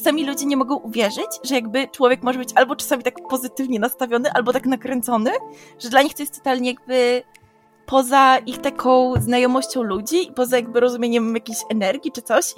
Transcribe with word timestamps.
czasami 0.00 0.26
ludzie 0.26 0.46
nie 0.46 0.56
mogą 0.56 0.76
uwierzyć, 0.76 1.40
że 1.44 1.54
jakby 1.54 1.88
człowiek 1.88 2.22
może 2.22 2.38
być 2.38 2.50
albo 2.54 2.76
czasami 2.76 3.02
tak 3.02 3.14
pozytywnie 3.28 3.78
nastawiony, 3.78 4.32
albo 4.32 4.52
tak 4.52 4.66
nakręcony, 4.66 5.30
że 5.78 5.90
dla 5.90 6.02
nich 6.02 6.14
to 6.14 6.22
jest 6.22 6.34
totalnie 6.34 6.70
jakby 6.70 7.22
poza 7.86 8.38
ich 8.38 8.58
taką 8.58 9.14
znajomością 9.20 9.82
ludzi 9.82 10.32
poza 10.36 10.56
jakby 10.56 10.80
rozumieniem 10.80 11.34
jakiejś 11.34 11.58
energii 11.70 12.12
czy 12.12 12.22
coś. 12.22 12.54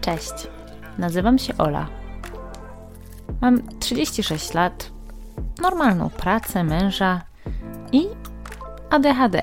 Cześć, 0.00 0.32
nazywam 0.98 1.38
się 1.38 1.56
Ola. 1.58 1.86
Mam 3.40 3.78
36 3.78 4.54
lat, 4.54 4.90
normalną 5.62 6.10
pracę, 6.10 6.64
męża 6.64 7.22
i 7.92 8.06
ADHD. 8.90 9.42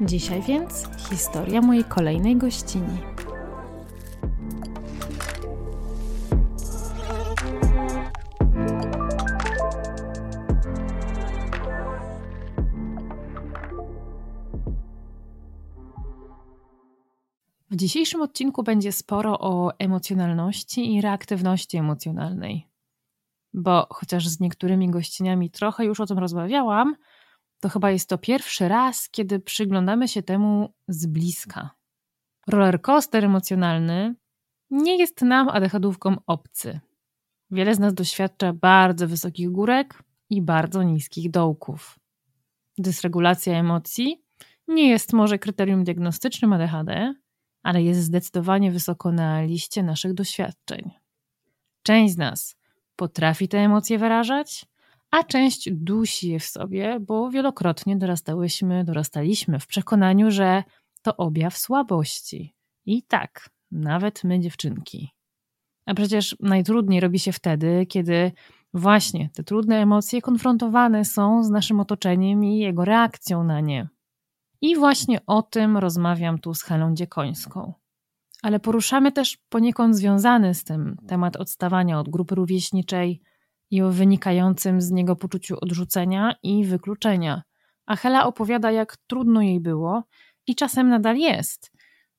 Dzisiaj 0.00 0.42
więc 0.42 0.88
historia 1.10 1.60
mojej 1.60 1.84
kolejnej 1.84 2.36
gościni. 2.36 2.98
W 17.70 17.76
dzisiejszym 17.76 18.22
odcinku 18.22 18.62
będzie 18.62 18.92
sporo 18.92 19.38
o 19.40 19.78
emocjonalności 19.78 20.94
i 20.94 21.00
reaktywności 21.00 21.76
emocjonalnej. 21.76 22.68
Bo 23.54 23.86
chociaż 23.90 24.28
z 24.28 24.40
niektórymi 24.40 24.90
gościniami 24.90 25.50
trochę 25.50 25.84
już 25.84 26.00
o 26.00 26.06
tym 26.06 26.18
rozmawiałam, 26.18 26.96
to 27.64 27.68
chyba 27.68 27.90
jest 27.90 28.08
to 28.08 28.18
pierwszy 28.18 28.68
raz, 28.68 29.08
kiedy 29.08 29.40
przyglądamy 29.40 30.08
się 30.08 30.22
temu 30.22 30.74
z 30.88 31.06
bliska. 31.06 31.70
Rollercoaster 32.46 33.24
emocjonalny 33.24 34.14
nie 34.70 34.98
jest 34.98 35.22
nam 35.22 35.48
adechadówkom 35.48 36.18
obcy. 36.26 36.80
Wiele 37.50 37.74
z 37.74 37.78
nas 37.78 37.94
doświadcza 37.94 38.52
bardzo 38.52 39.08
wysokich 39.08 39.50
górek 39.50 40.02
i 40.30 40.42
bardzo 40.42 40.82
niskich 40.82 41.30
dołków. 41.30 41.98
Dysregulacja 42.78 43.58
emocji 43.58 44.24
nie 44.68 44.88
jest 44.88 45.12
może 45.12 45.38
kryterium 45.38 45.84
diagnostycznym 45.84 46.52
ADHD, 46.52 47.14
ale 47.62 47.82
jest 47.82 48.00
zdecydowanie 48.00 48.70
wysoko 48.70 49.12
na 49.12 49.42
liście 49.42 49.82
naszych 49.82 50.14
doświadczeń. 50.14 50.90
Część 51.82 52.14
z 52.14 52.16
nas 52.16 52.56
potrafi 52.96 53.48
te 53.48 53.58
emocje 53.58 53.98
wyrażać, 53.98 54.66
a 55.14 55.24
część 55.24 55.68
dusi 55.72 56.28
je 56.28 56.38
w 56.38 56.44
sobie, 56.44 57.00
bo 57.00 57.30
wielokrotnie 57.30 57.96
dorastałyśmy, 57.96 58.84
dorastaliśmy 58.84 59.60
w 59.60 59.66
przekonaniu, 59.66 60.30
że 60.30 60.62
to 61.02 61.16
objaw 61.16 61.58
słabości. 61.58 62.54
I 62.86 63.02
tak, 63.02 63.50
nawet 63.70 64.24
my 64.24 64.40
dziewczynki. 64.40 65.10
A 65.86 65.94
przecież 65.94 66.36
najtrudniej 66.40 67.00
robi 67.00 67.18
się 67.18 67.32
wtedy, 67.32 67.86
kiedy 67.86 68.32
właśnie 68.74 69.30
te 69.34 69.44
trudne 69.44 69.76
emocje 69.76 70.22
konfrontowane 70.22 71.04
są 71.04 71.44
z 71.44 71.50
naszym 71.50 71.80
otoczeniem 71.80 72.44
i 72.44 72.58
jego 72.58 72.84
reakcją 72.84 73.44
na 73.44 73.60
nie. 73.60 73.88
I 74.60 74.76
właśnie 74.76 75.26
o 75.26 75.42
tym 75.42 75.76
rozmawiam 75.76 76.38
tu 76.38 76.54
z 76.54 76.62
Helą 76.62 76.94
Dziekońską. 76.94 77.72
Ale 78.42 78.60
poruszamy 78.60 79.12
też 79.12 79.38
poniekąd 79.48 79.96
związany 79.96 80.54
z 80.54 80.64
tym 80.64 80.96
temat 81.06 81.36
odstawania 81.36 82.00
od 82.00 82.08
grupy 82.08 82.34
rówieśniczej 82.34 83.20
i 83.70 83.82
o 83.82 83.90
wynikającym 83.90 84.80
z 84.80 84.90
niego 84.90 85.16
poczuciu 85.16 85.56
odrzucenia 85.60 86.34
i 86.42 86.64
wykluczenia. 86.64 87.42
A 87.86 87.96
Hela 87.96 88.26
opowiada, 88.26 88.70
jak 88.70 88.96
trudno 88.96 89.42
jej 89.42 89.60
było 89.60 90.02
i 90.46 90.54
czasem 90.54 90.88
nadal 90.88 91.16
jest 91.16 91.74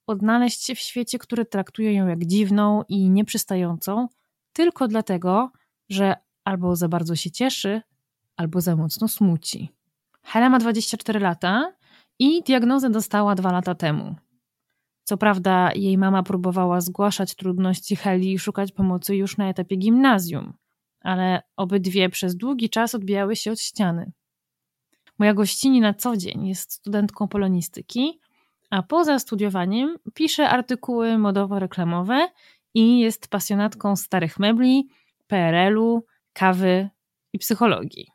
odnaleźć 0.08 0.66
się 0.66 0.76
w 0.76 0.80
świecie, 0.80 1.20
który 1.20 1.46
traktuje 1.46 1.94
ją 1.94 2.08
jak 2.08 2.26
dziwną 2.26 2.84
i 2.90 3.10
nieprzystającą, 3.10 4.08
tylko 4.54 4.88
dlatego, 4.88 5.52
że 5.90 6.16
albo 6.44 6.76
za 6.76 6.88
bardzo 6.88 7.16
się 7.16 7.32
cieszy, 7.32 7.82
albo 8.38 8.62
za 8.62 8.76
mocno 8.76 9.08
smuci. 9.08 9.70
Hela 10.24 10.50
ma 10.50 10.60
24 10.60 11.20
lata 11.20 11.74
i 12.20 12.44
diagnozę 12.44 12.90
dostała 12.90 13.36
dwa 13.36 13.52
lata 13.52 13.76
temu. 13.76 14.16
Co 15.04 15.18
prawda, 15.18 15.72
jej 15.76 15.98
mama 15.98 16.24
próbowała 16.24 16.82
zgłaszać 16.82 17.36
trudności 17.36 17.96
Heli 17.96 18.34
i 18.34 18.40
szukać 18.40 18.72
pomocy 18.72 19.16
już 19.16 19.38
na 19.38 19.50
etapie 19.50 19.76
gimnazjum, 19.76 20.54
ale 21.06 21.42
obydwie 21.56 22.10
przez 22.10 22.36
długi 22.36 22.70
czas 22.70 22.96
odbijały 22.96 23.36
się 23.36 23.52
od 23.52 23.60
ściany. 23.60 24.12
Moja 25.20 25.34
gościni 25.34 25.82
na 25.82 25.94
co 25.94 26.18
dzień 26.18 26.48
jest 26.48 26.74
studentką 26.74 27.28
polonistyki, 27.28 28.20
a 28.70 28.84
poza 28.84 29.20
studiowaniem 29.20 29.98
pisze 30.14 30.50
artykuły 30.50 31.18
modowo-reklamowe 31.18 32.28
i 32.74 33.00
jest 33.00 33.28
pasjonatką 33.28 33.96
starych 33.96 34.40
mebli, 34.40 34.90
PRL-u, 35.28 36.06
kawy 36.34 36.90
i 37.34 37.40
psychologii. 37.40 38.12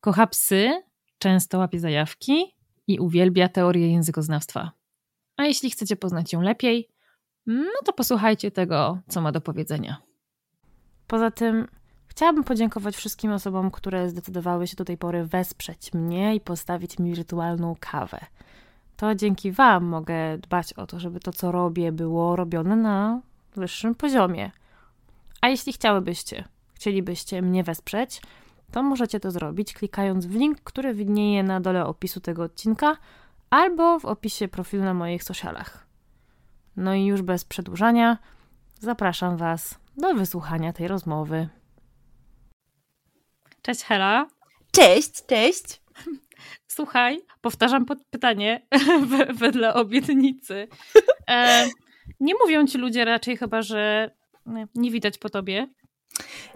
Kocha 0.00 0.26
psy, 0.26 0.82
często 1.18 1.58
łapie 1.58 1.80
zajawki 1.80 2.54
i 2.86 2.98
uwielbia 2.98 3.48
teorię 3.48 3.92
językoznawstwa. 3.92 4.70
A 5.36 5.44
jeśli 5.44 5.70
chcecie 5.70 5.96
poznać 5.96 6.32
ją 6.32 6.40
lepiej, 6.40 6.88
no 7.46 7.70
to 7.84 7.92
posłuchajcie 7.92 8.50
tego, 8.50 8.98
co 9.08 9.20
ma 9.20 9.32
do 9.32 9.40
powiedzenia. 9.40 9.96
Poza 11.06 11.30
tym, 11.30 11.66
chciałabym 12.16 12.44
podziękować 12.44 12.96
wszystkim 12.96 13.32
osobom, 13.32 13.70
które 13.70 14.08
zdecydowały 14.08 14.66
się 14.66 14.76
do 14.76 14.84
tej 14.84 14.98
pory 14.98 15.24
wesprzeć 15.24 15.94
mnie 15.94 16.34
i 16.34 16.40
postawić 16.40 16.98
mi 16.98 17.14
wirtualną 17.14 17.76
kawę. 17.80 18.20
To 18.96 19.14
dzięki 19.14 19.52
Wam 19.52 19.84
mogę 19.84 20.38
dbać 20.38 20.72
o 20.72 20.86
to, 20.86 21.00
żeby 21.00 21.20
to, 21.20 21.32
co 21.32 21.52
robię, 21.52 21.92
było 21.92 22.36
robione 22.36 22.76
na 22.76 23.20
wyższym 23.56 23.94
poziomie. 23.94 24.50
A 25.40 25.48
jeśli 25.48 25.72
chciałybyście, 25.72 26.44
chcielibyście 26.74 27.42
mnie 27.42 27.64
wesprzeć, 27.64 28.22
to 28.72 28.82
możecie 28.82 29.20
to 29.20 29.30
zrobić 29.30 29.72
klikając 29.72 30.26
w 30.26 30.34
link, 30.34 30.60
który 30.60 30.94
widnieje 30.94 31.42
na 31.42 31.60
dole 31.60 31.86
opisu 31.86 32.20
tego 32.20 32.42
odcinka 32.42 32.96
albo 33.50 33.98
w 33.98 34.04
opisie 34.04 34.48
profilu 34.48 34.84
na 34.84 34.94
moich 34.94 35.24
socialach. 35.24 35.86
No 36.76 36.94
i 36.94 37.04
już 37.04 37.22
bez 37.22 37.44
przedłużania, 37.44 38.18
zapraszam 38.80 39.36
Was 39.36 39.78
do 39.96 40.14
wysłuchania 40.14 40.72
tej 40.72 40.88
rozmowy. 40.88 41.48
Cześć 43.66 43.82
Hela. 43.82 44.26
Cześć, 44.72 45.26
cześć. 45.26 45.80
Słuchaj, 46.68 47.22
powtarzam 47.40 47.86
pytanie 48.10 48.66
wedle 49.40 49.74
obietnicy. 49.74 50.68
E, 51.30 51.68
nie 52.20 52.34
mówią 52.34 52.66
ci 52.66 52.78
ludzie 52.78 53.04
raczej 53.04 53.36
chyba, 53.36 53.62
że 53.62 54.10
nie 54.74 54.90
widać 54.90 55.18
po 55.18 55.30
tobie, 55.30 55.68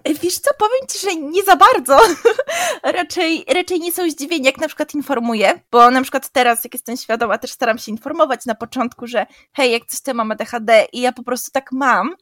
E, 0.04 0.14
wiesz 0.14 0.38
co, 0.38 0.50
powiem 0.58 0.88
ci, 0.88 0.98
że 0.98 1.16
nie 1.16 1.42
za 1.42 1.56
bardzo. 1.56 2.00
raczej, 2.98 3.44
raczej 3.54 3.80
nie 3.80 3.92
są 3.92 4.10
zdziwieni, 4.10 4.44
jak 4.44 4.58
na 4.58 4.66
przykład 4.66 4.94
informuję, 4.94 5.60
bo 5.70 5.90
na 5.90 6.02
przykład 6.02 6.28
teraz, 6.28 6.64
jak 6.64 6.74
jestem 6.74 6.96
świadoma, 6.96 7.38
też 7.38 7.50
staram 7.50 7.78
się 7.78 7.92
informować 7.92 8.46
na 8.46 8.54
początku, 8.54 9.06
że 9.06 9.26
hej, 9.52 9.72
jak 9.72 9.86
coś 9.86 10.00
to 10.00 10.14
mam 10.14 10.32
ADHD 10.32 10.86
i 10.92 11.00
ja 11.00 11.12
po 11.12 11.22
prostu 11.22 11.50
tak 11.52 11.72
mam, 11.72 12.14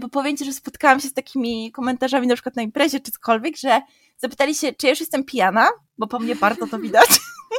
bo 0.00 0.08
powiem 0.08 0.36
ci, 0.36 0.44
że 0.44 0.52
spotkałam 0.52 1.00
się 1.00 1.08
z 1.08 1.12
takimi 1.12 1.72
komentarzami 1.72 2.26
na 2.26 2.34
przykład 2.34 2.56
na 2.56 2.62
imprezie 2.62 3.00
czy 3.00 3.12
cokolwiek, 3.12 3.56
że 3.56 3.80
zapytali 4.16 4.54
się, 4.54 4.72
czy 4.72 4.86
ja 4.86 4.90
już 4.90 5.00
jestem 5.00 5.24
pijana, 5.24 5.68
bo 5.98 6.06
po 6.06 6.18
mnie 6.18 6.36
bardzo 6.36 6.66
to 6.66 6.78
widać, 6.78 7.08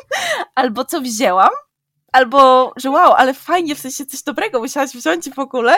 albo 0.56 0.86
co 0.86 1.02
wzięłam, 1.02 1.50
albo, 2.12 2.74
że 2.76 2.90
wow, 2.90 3.14
ale 3.14 3.34
fajnie, 3.34 3.76
w 3.76 3.80
sensie 3.80 4.06
coś 4.06 4.24
dobrego 4.24 4.60
musiałaś 4.60 4.92
wziąć 4.92 5.30
w 5.30 5.40
ogóle, 5.40 5.78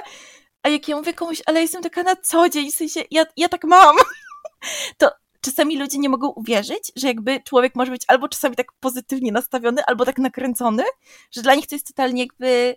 A 0.64 0.70
jak 0.70 0.88
ja 0.88 0.96
mówię 0.96 1.14
komuś, 1.14 1.42
ale 1.46 1.62
jestem 1.62 1.84
taka 1.84 2.04
na 2.04 2.16
co 2.16 2.50
dzień, 2.50 2.72
w 2.72 2.76
sensie 2.76 3.02
ja, 3.12 3.26
ja 3.38 3.50
tak 3.50 3.64
mam, 3.64 3.96
to 4.98 5.12
czasami 5.42 5.80
ludzie 5.80 5.98
nie 5.98 6.10
mogą 6.10 6.30
uwierzyć, 6.30 6.92
że 6.96 7.08
jakby 7.08 7.42
człowiek 7.44 7.76
może 7.76 7.92
być 7.92 8.04
albo 8.08 8.28
czasami 8.28 8.56
tak 8.56 8.68
pozytywnie 8.80 9.32
nastawiony, 9.32 9.86
albo 9.86 10.06
tak 10.06 10.18
nakręcony, 10.18 10.84
że 11.32 11.42
dla 11.42 11.56
nich 11.56 11.68
to 11.68 11.76
jest 11.76 11.88
totalnie 11.88 12.22
jakby 12.22 12.76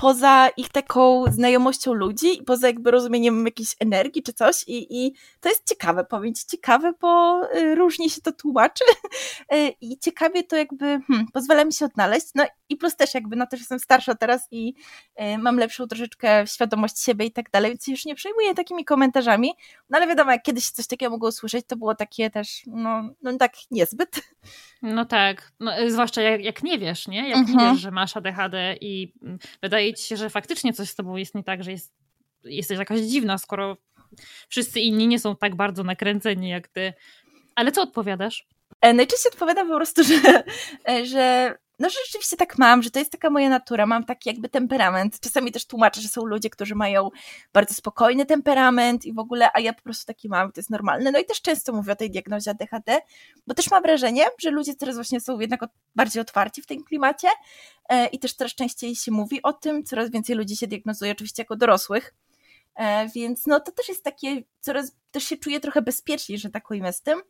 poza 0.00 0.48
ich 0.56 0.68
taką 0.68 1.24
znajomością 1.32 1.92
ludzi, 1.92 2.42
poza 2.46 2.66
jakby 2.66 2.90
rozumieniem 2.90 3.44
jakiejś 3.44 3.74
energii 3.80 4.22
czy 4.22 4.32
coś 4.32 4.64
i, 4.66 5.04
i 5.04 5.12
to 5.40 5.48
jest 5.48 5.68
ciekawe, 5.68 6.04
powiem 6.04 6.34
ci, 6.34 6.46
ciekawe, 6.46 6.92
bo 7.00 7.40
y, 7.56 7.74
różnie 7.74 8.10
się 8.10 8.20
to 8.20 8.32
tłumaczy 8.32 8.84
y, 9.54 9.74
i 9.80 9.98
ciekawie 9.98 10.44
to 10.44 10.56
jakby 10.56 10.84
hmm, 10.84 11.26
pozwala 11.32 11.64
mi 11.64 11.72
się 11.72 11.84
odnaleźć, 11.84 12.26
no 12.34 12.46
i 12.68 12.76
plus 12.76 12.96
też 12.96 13.14
jakby, 13.14 13.36
no 13.36 13.46
też 13.46 13.60
jestem 13.60 13.78
starsza 13.78 14.14
teraz 14.14 14.48
i 14.50 14.74
y, 15.20 15.38
mam 15.38 15.56
lepszą 15.56 15.86
troszeczkę 15.86 16.46
świadomość 16.46 17.00
siebie 17.02 17.26
i 17.26 17.32
tak 17.32 17.50
dalej, 17.50 17.70
więc 17.70 17.86
już 17.86 18.04
nie 18.04 18.14
przejmuję 18.14 18.54
takimi 18.54 18.84
komentarzami, 18.84 19.52
no 19.90 19.98
ale 19.98 20.06
wiadomo, 20.06 20.32
jak 20.32 20.42
kiedyś 20.42 20.70
coś 20.70 20.86
takiego 20.86 21.10
mogło 21.10 21.28
usłyszeć, 21.28 21.66
to 21.66 21.76
było 21.76 21.94
takie 21.94 22.30
też, 22.30 22.62
no, 22.66 23.02
no 23.22 23.36
tak 23.38 23.52
niezbyt. 23.70 24.20
No 24.82 25.04
tak, 25.04 25.52
no, 25.60 25.72
zwłaszcza 25.88 26.22
jak, 26.22 26.44
jak 26.44 26.62
nie 26.62 26.78
wiesz, 26.78 27.08
nie? 27.08 27.28
Jak 27.28 27.38
mhm. 27.38 27.58
nie 27.58 27.72
wiesz, 27.72 27.80
że 27.80 27.90
masz 27.90 28.16
ADHD 28.16 28.76
i 28.80 29.12
mm, 29.22 29.38
wydaje 29.90 30.02
ci 30.02 30.08
się, 30.08 30.16
że 30.16 30.30
faktycznie 30.30 30.72
coś 30.72 30.88
z 30.90 30.94
tobą 30.94 31.16
jest 31.16 31.34
nie 31.34 31.44
tak, 31.44 31.64
że 31.64 31.70
jest, 31.70 31.92
jesteś 32.44 32.78
jakaś 32.78 33.00
dziwna, 33.00 33.38
skoro 33.38 33.76
wszyscy 34.48 34.80
inni 34.80 35.06
nie 35.06 35.18
są 35.18 35.36
tak 35.36 35.54
bardzo 35.56 35.84
nakręceni 35.84 36.48
jak 36.48 36.68
ty. 36.68 36.92
Ale 37.54 37.72
co 37.72 37.82
odpowiadasz? 37.82 38.46
E, 38.80 38.92
najczęściej 38.94 39.32
odpowiadam 39.32 39.68
po 39.68 39.76
prostu, 39.76 40.04
że, 40.04 40.42
e, 40.88 41.06
że 41.06 41.54
no, 41.80 41.90
że 41.90 41.98
rzeczywiście 42.06 42.36
tak 42.36 42.58
mam, 42.58 42.82
że 42.82 42.90
to 42.90 42.98
jest 42.98 43.12
taka 43.12 43.30
moja 43.30 43.48
natura, 43.48 43.86
mam 43.86 44.04
taki 44.04 44.28
jakby 44.28 44.48
temperament. 44.48 45.20
Czasami 45.20 45.52
też 45.52 45.66
tłumaczę, 45.66 46.00
że 46.00 46.08
są 46.08 46.24
ludzie, 46.24 46.50
którzy 46.50 46.74
mają 46.74 47.10
bardzo 47.52 47.74
spokojny 47.74 48.26
temperament 48.26 49.04
i 49.04 49.12
w 49.12 49.18
ogóle, 49.18 49.48
a 49.54 49.60
ja 49.60 49.72
po 49.72 49.82
prostu 49.82 50.06
taki 50.06 50.28
mam, 50.28 50.52
to 50.52 50.60
jest 50.60 50.70
normalne. 50.70 51.10
No 51.10 51.18
i 51.18 51.24
też 51.24 51.42
często 51.42 51.72
mówię 51.72 51.92
o 51.92 51.96
tej 51.96 52.10
diagnozie 52.10 52.50
ADHD, 52.50 53.00
bo 53.46 53.54
też 53.54 53.70
mam 53.70 53.82
wrażenie, 53.82 54.24
że 54.40 54.50
ludzie 54.50 54.74
teraz 54.74 54.94
właśnie 54.94 55.20
są 55.20 55.40
jednak 55.40 55.60
bardziej 55.94 56.20
otwarci 56.20 56.62
w 56.62 56.66
tym 56.66 56.84
klimacie 56.84 57.28
e, 57.88 58.06
i 58.06 58.18
też 58.18 58.34
coraz 58.34 58.54
częściej 58.54 58.96
się 58.96 59.12
mówi 59.12 59.42
o 59.42 59.52
tym, 59.52 59.84
coraz 59.84 60.10
więcej 60.10 60.36
ludzi 60.36 60.56
się 60.56 60.66
diagnozuje 60.66 61.12
oczywiście 61.12 61.42
jako 61.42 61.56
dorosłych. 61.56 62.14
E, 62.74 63.08
więc 63.08 63.46
no 63.46 63.60
to 63.60 63.72
też 63.72 63.88
jest 63.88 64.04
takie, 64.04 64.42
coraz 64.60 64.96
też 65.10 65.24
się 65.24 65.36
czuję 65.36 65.60
trochę 65.60 65.82
bezpieczniej, 65.82 66.38
że 66.38 66.50
tak 66.50 66.64
z 66.92 67.02
tym 67.02 67.20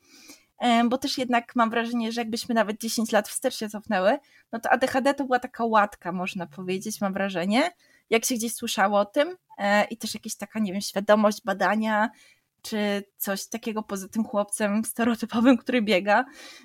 bo 0.88 0.98
też 0.98 1.18
jednak 1.18 1.56
mam 1.56 1.70
wrażenie, 1.70 2.12
że 2.12 2.20
jakbyśmy 2.20 2.54
nawet 2.54 2.80
10 2.80 3.12
lat 3.12 3.28
wstecz 3.28 3.56
się 3.56 3.68
cofnęły, 3.68 4.18
no 4.52 4.60
to 4.60 4.70
ADHD 4.70 5.14
to 5.14 5.24
była 5.24 5.38
taka 5.38 5.64
łatka, 5.64 6.12
można 6.12 6.46
powiedzieć, 6.46 7.00
mam 7.00 7.12
wrażenie, 7.12 7.70
jak 8.10 8.24
się 8.24 8.34
gdzieś 8.34 8.54
słyszało 8.54 8.98
o 8.98 9.04
tym 9.04 9.36
e, 9.58 9.84
i 9.84 9.96
też 9.96 10.14
jakaś 10.14 10.34
taka, 10.34 10.58
nie 10.58 10.72
wiem, 10.72 10.80
świadomość 10.80 11.44
badania, 11.44 12.10
czy 12.62 13.04
coś 13.16 13.46
takiego 13.46 13.82
poza 13.82 14.08
tym 14.08 14.24
chłopcem 14.24 14.84
stereotypowym, 14.84 15.56
który 15.56 15.82
biega, 15.82 16.24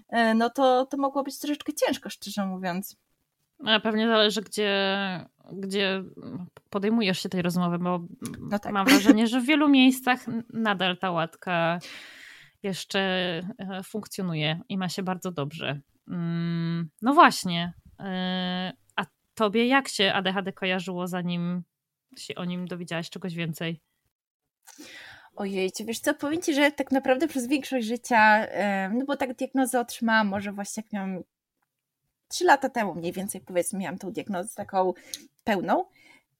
e, 0.09 0.33
no 0.33 0.49
to, 0.49 0.85
to 0.85 0.97
mogło 0.97 1.23
być 1.23 1.39
troszeczkę 1.39 1.73
ciężko, 1.73 2.09
szczerze 2.09 2.45
mówiąc. 2.45 2.97
A 3.65 3.79
pewnie 3.79 4.07
zależy, 4.07 4.41
gdzie, 4.41 4.79
gdzie 5.53 6.03
podejmujesz 6.69 7.23
się 7.23 7.29
tej 7.29 7.41
rozmowy, 7.41 7.79
bo 7.79 7.99
no 8.39 8.59
tak. 8.59 8.73
mam 8.73 8.85
wrażenie, 8.85 9.27
że 9.27 9.41
w 9.41 9.45
wielu 9.45 9.69
miejscach 9.69 10.25
nadal 10.53 10.97
ta 10.97 11.11
łatka 11.11 11.79
jeszcze 12.65 12.99
e, 12.99 13.83
funkcjonuje 13.83 14.61
i 14.69 14.77
ma 14.77 14.89
się 14.89 15.03
bardzo 15.03 15.31
dobrze. 15.31 15.81
Mm, 16.07 16.89
no 17.01 17.13
właśnie. 17.13 17.73
E, 17.99 18.73
a 18.95 19.05
tobie 19.35 19.67
jak 19.67 19.87
się 19.87 20.13
ADHD 20.13 20.53
kojarzyło, 20.53 21.07
zanim 21.07 21.63
się 22.17 22.35
o 22.35 22.45
nim 22.45 22.67
dowiedziałaś 22.67 23.09
czegoś 23.09 23.35
więcej? 23.35 23.81
Ojej, 25.35 25.71
wiesz 25.85 25.99
co, 25.99 26.13
powiem 26.13 26.41
Ci, 26.41 26.53
że 26.53 26.71
tak 26.71 26.91
naprawdę 26.91 27.27
przez 27.27 27.47
większość 27.47 27.87
życia, 27.87 28.47
no 28.93 29.05
bo 29.05 29.17
tak 29.17 29.33
diagnozę 29.33 29.79
otrzymałam 29.79 30.27
może 30.27 30.51
właśnie 30.51 30.83
jak 30.83 30.93
miałam 30.93 31.23
3 32.27 32.45
lata 32.45 32.69
temu 32.69 32.95
mniej 32.95 33.11
więcej 33.11 33.41
powiedzmy 33.41 33.79
miałam 33.79 33.97
tą 33.97 34.11
diagnozę 34.11 34.55
taką 34.55 34.93
pełną, 35.43 35.85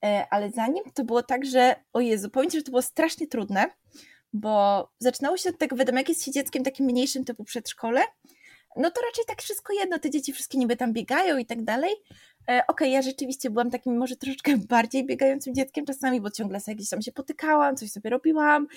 e, 0.03 0.27
ale 0.29 0.51
zanim 0.51 0.83
to 0.93 1.03
było 1.03 1.23
tak, 1.23 1.45
że 1.45 1.75
o 1.93 1.99
Jezu, 1.99 2.29
powiem 2.29 2.49
Ci, 2.49 2.57
że 2.57 2.63
to 2.63 2.71
było 2.71 2.81
strasznie 2.81 3.27
trudne, 3.27 3.69
bo 4.35 4.87
zaczynało 4.99 5.37
się 5.37 5.49
od 5.49 5.57
tego, 5.57 5.75
wiadomo, 5.75 5.97
jak 5.97 6.09
jest 6.09 6.23
się 6.23 6.31
dzieckiem 6.31 6.63
takim 6.63 6.85
mniejszym 6.85 7.25
typu 7.25 7.43
przedszkole, 7.43 8.01
no 8.77 8.91
to 8.91 9.01
raczej 9.01 9.25
tak 9.27 9.41
wszystko 9.41 9.73
jedno, 9.73 9.99
te 9.99 10.09
dzieci 10.09 10.33
wszystkie 10.33 10.57
niby 10.57 10.77
tam 10.77 10.93
biegają 10.93 11.37
i 11.37 11.45
tak 11.45 11.63
dalej. 11.63 11.91
E, 11.91 12.43
Okej, 12.45 12.63
okay, 12.67 12.89
ja 12.89 13.01
rzeczywiście 13.01 13.49
byłam 13.49 13.71
takim 13.71 13.97
może 13.97 14.15
troszeczkę 14.15 14.57
bardziej 14.69 15.05
biegającym 15.05 15.55
dzieckiem 15.55 15.85
czasami, 15.85 16.21
bo 16.21 16.31
ciągle 16.31 16.59
sobie 16.59 16.75
gdzieś 16.75 16.89
tam 16.89 17.01
się 17.01 17.11
potykałam, 17.11 17.75
coś 17.75 17.91
sobie 17.91 18.09
robiłam, 18.09 18.67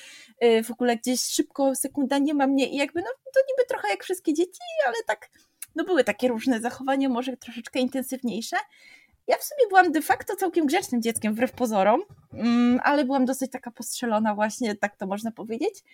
e, 0.41 0.63
w 0.63 0.71
ogóle 0.71 0.97
gdzieś 0.97 1.21
szybko, 1.21 1.75
sekunda 1.75 2.19
nie 2.19 2.35
ma 2.35 2.47
mnie 2.47 2.69
i 2.69 2.77
jakby, 2.77 3.01
no 3.01 3.09
to 3.35 3.41
niby 3.51 3.69
trochę 3.69 3.89
jak 3.89 4.05
wszystkie 4.05 4.35
dzieci, 4.35 4.61
ale 4.87 4.97
tak, 5.07 5.31
no 5.75 5.85
były 5.85 6.05
takie 6.05 6.29
różne 6.29 6.61
zachowania, 6.61 7.09
może 7.09 7.37
troszeczkę 7.37 7.81
intensywniejsze. 7.81 8.57
Ja 9.29 9.39
w 9.39 9.45
sumie 9.45 9.69
byłam 9.69 9.93
de 9.93 10.03
facto 10.03 10.37
całkiem 10.37 10.67
grzecznym 10.67 11.03
dzieckiem, 11.03 11.33
wbrew 11.33 11.53
pozorom, 11.53 12.01
mm, 12.33 12.81
ale 12.85 13.05
byłam 13.05 13.25
dosyć 13.25 13.51
taka 13.51 13.71
postrzelona 13.71 14.35
właśnie, 14.35 14.75
tak 14.75 14.97
to 14.97 15.07
można 15.07 15.31
powiedzieć. 15.31 15.85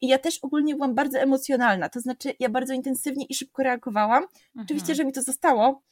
I 0.00 0.08
ja 0.08 0.18
też 0.18 0.38
ogólnie 0.42 0.74
byłam 0.74 0.94
bardzo 0.94 1.18
emocjonalna, 1.18 1.88
to 1.88 2.00
znaczy 2.00 2.34
ja 2.40 2.48
bardzo 2.48 2.74
intensywnie 2.74 3.24
i 3.28 3.34
szybko 3.34 3.62
reagowałam. 3.62 4.22
Mhm. 4.22 4.64
Oczywiście, 4.64 4.94
że 4.94 5.04
mi 5.04 5.12
to 5.12 5.22
zostało 5.22 5.82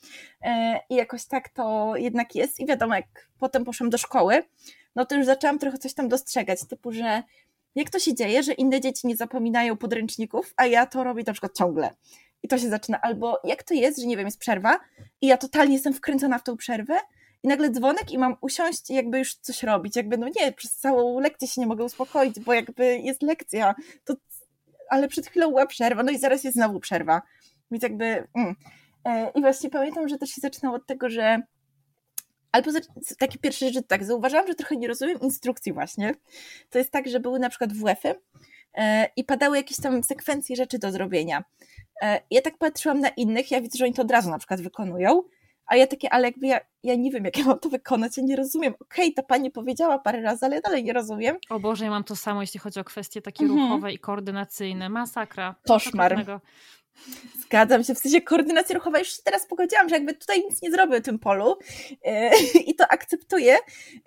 e, 0.43 0.81
i 0.91 0.95
jakoś 0.95 1.25
tak 1.27 1.49
to 1.49 1.93
jednak 1.97 2.35
jest. 2.35 2.61
I 2.61 2.67
wiadomo, 2.67 2.95
jak 2.95 3.29
potem 3.39 3.65
poszłam 3.65 3.91
do 3.91 3.99
szkoły, 3.99 4.43
no 4.97 5.07
to 5.07 5.15
już 5.15 5.27
zaczęłam 5.27 5.59
trochę 5.59 5.79
coś 5.79 5.95
tam 5.95 6.09
dostrzegać, 6.09 6.61
typu, 6.69 6.93
że 6.93 7.23
jak 7.75 7.91
to 7.91 7.99
się 7.99 8.15
dzieje, 8.15 8.43
że 8.43 8.53
inne 8.53 8.81
dzieci 8.81 9.07
nie 9.07 9.17
zapominają 9.17 9.77
podręczników, 9.77 10.55
a 10.57 10.67
ja 10.67 10.87
to 10.87 11.05
robię 11.05 11.23
na 11.27 11.33
przykład 11.33 11.57
ciągle 11.57 11.91
i 12.43 12.49
to 12.49 12.59
się 12.59 12.69
zaczyna. 12.69 13.01
Albo 13.01 13.41
jak 13.45 13.63
to 13.63 13.75
jest, 13.75 14.01
że 14.01 14.07
nie 14.07 14.17
wiem, 14.17 14.27
jest 14.27 14.39
przerwa 14.39 14.81
i 15.21 15.27
ja 15.27 15.37
totalnie 15.37 15.75
jestem 15.75 15.95
wkręcona 15.95 16.39
w 16.39 16.43
tą 16.43 16.57
przerwę 16.57 16.99
i 17.43 17.49
nagle 17.49 17.71
dzwonek 17.71 18.13
i 18.13 18.19
mam 18.19 18.37
usiąść 18.41 18.91
i 18.91 18.95
jakby 18.95 19.19
już 19.19 19.35
coś 19.35 19.63
robić. 19.63 19.97
Jakby, 19.97 20.19
no 20.19 20.27
nie, 20.41 20.53
przez 20.53 20.77
całą 20.77 21.21
lekcję 21.21 21.49
się 21.49 21.61
nie 21.61 21.67
mogę 21.67 21.85
uspokoić, 21.85 22.41
bo 22.41 22.53
jakby 22.53 22.99
jest 22.99 23.23
lekcja, 23.23 23.75
to, 24.05 24.15
ale 24.89 25.09
przed 25.09 25.27
chwilą 25.27 25.49
była 25.49 25.67
przerwa, 25.67 26.03
no 26.03 26.13
i 26.13 26.19
zaraz 26.19 26.45
jest 26.45 26.57
znowu 26.57 26.81
przerwa. 26.81 27.23
Więc 27.71 27.83
jakby... 27.83 28.29
Mm. 28.35 28.57
E, 29.05 29.31
I 29.35 29.41
właśnie 29.41 29.71
pamiętam, 29.71 30.09
że 30.09 30.19
to 30.19 30.27
się 30.27 30.41
zaczynało 30.41 30.77
od 30.77 30.87
tego, 30.87 31.11
że 31.11 31.43
Albo 32.53 32.71
takie 33.19 33.39
pierwsze 33.39 33.67
rzeczy, 33.67 33.83
tak, 33.83 34.05
zauważyłam, 34.05 34.47
że 34.47 34.55
trochę 34.55 34.77
nie 34.77 34.89
rozumiem 34.89 35.21
instrukcji 35.21 35.73
właśnie. 35.73 36.15
To 36.71 36.79
jest 36.79 36.91
tak, 36.91 37.09
że 37.09 37.21
były 37.21 37.39
na 37.39 37.49
przykład 37.49 37.73
WF-y 37.73 38.15
e, 38.75 39.09
i 39.17 39.25
padały 39.25 39.57
jakieś 39.57 39.77
tam 39.77 40.05
sekwencje 40.05 40.57
rzeczy 40.57 40.79
do 40.79 40.93
zrobienia. 40.93 41.45
E, 42.03 42.21
ja 42.31 42.43
tak 42.43 42.59
patrzyłam 42.59 43.01
na 43.01 43.09
innych, 43.09 43.51
ja 43.51 43.61
widzę, 43.61 43.79
że 43.79 43.85
oni 43.85 43.95
to 43.95 44.03
od 44.03 44.11
razu 44.11 44.31
na 44.31 44.39
przykład 44.39 44.61
wykonują, 44.61 45.23
a 45.67 45.77
ja 45.77 45.87
takie, 45.87 46.13
ale 46.13 46.29
jakby 46.29 46.47
ja, 46.47 46.61
ja 46.83 46.95
nie 46.95 47.11
wiem, 47.11 47.25
jak 47.25 47.39
ja 47.39 47.45
mam 47.45 47.59
to 47.59 47.69
wykonać, 47.69 48.17
ja 48.17 48.23
nie 48.23 48.37
rozumiem. 48.37 48.75
Okej, 48.81 49.05
okay, 49.05 49.15
ta 49.15 49.23
pani 49.23 49.51
powiedziała 49.51 49.99
parę 49.99 50.23
razy, 50.23 50.47
ale 50.47 50.55
ja 50.55 50.61
dalej 50.61 50.85
nie 50.85 50.93
rozumiem. 50.93 51.37
O 51.51 51.61
Boże, 51.61 51.85
ja 51.85 51.91
mam 51.91 52.05
to 52.05 52.17
samo, 52.17 52.41
jeśli 52.41 52.61
chodzi 52.61 52.81
o 52.81 52.85
kwestie 52.85 53.23
takie 53.23 53.45
mhm. 53.45 53.61
ruchowe 53.61 53.93
i 53.93 53.99
koordynacyjne. 53.99 54.89
Masakra. 54.89 55.55
Koszmar. 55.67 56.41
Zgadzam 57.41 57.85
się, 57.85 57.95
w 57.95 57.99
sensie 57.99 58.21
koordynacja 58.21 58.75
ruchowa, 58.75 58.99
już 58.99 59.09
się 59.09 59.23
teraz 59.25 59.47
pogodziłam, 59.47 59.89
że 59.89 59.95
jakby 59.95 60.15
tutaj 60.15 60.41
nic 60.41 60.63
nie 60.63 60.71
zrobię 60.71 61.01
w 61.01 61.05
tym 61.05 61.19
polu 61.19 61.57
yy, 62.05 62.63
i 62.71 62.75
to 62.75 62.89
akceptuję, 62.89 63.59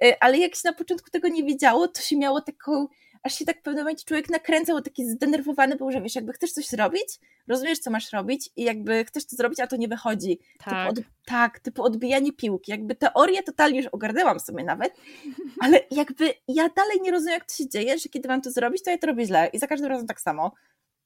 yy, 0.01 0.19
ale 0.19 0.37
jak 0.37 0.55
się 0.55 0.61
na 0.65 0.73
początku 0.73 1.11
tego 1.11 1.27
nie 1.27 1.43
wiedziało, 1.43 1.87
to 1.87 2.01
się 2.01 2.17
miało 2.17 2.41
taką 2.41 2.87
aż 3.25 3.35
się 3.35 3.45
tak 3.45 3.59
w 3.59 3.61
pewnym 3.61 3.83
momencie 3.83 4.05
człowiek 4.05 4.29
nakręcał, 4.29 4.81
taki 4.81 5.05
zdenerwowany 5.05 5.75
był, 5.75 5.91
że 5.91 6.01
wiesz, 6.01 6.15
jakby 6.15 6.33
chcesz 6.33 6.51
coś 6.51 6.67
zrobić, 6.67 7.19
rozumiesz, 7.47 7.79
co 7.79 7.91
masz 7.91 8.11
robić 8.11 8.49
i 8.55 8.63
jakby 8.63 9.05
chcesz 9.05 9.25
to 9.25 9.35
zrobić, 9.35 9.59
a 9.59 9.67
to 9.67 9.75
nie 9.75 9.87
wychodzi. 9.87 10.39
Tak. 10.57 10.89
Typu 10.89 11.01
od, 11.01 11.05
tak, 11.25 11.59
typu 11.59 11.83
odbijanie 11.83 12.33
piłki. 12.33 12.71
Jakby 12.71 12.95
teorię 12.95 13.43
totalnie 13.43 13.77
już 13.77 13.87
ogarnęłam 13.87 14.39
sobie 14.39 14.63
nawet, 14.63 14.93
ale 15.63 15.79
jakby 15.91 16.33
ja 16.47 16.69
dalej 16.69 17.01
nie 17.01 17.11
rozumiem, 17.11 17.33
jak 17.33 17.45
to 17.45 17.53
się 17.53 17.69
dzieje, 17.69 17.99
że 17.99 18.09
kiedy 18.09 18.27
mam 18.27 18.41
to 18.41 18.51
zrobić, 18.51 18.83
to 18.83 18.91
ja 18.91 18.97
to 18.97 19.07
robię 19.07 19.25
źle 19.25 19.49
i 19.53 19.59
za 19.59 19.67
każdym 19.67 19.89
razem 19.89 20.07
tak 20.07 20.21
samo. 20.21 20.51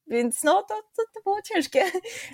Więc 0.10 0.44
no, 0.44 0.64
to, 0.64 0.76
to, 0.98 1.04
to 1.14 1.22
było 1.24 1.42
ciężkie. 1.42 1.86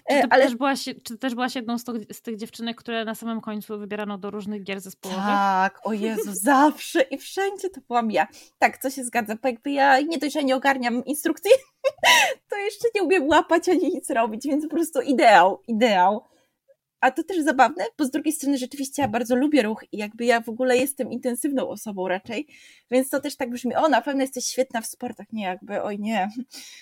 Czy, 0.10 0.22
ty 0.22 0.28
ale... 0.30 0.44
też 0.44 0.56
byłaś, 0.56 0.86
czy 1.04 1.18
też 1.18 1.36
byłaś 1.36 1.56
jedną 1.56 1.78
z, 1.78 1.84
to, 1.84 1.94
z 2.12 2.22
tych 2.22 2.38
dziewczynek, 2.38 2.78
które 2.78 3.06
na 3.06 3.16
samym 3.16 3.42
końcu 3.42 3.80
wybierano 3.80 4.18
do 4.18 4.32
różnych 4.32 4.64
gier 4.64 4.82
zespołowych? 4.82 5.24
Tak, 5.26 5.80
o 5.84 5.94
Jezu, 5.94 6.32
zawsze 6.44 7.02
i 7.02 7.18
wszędzie 7.18 7.70
to 7.70 7.82
byłam 7.88 8.12
ja. 8.12 8.28
Tak, 8.58 8.78
co 8.78 8.90
się 8.90 9.04
zgadza, 9.04 9.36
bo 9.42 9.48
jakby 9.48 9.72
ja 9.72 10.02
nie 10.02 10.18
dość, 10.18 10.34
że 10.34 10.44
nie 10.44 10.56
ogarniam 10.56 11.06
instrukcji, 11.06 11.52
to 12.50 12.58
jeszcze 12.58 12.88
nie 12.96 13.04
umiem 13.04 13.28
łapać 13.28 13.70
ani 13.70 13.94
nic 13.94 14.10
robić, 14.10 14.48
więc 14.48 14.64
po 14.64 14.76
prostu 14.76 15.02
ideał, 15.02 15.62
ideał. 15.68 16.24
A 17.00 17.12
to 17.12 17.24
też 17.24 17.44
zabawne, 17.44 17.86
bo 17.98 18.06
z 18.06 18.12
drugiej 18.12 18.34
strony 18.34 18.58
rzeczywiście 18.58 19.02
ja 19.02 19.08
bardzo 19.08 19.36
lubię 19.36 19.62
ruch 19.62 19.84
i 19.92 19.98
jakby 19.98 20.26
ja 20.26 20.42
w 20.42 20.50
ogóle 20.50 20.78
jestem 20.78 21.12
intensywną 21.12 21.70
osobą 21.70 22.08
raczej, 22.08 22.48
więc 22.92 23.10
to 23.10 23.20
też 23.20 23.36
tak 23.36 23.50
brzmi, 23.50 23.76
o 23.76 23.88
na 23.88 24.02
pewno 24.02 24.22
jesteś 24.22 24.46
świetna 24.46 24.82
w 24.82 24.86
sportach, 24.86 25.28
nie 25.34 25.44
jakby, 25.44 25.82
oj 25.82 26.00
nie, 26.00 26.30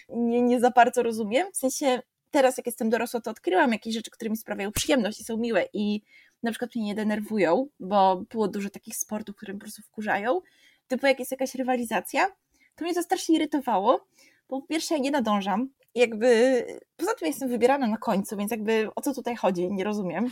nie, 0.09 0.41
nie 0.41 0.59
za 0.59 0.71
bardzo 0.71 1.03
rozumiem, 1.03 1.47
w 1.53 1.57
sensie 1.57 2.01
teraz 2.31 2.57
jak 2.57 2.65
jestem 2.65 2.89
dorosła, 2.89 3.21
to 3.21 3.31
odkryłam 3.31 3.71
jakieś 3.71 3.93
rzeczy, 3.93 4.11
które 4.11 4.29
mi 4.29 4.37
sprawiają 4.37 4.71
przyjemność 4.71 5.19
i 5.19 5.23
są 5.23 5.37
miłe 5.37 5.65
i 5.73 6.01
na 6.43 6.51
przykład 6.51 6.75
mnie 6.75 6.85
nie 6.85 6.95
denerwują, 6.95 7.67
bo 7.79 8.23
było 8.29 8.47
dużo 8.47 8.69
takich 8.69 8.95
sportów, 8.95 9.35
które 9.35 9.53
mnie 9.53 9.59
po 9.59 9.63
prostu 9.63 9.81
wkurzają, 9.81 10.41
typu 10.87 11.07
jak 11.07 11.19
jest 11.19 11.31
jakaś 11.31 11.55
rywalizacja, 11.55 12.27
to 12.75 12.85
mnie 12.85 12.93
to 12.93 13.03
strasznie 13.03 13.35
irytowało, 13.35 14.07
bo 14.49 14.61
po 14.61 14.67
pierwsze 14.67 14.95
ja 14.95 15.01
nie 15.01 15.11
nadążam, 15.11 15.69
jakby, 15.95 16.65
poza 16.97 17.13
tym 17.13 17.27
jestem 17.27 17.49
wybierana 17.49 17.87
na 17.87 17.97
końcu, 17.97 18.37
więc 18.37 18.51
jakby 18.51 18.89
o 18.95 19.01
co 19.01 19.13
tutaj 19.13 19.35
chodzi, 19.35 19.71
nie 19.71 19.83
rozumiem. 19.83 20.29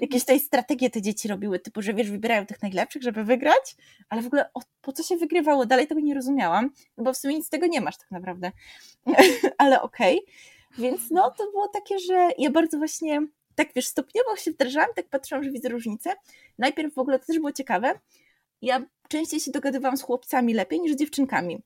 Jakieś 0.00 0.24
tej 0.24 0.40
strategie 0.40 0.90
te 0.90 1.02
dzieci 1.02 1.28
robiły, 1.28 1.58
typu, 1.58 1.82
że 1.82 1.94
wiesz, 1.94 2.10
wybierają 2.10 2.46
tych 2.46 2.62
najlepszych, 2.62 3.02
żeby 3.02 3.24
wygrać, 3.24 3.76
ale 4.08 4.22
w 4.22 4.26
ogóle 4.26 4.50
o, 4.54 4.60
po 4.80 4.92
co 4.92 5.02
się 5.02 5.16
wygrywało, 5.16 5.66
dalej 5.66 5.86
tego 5.86 6.00
nie 6.00 6.14
rozumiałam, 6.14 6.70
no 6.96 7.04
bo 7.04 7.12
w 7.12 7.16
sumie 7.16 7.34
nic 7.34 7.46
z 7.46 7.50
tego 7.50 7.66
nie 7.66 7.80
masz 7.80 7.98
tak 7.98 8.10
naprawdę, 8.10 8.52
ale 9.58 9.82
okej. 9.82 10.18
Okay. 10.18 10.34
Więc 10.78 11.10
no, 11.10 11.30
to 11.30 11.50
było 11.50 11.68
takie, 11.68 11.98
że 11.98 12.28
ja 12.38 12.50
bardzo 12.50 12.78
właśnie, 12.78 13.26
tak 13.54 13.68
wiesz, 13.76 13.86
stopniowo 13.86 14.36
się 14.36 14.50
wdrażałam, 14.50 14.88
tak 14.96 15.08
patrzyłam, 15.08 15.44
że 15.44 15.50
widzę 15.50 15.68
różnicę. 15.68 16.12
Najpierw 16.58 16.94
w 16.94 16.98
ogóle 16.98 17.18
to 17.18 17.26
też 17.26 17.36
było 17.36 17.52
ciekawe, 17.52 17.98
ja 18.62 18.86
częściej 19.08 19.40
się 19.40 19.50
dogadywałam 19.50 19.96
z 19.96 20.02
chłopcami 20.02 20.54
lepiej 20.54 20.80
niż 20.80 20.92
z 20.92 20.96
dziewczynkami. 20.96 21.62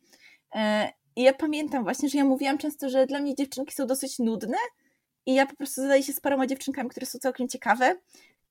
I 1.16 1.22
ja 1.22 1.34
pamiętam 1.34 1.84
właśnie, 1.84 2.08
że 2.08 2.18
ja 2.18 2.24
mówiłam 2.24 2.58
często, 2.58 2.88
że 2.88 3.06
dla 3.06 3.20
mnie 3.20 3.34
dziewczynki 3.34 3.74
są 3.74 3.86
dosyć 3.86 4.18
nudne 4.18 4.58
i 5.26 5.34
ja 5.34 5.46
po 5.46 5.56
prostu 5.56 5.80
zadaję 5.80 6.02
się 6.02 6.12
z 6.12 6.20
paroma 6.20 6.46
dziewczynkami, 6.46 6.90
które 6.90 7.06
są 7.06 7.18
całkiem 7.18 7.48
ciekawe 7.48 7.96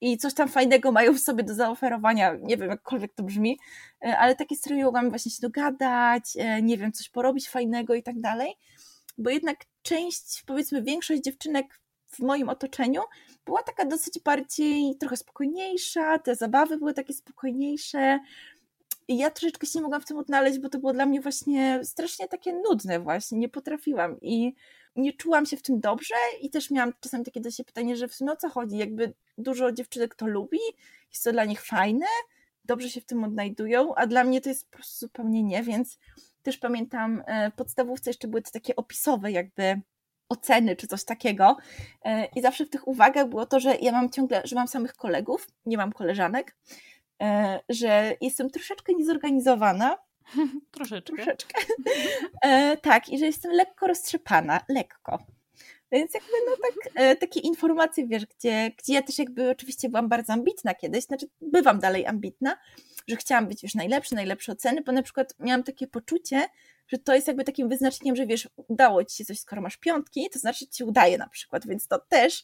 i 0.01 0.17
coś 0.17 0.33
tam 0.33 0.47
fajnego 0.49 0.91
mają 0.91 1.13
w 1.13 1.19
sobie 1.19 1.43
do 1.43 1.53
zaoferowania, 1.53 2.33
nie 2.41 2.57
wiem, 2.57 2.69
jakkolwiek 2.69 3.13
to 3.13 3.23
brzmi, 3.23 3.59
e, 4.05 4.17
ale 4.17 4.35
takie, 4.35 4.55
z 4.55 4.69
mogłam 4.69 5.09
właśnie 5.09 5.31
się 5.31 5.41
dogadać, 5.41 6.23
e, 6.37 6.61
nie 6.61 6.77
wiem, 6.77 6.91
coś 6.91 7.09
porobić 7.09 7.49
fajnego 7.49 7.95
i 7.95 8.03
tak 8.03 8.21
dalej, 8.21 8.55
bo 9.17 9.29
jednak 9.29 9.57
część, 9.81 10.43
powiedzmy 10.45 10.81
większość 10.81 11.21
dziewczynek 11.21 11.79
w 12.07 12.19
moim 12.19 12.49
otoczeniu 12.49 13.01
była 13.45 13.63
taka 13.63 13.85
dosyć 13.85 14.19
bardziej, 14.19 14.95
trochę 14.99 15.17
spokojniejsza, 15.17 16.19
te 16.19 16.35
zabawy 16.35 16.77
były 16.77 16.93
takie 16.93 17.13
spokojniejsze, 17.13 18.19
i 19.07 19.17
ja 19.17 19.29
troszeczkę 19.29 19.67
się 19.67 19.79
nie 19.79 19.83
mogłam 19.83 20.01
w 20.01 20.05
tym 20.05 20.17
odnaleźć, 20.17 20.59
bo 20.59 20.69
to 20.69 20.79
było 20.79 20.93
dla 20.93 21.05
mnie 21.05 21.21
właśnie 21.21 21.79
strasznie 21.83 22.27
takie 22.27 22.53
nudne 22.53 22.99
właśnie, 22.99 23.37
nie 23.37 23.49
potrafiłam. 23.49 24.21
I 24.21 24.55
nie 24.95 25.13
czułam 25.13 25.45
się 25.45 25.57
w 25.57 25.61
tym 25.61 25.79
dobrze 25.79 26.15
i 26.41 26.49
też 26.49 26.71
miałam 26.71 26.93
czasami 26.99 27.25
takie 27.25 27.41
do 27.41 27.51
siebie 27.51 27.67
pytanie, 27.67 27.95
że 27.97 28.07
w 28.07 28.15
sumie 28.15 28.31
o 28.31 28.35
co 28.35 28.49
chodzi, 28.49 28.77
jakby 28.77 29.13
dużo 29.37 29.71
dziewczynek 29.71 30.15
to 30.15 30.27
lubi, 30.27 30.59
jest 31.11 31.23
to 31.23 31.31
dla 31.31 31.45
nich 31.45 31.61
fajne, 31.61 32.05
dobrze 32.65 32.89
się 32.89 33.01
w 33.01 33.05
tym 33.05 33.23
odnajdują, 33.23 33.95
a 33.95 34.07
dla 34.07 34.23
mnie 34.23 34.41
to 34.41 34.49
jest 34.49 34.69
po 34.69 34.75
prostu 34.77 35.05
zupełnie 35.05 35.43
nie, 35.43 35.63
więc 35.63 35.99
też 36.43 36.57
pamiętam 36.57 37.23
e, 37.25 37.51
w 37.51 37.55
podstawówce 37.55 38.09
jeszcze 38.09 38.27
były 38.27 38.41
to 38.41 38.51
takie 38.51 38.75
opisowe 38.75 39.31
jakby 39.31 39.81
oceny 40.29 40.75
czy 40.75 40.87
coś 40.87 41.03
takiego 41.03 41.57
e, 42.05 42.25
i 42.25 42.41
zawsze 42.41 42.65
w 42.65 42.69
tych 42.69 42.87
uwagach 42.87 43.29
było 43.29 43.45
to, 43.45 43.59
że 43.59 43.75
ja 43.75 43.91
mam 43.91 44.09
ciągle, 44.09 44.41
że 44.45 44.55
mam 44.55 44.67
samych 44.67 44.93
kolegów, 44.93 45.47
nie 45.65 45.77
mam 45.77 45.91
koleżanek, 45.91 46.55
że 47.69 48.15
jestem 48.21 48.49
troszeczkę 48.49 48.93
niezorganizowana. 48.93 49.97
troszeczkę. 50.71 51.15
Troszeczkę. 51.15 51.61
E, 52.41 52.77
tak, 52.77 53.09
i 53.09 53.19
że 53.19 53.25
jestem 53.25 53.51
lekko 53.51 53.87
roztrzepana, 53.87 54.61
lekko. 54.69 55.19
Więc 55.91 56.13
jakby 56.13 56.31
no 56.49 56.55
tak, 56.61 56.91
e, 56.95 57.15
takie 57.15 57.39
informacje, 57.39 58.07
wiesz, 58.07 58.25
gdzie, 58.25 58.71
gdzie 58.77 58.93
ja 58.93 59.01
też 59.01 59.19
jakby 59.19 59.49
oczywiście 59.49 59.89
byłam 59.89 60.09
bardzo 60.09 60.33
ambitna 60.33 60.73
kiedyś, 60.73 61.03
znaczy 61.03 61.27
bywam 61.41 61.79
dalej 61.79 62.05
ambitna, 62.05 62.57
że 63.07 63.15
chciałam 63.15 63.47
być 63.47 63.63
już 63.63 63.75
najlepsza, 63.75 64.15
najlepsze 64.15 64.51
oceny, 64.51 64.81
bo 64.81 64.91
na 64.91 65.03
przykład 65.03 65.35
miałam 65.39 65.63
takie 65.63 65.87
poczucie, 65.87 66.47
że 66.87 66.97
to 66.97 67.15
jest 67.15 67.27
jakby 67.27 67.43
takim 67.43 67.69
wyznaczeniem, 67.69 68.15
że 68.15 68.25
wiesz, 68.25 68.49
udało 68.55 69.03
ci 69.03 69.17
się 69.17 69.25
coś, 69.25 69.39
skoro 69.39 69.61
masz 69.61 69.77
piątki, 69.77 70.29
to 70.33 70.39
znaczy 70.39 70.67
ci 70.67 70.83
udaje 70.83 71.17
na 71.17 71.29
przykład, 71.29 71.67
więc 71.67 71.87
to 71.87 71.99
też 71.99 72.43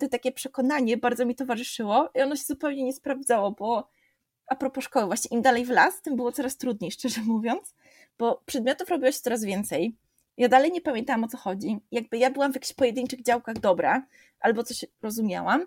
to 0.00 0.08
takie 0.08 0.32
przekonanie 0.32 0.96
bardzo 0.96 1.26
mi 1.26 1.34
towarzyszyło 1.34 2.10
i 2.14 2.20
ono 2.20 2.36
się 2.36 2.44
zupełnie 2.44 2.84
nie 2.84 2.92
sprawdzało, 2.92 3.50
bo 3.50 3.88
a 4.46 4.56
propos 4.56 4.84
szkoły, 4.84 5.06
właśnie 5.06 5.36
im 5.36 5.42
dalej 5.42 5.64
w 5.64 5.70
las, 5.70 6.02
tym 6.02 6.16
było 6.16 6.32
coraz 6.32 6.56
trudniej, 6.56 6.90
szczerze 6.96 7.20
mówiąc, 7.20 7.74
bo 8.18 8.42
przedmiotów 8.46 8.88
robiło 8.88 9.12
się 9.12 9.20
coraz 9.20 9.44
więcej. 9.44 9.96
Ja 10.36 10.48
dalej 10.48 10.72
nie 10.72 10.80
pamiętałam 10.80 11.24
o 11.24 11.28
co 11.28 11.36
chodzi. 11.36 11.78
Jakby 11.90 12.18
ja 12.18 12.30
byłam 12.30 12.52
w 12.52 12.54
jakichś 12.54 12.72
pojedynczych 12.72 13.22
działkach 13.22 13.58
dobra, 13.58 14.06
albo 14.40 14.64
coś 14.64 14.84
rozumiałam, 15.02 15.66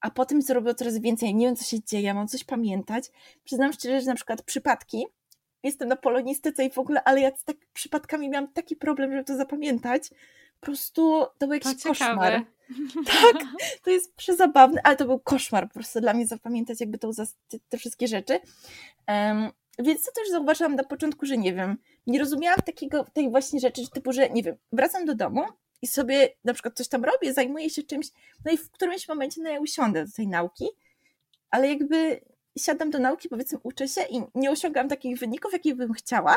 a 0.00 0.10
potem 0.10 0.42
zrobiło 0.42 0.74
coraz 0.74 0.98
więcej. 0.98 1.34
Nie 1.34 1.46
wiem, 1.46 1.56
co 1.56 1.64
się 1.64 1.82
dzieje, 1.82 2.14
mam 2.14 2.28
coś 2.28 2.44
pamiętać. 2.44 3.04
Przyznam 3.44 3.72
szczerze, 3.72 4.00
że 4.00 4.06
na 4.06 4.14
przykład 4.14 4.42
przypadki, 4.42 5.06
jestem 5.62 5.88
na 5.88 5.96
polonistyce 5.96 6.64
i 6.64 6.70
w 6.70 6.78
ogóle, 6.78 7.04
ale 7.04 7.20
ja 7.20 7.36
z 7.36 7.44
tak 7.44 7.56
przypadkami 7.72 8.30
miałam 8.30 8.48
taki 8.48 8.76
problem, 8.76 9.10
żeby 9.10 9.24
to 9.24 9.36
zapamiętać. 9.36 10.08
Po 10.60 10.66
prostu 10.66 11.26
to 11.38 11.46
był 11.46 11.54
jakiś 11.54 11.82
to 11.82 11.88
koszmar. 11.88 12.32
Ciekawe. 12.32 12.44
Tak, 13.06 13.42
to 13.82 13.90
jest 13.90 14.14
przezabawne, 14.14 14.80
ale 14.84 14.96
to 14.96 15.04
był 15.04 15.18
koszmar 15.18 15.68
po 15.68 15.74
prostu 15.74 16.00
dla 16.00 16.14
mnie 16.14 16.26
zapamiętać 16.26 16.80
jakby 16.80 16.98
to, 16.98 17.10
te, 17.48 17.58
te 17.68 17.78
wszystkie 17.78 18.08
rzeczy. 18.08 18.40
Um, 19.08 19.50
więc 19.78 20.04
to 20.04 20.12
też 20.12 20.30
zauważyłam 20.30 20.74
na 20.74 20.84
początku, 20.84 21.26
że 21.26 21.38
nie 21.38 21.54
wiem, 21.54 21.76
nie 22.06 22.18
rozumiałam 22.18 22.60
takiego, 22.66 23.04
tej 23.12 23.30
właśnie 23.30 23.60
rzeczy, 23.60 23.90
typu, 23.90 24.12
że 24.12 24.30
nie 24.30 24.42
wiem, 24.42 24.56
wracam 24.72 25.04
do 25.04 25.14
domu 25.14 25.42
i 25.82 25.86
sobie 25.86 26.28
na 26.44 26.54
przykład 26.54 26.76
coś 26.76 26.88
tam 26.88 27.04
robię, 27.04 27.34
zajmuję 27.34 27.70
się 27.70 27.82
czymś, 27.82 28.06
no 28.44 28.52
i 28.52 28.56
w 28.56 28.70
którymś 28.70 29.08
momencie 29.08 29.42
no 29.42 29.50
ja 29.50 29.60
usiądę 29.60 30.04
do 30.06 30.12
tej 30.12 30.28
nauki, 30.28 30.68
ale 31.50 31.68
jakby 31.68 32.20
siadam 32.58 32.90
do 32.90 32.98
nauki, 32.98 33.28
powiedzmy 33.28 33.58
uczę 33.62 33.88
się 33.88 34.02
i 34.10 34.22
nie 34.34 34.50
osiągam 34.50 34.88
takich 34.88 35.18
wyników, 35.18 35.52
jakich 35.52 35.74
bym 35.74 35.92
chciała, 35.92 36.36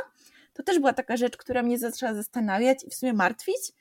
to 0.53 0.63
też 0.63 0.79
była 0.79 0.93
taka 0.93 1.17
rzecz, 1.17 1.37
która 1.37 1.63
mnie 1.63 1.77
zaczęła 1.77 2.13
zastanawiać 2.13 2.83
i 2.83 2.89
w 2.89 2.95
sumie 2.95 3.13
martwić, 3.13 3.71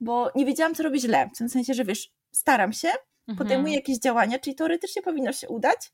bo 0.00 0.30
nie 0.34 0.46
wiedziałam, 0.46 0.74
co 0.74 0.82
robić 0.82 1.02
źle. 1.02 1.30
W 1.34 1.38
tym 1.38 1.48
sensie, 1.48 1.74
że 1.74 1.84
wiesz, 1.84 2.10
staram 2.32 2.72
się, 2.72 2.88
mhm. 2.88 3.38
podejmuję 3.38 3.74
jakieś 3.74 3.98
działania, 3.98 4.38
czyli 4.38 4.56
teoretycznie 4.56 5.02
powinno 5.02 5.32
się 5.32 5.48
udać, 5.48 5.92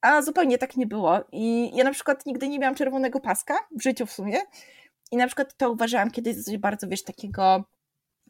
a 0.00 0.22
zupełnie 0.22 0.58
tak 0.58 0.76
nie 0.76 0.86
było. 0.86 1.20
I 1.32 1.76
ja 1.76 1.84
na 1.84 1.92
przykład 1.92 2.26
nigdy 2.26 2.48
nie 2.48 2.58
miałam 2.58 2.74
czerwonego 2.74 3.20
paska, 3.20 3.54
w 3.70 3.82
życiu 3.82 4.06
w 4.06 4.12
sumie, 4.12 4.38
i 5.12 5.16
na 5.16 5.26
przykład 5.26 5.56
to 5.56 5.70
uważałam 5.70 6.10
kiedyś 6.10 6.36
za 6.36 6.42
coś 6.42 6.56
bardzo, 6.56 6.88
wiesz, 6.88 7.02
takiego 7.02 7.64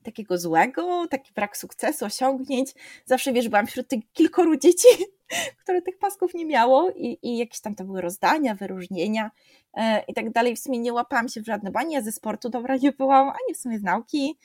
takiego 0.03 0.39
złego, 0.39 1.07
taki 1.11 1.33
brak 1.33 1.57
sukcesu, 1.57 2.05
osiągnięć. 2.05 2.75
Zawsze, 3.05 3.33
wiesz, 3.33 3.49
byłam 3.49 3.67
wśród 3.67 3.89
tych 3.89 4.13
kilkoru 4.13 4.57
dzieci, 4.57 4.89
które 5.63 5.83
tych 5.83 5.99
pasków 5.99 6.35
nie 6.35 6.47
miało 6.47 6.91
i, 6.91 7.19
i 7.23 7.39
jakieś 7.39 7.61
tam 7.61 7.75
to 7.75 7.85
były 7.85 8.01
rozdania, 8.01 8.55
wyróżnienia 8.55 9.31
e, 9.75 10.05
i 10.09 10.15
tak 10.15 10.31
dalej. 10.31 10.57
W 10.57 10.59
sumie 10.59 10.79
nie 10.79 10.93
łapałam 10.93 11.29
się 11.29 11.41
w 11.41 11.47
żadne 11.47 11.71
bani, 11.71 11.95
ja 11.95 12.03
ze 12.03 12.13
sportu 12.13 12.49
dobra 12.49 12.77
nie 12.77 12.93
byłam, 12.93 13.29
ani 13.29 13.55
w 13.55 13.57
sumie 13.57 13.79
z 13.79 13.83
nauki 13.83 14.39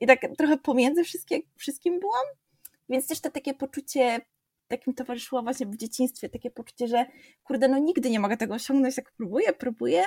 i 0.00 0.06
tak 0.06 0.20
trochę 0.38 0.58
pomiędzy 0.58 1.02
wszystkim 1.56 2.00
byłam, 2.00 2.24
więc 2.88 3.06
też 3.06 3.20
to 3.20 3.30
takie 3.30 3.54
poczucie, 3.54 4.20
takim 4.68 4.94
towarzyszyło 4.94 5.42
właśnie 5.42 5.66
w 5.66 5.76
dzieciństwie, 5.76 6.28
takie 6.28 6.50
poczucie, 6.50 6.88
że 6.88 7.06
kurde, 7.44 7.68
no 7.68 7.78
nigdy 7.78 8.10
nie 8.10 8.20
mogę 8.20 8.36
tego 8.36 8.54
osiągnąć, 8.54 8.96
jak 8.96 9.12
próbuję, 9.16 9.52
próbuję, 9.52 10.04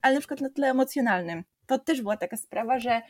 ale 0.00 0.14
na 0.14 0.20
przykład 0.20 0.40
na 0.40 0.50
tle 0.50 0.70
emocjonalnym. 0.70 1.44
To 1.66 1.78
też 1.78 2.02
była 2.02 2.16
taka 2.16 2.36
sprawa, 2.36 2.78
że 2.78 3.02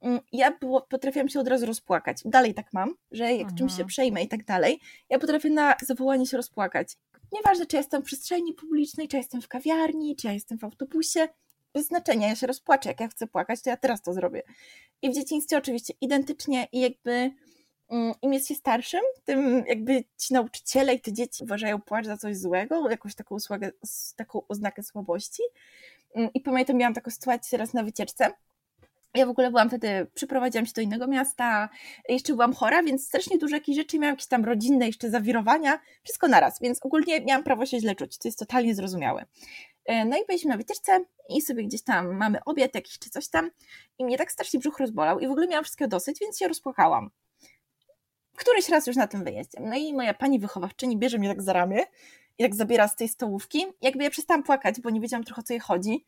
mm, 0.00 0.20
ja 0.32 0.50
było, 0.50 0.82
potrafiłam 0.82 1.28
się 1.28 1.40
od 1.40 1.48
razu 1.48 1.66
rozpłakać. 1.66 2.18
Dalej 2.24 2.54
tak 2.54 2.72
mam, 2.72 2.94
że 3.10 3.24
jak 3.24 3.40
mhm. 3.40 3.56
czymś 3.56 3.76
się 3.76 3.84
przejmę 3.84 4.22
i 4.22 4.28
tak 4.28 4.44
dalej, 4.44 4.80
ja 5.10 5.18
potrafię 5.18 5.50
na 5.50 5.74
zawołanie 5.86 6.26
się 6.26 6.36
rozpłakać. 6.36 6.96
Nieważne, 7.32 7.66
czy 7.66 7.76
jestem 7.76 8.02
w 8.02 8.04
przestrzeni 8.04 8.54
publicznej, 8.54 9.08
czy 9.08 9.16
jestem 9.16 9.42
w 9.42 9.48
kawiarni, 9.48 10.16
czy 10.16 10.26
ja 10.26 10.32
jestem 10.32 10.58
w 10.58 10.64
autobusie, 10.64 11.28
bez 11.74 11.86
znaczenia, 11.86 12.28
ja 12.28 12.36
się 12.36 12.46
rozpłaczę, 12.46 12.88
jak 12.88 13.00
ja 13.00 13.08
chcę 13.08 13.26
płakać, 13.26 13.62
to 13.62 13.70
ja 13.70 13.76
teraz 13.76 14.02
to 14.02 14.12
zrobię. 14.12 14.42
I 15.02 15.10
w 15.10 15.14
dzieciństwie 15.14 15.58
oczywiście 15.58 15.94
identycznie 16.00 16.68
i 16.72 16.80
jakby 16.80 17.30
mm, 17.90 18.14
im 18.22 18.32
jest 18.32 18.48
się 18.48 18.54
starszym, 18.54 19.00
tym 19.24 19.64
jakby 19.66 20.04
ci 20.16 20.34
nauczyciele 20.34 20.94
i 20.94 21.00
te 21.00 21.12
dzieci 21.12 21.44
uważają 21.44 21.80
płacz 21.80 22.06
za 22.06 22.16
coś 22.16 22.36
złego, 22.36 22.90
jakąś 22.90 23.14
taką, 23.14 23.34
usługę, 23.34 23.72
taką 24.16 24.42
oznakę 24.48 24.82
słabości. 24.82 25.42
Mm, 26.14 26.30
I 26.34 26.40
pamiętam, 26.40 26.76
miałam 26.76 26.94
taką 26.94 27.10
sytuację 27.10 27.58
raz 27.58 27.72
na 27.72 27.82
wycieczce. 27.82 28.32
Ja 29.14 29.26
w 29.26 29.30
ogóle 29.30 29.50
byłam 29.50 29.68
wtedy, 29.68 30.06
przyprowadziłam 30.14 30.66
się 30.66 30.72
do 30.72 30.80
innego 30.80 31.06
miasta, 31.06 31.68
jeszcze 32.08 32.32
byłam 32.32 32.52
chora, 32.52 32.82
więc 32.82 33.06
strasznie 33.06 33.38
dużo 33.38 33.56
jakichś 33.56 33.76
rzeczy, 33.78 33.98
miałam 33.98 34.12
jakieś 34.12 34.26
tam 34.26 34.44
rodzinne 34.44 34.86
jeszcze 34.86 35.10
zawirowania, 35.10 35.80
wszystko 36.02 36.28
naraz, 36.28 36.60
więc 36.60 36.86
ogólnie 36.86 37.20
miałam 37.20 37.44
prawo 37.44 37.66
się 37.66 37.80
źle 37.80 37.94
czuć, 37.94 38.18
to 38.18 38.28
jest 38.28 38.38
totalnie 38.38 38.74
zrozumiałe. 38.74 39.24
E, 39.88 40.04
no 40.04 40.16
i 40.16 40.26
byliśmy 40.26 40.50
na 40.50 40.56
wycieczce 40.56 41.04
i 41.28 41.42
sobie 41.42 41.64
gdzieś 41.64 41.82
tam 41.82 42.16
mamy 42.16 42.44
obiad 42.44 42.74
jakiś 42.74 42.98
czy 42.98 43.10
coś 43.10 43.28
tam 43.28 43.50
i 43.98 44.04
mnie 44.04 44.18
tak 44.18 44.32
strasznie 44.32 44.60
brzuch 44.60 44.78
rozbolał 44.78 45.20
i 45.20 45.28
w 45.28 45.30
ogóle 45.30 45.48
miałam 45.48 45.64
wszystkiego 45.64 45.88
dosyć, 45.88 46.20
więc 46.20 46.38
się 46.38 46.48
rozpłakałam. 46.48 47.10
Któryś 48.36 48.68
raz 48.68 48.86
już 48.86 48.96
na 48.96 49.06
tym 49.06 49.24
wyjeździe. 49.24 49.58
No 49.60 49.76
i 49.76 49.94
moja 49.94 50.14
pani 50.14 50.38
wychowawczyni 50.38 50.96
bierze 50.96 51.18
mnie 51.18 51.28
tak 51.28 51.42
za 51.42 51.52
ramię 51.52 51.84
i 52.38 52.42
tak 52.42 52.54
zabiera 52.54 52.88
z 52.88 52.96
tej 52.96 53.08
stołówki. 53.08 53.66
Jakby 53.82 54.04
ja 54.04 54.10
przestałam 54.10 54.42
płakać, 54.42 54.80
bo 54.80 54.90
nie 54.90 55.00
wiedziałam 55.00 55.24
trochę 55.24 55.40
o 55.40 55.42
co 55.42 55.52
jej 55.52 55.60
chodzi. 55.60 56.06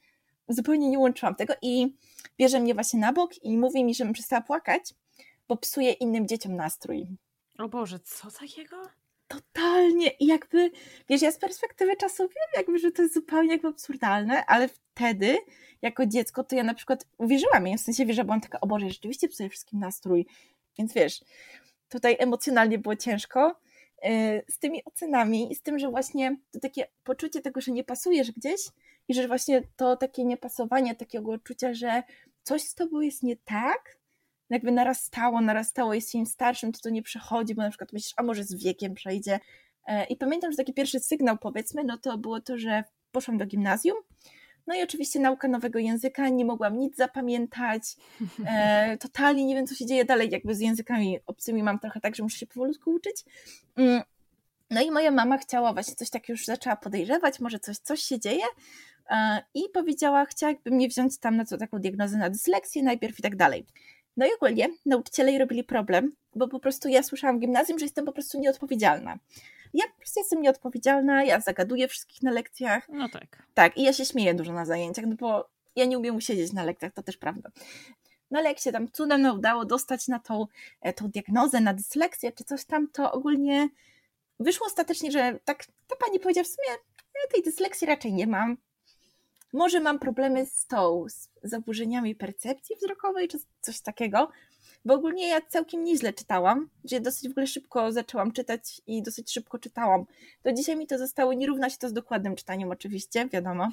Zupełnie 0.49 0.89
nie 0.89 0.99
łączyłam 0.99 1.35
tego 1.35 1.55
i 1.63 1.97
bierze 2.39 2.61
mnie 2.61 2.75
właśnie 2.75 3.01
na 3.01 3.13
bok 3.13 3.45
i 3.45 3.59
mówi 3.59 3.85
mi, 3.85 3.95
żebym 3.95 4.13
przestała 4.13 4.43
płakać, 4.43 4.95
bo 5.49 5.57
psuje 5.57 5.93
innym 5.93 6.29
dzieciom 6.29 6.57
nastrój. 6.57 7.07
O 7.59 7.69
Boże, 7.69 8.01
co 8.01 8.31
takiego? 8.31 9.00
Totalnie. 9.31 10.11
I 10.11 10.27
jakby, 10.27 10.71
wiesz, 11.09 11.23
ja 11.23 11.33
z 11.33 11.39
perspektywy 11.39 11.97
czasu 11.97 12.23
wiem, 12.23 12.49
jakby, 12.57 12.79
że 12.79 12.93
to 12.93 13.03
jest 13.03 13.15
zupełnie 13.15 13.53
jakby 13.53 13.69
absurdalne, 13.69 14.47
ale 14.47 14.69
wtedy, 14.69 15.39
jako 15.83 16.07
dziecko, 16.07 16.45
to 16.45 16.57
ja 16.57 16.63
na 16.63 16.75
przykład 16.75 17.07
uwierzyłam 17.19 17.67
jej, 17.67 17.79
w 17.79 17.81
sensie, 17.81 18.07
wiesz, 18.07 18.17
że 18.17 18.25
byłam 18.25 18.41
taka, 18.41 18.61
o 18.61 18.67
Boże, 18.67 18.89
rzeczywiście 18.89 19.29
psuję 19.29 19.49
wszystkim 19.49 19.81
nastrój. 19.81 20.27
Więc 20.79 20.93
wiesz, 20.95 21.25
tutaj 21.89 22.17
emocjonalnie 22.19 22.79
było 22.79 22.97
ciężko 22.97 23.61
yy, 24.03 24.11
z 24.49 24.59
tymi 24.59 24.85
ocenami 24.85 25.53
i 25.53 25.55
z 25.55 25.63
tym, 25.63 25.79
że 25.79 25.91
właśnie 25.91 26.37
to 26.53 26.61
takie 26.61 26.87
poczucie 27.05 27.41
tego, 27.41 27.61
że 27.61 27.73
nie 27.73 27.85
pasujesz 27.85 28.33
gdzieś, 28.33 28.61
i 29.09 29.15
że 29.15 29.29
właśnie 29.29 29.63
to 29.77 29.97
takie 29.97 30.25
niepasowanie, 30.25 30.95
takiego 30.95 31.31
uczucia, 31.31 31.75
że 31.75 32.03
coś 32.43 32.63
z 32.63 32.75
tobą 32.75 33.01
jest 33.01 33.23
nie 33.23 33.37
tak, 33.37 34.00
jakby 34.51 34.73
narastało, 34.73 35.41
narastało, 35.41 35.95
jest 35.95 36.15
im 36.15 36.27
starszym, 36.27 36.73
to 36.73 36.81
to 36.83 36.91
nie 36.91 37.03
przechodzi, 37.03 37.55
bo 37.55 37.63
na 37.63 37.69
przykład 37.69 37.93
myślisz, 37.93 38.15
a 38.17 38.23
może 38.23 38.45
z 38.45 38.55
wiekiem 38.55 38.95
przejdzie. 38.95 39.41
E, 39.87 40.05
I 40.05 40.17
pamiętam, 40.17 40.51
że 40.51 40.57
taki 40.57 40.75
pierwszy 40.75 41.01
sygnał, 41.01 41.39
powiedzmy, 41.39 41.85
no 41.85 41.99
to 41.99 42.19
było 42.19 42.41
to, 42.41 42.59
że 42.59 42.85
poszłam 43.13 43.39
do 43.39 43.47
gimnazjum, 43.47 43.97
no 44.67 44.75
i 44.75 44.83
oczywiście 44.83 45.21
nauka 45.21 45.49
nowego 45.49 45.79
języka, 45.79 46.29
nie 46.29 46.45
mogłam 46.45 46.79
nic 46.79 46.97
zapamiętać, 46.97 47.83
e, 48.47 48.97
totalnie 49.01 49.47
nie 49.47 49.55
wiem, 49.55 49.67
co 49.67 49.75
się 49.75 49.87
dzieje 49.87 50.05
dalej, 50.05 50.29
jakby 50.31 50.55
z 50.55 50.61
językami 50.61 51.19
obcymi 51.27 51.63
mam 51.63 51.79
trochę 51.79 52.01
tak, 52.01 52.17
że 52.17 52.23
muszę 52.23 52.39
się 52.39 52.47
powolutku 52.47 52.91
uczyć. 52.91 53.25
Mm. 53.77 54.03
No 54.71 54.83
i 54.83 54.91
moja 54.91 55.11
mama 55.11 55.39
chciała 55.39 55.73
właśnie 55.73 55.95
coś 55.95 56.11
takiego, 56.11 56.33
już 56.33 56.45
zaczęła 56.45 56.77
podejrzewać, 56.77 57.41
może 57.41 57.59
coś, 57.59 57.79
coś 57.79 58.03
się 58.03 58.21
dzieje 58.21 58.45
e, 59.11 59.43
i 59.55 59.63
powiedziała, 59.75 60.25
chciałaby 60.25 60.71
mnie 60.71 60.89
wziąć 60.89 61.19
tam 61.19 61.37
na 61.37 61.45
to 61.45 61.59
taką 61.59 61.79
diagnozę 61.79 62.19
na 62.19 62.31
dysleksję 62.31 62.83
najpierw 62.83 63.19
i 63.19 63.23
tak 63.23 63.37
dalej. 63.37 63.67
No 64.21 64.27
i 64.27 64.35
ogólnie 64.35 64.69
nauczyciele 64.87 65.39
robili 65.39 65.65
problem, 65.65 66.13
bo 66.35 66.49
po 66.49 66.61
prostu 66.61 66.89
ja 66.89 67.03
słyszałam 67.03 67.39
w 67.39 67.41
gimnazjum, 67.41 67.79
że 67.79 67.85
jestem 67.85 68.05
po 68.05 68.13
prostu 68.13 68.41
nieodpowiedzialna. 68.41 69.19
Ja 69.75 69.85
po 69.87 69.97
prostu 69.97 70.21
jestem 70.21 70.43
nieodpowiedzialna, 70.43 71.25
ja 71.25 71.41
zagaduję 71.41 71.89
wszystkich 71.89 72.23
na 72.23 72.31
lekcjach. 72.31 72.89
No 72.89 73.09
tak. 73.09 73.43
Tak, 73.55 73.77
i 73.77 73.83
ja 73.83 73.93
się 73.93 74.05
śmieję 74.05 74.35
dużo 74.35 74.53
na 74.53 74.65
zajęciach, 74.65 75.05
no 75.07 75.17
bo 75.17 75.49
ja 75.77 75.85
nie 75.85 75.99
umiem 75.99 76.17
usiedzieć 76.17 76.53
na 76.53 76.65
lekcjach, 76.65 76.93
to 76.93 77.03
też 77.03 77.17
prawda. 77.17 77.51
No 78.31 78.39
ale 78.39 78.49
jak 78.49 78.59
się 78.59 78.73
tam 78.73 78.91
cudem 78.93 79.25
udało 79.35 79.65
dostać 79.65 80.09
na 80.09 80.19
tą, 80.19 80.47
e, 80.81 80.93
tą 80.93 81.09
diagnozę, 81.09 81.61
na 81.61 81.75
dysleksję 81.75 82.33
czy 82.33 82.45
coś 82.45 82.65
tam, 82.65 82.89
to 82.89 83.13
ogólnie 83.13 83.69
wyszło 84.41 84.67
ostatecznie, 84.67 85.11
że 85.11 85.39
tak 85.45 85.67
ta 85.89 85.97
pani 85.97 86.21
powiedziała 86.21 86.45
w 86.45 86.49
sumie, 86.49 86.79
ja 87.15 87.33
tej 87.33 87.43
dysleksji 87.43 87.87
raczej 87.87 88.13
nie 88.13 88.27
mam. 88.27 88.57
Może 89.53 89.81
mam 89.81 89.99
problemy 89.99 90.47
z 90.47 90.67
tą, 90.67 91.05
z 91.09 91.29
zaburzeniami 91.43 92.15
percepcji 92.15 92.77
wzrokowej, 92.77 93.29
czy 93.29 93.39
coś 93.61 93.81
takiego, 93.81 94.31
bo 94.85 94.95
ogólnie 94.95 95.29
ja 95.29 95.41
całkiem 95.49 95.85
nieźle 95.85 96.13
czytałam, 96.13 96.69
że 96.85 97.01
dosyć 97.01 97.29
w 97.29 97.31
ogóle 97.31 97.47
szybko 97.47 97.93
zaczęłam 97.93 98.33
czytać 98.33 98.81
i 98.87 99.03
dosyć 99.03 99.33
szybko 99.33 99.59
czytałam. 99.59 100.05
Do 100.45 100.53
dzisiaj 100.53 100.77
mi 100.77 100.87
to 100.87 100.99
zostało, 100.99 101.33
nie 101.33 101.47
równa 101.47 101.71
się 101.71 101.79
to 101.79 101.89
z 101.89 101.93
dokładnym 101.93 102.37
czytaniem 102.37 102.71
oczywiście, 102.71 103.29
wiadomo, 103.29 103.69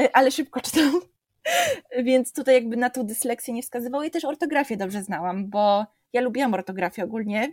e, 0.00 0.16
ale 0.16 0.30
szybko 0.30 0.60
czytałam. 0.60 1.00
Więc 2.04 2.32
tutaj 2.32 2.54
jakby 2.54 2.76
na 2.76 2.90
tą 2.90 3.06
dysleksję 3.06 3.54
nie 3.54 3.62
wskazywało 3.62 4.04
i 4.04 4.10
też 4.10 4.24
ortografię 4.24 4.76
dobrze 4.76 5.02
znałam, 5.02 5.50
bo 5.50 5.86
ja 6.12 6.20
lubiłam 6.20 6.54
ortografię 6.54 7.04
ogólnie, 7.04 7.52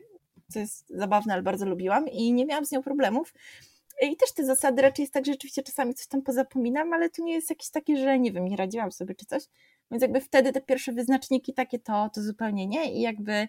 co 0.49 0.59
jest 0.59 0.89
zabawne, 0.89 1.33
ale 1.33 1.41
bardzo 1.41 1.65
lubiłam 1.65 2.07
i 2.07 2.33
nie 2.33 2.45
miałam 2.45 2.65
z 2.65 2.71
nią 2.71 2.83
problemów. 2.83 3.33
I 4.01 4.17
też 4.17 4.31
te 4.31 4.45
zasady 4.45 4.81
raczej 4.81 5.03
jest 5.03 5.13
tak, 5.13 5.25
że 5.25 5.31
rzeczywiście 5.31 5.63
czasami 5.63 5.93
coś 5.93 6.07
tam 6.07 6.21
pozapominam, 6.21 6.93
ale 6.93 7.09
to 7.09 7.23
nie 7.23 7.33
jest 7.33 7.49
jakieś 7.49 7.69
takie, 7.69 7.97
że 7.97 8.19
nie 8.19 8.31
wiem, 8.31 8.45
nie 8.45 8.57
radziłam 8.57 8.91
sobie 8.91 9.15
czy 9.15 9.25
coś. 9.25 9.43
Więc 9.91 10.01
jakby 10.01 10.21
wtedy 10.21 10.53
te 10.53 10.61
pierwsze 10.61 10.91
wyznaczniki 10.91 11.53
takie 11.53 11.79
to, 11.79 12.09
to 12.13 12.21
zupełnie 12.21 12.67
nie 12.67 12.93
i 12.93 13.01
jakby 13.01 13.47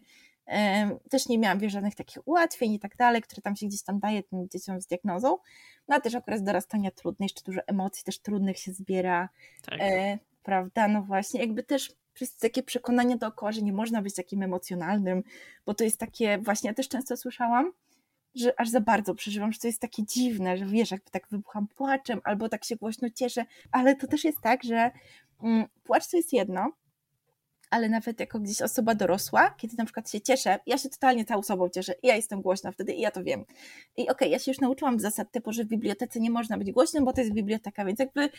też 1.11 1.29
nie 1.29 1.39
miałam 1.39 1.59
wie, 1.59 1.71
żadnych 1.71 1.95
takich 1.95 2.29
ułatwień 2.29 2.73
i 2.73 2.79
tak 2.79 2.97
dalej, 2.97 3.23
które 3.23 3.43
tam 3.43 3.57
się 3.57 3.67
gdzieś 3.67 3.83
tam 3.83 3.99
daje 3.99 4.23
tym 4.23 4.49
dzieciom 4.49 4.81
z 4.81 4.87
diagnozą. 4.87 5.39
No 5.89 5.97
a 5.97 6.01
też 6.01 6.15
okres 6.15 6.43
dorastania 6.43 6.91
trudny, 6.91 7.25
jeszcze 7.25 7.43
dużo 7.45 7.61
emocji 7.67 8.05
też 8.05 8.19
trudnych 8.19 8.59
się 8.59 8.73
zbiera. 8.73 9.29
Tak. 9.63 9.81
E, 9.81 10.19
prawda? 10.43 10.89
No 10.89 11.03
właśnie, 11.03 11.41
jakby 11.41 11.63
też 11.63 11.93
przez 12.15 12.37
takie 12.37 12.63
przekonanie 12.63 13.17
dookoła, 13.17 13.53
że 13.53 13.63
nie 13.63 13.73
można 13.73 14.03
być 14.03 14.15
takim 14.15 14.43
emocjonalnym, 14.43 15.23
bo 15.67 15.75
to 15.75 15.85
jest 15.85 16.01
takie, 16.01 16.39
właśnie 16.39 16.69
ja 16.69 16.75
też 16.75 16.89
często 16.89 17.17
słyszałam, 17.17 17.73
że 18.35 18.61
aż 18.61 18.69
za 18.69 18.81
bardzo 18.81 19.15
przeżywam, 19.15 19.53
że 19.53 19.59
to 19.59 19.67
jest 19.67 19.81
takie 19.81 20.05
dziwne, 20.07 20.57
że 20.57 20.67
wiesz, 20.67 20.91
jakby 20.91 21.11
tak 21.11 21.29
wybucham 21.31 21.69
płaczem 21.69 22.21
albo 22.25 22.49
tak 22.49 22.65
się 22.65 22.77
głośno 22.77 23.11
cieszę, 23.11 23.45
ale 23.73 23.97
to 23.97 24.07
też 24.07 24.25
jest 24.25 24.41
tak, 24.41 24.65
że 24.65 24.91
mm, 25.43 25.67
płacz 25.85 26.11
to 26.11 26.17
jest 26.17 26.33
jedno, 26.33 26.73
ale 27.71 27.89
nawet 27.89 28.21
jako 28.21 28.41
gdzieś 28.41 28.63
osoba 28.63 28.95
dorosła, 28.95 29.51
kiedy 29.51 29.75
na 29.79 29.85
przykład 29.85 30.11
się 30.11 30.21
cieszę, 30.21 30.59
ja 30.67 30.79
się 30.79 30.89
totalnie 30.89 31.25
całą 31.25 31.43
sobą 31.43 31.69
cieszę 31.69 31.95
i 32.03 32.07
ja 32.07 32.17
jestem 32.17 32.43
głośna 32.43 32.73
wtedy 32.73 32.93
i 32.93 33.01
ja 33.01 33.11
to 33.11 33.25
wiem. 33.25 33.41
I 33.97 34.03
okej, 34.03 34.09
okay, 34.09 34.29
ja 34.29 34.39
się 34.39 34.51
już 34.51 34.61
nauczyłam 34.61 35.01
zasad 35.01 35.31
typu, 35.31 35.53
że 35.53 35.65
w 35.65 35.69
bibliotece 35.69 36.21
nie 36.21 36.31
można 36.31 36.59
być 36.59 36.73
głośnym, 36.73 37.05
bo 37.05 37.13
to 37.13 37.21
jest 37.21 37.33
biblioteka, 37.33 37.85
więc 37.85 37.99
jakby 37.99 38.31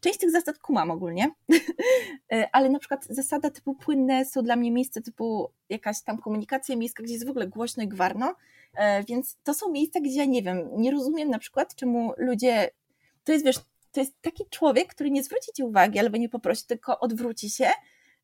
część 0.00 0.18
tych 0.18 0.30
zasad 0.30 0.58
kumam 0.58 0.90
ogólnie, 0.90 1.30
e, 2.32 2.48
ale 2.52 2.68
na 2.68 2.78
przykład 2.78 3.06
zasada 3.10 3.50
typu 3.50 3.74
płynne 3.74 4.24
są 4.24 4.42
dla 4.42 4.56
mnie 4.56 4.70
miejsce 4.70 5.02
typu 5.02 5.50
jakaś 5.68 6.02
tam 6.02 6.18
komunikacja 6.18 6.76
miejska, 6.76 7.02
gdzie 7.02 7.14
jest 7.14 7.26
w 7.26 7.30
ogóle 7.30 7.48
głośno 7.48 7.82
i 7.82 7.88
gwarno, 7.88 8.34
więc 9.08 9.36
to 9.42 9.54
są 9.54 9.70
miejsca, 9.70 10.00
gdzie 10.00 10.18
ja 10.18 10.24
nie 10.24 10.42
wiem, 10.42 10.70
nie 10.76 10.90
rozumiem 10.90 11.30
na 11.30 11.38
przykład, 11.38 11.74
czemu 11.74 12.12
ludzie, 12.16 12.70
to 13.24 13.32
jest 13.32 13.44
wiesz, 13.44 13.56
to 13.92 14.00
jest 14.00 14.20
taki 14.20 14.44
człowiek, 14.50 14.94
który 14.94 15.10
nie 15.10 15.22
zwróci 15.22 15.52
ci 15.56 15.62
uwagi 15.62 15.98
albo 15.98 16.16
nie 16.16 16.28
poprosi, 16.28 16.62
tylko 16.66 17.00
odwróci 17.00 17.50
się, 17.50 17.70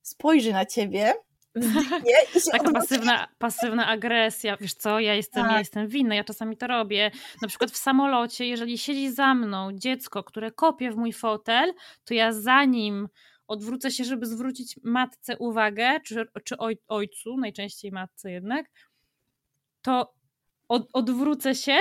spojrzy 0.03 0.53
na 0.53 0.67
ciebie, 0.67 1.15
wzdychnie 1.55 2.13
i 2.37 2.41
się 2.41 2.51
Taka 2.51 2.71
pasywna, 2.71 3.29
pasywna 3.39 3.87
agresja, 3.87 4.57
wiesz 4.61 4.75
co, 4.75 5.01
ja 5.01 5.15
jestem, 5.15 5.43
tak. 5.43 5.53
ja 5.53 5.59
jestem 5.59 5.89
winna, 5.89 6.15
ja 6.15 6.25
czasami 6.25 6.57
to 6.57 6.67
robię. 6.67 7.11
Na 7.43 7.49
przykład 7.49 7.71
w 7.71 7.77
samolocie, 7.77 8.47
jeżeli 8.47 8.79
siedzi 8.79 9.13
za 9.13 9.35
mną 9.35 9.73
dziecko, 9.73 10.25
które 10.25 10.51
kopie 10.51 10.91
w 10.91 10.97
mój 10.97 11.13
fotel, 11.13 11.73
to 12.05 12.15
ja 12.15 12.33
zanim 12.33 13.09
odwrócę 13.47 13.91
się, 13.91 14.05
żeby 14.05 14.27
zwrócić 14.27 14.81
matce 14.83 15.39
uwagę, 15.39 16.01
czy, 16.01 16.27
czy 16.45 16.57
oj, 16.59 16.79
ojcu, 16.89 17.37
najczęściej 17.37 17.93
matce 17.93 18.31
jednak, 18.31 18.67
to 19.83 20.15
od, 20.73 20.89
odwrócę 20.93 21.55
się 21.55 21.79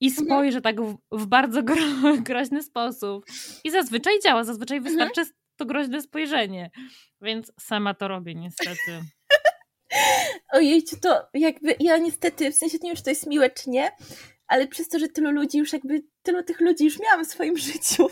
i 0.00 0.08
mhm. 0.08 0.26
spojrzę 0.26 0.60
tak 0.60 0.80
w, 0.80 0.98
w 1.12 1.26
bardzo 1.26 1.62
gro, 1.62 1.82
groźny 2.28 2.62
sposób. 2.62 3.24
I 3.64 3.70
zazwyczaj 3.70 4.20
działa, 4.24 4.44
zazwyczaj 4.44 4.78
mhm. 4.78 4.96
wystarczy 4.96 5.32
to 5.56 5.66
groźne 5.66 6.02
spojrzenie. 6.02 6.70
Więc 7.20 7.52
sama 7.60 7.94
to 7.94 8.08
robię 8.08 8.34
niestety. 8.34 9.02
Ojej, 10.52 10.82
to 11.02 11.28
jakby 11.34 11.76
ja 11.80 11.98
niestety, 11.98 12.50
w 12.52 12.56
sensie 12.56 12.78
nie 12.82 12.90
wiem, 12.90 12.96
czy 12.96 13.02
to 13.02 13.10
jest 13.10 13.26
miłe, 13.26 13.50
czy 13.50 13.70
nie, 13.70 13.90
ale 14.46 14.66
przez 14.66 14.88
to, 14.88 14.98
że 14.98 15.08
tylu 15.08 15.30
ludzi 15.30 15.58
już 15.58 15.72
jakby, 15.72 16.02
tylu 16.22 16.42
tych 16.42 16.60
ludzi 16.60 16.84
już 16.84 17.00
miałam 17.00 17.24
w 17.24 17.28
swoim 17.28 17.58
życiu, 17.68 18.08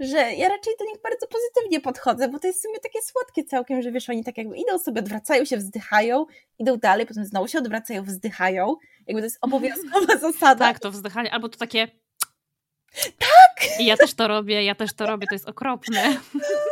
że 0.00 0.16
ja 0.16 0.48
raczej 0.48 0.74
do 0.78 0.84
nich 0.84 1.02
bardzo 1.02 1.26
pozytywnie 1.26 1.80
podchodzę, 1.80 2.28
bo 2.28 2.38
to 2.38 2.46
jest 2.46 2.58
w 2.58 2.62
sumie 2.62 2.80
takie 2.80 3.02
słodkie 3.02 3.44
całkiem, 3.44 3.82
że 3.82 3.92
wiesz, 3.92 4.10
oni 4.10 4.24
tak 4.24 4.38
jakby 4.38 4.56
idą 4.56 4.78
sobie, 4.78 5.00
odwracają 5.00 5.44
się, 5.44 5.56
wzdychają, 5.56 6.26
idą 6.58 6.76
dalej, 6.76 7.06
potem 7.06 7.24
znowu 7.24 7.48
się 7.48 7.58
odwracają, 7.58 8.02
wzdychają. 8.02 8.76
Jakby 9.06 9.20
to 9.20 9.26
jest 9.26 9.38
obowiązkowa 9.40 10.18
zasada. 10.32 10.64
Tak, 10.64 10.80
to 10.80 10.90
wzdychanie, 10.90 11.32
albo 11.32 11.48
to 11.48 11.58
takie 11.58 11.88
tak! 13.18 13.80
I 13.80 13.86
ja 13.86 13.96
też 13.96 14.14
to 14.14 14.28
robię, 14.28 14.64
ja 14.64 14.74
też 14.74 14.92
to 14.92 15.06
robię, 15.06 15.26
to 15.26 15.34
jest 15.34 15.48
okropne. 15.48 16.16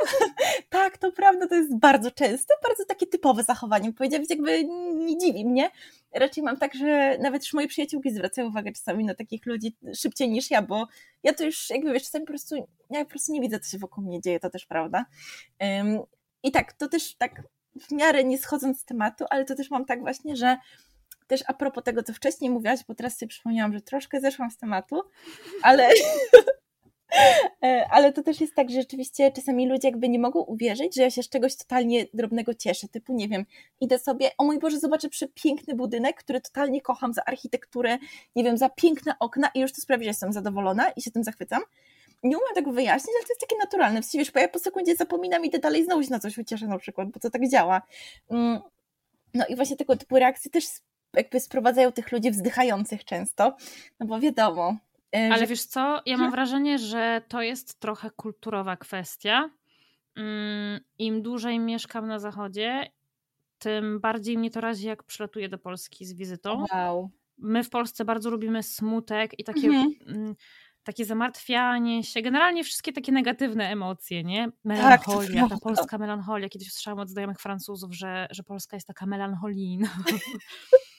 tak, 0.71 0.99
to 0.99 1.13
prawda, 1.13 1.47
to 1.47 1.55
jest 1.55 1.79
bardzo 1.79 2.11
częste, 2.11 2.55
bardzo 2.63 2.85
takie 2.85 3.07
typowe 3.07 3.43
zachowanie. 3.43 3.93
Powiedziałabym, 3.93 4.27
jakby 4.31 4.65
nie 4.95 5.19
dziwi 5.19 5.45
mnie. 5.45 5.71
Raczej 6.15 6.45
mam 6.45 6.57
tak, 6.57 6.75
że 6.75 7.19
nawet 7.19 7.43
już 7.43 7.53
moje 7.53 7.69
przyjaciółki 7.69 8.11
zwracają 8.11 8.49
uwagę 8.49 8.73
czasami 8.73 9.05
na 9.05 9.15
takich 9.15 9.47
ludzi 9.47 9.77
szybciej 9.97 10.29
niż 10.29 10.51
ja, 10.51 10.63
bo 10.63 10.87
ja 11.23 11.35
to 11.35 11.45
już 11.45 11.71
jakby 11.71 11.93
wiesz, 11.93 12.03
czasami 12.03 12.25
po 12.25 12.33
prostu, 12.33 12.55
ja 12.91 13.05
po 13.05 13.11
prostu 13.11 13.33
nie 13.33 13.41
widzę, 13.41 13.61
co 13.61 13.71
się 13.71 13.79
wokół 13.79 14.05
mnie 14.05 14.21
dzieje, 14.21 14.41
to 14.41 14.51
też 14.51 14.67
prawda. 14.67 15.07
Um, 15.61 15.99
I 16.43 16.53
tak, 16.53 16.73
to 16.73 16.89
też 16.89 17.15
tak 17.15 17.43
w 17.81 17.93
miarę 17.93 18.25
nie 18.25 18.39
schodząc 18.39 18.81
z 18.81 18.85
tematu, 18.85 19.25
ale 19.31 19.45
to 19.45 19.55
też 19.55 19.71
mam 19.71 19.85
tak 19.85 20.01
właśnie, 20.01 20.37
że 20.37 20.57
też 21.27 21.45
a 21.47 21.55
propos 21.55 21.85
tego, 21.85 22.03
co 22.03 22.13
wcześniej 22.13 22.51
mówiłaś, 22.51 22.81
bo 22.89 22.95
teraz 22.95 23.19
sobie 23.19 23.29
przypomniałam, 23.29 23.73
że 23.73 23.81
troszkę 23.81 24.21
zeszłam 24.21 24.51
z 24.51 24.57
tematu, 24.57 25.03
ale, 25.63 25.89
e, 27.65 27.87
ale 27.91 28.13
to 28.13 28.23
też 28.23 28.41
jest 28.41 28.55
tak, 28.55 28.71
że 28.71 28.81
rzeczywiście 28.81 29.33
czasami 29.33 29.69
ludzie 29.69 29.89
jakby 29.89 30.09
nie 30.09 30.19
mogą 30.19 30.41
uwierzyć, 30.41 30.95
że 30.95 31.03
ja 31.03 31.11
się 31.11 31.23
z 31.23 31.29
czegoś 31.29 31.57
totalnie 31.57 32.07
drobnego 32.15 32.55
cieszę, 32.55 32.89
typu 32.89 33.15
nie 33.15 33.29
wiem, 33.29 33.45
idę 33.81 33.99
sobie, 33.99 34.31
o 34.39 34.45
mój 34.45 34.59
Boże, 34.59 34.79
zobaczę 34.79 35.09
przepiękny 35.09 35.75
budynek, 35.75 36.17
który 36.17 36.41
totalnie 36.41 36.81
kocham 36.81 37.13
za 37.13 37.25
architekturę, 37.25 37.99
nie 38.37 38.45
wiem, 38.45 38.59
za 38.59 38.69
piękne 38.69 39.15
okna 39.21 39.51
i 39.55 39.61
już 39.61 39.73
to 39.73 39.81
sprawi, 39.81 40.05
że 40.05 40.11
jestem 40.11 40.33
zadowolona 40.33 40.91
i 40.91 41.03
się 41.03 41.11
tym 41.11 41.25
zachwycam. 41.25 41.63
Nie 42.23 42.39
umiem 42.39 42.55
tego 42.55 42.73
wyjaśnić, 42.73 43.11
ale 43.17 43.27
to 43.27 43.33
jest 43.33 43.41
takie 43.41 43.57
naturalne. 43.57 44.03
W 44.03 44.05
sensie, 44.05 44.19
wiesz, 44.19 44.33
bo 44.33 44.41
ja 44.41 44.49
po 44.49 44.59
sekundzie 44.59 44.97
zapominam 44.97 45.45
i 45.45 45.49
idę 45.49 45.59
dalej 45.59 45.85
znowu 45.85 46.03
się 46.03 46.11
na 46.11 46.19
coś 46.19 46.39
ucieszę 46.39 46.67
na 46.67 46.79
przykład, 46.79 47.11
bo 47.11 47.21
to 47.21 47.31
tak 47.31 47.49
działa. 47.49 47.83
Mm, 48.31 48.61
no 49.35 49.47
i 49.47 49.57
właśnie 49.57 49.77
tego 49.77 49.97
typu 49.97 50.19
reakcje 50.19 50.51
też 50.51 50.65
jakby 51.17 51.41
sprowadzają 51.41 51.93
tych 51.93 52.13
ludzi 52.13 52.31
wzdychających 52.31 53.05
często, 53.05 53.57
no 54.01 54.07
bo 54.07 54.21
wiadomo. 54.21 54.77
E, 55.17 55.29
Ale 55.33 55.39
że... 55.39 55.47
wiesz 55.47 55.65
co, 55.65 55.81
ja 55.81 56.17
mam 56.17 56.27
mhm. 56.27 56.31
wrażenie, 56.31 56.79
że 56.79 57.23
to 57.29 57.43
jest 57.43 57.81
trochę 57.81 58.11
kulturowa 58.11 58.77
kwestia. 58.77 59.51
Mm, 60.17 60.81
Im 60.99 61.23
dłużej 61.23 61.59
mieszkam 61.59 62.07
na 62.07 62.19
zachodzie, 62.19 62.91
tym 63.59 64.01
bardziej 64.01 64.39
mnie 64.39 64.51
to 64.51 64.61
razi, 64.61 64.87
jak 64.87 65.03
przylatuję 65.03 65.49
do 65.49 65.59
Polski 65.59 66.07
z 66.07 66.13
wizytą. 66.15 66.65
Wow. 66.73 67.11
My 67.39 67.65
w 67.65 67.71
Polsce 67.71 68.05
bardzo 68.05 68.31
lubimy 68.31 68.63
smutek 68.63 69.39
i 69.39 69.45
takie, 69.45 69.67
mhm. 69.67 69.95
Mm, 70.07 70.35
takie 70.85 71.05
zamartwianie 71.05 72.05
się, 72.05 72.23
generalnie 72.23 72.65
wszystkie 72.65 72.93
takie 72.93 73.13
negatywne 73.13 73.69
emocje, 73.71 74.25
nie? 74.25 74.49
Melancholia, 74.65 75.41
tak, 75.41 75.51
ta 75.51 75.57
polska 75.63 75.99
melancholia. 75.99 76.49
Kiedyś 76.49 76.73
słyszałam 76.73 76.99
od 76.99 77.09
znajomych 77.09 77.41
Francuzów, 77.41 77.95
że, 77.95 78.27
że 78.31 78.43
Polska 78.43 78.77
jest 78.77 78.87
taka 78.87 79.07
melancholijna. 79.07 79.89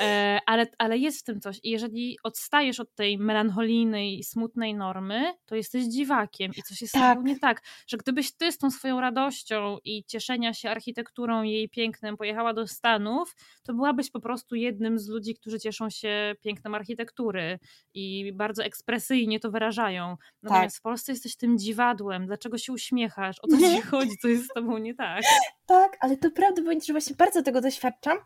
E, 0.00 0.40
ale, 0.46 0.66
ale 0.78 0.98
jest 0.98 1.20
w 1.20 1.24
tym 1.24 1.40
coś. 1.40 1.60
I 1.62 1.70
jeżeli 1.70 2.18
odstajesz 2.22 2.80
od 2.80 2.94
tej 2.94 3.18
melancholijnej, 3.18 4.24
smutnej 4.24 4.74
normy, 4.74 5.34
to 5.46 5.56
jesteś 5.56 5.84
dziwakiem 5.84 6.52
i 6.56 6.62
coś 6.62 6.82
jest 6.82 6.94
tak. 6.94 7.22
nie 7.22 7.38
tak. 7.38 7.62
Że 7.86 7.96
gdybyś 7.96 8.32
ty 8.32 8.52
z 8.52 8.58
tą 8.58 8.70
swoją 8.70 9.00
radością 9.00 9.78
i 9.84 10.04
cieszenia 10.04 10.54
się 10.54 10.70
architekturą 10.70 11.42
jej 11.42 11.68
pięknem 11.68 12.16
pojechała 12.16 12.54
do 12.54 12.66
Stanów, 12.66 13.36
to 13.62 13.74
byłabyś 13.74 14.10
po 14.10 14.20
prostu 14.20 14.54
jednym 14.54 14.98
z 14.98 15.08
ludzi, 15.08 15.34
którzy 15.34 15.60
cieszą 15.60 15.90
się 15.90 16.34
pięknem 16.40 16.74
architektury 16.74 17.58
i 17.94 18.32
bardzo 18.34 18.64
ekspresyjnie 18.64 19.40
to 19.40 19.50
wyrażają. 19.50 20.16
Natomiast 20.42 20.76
tak. 20.76 20.80
w 20.80 20.82
Polsce 20.82 21.12
jesteś 21.12 21.36
tym 21.36 21.58
dziwadłem. 21.58 22.26
Dlaczego 22.26 22.58
się 22.58 22.72
uśmiechasz? 22.72 23.36
O 23.42 23.48
co 23.48 23.56
ci 23.56 23.82
chodzi? 23.82 24.18
Co 24.22 24.28
jest 24.28 24.44
z 24.44 24.48
tobą 24.54 24.78
nie 24.78 24.94
tak? 24.94 25.22
Tak, 25.66 25.96
ale 26.00 26.16
to 26.16 26.30
prawda, 26.30 26.62
bo 26.62 26.70
że 26.86 26.92
właśnie 26.92 27.16
bardzo 27.16 27.42
tego 27.42 27.60
doświadczam, 27.60 28.18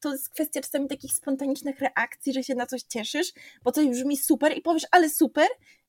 to 0.00 0.12
jest 0.12 0.28
kwestia 0.28 0.60
czasami 0.60 0.88
takich 0.88 1.12
spontanicznych 1.12 1.80
reakcji, 1.80 2.32
że 2.32 2.44
się 2.44 2.54
na 2.54 2.66
coś 2.66 2.82
cieszysz, 2.82 3.32
bo 3.62 3.72
coś 3.72 3.86
brzmi 3.86 4.16
super 4.16 4.58
i 4.58 4.60
powiesz, 4.60 4.86
ale 4.90 5.10
super! 5.10 5.46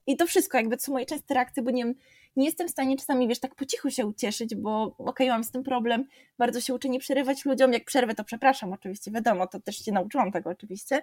I 0.07 0.17
to 0.17 0.27
wszystko, 0.27 0.57
jakby 0.57 0.77
to 0.77 0.83
są 0.83 0.91
moje 0.91 1.05
częste 1.05 1.33
reakcje, 1.33 1.63
bo 1.63 1.71
nie, 1.71 1.93
nie 2.35 2.45
jestem 2.45 2.67
w 2.67 2.71
stanie 2.71 2.97
czasami, 2.97 3.27
wiesz, 3.27 3.39
tak 3.39 3.55
po 3.55 3.65
cichu 3.65 3.89
się 3.89 4.05
ucieszyć, 4.05 4.55
bo 4.55 4.83
okej, 4.83 5.05
okay, 5.05 5.27
mam 5.27 5.43
z 5.43 5.51
tym 5.51 5.63
problem, 5.63 6.05
bardzo 6.37 6.61
się 6.61 6.73
uczę 6.73 6.89
nie 6.89 6.99
przerywać 6.99 7.45
ludziom, 7.45 7.73
jak 7.73 7.85
przerwę 7.85 8.15
to 8.15 8.23
przepraszam, 8.23 8.73
oczywiście, 8.73 9.11
wiadomo, 9.11 9.47
to 9.47 9.59
też 9.59 9.85
się 9.85 9.91
nauczyłam 9.91 10.31
tego 10.31 10.49
oczywiście, 10.49 11.01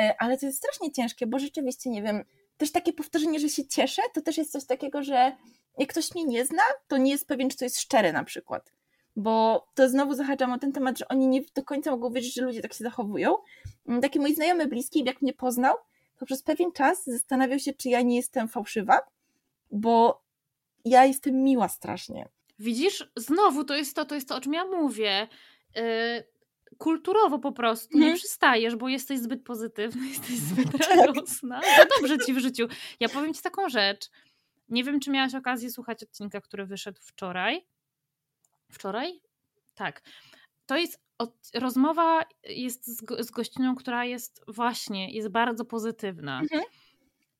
e, 0.00 0.14
ale 0.18 0.38
to 0.38 0.46
jest 0.46 0.58
strasznie 0.58 0.92
ciężkie, 0.92 1.26
bo 1.26 1.38
rzeczywiście, 1.38 1.90
nie 1.90 2.02
wiem, 2.02 2.24
też 2.56 2.72
takie 2.72 2.92
powtórzenie, 2.92 3.40
że 3.40 3.48
się 3.48 3.66
cieszę, 3.66 4.02
to 4.14 4.20
też 4.20 4.38
jest 4.38 4.52
coś 4.52 4.64
takiego, 4.64 5.02
że 5.02 5.36
jak 5.78 5.88
ktoś 5.88 6.14
mnie 6.14 6.24
nie 6.24 6.44
zna, 6.46 6.62
to 6.88 6.96
nie 6.96 7.10
jest 7.10 7.26
pewien, 7.26 7.50
czy 7.50 7.56
to 7.56 7.64
jest 7.64 7.80
szczere 7.80 8.12
na 8.12 8.24
przykład 8.24 8.72
bo 9.16 9.66
to 9.74 9.88
znowu 9.88 10.14
zahaczam 10.14 10.52
o 10.52 10.58
ten 10.58 10.72
temat, 10.72 10.98
że 10.98 11.08
oni 11.08 11.28
nie 11.28 11.42
do 11.54 11.64
końca 11.64 11.90
mogą 11.90 12.10
wierzyć, 12.10 12.34
że 12.34 12.42
ludzie 12.42 12.62
tak 12.62 12.72
się 12.72 12.84
zachowują. 12.84 13.34
Mm, 13.88 14.00
taki 14.00 14.20
mój 14.20 14.34
znajomy 14.34 14.66
bliski, 14.66 15.04
jak 15.04 15.22
mnie 15.22 15.32
poznał, 15.32 15.76
to 16.18 16.26
przez 16.26 16.42
pewien 16.42 16.72
czas 16.72 17.04
zastanawiał 17.06 17.58
się, 17.58 17.72
czy 17.72 17.88
ja 17.88 18.02
nie 18.02 18.16
jestem 18.16 18.48
fałszywa, 18.48 19.00
bo 19.70 20.22
ja 20.84 21.04
jestem 21.04 21.44
miła 21.44 21.68
strasznie. 21.68 22.28
Widzisz, 22.58 23.12
znowu 23.16 23.64
to 23.64 23.74
jest 23.74 23.96
to, 23.96 24.04
to 24.04 24.14
jest 24.14 24.28
to, 24.28 24.36
o 24.36 24.40
czym 24.40 24.54
ja 24.54 24.64
mówię. 24.64 25.28
Yy, 25.74 25.82
kulturowo 26.78 27.38
po 27.38 27.52
prostu 27.52 27.98
nie 27.98 28.04
mhm. 28.04 28.18
przystajesz, 28.18 28.76
bo 28.76 28.88
jesteś 28.88 29.18
zbyt 29.20 29.42
pozytywna, 29.42 30.06
jesteś 30.14 30.36
zbyt 30.36 30.72
tak. 30.72 30.96
radosna. 30.96 31.60
Za 31.76 31.84
dobrze 32.00 32.18
ci 32.26 32.34
w 32.34 32.38
życiu. 32.38 32.66
Ja 33.00 33.08
powiem 33.08 33.34
ci 33.34 33.42
taką 33.42 33.68
rzecz. 33.68 34.10
Nie 34.68 34.84
wiem, 34.84 35.00
czy 35.00 35.10
miałaś 35.10 35.34
okazję 35.34 35.70
słuchać 35.70 36.02
odcinka, 36.02 36.40
który 36.40 36.66
wyszedł 36.66 36.98
wczoraj 37.02 37.66
wczoraj? 38.72 39.20
Tak. 39.74 40.02
To 40.66 40.76
jest 40.76 41.02
od, 41.18 41.34
rozmowa 41.54 42.22
jest 42.44 42.86
z, 42.86 43.26
z 43.26 43.30
gościnią, 43.30 43.74
która 43.74 44.04
jest 44.04 44.44
właśnie, 44.48 45.12
jest 45.12 45.28
bardzo 45.28 45.64
pozytywna. 45.64 46.40
Mhm. 46.40 46.62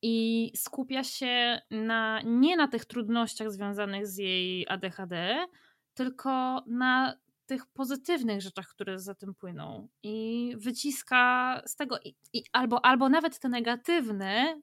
I 0.01 0.51
skupia 0.55 1.03
się 1.03 1.61
na, 1.71 2.21
nie 2.25 2.57
na 2.57 2.67
tych 2.67 2.85
trudnościach 2.85 3.51
związanych 3.51 4.07
z 4.07 4.17
jej 4.17 4.65
ADHD, 4.69 5.45
tylko 5.93 6.63
na 6.67 7.17
tych 7.45 7.65
pozytywnych 7.65 8.41
rzeczach, 8.41 8.67
które 8.67 8.99
za 8.99 9.15
tym 9.15 9.35
płyną. 9.35 9.87
I 10.03 10.53
wyciska 10.57 11.61
z 11.65 11.75
tego, 11.75 11.99
i, 12.05 12.15
i 12.33 12.43
albo, 12.51 12.85
albo 12.85 13.09
nawet 13.09 13.39
te 13.39 13.49
negatywne, 13.49 14.61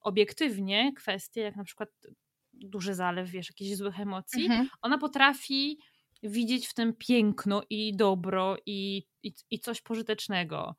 obiektywnie 0.00 0.92
kwestie, 0.92 1.40
jak 1.40 1.56
na 1.56 1.64
przykład 1.64 1.88
duży 2.60 2.94
zalew, 2.94 3.30
wiesz, 3.30 3.48
jakichś 3.50 3.76
złych 3.76 4.00
emocji, 4.00 4.44
mhm. 4.44 4.68
ona 4.82 4.98
potrafi 4.98 5.78
widzieć 6.22 6.66
w 6.66 6.74
tym 6.74 6.94
piękno 6.94 7.62
i 7.70 7.96
dobro 7.96 8.56
i, 8.66 9.02
i, 9.22 9.32
i 9.50 9.60
coś 9.60 9.82
pożytecznego. 9.82 10.76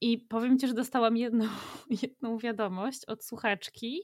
I 0.00 0.18
powiem 0.18 0.58
ci, 0.58 0.68
że 0.68 0.74
dostałam 0.74 1.16
jedną, 1.16 1.48
jedną 2.02 2.38
wiadomość 2.38 3.04
od 3.04 3.24
słuchaczki, 3.24 4.00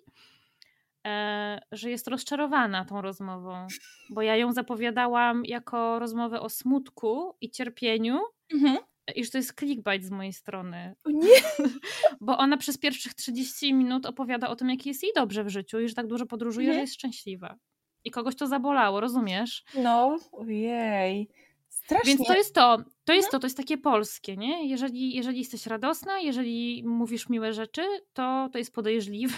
e, 1.06 1.60
że 1.72 1.90
jest 1.90 2.08
rozczarowana 2.08 2.84
tą 2.84 3.02
rozmową, 3.02 3.66
bo 4.10 4.22
ja 4.22 4.36
ją 4.36 4.52
zapowiadałam 4.52 5.44
jako 5.44 5.98
rozmowę 5.98 6.40
o 6.40 6.48
smutku 6.48 7.36
i 7.40 7.50
cierpieniu. 7.50 8.20
Mhm. 8.52 8.78
I 9.14 9.24
że 9.24 9.30
to 9.30 9.38
jest 9.38 9.58
clickbait 9.58 10.04
z 10.04 10.10
mojej 10.10 10.32
strony. 10.32 10.94
O 11.04 11.10
nie! 11.10 11.68
Bo 12.20 12.38
ona 12.38 12.56
przez 12.56 12.78
pierwszych 12.78 13.14
30 13.14 13.74
minut 13.74 14.06
opowiada 14.06 14.48
o 14.48 14.56
tym, 14.56 14.70
jak 14.70 14.86
jest 14.86 15.02
jej 15.02 15.12
dobrze 15.14 15.44
w 15.44 15.48
życiu 15.48 15.80
i 15.80 15.88
że 15.88 15.94
tak 15.94 16.06
dużo 16.06 16.26
podróżuje, 16.26 16.66
mhm. 16.66 16.76
że 16.76 16.80
jest 16.80 16.94
szczęśliwa 16.94 17.58
i 18.04 18.10
kogoś 18.10 18.36
to 18.36 18.46
zabolało, 18.46 19.00
rozumiesz? 19.00 19.64
No, 19.74 20.18
ojej. 20.32 21.28
Strasznie. 21.68 22.14
Więc 22.14 22.28
to 22.28 22.34
jest 22.34 22.54
to, 22.54 22.76
to 23.04 23.12
jest 23.12 23.28
no. 23.28 23.30
to, 23.30 23.38
to 23.38 23.46
jest 23.46 23.56
takie 23.56 23.78
polskie, 23.78 24.36
nie? 24.36 24.68
Jeżeli, 24.68 25.14
jeżeli 25.14 25.38
jesteś 25.38 25.66
radosna, 25.66 26.18
jeżeli 26.18 26.82
mówisz 26.86 27.28
miłe 27.28 27.52
rzeczy, 27.52 27.82
to 28.12 28.48
to 28.52 28.58
jest 28.58 28.74
podejrzliwe. 28.74 29.34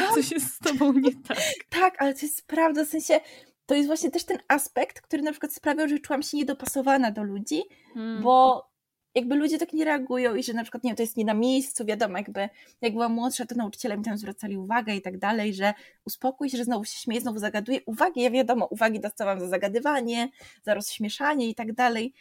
No. 0.00 0.06
Coś 0.14 0.30
jest 0.30 0.54
z 0.54 0.58
tobą 0.58 0.92
nie 0.92 1.14
tak. 1.14 1.38
Tak, 1.68 2.02
ale 2.02 2.14
to 2.14 2.20
jest 2.22 2.46
prawda, 2.46 2.84
w 2.84 2.88
sensie 2.88 3.20
to 3.66 3.74
jest 3.74 3.86
właśnie 3.86 4.10
też 4.10 4.24
ten 4.24 4.38
aspekt, 4.48 5.00
który 5.00 5.22
na 5.22 5.30
przykład 5.30 5.52
sprawiał, 5.52 5.88
że 5.88 5.98
czułam 5.98 6.22
się 6.22 6.36
niedopasowana 6.36 7.10
do 7.10 7.22
ludzi, 7.22 7.62
hmm. 7.94 8.22
bo 8.22 8.68
jakby 9.14 9.36
ludzie 9.36 9.58
tak 9.58 9.72
nie 9.72 9.84
reagują 9.84 10.34
i 10.34 10.42
że 10.42 10.52
na 10.52 10.62
przykład, 10.62 10.84
nie 10.84 10.94
to 10.94 11.02
jest 11.02 11.16
nie 11.16 11.24
na 11.24 11.34
miejscu, 11.34 11.84
wiadomo, 11.84 12.18
jakby 12.18 12.48
jak 12.80 12.92
byłam 12.92 13.12
młodsza, 13.12 13.46
to 13.46 13.54
nauczyciele 13.54 13.96
mi 13.96 14.04
tam 14.04 14.18
zwracali 14.18 14.56
uwagę 14.56 14.94
i 14.94 15.02
tak 15.02 15.18
dalej, 15.18 15.54
że 15.54 15.74
uspokój 16.04 16.50
się, 16.50 16.58
że 16.58 16.64
znowu 16.64 16.84
się 16.84 16.98
śmieje, 16.98 17.20
znowu 17.20 17.38
zagaduje. 17.38 17.80
Uwagi, 17.86 18.22
ja 18.22 18.30
wiadomo, 18.30 18.66
uwagi 18.66 19.00
dostałam 19.00 19.40
za 19.40 19.48
zagadywanie, 19.48 20.28
za 20.62 20.74
rozśmieszanie 20.74 21.48
i 21.48 21.54
tak 21.54 21.72
dalej. 21.72 22.14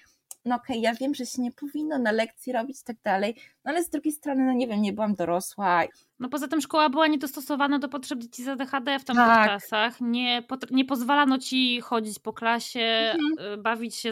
No 0.45 0.55
okej, 0.55 0.77
okay, 0.77 0.81
ja 0.81 0.93
wiem, 0.93 1.15
że 1.15 1.25
się 1.25 1.41
nie 1.41 1.51
powinno 1.51 1.99
na 1.99 2.11
lekcji 2.11 2.53
robić 2.53 2.81
i 2.81 2.83
tak 2.83 2.97
dalej, 3.03 3.35
no 3.65 3.71
ale 3.71 3.83
z 3.83 3.89
drugiej 3.89 4.13
strony, 4.13 4.45
no 4.45 4.53
nie 4.53 4.67
wiem, 4.67 4.81
nie 4.81 4.93
byłam 4.93 5.15
dorosła. 5.15 5.83
No 6.19 6.29
poza 6.29 6.47
tym 6.47 6.61
szkoła 6.61 6.89
była 6.89 7.07
niedostosowana 7.07 7.79
do 7.79 7.89
potrzeb 7.89 8.19
dzieci 8.19 8.43
z 8.43 8.47
ADHD 8.47 8.99
w 8.99 9.03
tamtych 9.05 9.25
tak. 9.25 9.47
czasach. 9.47 10.01
Nie, 10.01 10.43
nie 10.71 10.85
pozwalano 10.85 11.37
ci 11.37 11.81
chodzić 11.81 12.19
po 12.19 12.33
klasie, 12.33 13.13
mhm. 13.15 13.53
Y, 13.53 13.57
bawić 13.57 13.95
się 13.95 14.11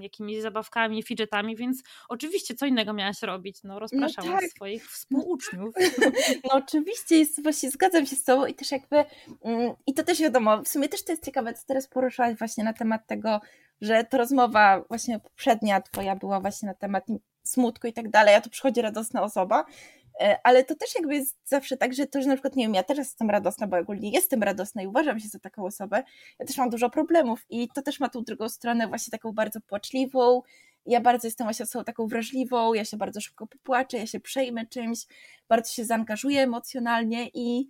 jakimiś 0.00 0.40
zabawkami, 0.40 1.02
fidgetami, 1.02 1.56
więc 1.56 1.82
oczywiście 2.08 2.54
co 2.54 2.66
innego 2.66 2.92
miałaś 2.92 3.22
robić, 3.22 3.62
no 3.64 3.78
rozpraszałaś 3.78 4.32
no 4.32 4.40
tak. 4.40 4.50
swoich 4.50 4.90
współuczniów. 4.90 5.74
No 6.44 6.50
oczywiście, 6.54 7.18
jest, 7.18 7.42
właśnie 7.42 7.70
zgadzam 7.70 8.06
się 8.06 8.16
z 8.16 8.24
tobą 8.24 8.46
i 8.46 8.54
też 8.54 8.72
jakby, 8.72 9.04
mm, 9.44 9.74
i 9.86 9.94
to 9.94 10.02
też 10.02 10.20
wiadomo, 10.20 10.62
w 10.62 10.68
sumie 10.68 10.88
też 10.88 11.04
to 11.04 11.12
jest 11.12 11.24
ciekawe, 11.24 11.54
co 11.54 11.66
teraz 11.66 11.88
poruszałaś 11.88 12.38
właśnie 12.38 12.64
na 12.64 12.72
temat 12.72 13.06
tego, 13.06 13.40
że 13.80 14.04
to 14.04 14.18
rozmowa 14.18 14.84
właśnie 14.88 15.20
poprzednia 15.20 15.80
twoja 15.80 16.16
była 16.16 16.40
właśnie 16.40 16.66
na 16.68 16.74
temat 16.74 17.04
smutku 17.44 17.86
i 17.86 17.92
tak 17.92 18.10
dalej, 18.10 18.34
a 18.34 18.40
tu 18.40 18.50
przychodzi 18.50 18.82
radosna 18.82 19.22
osoba, 19.22 19.64
E, 20.20 20.38
ale 20.44 20.64
to 20.64 20.74
też 20.74 20.94
jakby 20.94 21.14
jest 21.14 21.36
zawsze 21.44 21.76
tak, 21.76 21.94
że 21.94 22.06
to, 22.06 22.22
że 22.22 22.28
na 22.28 22.34
przykład, 22.34 22.56
nie 22.56 22.64
wiem, 22.64 22.74
ja 22.74 22.82
teraz 22.82 23.06
jestem 23.06 23.30
radosna, 23.30 23.66
bo 23.66 23.78
ogólnie 23.78 24.10
jestem 24.10 24.42
radosna 24.42 24.82
i 24.82 24.86
uważam 24.86 25.20
się 25.20 25.28
za 25.28 25.38
taką 25.38 25.64
osobę, 25.64 26.02
ja 26.38 26.46
też 26.46 26.56
mam 26.56 26.70
dużo 26.70 26.90
problemów 26.90 27.44
i 27.50 27.68
to 27.74 27.82
też 27.82 28.00
ma 28.00 28.08
tą 28.08 28.22
drugą 28.22 28.48
stronę 28.48 28.88
właśnie 28.88 29.10
taką 29.10 29.32
bardzo 29.32 29.60
płaczliwą, 29.60 30.42
ja 30.86 31.00
bardzo 31.00 31.26
jestem 31.26 31.46
właśnie 31.46 31.62
osobą 31.62 31.84
taką 31.84 32.06
wrażliwą, 32.06 32.74
ja 32.74 32.84
się 32.84 32.96
bardzo 32.96 33.20
szybko 33.20 33.46
popłaczę, 33.46 33.98
ja 33.98 34.06
się 34.06 34.20
przejmę 34.20 34.66
czymś, 34.66 34.98
bardzo 35.48 35.72
się 35.72 35.84
zaangażuję 35.84 36.42
emocjonalnie 36.42 37.30
i 37.34 37.68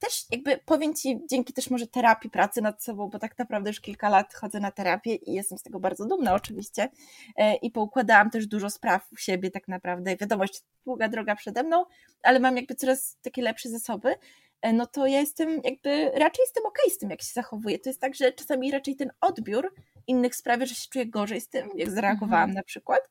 też 0.00 0.24
jakby 0.30 0.58
powiem 0.64 0.94
Ci, 0.94 1.20
dzięki 1.30 1.52
też 1.52 1.70
może 1.70 1.86
terapii, 1.86 2.30
pracy 2.30 2.62
nad 2.62 2.84
sobą, 2.84 3.08
bo 3.08 3.18
tak 3.18 3.38
naprawdę 3.38 3.70
już 3.70 3.80
kilka 3.80 4.08
lat 4.08 4.34
chodzę 4.34 4.60
na 4.60 4.70
terapię 4.70 5.14
i 5.14 5.32
jestem 5.32 5.58
z 5.58 5.62
tego 5.62 5.80
bardzo 5.80 6.06
dumna 6.06 6.34
oczywiście 6.34 6.88
e, 7.36 7.56
i 7.56 7.70
poukładałam 7.70 8.30
też 8.30 8.46
dużo 8.46 8.70
spraw 8.70 9.12
u 9.12 9.16
siebie 9.16 9.50
tak 9.50 9.68
naprawdę. 9.68 10.16
Wiadomo, 10.16 10.44
jeszcze 10.44 10.58
długa 10.84 11.08
droga 11.08 11.36
przede 11.36 11.62
mną, 11.62 11.84
ale 12.22 12.40
mam 12.40 12.56
jakby 12.56 12.74
coraz 12.74 13.16
takie 13.22 13.42
lepsze 13.42 13.68
zasoby, 13.68 14.14
e, 14.62 14.72
no 14.72 14.86
to 14.86 15.06
ja 15.06 15.20
jestem 15.20 15.60
jakby, 15.64 16.10
raczej 16.14 16.42
jestem 16.42 16.66
okej 16.66 16.84
okay 16.84 16.94
z 16.94 16.98
tym, 16.98 17.10
jak 17.10 17.22
się 17.22 17.32
zachowuję. 17.32 17.78
To 17.78 17.90
jest 17.90 18.00
tak, 18.00 18.14
że 18.14 18.32
czasami 18.32 18.70
raczej 18.70 18.96
ten 18.96 19.10
odbiór 19.20 19.74
innych 20.06 20.36
sprawia, 20.36 20.66
że 20.66 20.74
się 20.74 20.88
czuję 20.90 21.06
gorzej 21.06 21.40
z 21.40 21.48
tym, 21.48 21.70
jak 21.74 21.90
zareagowałam 21.90 22.50
mhm. 22.50 22.54
na 22.54 22.62
przykład, 22.62 23.10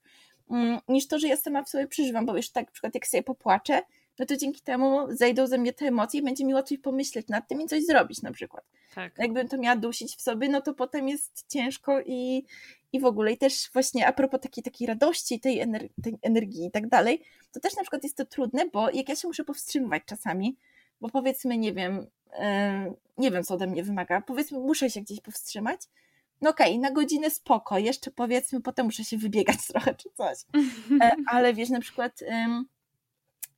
mm, 0.51 0.79
niż 0.87 1.07
to, 1.07 1.19
że 1.19 1.27
ja 1.27 1.37
sama 1.37 1.63
w 1.63 1.69
sobie 1.69 1.87
przeżywam, 1.87 2.25
bo 2.25 2.33
wiesz, 2.33 2.51
tak 2.51 2.65
na 2.65 2.71
przykład 2.71 2.95
jak 2.95 3.07
sobie 3.07 3.23
popłaczę, 3.23 3.81
no 4.19 4.25
to 4.25 4.37
dzięki 4.37 4.61
temu 4.61 5.07
zejdą 5.09 5.47
ze 5.47 5.57
mnie 5.57 5.73
te 5.73 5.85
emocje 5.85 6.19
i 6.19 6.23
będzie 6.23 6.45
mi 6.45 6.53
łatwiej 6.53 6.79
pomyśleć 6.79 7.27
nad 7.27 7.47
tym 7.47 7.61
i 7.61 7.65
coś 7.65 7.85
zrobić 7.85 8.21
na 8.21 8.31
przykład. 8.31 8.65
Tak. 8.95 9.17
Jakbym 9.17 9.47
to 9.47 9.57
miała 9.57 9.75
dusić 9.75 10.15
w 10.15 10.21
sobie, 10.21 10.49
no 10.49 10.61
to 10.61 10.73
potem 10.73 11.09
jest 11.09 11.45
ciężko 11.47 12.01
i, 12.01 12.45
i 12.93 12.99
w 12.99 13.05
ogóle. 13.05 13.31
I 13.31 13.37
też 13.37 13.69
właśnie 13.73 14.07
a 14.07 14.13
propos 14.13 14.41
takiej, 14.41 14.63
takiej 14.63 14.87
radości, 14.87 15.39
tej, 15.39 15.59
ener 15.59 15.89
tej 16.03 16.17
energii 16.21 16.65
i 16.65 16.71
tak 16.71 16.87
dalej, 16.87 17.21
to 17.51 17.59
też 17.59 17.75
na 17.75 17.81
przykład 17.81 18.03
jest 18.03 18.17
to 18.17 18.25
trudne, 18.25 18.65
bo 18.73 18.89
jak 18.89 19.09
ja 19.09 19.15
się 19.15 19.27
muszę 19.27 19.43
powstrzymywać 19.43 20.03
czasami, 20.05 20.57
bo 21.01 21.09
powiedzmy, 21.09 21.57
nie 21.57 21.73
wiem, 21.73 22.07
yy, 22.33 22.93
nie 23.17 23.31
wiem, 23.31 23.43
co 23.43 23.53
ode 23.53 23.67
mnie 23.67 23.83
wymaga, 23.83 24.21
powiedzmy, 24.21 24.59
muszę 24.59 24.89
się 24.89 25.01
gdzieś 25.01 25.21
powstrzymać, 25.21 25.81
no 26.41 26.49
okej, 26.49 26.69
okay, 26.69 26.79
na 26.81 26.91
godzinę 26.91 27.29
spoko, 27.29 27.77
jeszcze 27.77 28.11
powiedzmy, 28.11 28.61
potem 28.61 28.85
muszę 28.85 29.03
się 29.03 29.17
wybiegać 29.17 29.67
trochę 29.71 29.95
czy 29.95 30.09
coś. 30.09 30.37
E, 31.01 31.11
ale 31.33 31.53
wiesz, 31.53 31.69
na 31.69 31.79
przykład... 31.79 32.23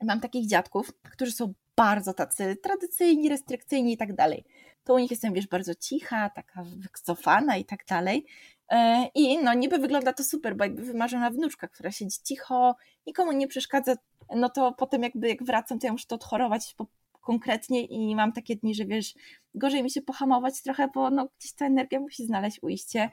Mam 0.01 0.19
takich 0.19 0.47
dziadków, 0.47 0.93
którzy 1.03 1.31
są 1.31 1.53
bardzo 1.75 2.13
tacy 2.13 2.55
tradycyjni, 2.55 3.29
restrykcyjni 3.29 3.93
i 3.93 3.97
tak 3.97 4.15
dalej. 4.15 4.45
to 4.83 4.93
u 4.93 4.99
nich 4.99 5.11
jestem, 5.11 5.33
wiesz, 5.33 5.47
bardzo 5.47 5.75
cicha, 5.75 6.29
taka 6.29 6.63
wycofana 6.63 7.57
i 7.57 7.65
tak 7.65 7.85
dalej. 7.85 8.25
E, 8.69 9.07
I 9.15 9.37
no 9.43 9.53
niby 9.53 9.77
wygląda 9.77 10.13
to 10.13 10.23
super, 10.23 10.57
bo 10.57 10.63
jakby 10.63 10.83
wymarzona 10.83 11.29
wnuczka, 11.29 11.67
która 11.67 11.91
siedzi 11.91 12.17
cicho, 12.23 12.75
nikomu 13.07 13.31
nie 13.31 13.47
przeszkadza, 13.47 13.95
no 14.35 14.49
to 14.49 14.71
potem 14.71 15.03
jakby 15.03 15.27
jak 15.29 15.43
wracam, 15.43 15.79
to 15.79 15.87
ja 15.87 15.91
muszę 15.91 16.05
to 16.07 16.15
odchorować 16.15 16.73
po, 16.77 16.87
konkretnie 17.21 17.85
i 17.85 18.15
mam 18.15 18.33
takie 18.33 18.55
dni, 18.55 18.75
że 18.75 18.85
wiesz, 18.85 19.13
gorzej 19.55 19.83
mi 19.83 19.91
się 19.91 20.01
pohamować 20.01 20.61
trochę, 20.61 20.87
bo 20.93 21.09
no 21.09 21.29
gdzieś 21.39 21.53
ta 21.53 21.65
energia 21.65 21.99
musi 21.99 22.25
znaleźć 22.25 22.59
ujście. 22.61 23.09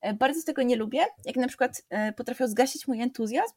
E, 0.00 0.14
bardzo 0.14 0.42
tego 0.42 0.62
nie 0.62 0.76
lubię, 0.76 1.04
jak 1.24 1.36
na 1.36 1.48
przykład 1.48 1.82
e, 1.90 2.12
potrafią 2.12 2.48
zgasić 2.48 2.88
mój 2.88 3.02
entuzjazm, 3.02 3.54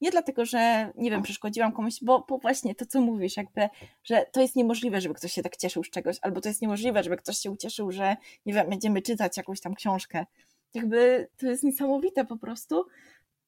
nie 0.00 0.10
dlatego, 0.10 0.44
że 0.44 0.92
nie 0.96 1.10
wiem, 1.10 1.22
przeszkodziłam 1.22 1.72
komuś, 1.72 1.94
bo, 2.02 2.24
bo 2.28 2.38
właśnie 2.38 2.74
to, 2.74 2.86
co 2.86 3.00
mówisz, 3.00 3.36
jakby, 3.36 3.68
że 4.04 4.26
to 4.32 4.40
jest 4.40 4.56
niemożliwe, 4.56 5.00
żeby 5.00 5.14
ktoś 5.14 5.32
się 5.32 5.42
tak 5.42 5.56
cieszył 5.56 5.84
z 5.84 5.90
czegoś, 5.90 6.16
albo 6.22 6.40
to 6.40 6.48
jest 6.48 6.62
niemożliwe, 6.62 7.02
żeby 7.02 7.16
ktoś 7.16 7.38
się 7.38 7.50
ucieszył, 7.50 7.92
że 7.92 8.16
nie 8.46 8.54
wiem, 8.54 8.70
będziemy 8.70 9.02
czytać 9.02 9.36
jakąś 9.36 9.60
tam 9.60 9.74
książkę. 9.74 10.26
Jakby 10.74 11.28
to 11.36 11.46
jest 11.46 11.62
niesamowite 11.62 12.24
po 12.24 12.36
prostu. 12.36 12.86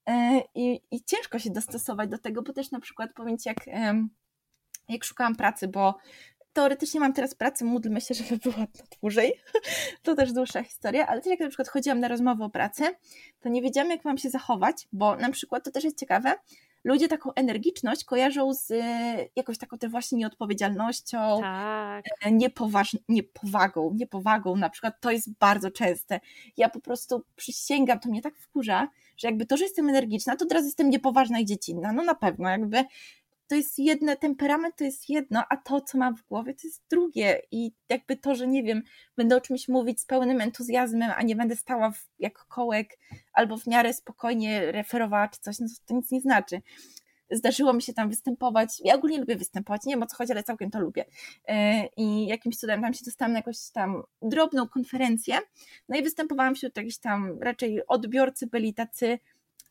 E, 0.08 0.42
I, 0.54 0.80
i 0.90 1.04
ciężko 1.04 1.38
się 1.38 1.50
dostosować 1.50 2.10
do 2.10 2.18
tego, 2.18 2.42
bo 2.42 2.52
też 2.52 2.70
na 2.70 2.80
przykład 2.80 3.10
powiem 3.14 3.38
Ci, 3.38 3.48
jak, 3.48 3.66
jak 4.88 5.04
szukałam 5.04 5.36
pracy, 5.36 5.68
bo 5.68 5.94
teoretycznie 6.58 7.00
mam 7.00 7.12
teraz 7.12 7.34
pracę, 7.34 7.64
módlmy 7.64 8.00
się, 8.00 8.14
żeby 8.14 8.36
była 8.36 8.66
to 8.66 8.84
dłużej. 9.00 9.32
To 10.02 10.14
też 10.14 10.32
dłuższa 10.32 10.62
historia, 10.62 11.06
ale 11.06 11.20
też 11.20 11.30
jak 11.30 11.40
na 11.40 11.48
przykład 11.48 11.68
chodziłam 11.68 12.00
na 12.00 12.08
rozmowę 12.08 12.44
o 12.44 12.50
pracy, 12.50 12.84
to 13.40 13.48
nie 13.48 13.62
wiedziałam, 13.62 13.90
jak 13.90 14.04
mam 14.04 14.18
się 14.18 14.30
zachować, 14.30 14.88
bo 14.92 15.16
na 15.16 15.30
przykład 15.30 15.64
to 15.64 15.70
też 15.70 15.84
jest 15.84 15.98
ciekawe, 15.98 16.34
ludzie 16.84 17.08
taką 17.08 17.34
energiczność 17.34 18.04
kojarzą 18.04 18.54
z 18.54 18.70
e, 18.70 19.28
jakąś 19.36 19.58
taką 19.58 19.78
też 19.78 19.90
właśnie 19.90 20.18
nieodpowiedzialnością, 20.18 21.38
tak. 21.40 22.04
E, 22.22 22.32
niepoważ, 22.32 22.96
niepowagą, 23.08 23.92
niepowagą 23.94 24.56
na 24.56 24.70
przykład, 24.70 25.00
to 25.00 25.10
jest 25.10 25.38
bardzo 25.38 25.70
częste. 25.70 26.20
Ja 26.56 26.68
po 26.68 26.80
prostu 26.80 27.24
przysięgam, 27.36 28.00
to 28.00 28.08
mnie 28.08 28.22
tak 28.22 28.36
wkurza, 28.36 28.88
że 29.16 29.28
jakby 29.28 29.46
to, 29.46 29.56
że 29.56 29.64
jestem 29.64 29.88
energiczna, 29.88 30.36
to 30.36 30.46
teraz 30.46 30.64
jestem 30.64 30.90
niepoważna 30.90 31.38
i 31.38 31.44
dziecinna, 31.44 31.92
no 31.92 32.04
na 32.04 32.14
pewno, 32.14 32.48
jakby 32.48 32.84
to 33.48 33.54
jest 33.54 33.78
jedno, 33.78 34.16
temperament 34.16 34.76
to 34.76 34.84
jest 34.84 35.08
jedno, 35.08 35.44
a 35.50 35.56
to, 35.56 35.80
co 35.80 35.98
mam 35.98 36.16
w 36.16 36.26
głowie, 36.28 36.54
to 36.54 36.66
jest 36.66 36.82
drugie. 36.90 37.42
I 37.50 37.72
jakby 37.88 38.16
to, 38.16 38.34
że 38.34 38.46
nie 38.46 38.62
wiem, 38.62 38.82
będę 39.16 39.36
o 39.36 39.40
czymś 39.40 39.68
mówić 39.68 40.00
z 40.00 40.06
pełnym 40.06 40.40
entuzjazmem, 40.40 41.10
a 41.16 41.22
nie 41.22 41.36
będę 41.36 41.56
stała 41.56 41.90
w, 41.90 42.08
jak 42.18 42.38
kołek 42.38 42.98
albo 43.32 43.56
w 43.56 43.66
miarę 43.66 43.94
spokojnie 43.94 44.72
referowała 44.72 45.28
czy 45.28 45.40
coś, 45.40 45.58
no 45.58 45.66
to, 45.66 45.74
to 45.86 45.94
nic 45.94 46.10
nie 46.10 46.20
znaczy. 46.20 46.62
Zdarzyło 47.30 47.72
mi 47.72 47.82
się 47.82 47.92
tam 47.92 48.08
występować. 48.08 48.80
Ja 48.84 48.94
ogólnie 48.94 49.18
lubię 49.18 49.36
występować, 49.36 49.84
nie 49.84 49.94
wiem 49.94 50.02
o 50.02 50.06
co 50.06 50.16
chodzi, 50.16 50.32
ale 50.32 50.42
całkiem 50.42 50.70
to 50.70 50.80
lubię. 50.80 51.04
E, 51.48 51.86
I 51.96 52.26
jakimś 52.26 52.56
cudem 52.56 52.82
tam 52.82 52.94
się 52.94 53.04
dostałam 53.04 53.32
na 53.32 53.38
jakąś 53.38 53.70
tam 53.70 54.02
drobną 54.22 54.68
konferencję. 54.68 55.38
No 55.88 55.98
i 55.98 56.02
występowałam 56.02 56.54
wśród 56.54 56.76
jakichś 56.76 56.98
tam 56.98 57.38
raczej 57.40 57.86
odbiorcy 57.86 58.46
byli 58.46 58.74
tacy 58.74 59.18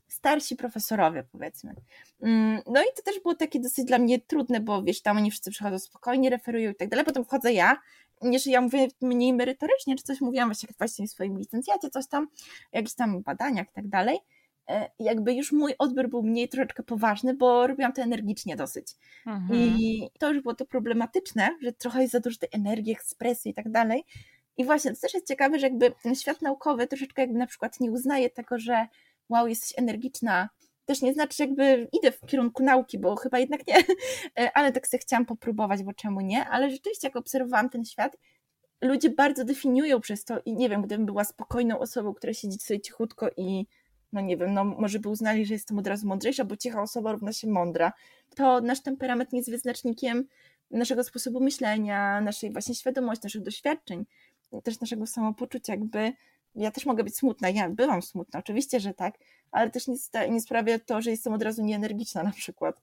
starsi 0.08 0.56
profesorowie, 0.56 1.24
powiedzmy. 1.32 1.76
Mm, 2.22 2.62
no 2.68 2.82
i 2.82 2.86
to 2.96 3.02
też 3.02 3.20
było 3.20 3.36
takie 3.36 3.60
dosyć 3.60 3.86
dla 3.86 3.98
mnie 3.98 4.20
trudne, 4.20 4.60
bo 4.60 4.84
wiesz, 4.84 5.02
tam 5.02 5.18
oni 5.18 5.32
wszyscy 5.32 5.52
przychodzą 5.52 5.80
spokojnie, 5.80 6.30
referują 6.30 6.72
i 6.72 6.76
tak 6.76 6.90
dalej, 6.90 7.06
potem 7.06 7.26
wchodzę 7.26 7.54
ja, 7.54 7.78
nie, 8.22 8.40
że 8.40 8.52
ja 8.52 8.62
mówię 8.62 8.88
mniej 9.02 9.34
merytorycznie, 9.34 9.96
czy 9.96 10.04
coś 10.04 10.22
mówiłam 10.22 10.50
właśnie, 10.50 10.70
właśnie 10.78 11.08
w 11.08 11.12
swoim 11.12 11.38
licencjacie, 11.38 11.90
coś 11.90 12.08
tam, 12.08 12.28
jakichś 12.72 12.94
tam 12.94 13.22
badaniach 13.22 13.70
i 13.70 13.74
tak 13.74 13.88
dalej, 13.88 14.20
e, 14.70 14.90
jakby 15.00 15.34
już 15.34 15.52
mój 15.52 15.74
odbiór 15.80 16.10
był 16.10 16.24
mniej 16.24 16.50
troszeczkę 16.50 16.84
poważny, 16.84 17.34
bo 17.34 17.68
robiłam 17.68 17.94
to 17.94 18.02
energicznie 18.02 18.56
dosyć. 18.56 18.88
Mhm. 19.26 19.60
I 19.60 20.10
to 20.20 20.34
już 20.34 20.42
było 20.42 20.56
to 20.56 20.66
problematyczne, 20.66 21.58
że 21.62 21.74
trochę 21.74 22.02
jest 22.02 22.12
za 22.12 22.20
dużo 22.20 22.38
tej 22.38 22.50
energii, 22.52 22.94
ekspresji 22.94 23.52
i 23.52 23.54
tak 23.54 23.72
dalej. 23.72 24.04
I 24.58 24.66
właśnie, 24.66 24.94
to 24.94 25.02
też 25.02 25.14
jest 25.14 25.28
ciekawe, 25.28 25.60
że 25.60 25.68
jakby 25.68 25.92
ten 26.04 26.16
świat 26.16 26.42
naukowy 26.42 26.88
troszeczkę 26.88 27.22
jakby 27.22 27.38
na 27.38 27.48
przykład 27.48 27.80
nie 27.80 27.92
uznaje 27.92 28.30
tego, 28.30 28.60
że 28.60 28.88
wow, 29.30 29.48
jesteś 29.48 29.74
energiczna, 29.78 30.50
też 30.86 31.02
nie 31.02 31.14
znaczy, 31.14 31.44
jakby 31.44 31.88
idę 31.94 32.12
w 32.12 32.22
kierunku 32.26 32.64
nauki, 32.64 33.00
bo 33.00 33.16
chyba 33.16 33.40
jednak 33.40 33.68
nie, 33.68 33.76
e, 34.40 34.52
ale 34.54 34.72
tak 34.72 34.88
sobie 34.88 35.02
chciałam 35.02 35.26
popróbować, 35.26 35.84
bo 35.84 35.94
czemu 35.94 36.22
nie, 36.22 36.46
ale 36.46 36.70
rzeczywiście 36.70 37.08
jak 37.08 37.16
obserwowałam 37.16 37.70
ten 37.70 37.86
świat, 37.86 38.18
ludzie 38.82 39.10
bardzo 39.10 39.46
definiują 39.46 40.00
przez 40.00 40.26
to 40.26 40.40
i 40.46 40.54
nie 40.54 40.70
wiem, 40.70 40.82
gdybym 40.82 41.06
była 41.06 41.24
spokojną 41.24 41.80
osobą, 41.80 42.14
która 42.14 42.34
siedzi 42.34 42.60
sobie 42.60 42.82
cichutko 42.82 43.30
i 43.38 43.68
no 44.14 44.22
nie 44.22 44.38
wiem, 44.38 44.54
no 44.54 44.64
może 44.64 45.00
by 45.00 45.10
uznali, 45.10 45.46
że 45.46 45.54
jestem 45.54 45.80
od 45.80 45.88
razu 45.88 46.08
mądrzejsza, 46.08 46.46
bo 46.46 46.58
cicha 46.58 46.82
osoba 46.82 47.12
równa 47.12 47.34
się 47.34 47.48
mądra, 47.48 47.94
to 48.36 48.62
nasz 48.62 48.82
temperament 48.82 49.34
jest 49.34 49.52
wyznacznikiem 49.52 50.28
naszego 50.72 51.04
sposobu 51.04 51.40
myślenia, 51.40 52.22
naszej 52.22 52.52
właśnie 52.52 52.76
świadomości, 52.76 53.24
naszych 53.24 53.42
doświadczeń, 53.42 54.06
też 54.64 54.80
naszego 54.80 55.08
samopoczucia, 55.08 55.74
jakby 55.74 56.14
ja 56.58 56.72
też 56.72 56.86
mogę 56.86 57.04
być 57.04 57.18
smutna, 57.18 57.50
ja 57.50 57.70
byłam 57.70 58.02
smutna, 58.02 58.40
oczywiście, 58.40 58.80
że 58.80 58.94
tak, 58.94 59.18
ale 59.52 59.70
też 59.72 59.88
nie, 59.88 59.96
nie 60.30 60.42
sprawia 60.42 60.80
to, 60.80 61.02
że 61.02 61.12
jestem 61.12 61.34
od 61.34 61.44
razu 61.44 61.64
nieenergiczna 61.64 62.24
na 62.24 62.32
przykład. 62.32 62.82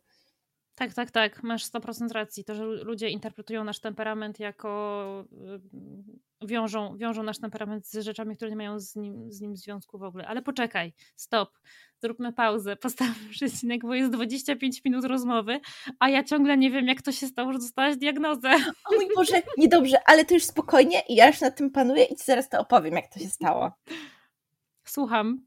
Tak, 0.75 0.95
tak, 0.95 1.11
tak. 1.11 1.43
Masz 1.43 1.65
100% 1.65 2.13
racji. 2.13 2.45
To, 2.45 2.55
że 2.55 2.65
ludzie 2.65 3.09
interpretują 3.09 3.65
nasz 3.65 3.81
temperament 3.81 4.41
jako. 4.41 5.25
Y, 6.43 6.47
wiążą, 6.47 6.97
wiążą 6.97 7.23
nasz 7.23 7.39
temperament 7.39 7.87
z 7.87 7.99
rzeczami, 7.99 8.37
które 8.37 8.51
nie 8.51 8.57
mają 8.57 8.81
z 8.81 8.97
nim, 8.97 9.33
z 9.33 9.41
nim 9.41 9.57
związku 9.57 9.99
w 9.99 10.03
ogóle. 10.03 10.27
Ale 10.27 10.43
poczekaj, 10.43 10.93
stop. 11.17 11.59
Zróbmy 11.99 12.33
pauzę, 12.33 12.77
postawmy 12.83 13.31
przecinek, 13.31 13.83
bo 13.83 13.95
jest 13.95 14.13
25 14.13 14.85
minut 14.85 15.05
rozmowy, 15.05 15.61
a 15.99 16.09
ja 16.09 16.25
ciągle 16.25 16.57
nie 16.57 16.71
wiem, 16.71 16.87
jak 16.89 17.03
to 17.03 17.13
się 17.13 17.27
stało, 17.27 17.53
że 17.53 17.59
dostałaś 17.59 17.97
diagnozę. 17.97 18.55
O 18.91 18.95
mój 18.95 19.09
Boże, 19.17 19.43
niedobrze, 19.59 19.97
ale 20.07 20.25
to 20.25 20.35
już 20.35 20.45
spokojnie 20.45 21.03
i 21.09 21.15
ja 21.15 21.27
już 21.27 21.41
nad 21.41 21.57
tym 21.57 21.71
panuję 21.71 22.05
i 22.05 22.17
ci 22.17 22.25
zaraz 22.25 22.49
to 22.49 22.61
opowiem, 22.61 22.95
jak 22.95 23.09
to 23.15 23.21
się 23.21 23.29
stało. 23.29 23.73
Słucham. 24.85 25.47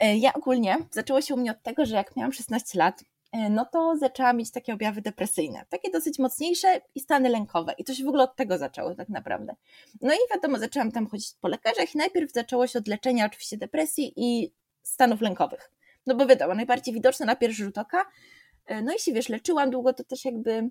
E, 0.00 0.16
ja 0.16 0.32
ogólnie 0.32 0.76
zaczęło 0.90 1.20
się 1.20 1.34
u 1.34 1.36
mnie 1.36 1.50
od 1.50 1.62
tego, 1.62 1.86
że 1.86 1.96
jak 1.96 2.16
miałam 2.16 2.32
16 2.32 2.78
lat, 2.78 3.04
no 3.50 3.64
to 3.64 3.96
zaczęłam 3.96 4.36
mieć 4.36 4.50
takie 4.50 4.74
objawy 4.74 5.02
depresyjne, 5.02 5.64
takie 5.68 5.90
dosyć 5.90 6.18
mocniejsze 6.18 6.80
i 6.94 7.00
stany 7.00 7.28
lękowe. 7.28 7.74
I 7.78 7.84
to 7.84 7.94
się 7.94 8.04
w 8.04 8.08
ogóle 8.08 8.24
od 8.24 8.36
tego 8.36 8.58
zaczęło 8.58 8.94
tak 8.94 9.08
naprawdę. 9.08 9.56
No 10.00 10.14
i 10.14 10.18
wiadomo, 10.34 10.58
zaczęłam 10.58 10.92
tam 10.92 11.06
chodzić 11.06 11.34
po 11.40 11.48
lekarzach 11.48 11.94
i 11.94 11.98
najpierw 11.98 12.32
zaczęło 12.32 12.66
się 12.66 12.78
od 12.78 12.88
leczenia 12.88 13.26
oczywiście 13.26 13.56
depresji 13.56 14.12
i 14.16 14.52
stanów 14.82 15.20
lękowych. 15.20 15.70
No 16.06 16.14
bo 16.14 16.26
wiadomo, 16.26 16.54
najbardziej 16.54 16.94
widoczne 16.94 17.26
na 17.26 17.36
pierwszy 17.36 17.64
rzut 17.64 17.78
oka. 17.78 18.06
E, 18.66 18.82
no 18.82 18.94
i 18.94 18.98
się 18.98 19.12
wiesz, 19.12 19.28
leczyłam 19.28 19.70
długo, 19.70 19.92
to 19.92 20.04
też 20.04 20.24
jakby 20.24 20.70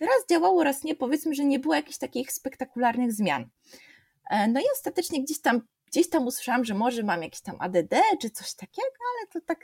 raz 0.00 0.26
działało, 0.30 0.64
raz 0.64 0.84
nie. 0.84 0.94
Powiedzmy, 0.94 1.34
że 1.34 1.44
nie 1.44 1.58
było 1.58 1.74
jakichś 1.74 1.98
takich 1.98 2.32
spektakularnych 2.32 3.12
zmian. 3.12 3.48
E, 4.30 4.48
no 4.48 4.60
i 4.60 4.64
ostatecznie 4.72 5.22
gdzieś 5.22 5.40
tam, 5.40 5.60
gdzieś 5.86 6.10
tam 6.10 6.26
usłyszałam, 6.26 6.64
że 6.64 6.74
może 6.74 7.02
mam 7.02 7.22
jakieś 7.22 7.40
tam 7.40 7.56
ADD 7.58 7.94
czy 8.20 8.30
coś 8.30 8.54
takiego, 8.54 8.98
ale 9.18 9.26
to 9.32 9.46
tak 9.46 9.58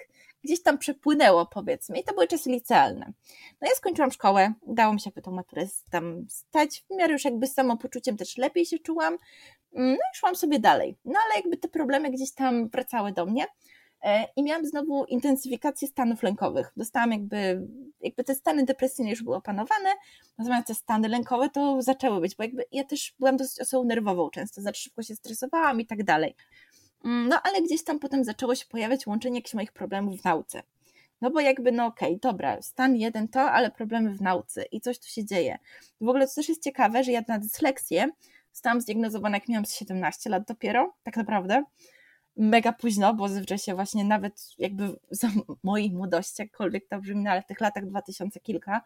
gdzieś 0.44 0.62
tam 0.62 0.78
przepłynęło, 0.78 1.46
powiedzmy, 1.46 1.98
i 1.98 2.04
to 2.04 2.14
były 2.14 2.26
czasy 2.26 2.50
licealne. 2.50 3.12
No 3.60 3.68
ja 3.68 3.74
skończyłam 3.74 4.10
szkołę, 4.10 4.52
udało 4.60 4.94
mi 4.94 5.00
się 5.00 5.10
tą 5.10 5.30
maturę 5.30 5.66
tam 5.90 6.26
stać, 6.28 6.84
w 6.90 6.96
miarę 6.96 7.12
już 7.12 7.24
jakby 7.24 7.46
z 7.46 7.54
samopoczuciem 7.54 8.16
też 8.16 8.36
lepiej 8.36 8.66
się 8.66 8.78
czułam, 8.78 9.18
mm, 9.74 9.90
no 9.90 9.94
i 10.14 10.16
szłam 10.16 10.36
sobie 10.36 10.58
dalej. 10.58 10.96
No 11.04 11.18
ale 11.26 11.40
jakby 11.40 11.56
te 11.56 11.68
problemy 11.68 12.10
gdzieś 12.10 12.32
tam 12.34 12.68
wracały 12.68 13.12
do 13.12 13.26
mnie 13.26 13.46
e, 14.02 14.24
i 14.36 14.42
miałam 14.42 14.66
znowu 14.66 15.04
intensyfikację 15.04 15.88
stanów 15.88 16.22
lękowych. 16.22 16.72
Dostałam 16.76 17.12
jakby, 17.12 17.68
jakby 18.00 18.24
te 18.24 18.34
stany 18.34 18.64
depresyjne 18.64 19.10
już 19.10 19.22
były 19.22 19.36
opanowane, 19.36 19.90
natomiast 20.38 20.66
te 20.66 20.74
stany 20.74 21.08
lękowe 21.08 21.48
to 21.48 21.82
zaczęły 21.82 22.20
być, 22.20 22.36
bo 22.36 22.42
jakby 22.42 22.64
ja 22.72 22.84
też 22.84 23.14
byłam 23.18 23.36
dosyć 23.36 23.60
osobą 23.60 23.84
nerwową 23.84 24.30
często, 24.30 24.62
za 24.62 24.74
szybko 24.74 25.02
się 25.02 25.14
stresowałam 25.14 25.80
i 25.80 25.86
tak 25.86 26.04
dalej. 26.04 26.34
Mm, 27.04 27.28
no 27.28 27.40
ale 27.42 27.62
gdzieś 27.62 27.84
tam 27.84 27.98
potem 27.98 28.24
zaczęło 28.24 28.54
się 28.54 28.66
pojawiać 28.66 29.06
łączenie 29.06 29.38
jakichś 29.38 29.54
moich 29.54 29.72
problemów 29.72 30.20
w 30.20 30.24
nauce. 30.24 30.62
No 31.20 31.30
bo 31.30 31.40
jakby, 31.40 31.72
no 31.72 31.86
okej, 31.86 32.08
okay, 32.08 32.30
dobra, 32.30 32.62
stan 32.62 32.96
jeden 32.96 33.28
to, 33.28 33.40
ale 33.40 33.70
problemy 33.70 34.10
w 34.10 34.20
nauce 34.20 34.62
i 34.62 34.80
coś 34.80 34.98
tu 34.98 35.08
się 35.08 35.24
dzieje. 35.24 35.58
W 36.00 36.08
ogóle 36.08 36.26
to 36.26 36.34
też 36.34 36.48
jest 36.48 36.62
ciekawe, 36.62 37.04
że 37.04 37.12
ja 37.12 37.22
na 37.28 37.38
dysleksję 37.38 38.08
zostałam 38.52 38.80
zdiagnozowana, 38.80 39.36
jak 39.36 39.48
miałam 39.48 39.64
17 39.64 40.30
lat 40.30 40.44
dopiero, 40.48 40.94
tak 41.02 41.16
naprawdę 41.16 41.64
mega 42.36 42.72
późno, 42.72 43.14
bo 43.14 43.28
zazwyczaj 43.28 43.58
się 43.58 43.74
właśnie 43.74 44.04
nawet 44.04 44.54
jakby 44.58 44.96
za 45.10 45.28
mojej 45.62 45.92
młodości, 45.92 46.42
jakkolwiek 46.42 46.88
to 46.88 47.00
brzmi, 47.00 47.22
no 47.22 47.30
ale 47.30 47.42
w 47.42 47.46
tych 47.46 47.60
latach 47.60 47.86
2000 47.86 48.40
kilka, 48.40 48.80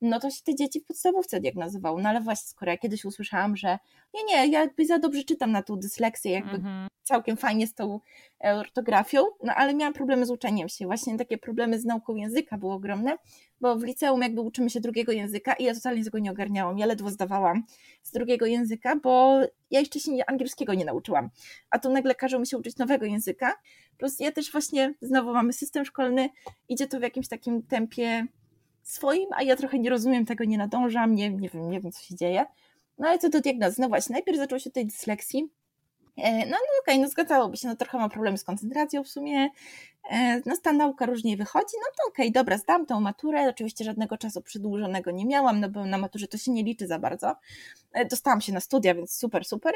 no 0.00 0.20
to 0.20 0.30
się 0.30 0.42
te 0.44 0.54
dzieci 0.54 0.80
w 0.80 0.84
podstawówce 0.84 1.40
diagnozowało. 1.40 2.00
No 2.00 2.08
ale 2.08 2.20
właśnie, 2.20 2.48
skoro 2.48 2.70
ja 2.72 2.78
kiedyś 2.78 3.04
usłyszałam, 3.04 3.56
że 3.56 3.78
nie, 4.14 4.24
nie, 4.24 4.52
ja 4.52 4.60
jakby 4.60 4.86
za 4.86 4.98
dobrze 4.98 5.24
czytam 5.24 5.52
na 5.52 5.62
tą 5.62 5.76
dysleksję, 5.76 6.32
jakby 6.32 6.56
mhm. 6.56 6.88
całkiem 7.02 7.36
fajnie 7.36 7.66
z 7.66 7.74
tą 7.74 8.00
e, 8.44 8.54
ortografią, 8.54 9.24
no 9.42 9.54
ale 9.54 9.74
miałam 9.74 9.94
problemy 9.94 10.26
z 10.26 10.30
uczeniem 10.30 10.68
się. 10.68 10.86
Właśnie 10.86 11.18
takie 11.18 11.38
problemy 11.38 11.80
z 11.80 11.84
nauką 11.84 12.14
języka 12.14 12.58
były 12.58 12.72
ogromne, 12.72 13.16
bo 13.62 13.76
w 13.76 13.82
liceum 13.82 14.22
jakby 14.22 14.40
uczymy 14.40 14.70
się 14.70 14.80
drugiego 14.80 15.12
języka 15.12 15.52
i 15.52 15.64
ja 15.64 15.74
totalnie 15.74 16.04
tego 16.04 16.18
nie 16.18 16.30
ogarniałam. 16.30 16.78
Ja 16.78 16.86
ledwo 16.86 17.10
zdawałam 17.10 17.64
z 18.02 18.10
drugiego 18.12 18.46
języka, 18.46 18.96
bo 18.96 19.40
ja 19.70 19.80
jeszcze 19.80 20.00
się 20.00 20.12
angielskiego 20.26 20.74
nie 20.74 20.84
nauczyłam. 20.84 21.30
A 21.70 21.78
tu 21.78 21.92
nagle 21.92 22.14
każą 22.14 22.38
mi 22.38 22.46
się 22.46 22.58
uczyć 22.58 22.76
nowego 22.76 23.06
języka. 23.06 23.52
Plus 23.98 24.20
ja 24.20 24.32
też 24.32 24.52
właśnie, 24.52 24.94
znowu 25.02 25.32
mamy 25.32 25.52
system 25.52 25.84
szkolny, 25.84 26.28
idzie 26.68 26.86
to 26.86 26.98
w 26.98 27.02
jakimś 27.02 27.28
takim 27.28 27.62
tempie 27.62 28.26
swoim, 28.82 29.28
a 29.36 29.42
ja 29.42 29.56
trochę 29.56 29.78
nie 29.78 29.90
rozumiem 29.90 30.26
tego, 30.26 30.44
nie 30.44 30.58
nadążam, 30.58 31.14
nie, 31.14 31.30
nie 31.30 31.48
wiem, 31.48 31.70
nie 31.70 31.80
wiem 31.80 31.92
co 31.92 32.02
się 32.02 32.14
dzieje. 32.14 32.44
No 32.98 33.08
ale 33.08 33.18
co 33.18 33.28
do 33.28 33.40
diagnozy, 33.40 33.80
no 33.80 33.88
właśnie, 33.88 34.12
najpierw 34.12 34.38
zaczęło 34.38 34.58
się 34.58 34.70
tej 34.70 34.86
dysleksji, 34.86 35.48
no, 36.16 36.50
no 36.50 36.56
okej, 36.82 36.98
no 36.98 37.08
zgadzałoby 37.08 37.56
się, 37.56 37.68
no 37.68 37.76
trochę 37.76 37.98
mam 37.98 38.10
problemy 38.10 38.38
z 38.38 38.44
koncentracją 38.44 39.04
w 39.04 39.08
sumie, 39.08 39.48
e, 40.10 40.42
no 40.46 40.56
ta 40.62 40.72
nauka 40.72 41.06
różnie 41.06 41.36
wychodzi, 41.36 41.74
no 41.76 41.86
to 41.96 42.08
okej, 42.08 42.32
dobra, 42.32 42.58
zdam 42.58 42.86
tą 42.86 43.00
maturę, 43.00 43.48
oczywiście 43.48 43.84
żadnego 43.84 44.18
czasu 44.18 44.42
przedłużonego 44.42 45.10
nie 45.10 45.26
miałam, 45.26 45.60
no 45.60 45.68
bo 45.68 45.86
na 45.86 45.98
maturze 45.98 46.28
to 46.28 46.38
się 46.38 46.50
nie 46.52 46.62
liczy 46.62 46.86
za 46.86 46.98
bardzo, 46.98 47.36
e, 47.92 48.04
dostałam 48.04 48.40
się 48.40 48.52
na 48.52 48.60
studia, 48.60 48.94
więc 48.94 49.14
super, 49.14 49.44
super, 49.44 49.74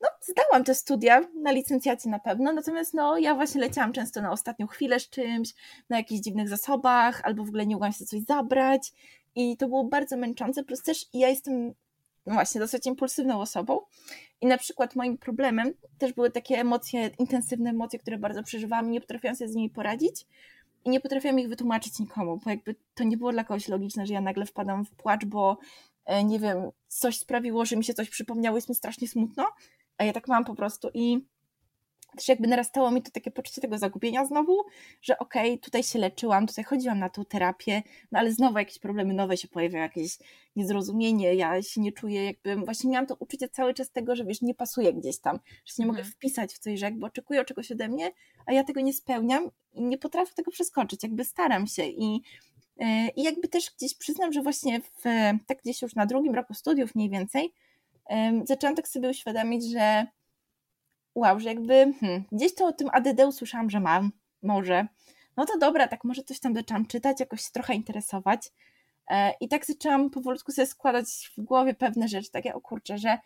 no, 0.00 0.08
zdałam 0.20 0.64
te 0.64 0.74
studia 0.74 1.20
na 1.42 1.52
licencjacie 1.52 2.08
na 2.08 2.18
pewno, 2.18 2.52
natomiast 2.52 2.94
no, 2.94 3.18
ja 3.18 3.34
właśnie 3.34 3.60
leciałam 3.60 3.92
często 3.92 4.22
na 4.22 4.32
ostatnią 4.32 4.66
chwilę 4.66 5.00
z 5.00 5.10
czymś, 5.10 5.54
na 5.88 5.96
jakichś 5.96 6.20
dziwnych 6.20 6.48
zasobach, 6.48 7.20
albo 7.24 7.44
w 7.44 7.48
ogóle 7.48 7.66
nie 7.66 7.74
mogłam 7.74 7.92
się 7.92 8.04
coś 8.04 8.20
zabrać. 8.20 8.92
I 9.34 9.56
to 9.56 9.68
było 9.68 9.84
bardzo 9.84 10.16
męczące, 10.16 10.64
plus 10.64 10.82
też 10.82 11.06
ja 11.12 11.28
jestem 11.28 11.74
no 12.28 12.34
właśnie 12.34 12.60
dosyć 12.60 12.86
impulsywną 12.86 13.40
osobą. 13.40 13.80
I 14.40 14.46
na 14.46 14.58
przykład 14.58 14.96
moim 14.96 15.18
problemem 15.18 15.74
też 15.98 16.12
były 16.12 16.30
takie 16.30 16.58
emocje, 16.58 17.10
intensywne 17.18 17.70
emocje, 17.70 17.98
które 17.98 18.18
bardzo 18.18 18.42
przeżywałam 18.42 18.88
i 18.88 18.90
nie 18.90 19.00
potrafiłam 19.00 19.36
sobie 19.36 19.50
z 19.50 19.54
nimi 19.54 19.70
poradzić. 19.70 20.26
I 20.84 20.90
nie 20.90 21.00
potrafiłam 21.00 21.38
ich 21.38 21.48
wytłumaczyć 21.48 21.98
nikomu, 21.98 22.40
bo 22.44 22.50
jakby 22.50 22.74
to 22.94 23.04
nie 23.04 23.16
było 23.16 23.32
dla 23.32 23.44
kogoś 23.44 23.68
logiczne, 23.68 24.06
że 24.06 24.14
ja 24.14 24.20
nagle 24.20 24.46
wpadam 24.46 24.84
w 24.84 24.90
płacz, 24.90 25.24
bo 25.24 25.58
e, 26.04 26.24
nie 26.24 26.38
wiem, 26.38 26.70
coś 26.88 27.18
sprawiło, 27.18 27.64
że 27.64 27.76
mi 27.76 27.84
się 27.84 27.94
coś 27.94 28.10
przypomniało, 28.10 28.56
jest 28.56 28.68
mi 28.68 28.74
strasznie 28.74 29.08
smutno, 29.08 29.46
a 29.98 30.04
ja 30.04 30.12
tak 30.12 30.28
mam 30.28 30.44
po 30.44 30.54
prostu. 30.54 30.90
I 30.94 31.24
też 32.18 32.28
jakby 32.28 32.48
narastało 32.48 32.90
mi 32.90 33.02
to 33.02 33.10
takie 33.10 33.30
poczucie 33.30 33.60
tego 33.60 33.78
zagubienia 33.78 34.26
znowu, 34.26 34.64
że 35.02 35.18
okej, 35.18 35.50
okay, 35.52 35.58
tutaj 35.58 35.82
się 35.82 35.98
leczyłam, 35.98 36.46
tutaj 36.46 36.64
chodziłam 36.64 36.98
na 36.98 37.08
tą 37.08 37.24
terapię, 37.24 37.82
no 38.12 38.18
ale 38.18 38.32
znowu 38.32 38.58
jakieś 38.58 38.78
problemy 38.78 39.14
nowe 39.14 39.36
się 39.36 39.48
pojawiają, 39.48 39.82
jakieś 39.82 40.18
niezrozumienie, 40.56 41.34
ja 41.34 41.62
się 41.62 41.80
nie 41.80 41.92
czuję 41.92 42.24
jakby, 42.24 42.56
właśnie 42.56 42.90
miałam 42.90 43.06
to 43.06 43.16
uczucie 43.18 43.48
cały 43.48 43.74
czas 43.74 43.90
tego, 43.90 44.16
że 44.16 44.24
wiesz, 44.24 44.42
nie 44.42 44.54
pasuje 44.54 44.94
gdzieś 44.94 45.18
tam, 45.18 45.38
że 45.64 45.74
się 45.74 45.82
nie 45.82 45.86
mogę 45.86 45.98
mhm. 45.98 46.12
wpisać 46.12 46.52
w 46.52 46.58
coś, 46.58 46.78
że 46.78 46.86
jakby 46.86 47.06
oczekują 47.06 47.44
czegoś 47.44 47.72
ode 47.72 47.88
mnie, 47.88 48.10
a 48.46 48.52
ja 48.52 48.64
tego 48.64 48.80
nie 48.80 48.92
spełniam 48.92 49.50
i 49.72 49.82
nie 49.82 49.98
potrafię 49.98 50.34
tego 50.34 50.50
przeskoczyć, 50.50 51.02
jakby 51.02 51.24
staram 51.24 51.66
się 51.66 51.86
i 51.86 52.22
e, 52.80 53.08
i 53.08 53.22
jakby 53.22 53.48
też 53.48 53.70
gdzieś 53.76 53.94
przyznam, 53.94 54.32
że 54.32 54.42
właśnie 54.42 54.80
w, 54.80 55.02
tak 55.46 55.62
gdzieś 55.62 55.82
już 55.82 55.94
na 55.94 56.06
drugim 56.06 56.34
roku 56.34 56.54
studiów 56.54 56.94
mniej 56.94 57.10
więcej, 57.10 57.52
zaczęłam 58.44 58.76
tak 58.76 58.88
sobie 58.88 59.10
uświadamiać, 59.10 59.64
że 59.64 60.06
wow, 61.18 61.40
że 61.40 61.48
jakby 61.48 61.94
hmm, 62.00 62.24
gdzieś 62.32 62.54
to 62.54 62.66
o 62.66 62.72
tym 62.72 62.88
ADD 62.92 63.20
usłyszałam, 63.28 63.70
że 63.70 63.80
mam, 63.80 64.12
może. 64.42 64.86
No 65.36 65.46
to 65.46 65.58
dobra, 65.58 65.88
tak 65.88 66.04
może 66.04 66.22
coś 66.22 66.40
tam 66.40 66.54
zaczęłam 66.54 66.86
czytać, 66.86 67.20
jakoś 67.20 67.40
się 67.40 67.50
trochę 67.52 67.74
interesować. 67.74 68.52
E, 69.10 69.32
I 69.40 69.48
tak 69.48 69.66
zaczęłam 69.66 70.10
powolutku 70.10 70.52
sobie 70.52 70.66
składać 70.66 71.32
w 71.36 71.40
głowie 71.40 71.74
pewne 71.74 72.08
rzeczy, 72.08 72.30
takie 72.30 72.54
o 72.54 72.60
kurczę, 72.60 72.98
że 72.98 73.18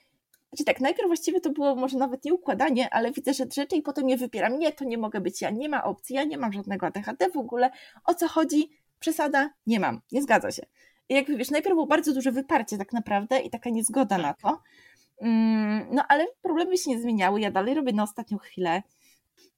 znaczy 0.53 0.65
tak, 0.65 0.81
najpierw 0.81 1.07
właściwie 1.07 1.41
to 1.41 1.51
było 1.51 1.77
może 1.77 1.99
nawet 1.99 2.25
nie 2.25 2.35
układanie, 2.35 2.95
ale 2.95 3.13
widzę, 3.13 3.35
że 3.35 3.45
rzeczy 3.55 3.77
i 3.77 3.83
potem 3.83 4.09
je 4.09 4.17
wypieram. 4.17 4.59
Nie, 4.59 4.73
to 4.73 4.85
nie 4.85 4.99
mogę 4.99 5.21
być 5.21 5.43
ja, 5.43 5.51
nie 5.51 5.69
ma 5.69 5.85
opcji, 5.85 6.17
ja 6.17 6.25
nie 6.25 6.39
mam 6.39 6.53
żadnego 6.53 6.87
ADHD 6.87 7.31
w 7.31 7.37
ogóle. 7.37 7.71
O 8.05 8.15
co 8.15 8.29
chodzi? 8.29 8.71
Przesada? 9.01 9.51
Nie 9.67 9.81
mam, 9.81 10.01
nie 10.13 10.23
zgadza 10.23 10.51
się. 10.51 10.63
I 11.09 11.15
jakby 11.15 11.37
wiesz, 11.37 11.51
najpierw 11.51 11.75
było 11.75 11.87
bardzo 11.87 12.15
duże 12.15 12.33
wyparcie 12.33 12.79
tak 12.79 12.93
naprawdę 12.93 13.41
i 13.41 13.51
taka 13.51 13.71
niezgoda 13.71 14.19
na 14.19 14.35
to. 14.35 14.59
Mm, 15.23 15.87
no 15.91 16.05
ale 16.09 16.27
problemy 16.43 16.79
się 16.79 16.91
nie 16.91 17.01
zmieniały, 17.01 17.41
ja 17.41 17.51
dalej 17.51 17.75
robię 17.75 17.93
na 17.93 18.03
ostatnią 18.03 18.39
chwilę. 18.39 18.83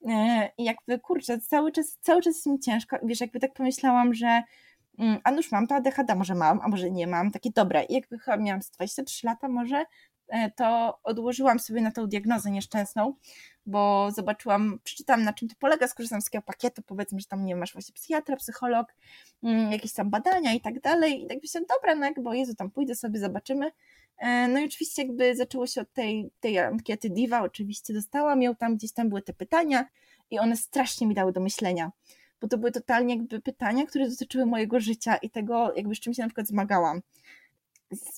E, 0.09 0.49
I 0.57 0.63
jakby 0.63 0.99
kurczę, 0.99 1.39
cały 1.39 1.71
czas, 1.71 1.97
cały 2.01 2.21
czas 2.21 2.35
jest 2.35 2.45
mi 2.45 2.59
ciężko. 2.59 2.97
Wiesz, 3.03 3.21
jakby 3.21 3.39
tak 3.39 3.53
pomyślałam, 3.53 4.13
że 4.13 4.43
mm, 4.99 5.19
a 5.23 5.31
nuż 5.31 5.51
mam 5.51 5.67
to 5.67 5.75
ADHD, 5.75 6.15
może 6.15 6.35
mam, 6.35 6.59
a 6.63 6.67
może 6.67 6.91
nie 6.91 7.07
mam, 7.07 7.31
takie 7.31 7.49
dobre. 7.51 7.83
I 7.83 7.93
jakby 7.93 8.19
chyba 8.19 8.37
miałam 8.37 8.61
23 8.73 9.27
lata 9.27 9.47
może, 9.49 9.85
e, 10.27 10.51
to 10.51 10.99
odłożyłam 11.03 11.59
sobie 11.59 11.81
na 11.81 11.91
tą 11.91 12.07
diagnozę 12.07 12.51
nieszczęsną, 12.51 13.13
bo 13.65 14.11
zobaczyłam, 14.11 14.79
przeczytałam 14.83 15.23
na 15.23 15.33
czym 15.33 15.47
to 15.47 15.55
polega, 15.59 15.87
skorzystam 15.87 16.21
z 16.21 16.25
takiego 16.25 16.41
pakietu, 16.41 16.81
powiedzmy, 16.81 17.19
że 17.19 17.25
tam 17.25 17.45
nie 17.45 17.55
masz 17.55 17.73
właśnie 17.73 17.93
psychiatra, 17.93 18.35
psycholog, 18.35 18.87
mm, 19.43 19.71
jakieś 19.71 19.93
tam 19.93 20.09
badania 20.09 20.53
i 20.53 20.61
tak 20.61 20.81
dalej. 20.81 21.23
I 21.23 21.27
tak 21.27 21.37
myślałam, 21.41 21.67
dobra, 21.67 21.95
no 21.95 22.05
jakby, 22.05 22.37
Jezu, 22.37 22.55
tam 22.55 22.71
pójdę 22.71 22.95
sobie, 22.95 23.19
zobaczymy. 23.19 23.71
E, 24.17 24.47
no 24.47 24.59
i 24.59 24.65
oczywiście 24.65 25.01
jakby 25.01 25.35
zaczęło 25.35 25.67
się 25.67 25.81
od 25.81 25.93
tej, 25.93 26.31
tej 26.39 26.59
ankiety 26.59 27.09
Diva, 27.09 27.41
oczywiście 27.41 27.93
dostałam 27.93 28.41
ją, 28.41 28.55
tam 28.55 28.75
gdzieś 28.75 28.91
tam 28.91 29.09
były 29.09 29.21
te 29.21 29.33
pytania 29.33 29.85
i 30.31 30.39
one 30.39 30.57
strasznie 30.57 31.07
mi 31.07 31.15
dały 31.15 31.31
do 31.31 31.41
myślenia, 31.41 31.91
bo 32.41 32.47
to 32.47 32.57
były 32.57 32.71
totalnie 32.71 33.15
jakby 33.15 33.41
pytania, 33.41 33.85
które 33.85 34.09
dotyczyły 34.09 34.45
mojego 34.45 34.79
życia 34.79 35.15
i 35.15 35.29
tego 35.29 35.73
jakby 35.75 35.95
z 35.95 35.99
czym 35.99 36.13
się 36.13 36.21
na 36.21 36.27
przykład 36.27 36.47
zmagałam. 36.47 37.01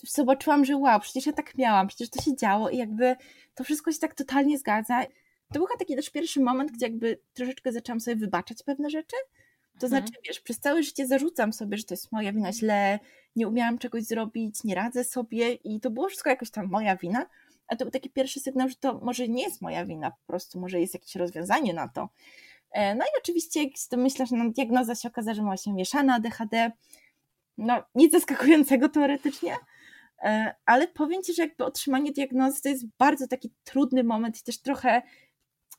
Zobaczyłam, 0.03 0.65
że 0.65 0.77
wow, 0.77 0.99
przecież 0.99 1.25
ja 1.25 1.33
tak 1.33 1.57
miałam, 1.57 1.87
przecież 1.87 2.09
to 2.09 2.21
się 2.21 2.35
działo 2.35 2.69
i 2.69 2.77
jakby 2.77 3.15
to 3.55 3.63
wszystko 3.63 3.91
się 3.91 3.99
tak 3.99 4.15
totalnie 4.15 4.57
zgadza. 4.57 5.03
To 5.53 5.59
był 5.59 5.67
taki 5.79 5.95
też 5.95 6.09
pierwszy 6.09 6.41
moment, 6.41 6.71
gdzie 6.71 6.85
jakby 6.85 7.19
troszeczkę 7.33 7.71
zaczęłam 7.71 7.99
sobie 7.99 8.15
wybaczać 8.15 8.63
pewne 8.63 8.89
rzeczy, 8.89 9.15
to 9.79 9.85
mhm. 9.85 9.89
znaczy, 9.89 10.19
wiesz, 10.27 10.39
przez 10.39 10.59
całe 10.59 10.83
życie 10.83 11.07
zarzucam 11.07 11.53
sobie, 11.53 11.77
że 11.77 11.83
to 11.83 11.93
jest 11.93 12.11
moja 12.11 12.33
wina 12.33 12.53
źle, 12.53 12.99
nie 13.35 13.47
umiałam 13.47 13.77
czegoś 13.77 14.03
zrobić, 14.03 14.63
nie 14.63 14.75
radzę 14.75 15.03
sobie 15.03 15.53
i 15.53 15.79
to 15.79 15.91
było 15.91 16.07
wszystko 16.07 16.29
jakoś 16.29 16.51
tam 16.51 16.67
moja 16.67 16.95
wina, 16.95 17.25
a 17.67 17.75
to 17.75 17.85
był 17.85 17.91
taki 17.91 18.09
pierwszy 18.09 18.39
sygnał, 18.39 18.69
że 18.69 18.75
to 18.75 18.99
może 19.03 19.27
nie 19.27 19.43
jest 19.43 19.61
moja 19.61 19.85
wina, 19.85 20.11
po 20.11 20.27
prostu 20.27 20.59
może 20.59 20.79
jest 20.79 20.93
jakieś 20.93 21.15
rozwiązanie 21.15 21.73
na 21.73 21.87
to. 21.87 22.09
E, 22.71 22.95
no 22.95 23.05
i 23.05 23.19
oczywiście 23.21 23.59
myślę, 23.97 24.25
że 24.25 24.35
no, 24.35 24.49
diagnoza 24.49 24.95
się 24.95 25.07
okaże, 25.07 25.35
że 25.35 25.41
ma 25.41 25.47
właśnie 25.47 25.73
mieszana 25.73 26.15
ADHD, 26.15 26.71
no 27.57 27.83
nic 27.95 28.11
zaskakującego 28.11 28.89
teoretycznie, 28.89 29.55
e, 30.23 30.55
ale 30.65 30.87
powiem 30.87 31.23
Ci, 31.23 31.33
że 31.33 31.41
jakby 31.41 31.65
otrzymanie 31.65 32.11
diagnozy 32.11 32.61
to 32.61 32.69
jest 32.69 32.85
bardzo 32.97 33.27
taki 33.27 33.51
trudny 33.63 34.03
moment 34.03 34.39
i 34.41 34.43
też 34.43 34.61
trochę 34.61 35.01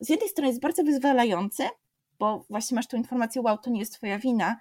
z 0.01 0.09
jednej 0.09 0.29
strony 0.29 0.49
jest 0.49 0.61
bardzo 0.61 0.85
wyzwalający, 0.85 1.63
bo 2.19 2.45
właśnie 2.51 2.75
masz 2.75 2.87
tą 2.87 2.97
informację, 2.97 3.43
wow, 3.43 3.59
to 3.59 3.71
nie 3.71 3.81
jest 3.81 3.93
twoja 3.93 4.19
wina, 4.19 4.61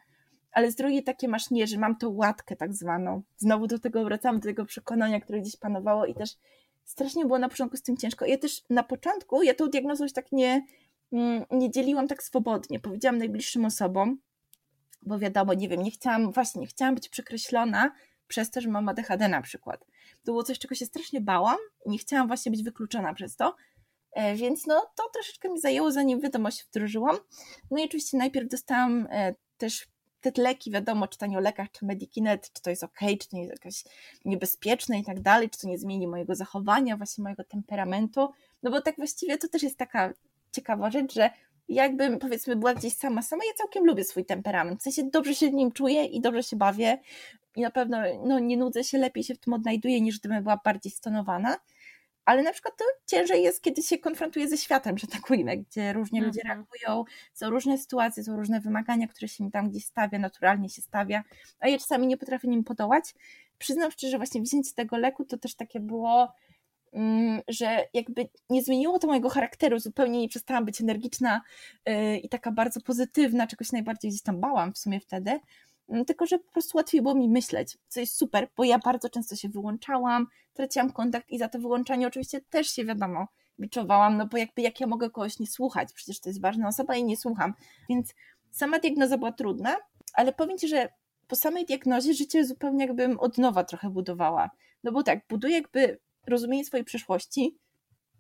ale 0.52 0.72
z 0.72 0.76
drugiej 0.76 1.04
takie 1.04 1.28
masz 1.28 1.52
nie, 1.52 1.67
że 1.67 1.78
mam 1.78 1.98
tą 1.98 2.10
łatkę 2.10 2.56
tak 2.56 2.74
zwaną. 2.74 3.22
Znowu 3.38 3.67
do 3.67 3.80
tego 3.80 4.04
wracamy, 4.04 4.39
do 4.39 4.46
tego 4.46 4.65
przekonania, 4.65 5.20
które 5.20 5.41
gdzieś 5.41 5.56
panowało 5.56 6.06
i 6.06 6.13
też 6.13 6.30
strasznie 6.86 7.26
było 7.26 7.39
na 7.39 7.50
początku 7.50 7.78
z 7.78 7.82
tym 7.82 7.98
ciężko. 7.98 8.26
Ja 8.26 8.38
też 8.38 8.63
na 8.70 8.84
początku, 8.84 9.43
ja 9.43 9.54
tą 9.54 9.67
diagnozą 9.67 10.04
już 10.04 10.13
tak 10.13 10.32
nie, 10.32 10.65
mm, 11.13 11.46
nie 11.52 11.72
dzieliłam 11.72 12.08
tak 12.08 12.24
swobodnie. 12.24 12.80
Powiedziałam 12.80 13.17
najbliższym 13.17 13.65
osobom, 13.65 14.20
bo 15.02 15.20
wiadomo, 15.20 15.54
nie 15.54 15.70
wiem, 15.70 15.84
nie 15.84 15.91
chciałam, 15.91 16.32
właśnie 16.32 16.62
nie 16.62 16.67
chciałam 16.67 16.96
być 16.96 17.10
przekreślona 17.10 17.91
przez 18.28 18.52
to, 18.52 18.62
że 18.62 18.70
mam 18.70 18.89
ADHD 18.89 19.28
na 19.28 19.41
przykład. 19.41 19.86
To 20.24 20.32
było 20.32 20.43
coś, 20.43 20.60
czego 20.60 20.76
się 20.76 20.86
strasznie 20.86 21.22
bałam 21.22 21.58
nie 21.88 21.98
chciałam 21.98 22.28
właśnie 22.28 22.52
być 22.52 22.63
wykluczona 22.63 23.13
przez 23.13 23.36
to, 23.36 23.56
więc 24.36 24.67
no, 24.67 24.91
to 24.96 25.04
troszeczkę 25.13 25.50
mi 25.50 25.60
zajęło, 25.60 25.91
zanim 25.91 26.22
wiadomość 26.22 26.63
wdrożyłam. 26.63 27.17
No 27.72 27.78
i 27.82 27.86
oczywiście 27.86 28.17
najpierw 28.17 28.50
dostałam 28.50 29.08
e, 29.12 29.36
też 29.58 29.88
te 30.22 30.41
leki, 30.41 30.72
wiadomo, 30.72 31.08
czytanie 31.08 31.38
o 31.38 31.41
lekach, 31.41 31.72
czy 31.72 31.86
Medikinet, 31.86 32.54
czy 32.54 32.62
to 32.62 32.70
jest 32.70 32.84
ok, 32.84 33.00
czy 33.22 33.30
to 33.30 33.38
jest 33.38 33.52
jakaś 33.52 33.84
niebezpieczne 34.26 35.00
i 35.00 35.04
tak 35.04 35.20
dalej, 35.20 35.50
czy 35.50 35.60
to 35.60 35.67
nie 35.67 35.78
zmieni 35.78 36.08
mojego 36.08 36.36
zachowania, 36.36 36.98
właśnie 36.98 37.24
mojego 37.24 37.43
temperamentu. 37.43 38.30
No 38.63 38.72
bo 38.72 38.82
tak 38.82 38.96
właściwie 38.98 39.38
to 39.38 39.48
też 39.48 39.63
jest 39.63 39.78
taka 39.78 40.13
ciekawa 40.52 40.91
rzecz, 40.91 41.13
że 41.13 41.30
jakbym 41.70 42.20
powiedzmy 42.20 42.56
była 42.56 42.74
gdzieś 42.74 42.93
sama, 42.93 43.22
sama 43.22 43.43
ja 43.46 43.54
całkiem 43.54 43.86
lubię 43.86 44.04
swój 44.04 44.26
temperament, 44.26 44.80
w 44.80 44.84
sensie 44.84 45.04
dobrze 45.04 45.36
się 45.36 45.50
w 45.50 45.54
nim 45.54 45.72
czuję 45.72 46.06
i 46.06 46.22
dobrze 46.22 46.43
się 46.43 46.56
bawię 46.56 47.00
i 47.56 47.62
na 47.62 47.72
pewno 47.72 47.98
no, 48.26 48.39
nie 48.39 48.58
nudzę 48.58 48.84
się, 48.84 48.98
lepiej 48.98 49.24
się 49.24 49.36
w 49.36 49.39
tym 49.39 49.54
odnajduję 49.54 50.02
niż 50.02 50.20
gdybym 50.20 50.43
była 50.43 50.60
bardziej 50.63 50.91
stonowana 50.91 51.58
ale 52.28 52.44
na 52.44 52.54
przykład 52.54 52.78
to 52.78 52.86
ciężej 53.06 53.44
jest, 53.44 53.62
kiedy 53.62 53.82
się 53.82 53.98
konfrontuje 53.98 54.48
ze 54.48 54.58
światem, 54.58 54.98
że 54.98 55.08
tak 55.08 55.30
ujmę, 55.30 55.58
gdzie 55.58 55.94
różnie 55.94 56.22
ludzie 56.22 56.42
mhm. 56.42 56.60
reagują, 56.60 57.04
są 57.34 57.50
różne 57.50 57.78
sytuacje, 57.78 58.24
są 58.24 58.36
różne 58.36 58.60
wymagania, 58.60 59.08
które 59.08 59.28
się 59.28 59.44
mi 59.44 59.52
tam 59.52 59.70
gdzieś 59.70 59.86
stawia, 59.86 60.20
naturalnie 60.20 60.70
się 60.70 60.82
stawia, 60.82 61.24
a 61.60 61.68
ja 61.68 61.78
czasami 61.78 62.08
nie 62.08 62.18
potrafię 62.18 62.48
nim 62.48 62.63
podołać. 62.63 63.13
Przyznam 63.58 63.92
szczerze, 63.92 64.18
właśnie 64.18 64.42
wzięcie 64.42 64.72
tego 64.76 64.98
leku 64.98 65.26
to 65.26 65.38
też 65.38 65.56
takie 65.56 65.80
było, 65.80 66.34
mm, 66.94 67.42
że 67.48 67.88
jakby 67.94 68.30
nie 68.50 68.63
zmieniło 68.63 69.00
to 69.00 69.08
mojego 69.08 69.30
charakteru, 69.30 69.80
zupełnie 69.80 70.22
nie 70.22 70.30
przestałam 70.30 70.66
być 70.66 70.82
energiczna 70.82 71.42
y, 71.90 72.18
i 72.18 72.30
taka 72.30 72.52
bardzo 72.52 72.82
pozytywna, 72.82 73.48
czegoś 73.48 73.72
najbardziej 73.72 74.12
gdzieś 74.12 74.24
tam 74.24 74.42
bałam 74.42 74.74
w 74.74 74.78
sumie 74.78 75.00
wtedy, 75.00 75.40
tylko 76.08 76.26
że 76.26 76.40
po 76.40 76.52
prostu 76.52 76.77
łatwiej 76.77 77.02
było 77.02 77.15
mi 77.15 77.29
myśleć, 77.29 77.77
co 77.88 78.00
jest 78.00 78.15
super, 78.15 78.48
bo 78.58 78.63
ja 78.63 78.79
bardzo 78.79 79.10
często 79.10 79.35
się 79.35 79.50
wyłączałam, 79.50 80.27
traciłam 80.54 80.92
kontakt 80.92 81.29
i 81.29 81.38
za 81.38 81.50
to 81.50 81.60
wyłączanie 81.60 82.08
oczywiście 82.08 82.42
też 82.42 82.67
się 82.67 82.85
wiadomo 82.85 83.27
biczowałam, 83.60 84.17
no 84.17 84.25
bo 84.27 84.38
jakby 84.38 84.62
jak 84.62 84.79
ja 84.79 84.88
mogę 84.88 85.10
kogoś 85.10 85.40
nie 85.40 85.48
słuchać, 85.48 85.94
przecież 85.94 86.19
to 86.19 86.29
jest 86.29 86.42
ważna 86.42 86.67
osoba 86.67 86.96
i 86.96 87.04
nie 87.04 87.17
słucham, 87.17 87.54
więc 87.90 88.13
sama 88.52 88.79
diagnoza 88.79 89.17
była 89.17 89.31
trudna, 89.31 89.75
ale 90.13 90.33
powiem 90.33 90.58
Ci, 90.58 90.67
że 90.67 90.90
po 91.27 91.35
samej 91.35 91.65
diagnozie 91.65 92.13
życie 92.13 92.46
zupełnie 92.46 92.85
jakbym 92.85 93.19
od 93.19 93.38
nowa 93.38 93.63
trochę 93.63 93.90
budowała, 93.90 94.50
no 94.83 94.92
bo 94.92 95.04
tak, 95.04 95.19
buduję 95.29 95.54
jakby 95.54 96.00
rozumienie 96.27 96.65
swojej 96.65 96.83
przeszłości, 96.83 97.58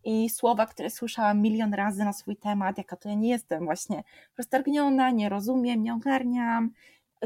i 0.03 0.29
słowa, 0.29 0.65
które 0.65 0.89
słyszałam 0.89 1.41
milion 1.41 1.73
razy 1.73 2.03
na 2.03 2.13
swój 2.13 2.37
temat, 2.37 2.77
jaka 2.77 2.95
to 2.95 3.09
ja 3.09 3.15
nie 3.15 3.29
jestem 3.29 3.65
właśnie. 3.65 4.03
Roztargniona, 4.37 5.11
nie 5.11 5.29
rozumiem, 5.29 5.83
nie 5.83 5.93
ogarniam, 5.93 6.71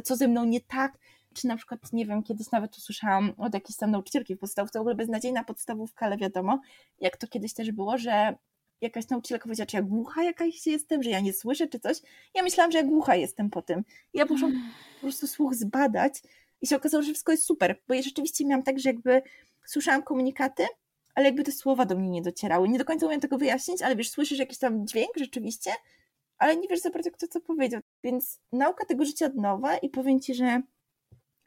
co 0.04 0.16
ze 0.16 0.28
mną 0.28 0.46
nie 0.46 0.62
tak, 0.62 0.98
czy 1.34 1.48
na 1.48 1.58
przykład, 1.58 1.94
nie 1.94 2.06
wiem, 2.06 2.24
kiedyś 2.24 2.52
nawet 2.52 2.78
usłyszałam 2.78 3.34
od 3.38 3.54
jakiejś 3.54 3.78
tam 3.78 3.92
nauczycielki 3.92 4.36
w 4.36 4.40
podstawówce, 4.40 4.80
w 4.80 4.82
ogóle 4.82 4.96
beznadziejna 4.96 5.44
podstawówka, 5.44 6.06
ale 6.06 6.18
wiadomo, 6.18 6.62
jak 7.00 7.18
to 7.18 7.28
kiedyś 7.28 7.54
też 7.54 7.72
było, 7.72 7.98
że 7.98 8.36
jakaś 8.82 9.10
nauczycielka 9.10 9.44
powiedziała, 9.44 9.66
czy 9.66 9.78
ja 9.78 9.84
głucha 9.84 10.24
jakaś 10.24 10.68
jestem, 10.68 11.04
że 11.04 11.10
ja 11.10 11.20
nie 11.20 11.34
słyszę, 11.34 11.68
czy 11.68 11.80
coś. 11.80 11.98
Ja 12.36 12.44
myślałam, 12.44 12.72
że 12.72 12.78
ja 12.78 12.84
głucha 12.84 13.16
jestem 13.16 13.50
po 13.50 13.62
tym. 13.62 13.84
Ja 14.14 14.26
poszłam 14.26 14.52
po 14.96 15.02
prostu 15.02 15.28
słuch 15.28 15.56
zbadać 15.56 16.22
i 16.62 16.68
się 16.68 16.76
okazało, 16.76 17.04
że 17.04 17.12
wszystko 17.12 17.32
jest 17.32 17.44
super, 17.44 17.82
bo 17.88 17.94
ja 17.94 18.02
rzeczywiście 18.02 18.46
miałam 18.46 18.64
tak, 18.64 18.80
że 18.80 18.90
jakby 18.90 19.22
słyszałam 19.66 20.04
komunikaty, 20.04 20.66
ale 21.16 21.26
jakby 21.26 21.44
te 21.44 21.52
słowa 21.52 21.86
do 21.86 21.96
mnie 21.96 22.10
nie 22.10 22.22
docierały. 22.22 22.70
Nie 22.70 22.80
do 22.80 22.86
końca 22.86 23.06
umiem 23.06 23.20
tego 23.20 23.38
wyjaśnić, 23.38 23.82
ale 23.82 23.96
wiesz, 23.96 24.10
słyszysz 24.10 24.40
jakiś 24.40 24.58
tam 24.58 24.88
dźwięk 24.88 25.12
rzeczywiście, 25.18 25.72
ale 26.42 26.58
nie 26.58 26.68
wiesz 26.68 26.80
za 26.80 26.90
bardzo, 26.90 27.12
kto 27.12 27.28
co 27.28 27.42
powiedział. 27.42 27.82
Więc 28.04 28.40
nauka 28.52 28.86
tego 28.86 29.06
życia 29.06 29.26
od 29.26 29.36
nowa 29.36 29.78
i 29.78 29.90
powiem 29.90 30.20
Ci, 30.20 30.36
że 30.36 30.62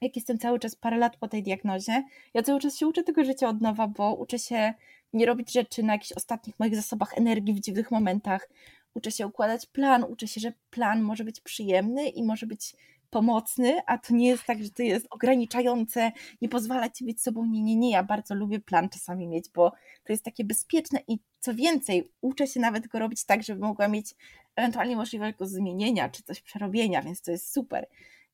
jak 0.00 0.16
jestem 0.16 0.38
cały 0.38 0.58
czas 0.58 0.76
parę 0.76 0.96
lat 0.96 1.16
po 1.16 1.28
tej 1.28 1.42
diagnozie, 1.42 2.04
ja 2.34 2.42
cały 2.42 2.60
czas 2.60 2.76
się 2.76 2.86
uczę 2.86 3.02
tego 3.02 3.24
życia 3.24 3.48
od 3.48 3.60
nowa, 3.60 3.88
bo 3.88 4.14
uczę 4.14 4.38
się 4.38 4.74
nie 5.12 5.26
robić 5.26 5.52
rzeczy 5.52 5.82
na 5.82 5.92
jakichś 5.92 6.12
ostatnich 6.12 6.58
moich 6.58 6.76
zasobach 6.76 7.18
energii 7.18 7.54
w 7.54 7.60
dziwnych 7.60 7.90
momentach. 7.90 8.48
Uczę 8.94 9.10
się 9.10 9.26
układać 9.26 9.66
plan, 9.66 10.04
uczę 10.04 10.28
się, 10.28 10.40
że 10.40 10.52
plan 10.70 11.02
może 11.02 11.24
być 11.24 11.40
przyjemny 11.40 12.08
i 12.08 12.22
może 12.22 12.46
być 12.46 12.76
pomocny, 13.14 13.80
a 13.86 13.98
to 13.98 14.14
nie 14.14 14.28
jest 14.28 14.44
tak, 14.44 14.64
że 14.64 14.70
to 14.70 14.82
jest 14.82 15.06
ograniczające, 15.10 16.12
nie 16.42 16.48
pozwala 16.48 16.88
ci 16.88 17.04
być 17.04 17.22
sobą. 17.22 17.46
Nie, 17.46 17.62
nie, 17.62 17.76
nie. 17.76 17.90
Ja 17.90 18.02
bardzo 18.02 18.34
lubię 18.34 18.60
plan 18.60 18.88
czasami 18.88 19.28
mieć, 19.28 19.50
bo 19.54 19.70
to 20.04 20.12
jest 20.12 20.24
takie 20.24 20.44
bezpieczne 20.44 21.00
i 21.08 21.18
co 21.40 21.54
więcej, 21.54 22.12
uczę 22.20 22.46
się 22.46 22.60
nawet 22.60 22.88
go 22.88 22.98
robić 22.98 23.24
tak, 23.24 23.42
żeby 23.42 23.60
mogła 23.60 23.88
mieć 23.88 24.14
ewentualnie 24.56 24.96
możliwość 24.96 25.36
go 25.36 25.46
zmienienia 25.46 26.08
czy 26.08 26.22
coś 26.22 26.40
przerobienia, 26.40 27.02
więc 27.02 27.22
to 27.22 27.30
jest 27.30 27.52
super. 27.52 27.86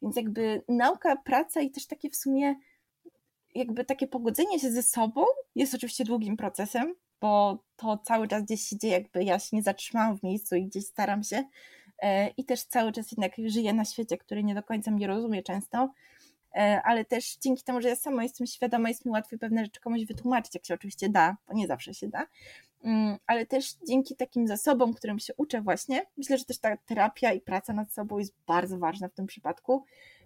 Więc 0.02 0.16
jakby 0.16 0.62
nauka, 0.68 1.16
praca 1.16 1.60
i 1.60 1.70
też 1.70 1.86
takie 1.86 2.10
w 2.10 2.16
sumie 2.16 2.54
jakby 3.54 3.84
takie 3.84 4.06
pogodzenie 4.06 4.60
się 4.60 4.70
ze 4.70 4.82
sobą 4.82 5.24
jest 5.54 5.74
oczywiście 5.74 6.04
długim 6.04 6.36
procesem, 6.36 6.94
bo 7.20 7.58
to 7.76 7.98
cały 7.98 8.28
czas 8.28 8.42
gdzieś 8.42 8.60
się 8.60 8.78
dzieje, 8.78 8.94
jakby 8.94 9.24
ja 9.24 9.38
się 9.38 9.56
nie 9.56 9.62
zatrzymałam 9.62 10.18
w 10.18 10.22
miejscu 10.22 10.56
i 10.56 10.64
gdzieś 10.64 10.86
staram 10.86 11.22
się 11.22 11.44
i 12.36 12.44
też 12.44 12.64
cały 12.64 12.92
czas 12.92 13.12
jednak 13.12 13.32
żyję 13.46 13.72
na 13.72 13.84
świecie, 13.84 14.18
który 14.18 14.44
nie 14.44 14.54
do 14.54 14.62
końca 14.62 14.90
mnie 14.90 15.06
rozumie 15.06 15.42
często, 15.42 15.90
e, 16.54 16.82
ale 16.84 17.04
też 17.04 17.36
dzięki 17.36 17.64
temu, 17.64 17.80
że 17.80 17.88
ja 17.88 17.96
sama 17.96 18.22
jestem 18.22 18.46
świadoma, 18.46 18.88
jest 18.88 19.04
mi 19.04 19.12
łatwiej 19.12 19.38
pewne 19.38 19.64
rzeczy 19.64 19.80
komuś 19.80 20.04
wytłumaczyć, 20.04 20.54
jak 20.54 20.64
się 20.64 20.74
oczywiście 20.74 21.08
da, 21.08 21.36
bo 21.48 21.54
nie 21.54 21.66
zawsze 21.66 21.94
się 21.94 22.08
da, 22.08 22.26
mm, 22.84 23.18
ale 23.26 23.46
też 23.46 23.74
dzięki 23.88 24.16
takim 24.16 24.46
zasobom, 24.46 24.94
którym 24.94 25.18
się 25.18 25.34
uczę 25.36 25.62
właśnie, 25.62 26.06
myślę, 26.16 26.38
że 26.38 26.44
też 26.44 26.58
ta 26.58 26.76
terapia 26.76 27.32
i 27.32 27.40
praca 27.40 27.72
nad 27.72 27.92
sobą 27.92 28.18
jest 28.18 28.34
bardzo 28.46 28.78
ważna 28.78 29.08
w 29.08 29.14
tym 29.14 29.26
przypadku, 29.26 29.84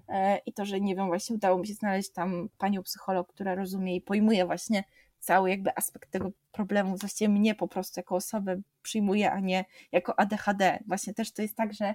E, 0.08 0.38
i 0.46 0.52
to, 0.52 0.64
że 0.64 0.80
nie 0.80 0.96
wiem, 0.96 1.06
właśnie 1.06 1.36
udało 1.36 1.58
mi 1.58 1.66
się 1.66 1.74
znaleźć 1.74 2.10
tam 2.10 2.48
panią 2.58 2.82
psycholog, 2.82 3.32
która 3.32 3.54
rozumie 3.54 3.96
i 3.96 4.00
pojmuje 4.00 4.46
właśnie 4.46 4.84
cały 5.24 5.50
jakby 5.50 5.76
aspekt 5.76 6.10
tego 6.10 6.32
problemu, 6.52 6.96
właściwie 6.96 7.28
mnie 7.28 7.54
po 7.54 7.68
prostu 7.68 8.00
jako 8.00 8.16
osobę 8.16 8.60
przyjmuje, 8.82 9.32
a 9.32 9.40
nie 9.40 9.64
jako 9.92 10.18
ADHD. 10.18 10.78
Właśnie 10.86 11.14
też 11.14 11.32
to 11.32 11.42
jest 11.42 11.56
tak, 11.56 11.72
że 11.72 11.94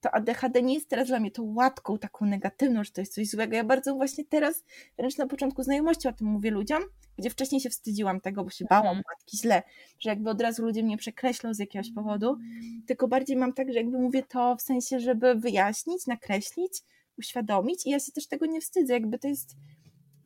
to 0.00 0.14
ADHD 0.14 0.62
nie 0.62 0.74
jest 0.74 0.88
teraz 0.88 1.08
dla 1.08 1.20
mnie 1.20 1.30
tą 1.30 1.54
łatką 1.54 1.98
taką 1.98 2.26
negatywną, 2.26 2.84
że 2.84 2.90
to 2.90 3.00
jest 3.00 3.14
coś 3.14 3.28
złego. 3.28 3.56
Ja 3.56 3.64
bardzo 3.64 3.94
właśnie 3.94 4.24
teraz, 4.24 4.64
wręcz 4.96 5.18
na 5.18 5.26
początku 5.26 5.62
znajomości 5.62 6.08
o 6.08 6.12
tym 6.12 6.26
mówię 6.26 6.50
ludziom, 6.50 6.82
gdzie 7.18 7.30
wcześniej 7.30 7.60
się 7.60 7.70
wstydziłam 7.70 8.20
tego, 8.20 8.44
bo 8.44 8.50
się 8.50 8.64
bałam 8.64 8.86
mhm. 8.86 9.04
łatki 9.08 9.38
źle, 9.38 9.62
że 9.98 10.10
jakby 10.10 10.30
od 10.30 10.40
razu 10.40 10.62
ludzie 10.62 10.82
mnie 10.82 10.96
przekreślą 10.96 11.54
z 11.54 11.58
jakiegoś 11.58 11.92
powodu, 11.94 12.38
tylko 12.86 13.08
bardziej 13.08 13.36
mam 13.36 13.52
tak, 13.52 13.72
że 13.72 13.78
jakby 13.78 13.98
mówię 13.98 14.22
to 14.22 14.56
w 14.56 14.62
sensie, 14.62 15.00
żeby 15.00 15.34
wyjaśnić, 15.34 16.06
nakreślić, 16.06 16.82
uświadomić 17.18 17.86
i 17.86 17.90
ja 17.90 18.00
się 18.00 18.12
też 18.12 18.26
tego 18.26 18.46
nie 18.46 18.60
wstydzę, 18.60 18.92
jakby 18.92 19.18
to 19.18 19.28
jest, 19.28 19.56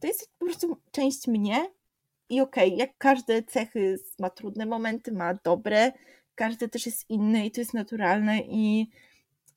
to 0.00 0.06
jest 0.06 0.30
po 0.38 0.44
prostu 0.46 0.76
część 0.90 1.26
mnie 1.26 1.70
i 2.28 2.40
okej, 2.40 2.68
okay, 2.68 2.78
jak 2.78 2.98
każde 2.98 3.42
cechy 3.42 3.98
ma 4.18 4.30
trudne 4.30 4.66
momenty, 4.66 5.12
ma 5.12 5.34
dobre, 5.34 5.92
każdy 6.34 6.68
też 6.68 6.86
jest 6.86 7.10
inny 7.10 7.46
i 7.46 7.50
to 7.50 7.60
jest 7.60 7.74
naturalne 7.74 8.38
i 8.40 8.90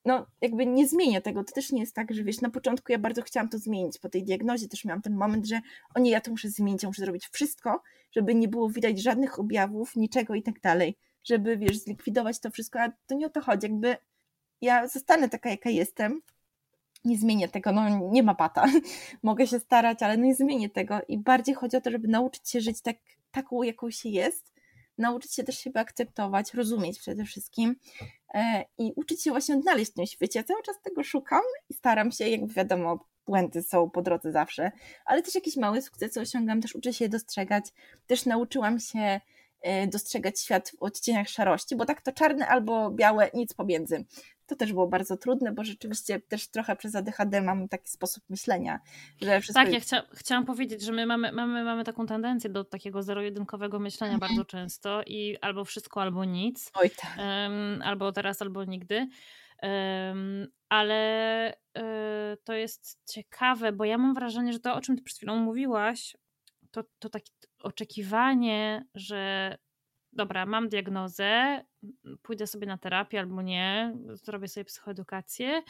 no 0.05 0.25
jakby 0.41 0.65
nie 0.65 0.87
zmienię 0.87 1.21
tego, 1.21 1.43
to 1.43 1.53
też 1.53 1.71
nie 1.71 1.79
jest 1.79 1.95
tak, 1.95 2.13
że 2.13 2.23
wiesz, 2.23 2.41
na 2.41 2.49
początku 2.49 2.91
ja 2.91 2.99
bardzo 2.99 3.21
chciałam 3.21 3.49
to 3.49 3.57
zmienić, 3.57 3.99
po 3.99 4.09
tej 4.09 4.23
diagnozie. 4.23 4.67
Też 4.67 4.85
miałam 4.85 5.01
ten 5.01 5.15
moment, 5.15 5.47
że 5.47 5.61
o 5.95 5.99
nie, 5.99 6.11
ja 6.11 6.21
to 6.21 6.31
muszę 6.31 6.49
zmienić, 6.49 6.83
ja 6.83 6.89
muszę 6.89 7.01
zrobić 7.01 7.27
wszystko, 7.27 7.81
żeby 8.11 8.35
nie 8.35 8.47
było 8.47 8.69
widać 8.69 9.01
żadnych 9.01 9.39
objawów, 9.39 9.95
niczego 9.95 10.35
i 10.35 10.43
tak 10.43 10.59
dalej, 10.59 10.97
żeby 11.23 11.57
wiesz, 11.57 11.77
zlikwidować 11.77 12.39
to 12.39 12.51
wszystko, 12.51 12.79
a 12.79 12.91
to 13.07 13.15
nie 13.15 13.25
o 13.25 13.29
to 13.29 13.41
chodzi, 13.41 13.67
jakby 13.67 13.95
ja 14.61 14.87
zostanę 14.87 15.29
taka, 15.29 15.49
jaka 15.49 15.69
jestem, 15.69 16.21
nie 17.05 17.17
zmienię 17.17 17.47
tego, 17.47 17.71
no 17.71 18.09
nie 18.11 18.23
ma 18.23 18.33
bata, 18.33 18.65
mogę 19.23 19.47
się 19.47 19.59
starać, 19.59 20.03
ale 20.03 20.17
no 20.17 20.25
nie 20.25 20.35
zmienię 20.35 20.69
tego 20.69 20.99
i 21.07 21.17
bardziej 21.17 21.55
chodzi 21.55 21.77
o 21.77 21.81
to, 21.81 21.91
żeby 21.91 22.07
nauczyć 22.07 22.49
się 22.49 22.61
żyć 22.61 22.81
tak, 22.81 22.97
taką, 23.31 23.63
jaką 23.63 23.91
się 23.91 24.09
jest, 24.09 24.53
nauczyć 24.97 25.33
się 25.33 25.43
też 25.43 25.57
siebie 25.57 25.79
akceptować, 25.79 26.53
rozumieć 26.53 26.99
przede 26.99 27.25
wszystkim 27.25 27.75
e, 28.33 28.65
i 28.77 28.93
uczyć 28.95 29.23
się 29.23 29.31
właśnie 29.31 29.55
odnaleźć 29.55 29.91
w 29.91 29.93
tym 29.93 30.05
świecie. 30.05 30.43
Cały 30.43 30.63
czas 30.63 30.81
tego 30.81 31.03
szukam 31.03 31.41
i 31.69 31.73
staram 31.73 32.11
się, 32.11 32.27
jakby 32.27 32.53
wiadomo, 32.53 33.05
błędy 33.25 33.63
są 33.63 33.89
po 33.89 34.01
drodze 34.01 34.31
zawsze, 34.31 34.71
ale 35.05 35.21
też 35.21 35.35
jakieś 35.35 35.57
małe 35.57 35.81
sukcesy 35.81 36.21
osiągam, 36.21 36.61
też 36.61 36.75
uczę 36.75 36.93
się 36.93 37.05
je 37.05 37.09
dostrzegać, 37.09 37.65
też 38.07 38.25
nauczyłam 38.25 38.79
się 38.79 39.21
e, 39.61 39.87
dostrzegać 39.87 40.39
świat 40.39 40.69
w 40.69 40.83
odcieniach 40.83 41.29
szarości, 41.29 41.75
bo 41.75 41.85
tak 41.85 42.01
to 42.01 42.11
czarne 42.11 42.47
albo 42.47 42.91
białe, 42.91 43.29
nic 43.33 43.53
pomiędzy. 43.53 44.05
To 44.51 44.55
też 44.55 44.73
było 44.73 44.87
bardzo 44.87 45.17
trudne, 45.17 45.51
bo 45.51 45.63
rzeczywiście 45.63 46.19
też 46.19 46.47
trochę 46.47 46.75
przez 46.75 46.95
ADHD 46.95 47.41
mam 47.41 47.67
taki 47.67 47.89
sposób 47.89 48.23
myślenia, 48.29 48.79
że 49.21 49.41
wszystko... 49.41 49.63
Tak, 49.63 49.73
ja 49.73 49.79
chcia, 49.79 50.03
chciałam 50.13 50.45
powiedzieć, 50.45 50.81
że 50.81 50.91
my 50.91 51.05
mamy, 51.05 51.31
mamy, 51.31 51.63
mamy 51.63 51.83
taką 51.83 52.05
tendencję 52.05 52.49
do 52.49 52.63
takiego 52.63 53.03
zero-jedynkowego 53.03 53.79
myślenia 53.79 54.13
mhm. 54.13 54.29
bardzo 54.29 54.45
często 54.45 55.03
i 55.07 55.37
albo 55.41 55.65
wszystko, 55.65 56.01
albo 56.01 56.25
nic. 56.25 56.71
Oj 56.73 56.89
tak. 56.89 57.17
Um, 57.17 57.81
albo 57.81 58.11
teraz, 58.11 58.41
albo 58.41 58.63
nigdy. 58.63 59.07
Um, 59.63 60.47
ale 60.69 61.53
y, 61.53 61.81
to 62.43 62.53
jest 62.53 62.99
ciekawe, 63.13 63.71
bo 63.71 63.85
ja 63.85 63.97
mam 63.97 64.13
wrażenie, 64.13 64.53
że 64.53 64.59
to, 64.59 64.75
o 64.75 64.81
czym 64.81 64.97
ty 64.97 65.03
przed 65.03 65.17
chwilą 65.17 65.35
mówiłaś, 65.35 66.17
to, 66.71 66.83
to 66.99 67.09
takie 67.09 67.31
oczekiwanie, 67.63 68.85
że 68.95 69.57
dobra, 70.13 70.45
mam 70.45 70.69
diagnozę, 70.69 71.61
pójdę 72.21 72.47
sobie 72.47 72.67
na 72.67 72.77
terapię 72.77 73.19
albo 73.19 73.41
nie, 73.41 73.97
zrobię 74.13 74.47
sobie 74.47 74.65
psychoedukację 74.65 75.61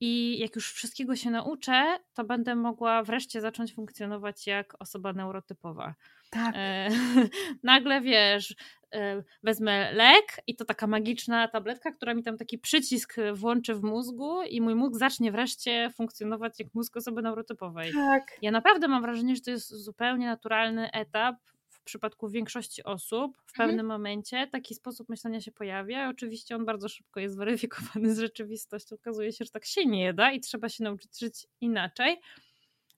i 0.00 0.38
jak 0.38 0.56
już 0.56 0.72
wszystkiego 0.72 1.16
się 1.16 1.30
nauczę, 1.30 1.98
to 2.14 2.24
będę 2.24 2.54
mogła 2.54 3.02
wreszcie 3.02 3.40
zacząć 3.40 3.74
funkcjonować 3.74 4.46
jak 4.46 4.76
osoba 4.78 5.12
neurotypowa. 5.12 5.94
Tak. 6.30 6.54
E, 6.56 6.88
nagle 7.62 8.00
wiesz, 8.00 8.54
e, 8.94 9.22
wezmę 9.42 9.92
lek 9.92 10.40
i 10.46 10.56
to 10.56 10.64
taka 10.64 10.86
magiczna 10.86 11.48
tabletka, 11.48 11.92
która 11.92 12.14
mi 12.14 12.22
tam 12.22 12.36
taki 12.36 12.58
przycisk 12.58 13.16
włączy 13.34 13.74
w 13.74 13.82
mózgu 13.82 14.42
i 14.42 14.60
mój 14.60 14.74
mózg 14.74 14.98
zacznie 14.98 15.32
wreszcie 15.32 15.90
funkcjonować 15.96 16.58
jak 16.58 16.74
mózg 16.74 16.96
osoby 16.96 17.22
neurotypowej. 17.22 17.92
Tak. 17.92 18.38
Ja 18.42 18.50
naprawdę 18.50 18.88
mam 18.88 19.02
wrażenie, 19.02 19.36
że 19.36 19.42
to 19.42 19.50
jest 19.50 19.68
zupełnie 19.68 20.26
naturalny 20.26 20.90
etap 20.92 21.36
w 21.80 21.84
przypadku 21.84 22.28
większości 22.28 22.84
osób 22.84 23.36
w 23.36 23.50
mhm. 23.50 23.68
pewnym 23.68 23.86
momencie 23.86 24.46
taki 24.46 24.74
sposób 24.74 25.08
myślenia 25.08 25.40
się 25.40 25.52
pojawia. 25.52 26.08
Oczywiście 26.08 26.56
on 26.56 26.64
bardzo 26.64 26.88
szybko 26.88 27.20
jest 27.20 27.36
weryfikowany 27.36 28.14
z 28.14 28.18
rzeczywistością. 28.18 28.96
Okazuje 28.96 29.32
się, 29.32 29.44
że 29.44 29.50
tak 29.50 29.64
się 29.64 29.86
nie 29.86 30.14
da 30.14 30.32
i 30.32 30.40
trzeba 30.40 30.68
się 30.68 30.84
nauczyć 30.84 31.18
żyć 31.18 31.46
inaczej. 31.60 32.20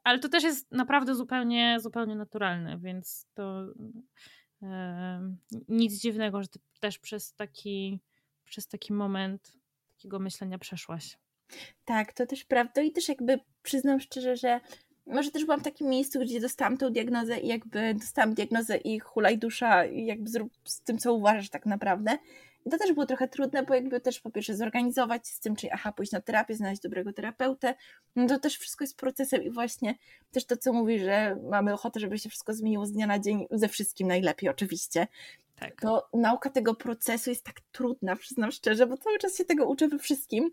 Ale 0.05 0.19
to 0.19 0.29
też 0.29 0.43
jest 0.43 0.73
naprawdę 0.73 1.15
zupełnie, 1.15 1.79
zupełnie 1.81 2.17
naturalne, 2.17 2.79
więc 2.79 3.27
to 3.35 3.67
nic 5.69 5.95
dziwnego, 6.01 6.43
że 6.43 6.49
ty 6.49 6.59
też 6.81 6.99
przez 6.99 7.35
taki, 7.35 8.01
przez 8.45 8.69
taki 8.69 8.93
moment 8.93 9.53
takiego 9.89 10.19
myślenia 10.19 10.59
przeszłaś. 10.59 11.19
Tak, 11.85 12.13
to 12.13 12.27
też 12.27 12.45
prawda 12.45 12.83
i 12.83 12.93
też 12.93 13.09
jakby 13.09 13.39
przyznam 13.63 14.01
szczerze, 14.01 14.37
że 14.37 14.61
może 15.07 15.31
też 15.31 15.45
byłam 15.45 15.61
w 15.61 15.65
takim 15.65 15.89
miejscu, 15.89 16.21
gdzie 16.21 16.41
dostałam 16.41 16.77
tę 16.77 16.91
diagnozę 16.91 17.41
i 17.41 17.47
jakby 17.47 17.95
dostałam 17.95 18.35
diagnozę 18.35 18.77
i 18.77 18.99
hulaj 18.99 19.39
dusza 19.39 19.85
i 19.85 20.07
jakby 20.07 20.31
zrób 20.31 20.53
z 20.65 20.81
tym, 20.81 20.99
co 20.99 21.15
uważasz 21.15 21.51
tak 21.51 21.67
naprawdę. 21.67 22.19
I 22.67 22.71
to 22.71 22.79
też 22.79 22.93
było 22.93 23.07
trochę 23.07 23.29
trudne, 23.29 23.63
bo 23.63 23.75
jakby 23.75 24.01
też 24.01 24.21
po 24.21 24.31
pierwsze 24.31 24.57
zorganizować 24.57 25.29
z 25.29 25.41
tym, 25.41 25.57
czyli 25.57 25.71
aha, 25.73 25.93
pójść 25.93 26.13
na 26.13 26.21
terapię, 26.21 26.55
znaleźć 26.55 26.83
dobrego 26.83 27.13
terapeutę, 27.13 27.75
no 28.17 28.27
to 28.27 28.39
też 28.39 28.59
wszystko 28.59 28.85
jest 28.85 28.97
procesem 28.97 29.43
i 29.43 29.51
właśnie 29.51 29.95
też 30.31 30.45
to, 30.45 30.57
co 30.57 30.73
mówi, 30.73 30.99
że 30.99 31.37
mamy 31.51 31.73
ochotę, 31.73 32.01
żeby 32.01 32.19
się 32.19 32.29
wszystko 32.29 32.55
zmieniło 32.55 32.87
z 32.87 32.93
dnia 32.93 33.07
na 33.07 33.19
dzień, 33.19 33.47
ze 33.51 33.69
wszystkim 33.69 34.09
najlepiej 34.09 34.49
oczywiście. 34.49 35.07
Tak. 35.57 35.81
To 35.81 36.09
nauka 36.15 36.51
tego 36.51 36.75
procesu 36.75 37.31
jest 37.31 37.45
tak 37.45 37.61
trudna, 37.73 38.17
przyznam 38.17 38.51
szczerze, 38.51 38.87
bo 38.87 38.97
cały 38.97 39.19
czas 39.19 39.37
się 39.37 39.45
tego 39.45 39.67
uczę 39.67 39.89
we 39.89 39.99
wszystkim, 39.99 40.51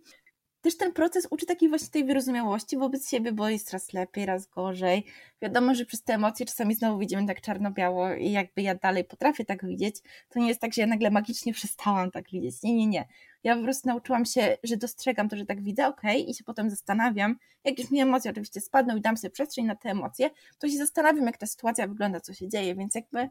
też 0.62 0.78
ten 0.78 0.94
proces 0.94 1.28
uczy 1.30 1.46
takiej 1.46 1.70
właśnie 1.70 1.90
tej 1.90 2.06
wyrozumiałości 2.06 2.78
wobec 2.78 3.10
siebie, 3.10 3.32
bo 3.32 3.50
jest 3.50 3.72
raz 3.72 3.94
lepiej, 3.94 4.26
raz 4.26 4.48
gorzej. 4.48 5.06
Wiadomo, 5.42 5.76
że 5.76 5.86
przez 5.86 6.04
te 6.04 6.14
emocje 6.14 6.46
czasami 6.46 6.76
znowu 6.76 7.00
widzimy 7.00 7.28
tak 7.28 7.42
czarno-biało 7.42 8.14
i 8.14 8.32
jakby 8.32 8.62
ja 8.62 8.76
dalej 8.76 9.04
potrafię 9.04 9.46
tak 9.46 9.66
widzieć, 9.66 9.96
to 10.30 10.40
nie 10.40 10.48
jest 10.48 10.62
tak, 10.62 10.74
że 10.74 10.82
ja 10.82 10.88
nagle 10.88 11.12
magicznie 11.12 11.54
przestałam 11.60 12.12
tak 12.12 12.30
widzieć. 12.32 12.64
Nie, 12.64 12.74
nie, 12.74 12.88
nie. 12.88 13.08
Ja 13.44 13.56
po 13.56 13.64
prostu 13.64 13.88
nauczyłam 13.88 14.26
się, 14.26 14.58
że 14.64 14.78
dostrzegam 14.78 15.30
to, 15.30 15.38
że 15.38 15.46
tak 15.46 15.62
widzę, 15.62 15.88
ok, 15.88 16.02
i 16.28 16.34
się 16.34 16.44
potem 16.44 16.70
zastanawiam, 16.70 17.36
jak 17.64 17.80
już 17.80 17.92
mi 17.92 18.00
emocje 18.00 18.32
oczywiście 18.32 18.62
spadną 18.62 18.96
i 18.96 19.02
dam 19.02 19.18
sobie 19.18 19.32
przestrzeń 19.32 19.66
na 19.66 19.76
te 19.76 19.90
emocje, 19.90 20.30
to 20.60 20.70
się 20.70 20.78
zastanawiam, 20.78 21.26
jak 21.26 21.38
ta 21.38 21.46
sytuacja 21.46 21.88
wygląda, 21.88 22.20
co 22.20 22.34
się 22.34 22.50
dzieje, 22.50 22.76
więc 22.76 22.96
jakby 22.96 23.30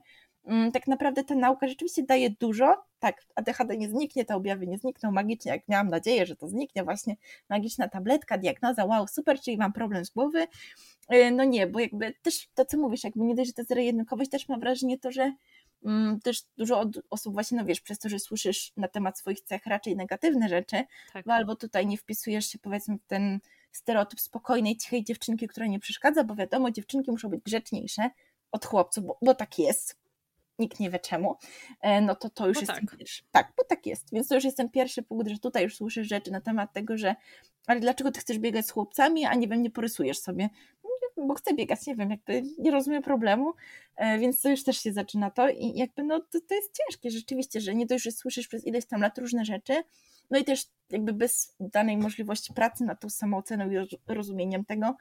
tak 0.72 0.86
naprawdę 0.86 1.24
ta 1.24 1.34
nauka 1.34 1.68
rzeczywiście 1.68 2.02
daje 2.02 2.30
dużo. 2.30 2.84
Tak, 2.98 3.26
ADHD 3.34 3.76
nie 3.76 3.88
zniknie, 3.88 4.24
te 4.24 4.36
objawy 4.36 4.66
nie 4.66 4.78
znikną 4.78 5.10
magicznie, 5.12 5.52
jak 5.52 5.68
miałam 5.68 5.88
nadzieję, 5.88 6.26
że 6.26 6.36
to 6.36 6.48
zniknie, 6.48 6.84
właśnie 6.84 7.16
magiczna 7.48 7.88
tabletka, 7.88 8.38
diagnoza, 8.38 8.84
wow, 8.84 9.08
super, 9.08 9.40
czyli 9.40 9.56
mam 9.56 9.72
problem 9.72 10.04
z 10.04 10.10
głowy. 10.10 10.46
Y, 11.14 11.30
no 11.30 11.44
nie, 11.44 11.66
bo 11.66 11.80
jakby 11.80 12.14
też 12.22 12.48
to, 12.54 12.64
co 12.64 12.78
mówisz, 12.78 13.04
jakby 13.04 13.24
nie 13.24 13.34
dość, 13.34 13.48
że 13.48 13.54
to 13.54 13.64
zero-jedynkowość, 13.64 14.30
też 14.30 14.48
mam 14.48 14.60
wrażenie 14.60 14.98
to, 14.98 15.12
że 15.12 15.32
Mm, 15.84 16.20
też 16.20 16.42
dużo 16.56 16.84
osób 17.10 17.32
właśnie, 17.34 17.58
no 17.58 17.64
wiesz, 17.64 17.80
przez 17.80 17.98
to, 17.98 18.08
że 18.08 18.18
słyszysz 18.18 18.72
na 18.76 18.88
temat 18.88 19.18
swoich 19.18 19.40
cech 19.40 19.66
raczej 19.66 19.96
negatywne 19.96 20.48
rzeczy, 20.48 20.84
tak. 21.12 21.26
bo 21.26 21.34
albo 21.34 21.56
tutaj 21.56 21.86
nie 21.86 21.96
wpisujesz 21.96 22.46
się 22.46 22.58
powiedzmy 22.58 22.98
w 22.98 23.06
ten 23.06 23.38
stereotyp 23.72 24.20
spokojnej, 24.20 24.76
cichej 24.76 25.04
dziewczynki, 25.04 25.48
która 25.48 25.66
nie 25.66 25.78
przeszkadza, 25.78 26.24
bo 26.24 26.34
wiadomo, 26.34 26.70
dziewczynki 26.70 27.10
muszą 27.10 27.28
być 27.28 27.40
grzeczniejsze 27.40 28.10
od 28.52 28.66
chłopców, 28.66 29.04
bo, 29.04 29.18
bo 29.22 29.34
tak 29.34 29.58
jest, 29.58 29.96
nikt 30.58 30.80
nie 30.80 30.90
wie 30.90 30.98
czemu, 30.98 31.36
e, 31.80 32.00
no 32.00 32.14
to 32.14 32.30
to 32.30 32.48
już 32.48 32.54
bo 32.54 32.60
jest 32.60 32.72
tak. 32.72 32.96
pierwszy. 32.98 33.22
Tak, 33.30 33.52
bo 33.56 33.64
tak 33.64 33.86
jest. 33.86 34.12
Więc 34.12 34.28
to 34.28 34.34
już 34.34 34.44
jest 34.44 34.56
ten 34.56 34.70
pierwszy 34.70 35.02
punkt, 35.02 35.28
że 35.28 35.38
tutaj 35.38 35.62
już 35.62 35.76
słyszysz 35.76 36.08
rzeczy 36.08 36.30
na 36.30 36.40
temat 36.40 36.72
tego, 36.72 36.98
że 36.98 37.16
ale 37.66 37.80
dlaczego 37.80 38.12
ty 38.12 38.20
chcesz 38.20 38.38
biegać 38.38 38.66
z 38.66 38.70
chłopcami, 38.70 39.24
a 39.24 39.34
nie 39.34 39.48
wiem, 39.48 39.62
nie 39.62 39.70
porysujesz 39.70 40.18
sobie 40.18 40.48
bo 41.26 41.34
chcę 41.34 41.54
biegać, 41.54 41.86
nie 41.86 41.96
wiem, 41.96 42.10
jakby 42.10 42.42
nie 42.58 42.70
rozumiem 42.70 43.02
problemu, 43.02 43.52
e, 43.96 44.18
więc 44.18 44.40
to 44.40 44.48
już 44.48 44.64
też 44.64 44.78
się 44.78 44.92
zaczyna 44.92 45.30
to 45.30 45.48
i 45.48 45.72
jakby 45.74 46.02
no 46.02 46.20
to, 46.20 46.40
to 46.48 46.54
jest 46.54 46.78
ciężkie 46.78 47.10
rzeczywiście, 47.10 47.60
że 47.60 47.74
nie 47.74 47.86
dość, 47.86 48.04
że 48.04 48.12
słyszysz 48.12 48.48
przez 48.48 48.66
ileś 48.66 48.86
tam 48.86 49.00
lat 49.00 49.18
różne 49.18 49.44
rzeczy, 49.44 49.82
no 50.30 50.38
i 50.38 50.44
też 50.44 50.66
jakby 50.90 51.12
bez 51.12 51.56
danej 51.60 51.96
możliwości 51.96 52.54
pracy 52.54 52.84
nad 52.84 53.00
tą 53.00 53.10
samooceną 53.10 53.70
i 53.70 53.76
rozumieniem 54.06 54.64
tego, 54.64 54.96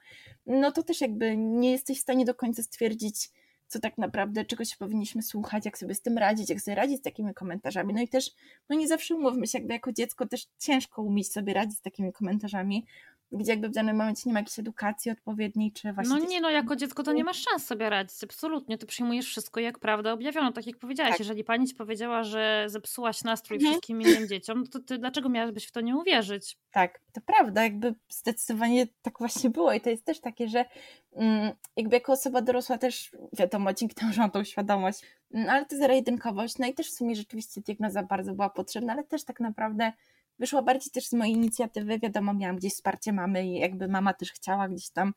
no 0.46 0.72
to 0.72 0.82
też 0.82 1.00
jakby 1.00 1.36
nie 1.36 1.70
jesteś 1.70 1.98
w 1.98 2.02
stanie 2.02 2.24
do 2.24 2.34
końca 2.34 2.62
stwierdzić, 2.62 3.30
co 3.68 3.80
tak 3.80 3.98
naprawdę, 3.98 4.44
czego 4.44 4.64
się 4.64 4.76
powinniśmy 4.76 5.22
słuchać, 5.22 5.64
jak 5.64 5.78
sobie 5.78 5.94
z 5.94 6.02
tym 6.02 6.18
radzić, 6.18 6.50
jak 6.50 6.60
sobie 6.60 6.74
radzić 6.74 6.98
z 6.98 7.02
takimi 7.02 7.34
komentarzami. 7.34 7.94
No 7.94 8.00
i 8.00 8.08
też, 8.08 8.30
no 8.68 8.76
nie 8.76 8.88
zawsze 8.88 9.14
umówmy 9.14 9.46
się, 9.46 9.58
jakby 9.58 9.72
jako 9.72 9.92
dziecko 9.92 10.26
też 10.26 10.46
ciężko 10.58 11.02
umieć 11.02 11.32
sobie 11.32 11.54
radzić 11.54 11.78
z 11.78 11.82
takimi 11.82 12.12
komentarzami, 12.12 12.86
gdzie 13.32 13.52
jakby 13.52 13.68
w 13.68 13.72
danym 13.72 13.96
momencie 13.96 14.22
nie 14.26 14.32
ma 14.32 14.40
jakiejś 14.40 14.58
edukacji 14.58 15.10
odpowiedniej, 15.10 15.72
czy 15.72 15.92
właśnie... 15.92 16.16
No 16.18 16.26
nie, 16.26 16.40
no 16.40 16.50
jako 16.50 16.76
dziecko 16.76 17.02
to 17.02 17.12
nie 17.12 17.24
masz 17.24 17.44
szans 17.50 17.66
sobie 17.66 17.90
radzić, 17.90 18.24
absolutnie, 18.24 18.78
ty 18.78 18.86
przyjmujesz 18.86 19.26
wszystko 19.26 19.60
jak 19.60 19.78
prawdę 19.78 20.12
objawiono, 20.12 20.52
tak 20.52 20.66
jak 20.66 20.78
powiedziałaś, 20.78 21.10
tak. 21.10 21.18
jeżeli 21.18 21.44
pani 21.44 21.66
ci 21.66 21.74
powiedziała, 21.74 22.22
że 22.22 22.64
zepsułaś 22.66 23.24
nastrój 23.24 23.56
mhm. 23.56 23.72
wszystkim 23.72 24.02
innym 24.02 24.28
dzieciom, 24.28 24.66
to 24.66 24.80
ty 24.80 24.98
dlaczego 24.98 25.28
miałabyś 25.28 25.66
w 25.66 25.72
to 25.72 25.80
nie 25.80 25.96
uwierzyć? 25.96 26.58
Tak, 26.70 27.00
to 27.12 27.20
prawda, 27.20 27.62
jakby 27.62 27.94
zdecydowanie 28.08 28.86
tak 29.02 29.18
właśnie 29.18 29.50
było 29.50 29.72
i 29.72 29.80
to 29.80 29.90
jest 29.90 30.04
też 30.04 30.20
takie, 30.20 30.48
że 30.48 30.64
mm, 31.12 31.52
jakby 31.76 31.96
jako 31.96 32.12
osoba 32.12 32.42
dorosła 32.42 32.78
też, 32.78 33.10
wiadomo, 33.32 33.72
dzięki 33.72 33.94
temu, 33.94 34.12
że 34.12 34.20
mam 34.20 34.30
tą 34.30 34.44
świadomość, 34.44 35.02
mm, 35.34 35.48
ale 35.50 35.66
to 35.66 35.76
zero-jedynkowość, 35.76 36.58
no 36.58 36.66
i 36.66 36.74
też 36.74 36.90
w 36.90 36.94
sumie 36.94 37.16
rzeczywiście 37.16 37.60
diagnoza 37.60 38.02
bardzo 38.02 38.34
była 38.34 38.50
potrzebna, 38.50 38.92
ale 38.92 39.04
też 39.04 39.24
tak 39.24 39.40
naprawdę 39.40 39.92
wyszła 40.38 40.62
bardziej 40.62 40.90
też 40.90 41.06
z 41.06 41.12
mojej 41.12 41.34
inicjatywy. 41.34 41.98
Wiadomo, 41.98 42.34
miałam 42.34 42.56
gdzieś 42.56 42.72
wsparcie 42.72 43.12
mamy 43.12 43.46
i 43.46 43.58
jakby 43.58 43.88
mama 43.88 44.14
też 44.14 44.32
chciała 44.32 44.68
gdzieś 44.68 44.90
tam, 44.90 45.14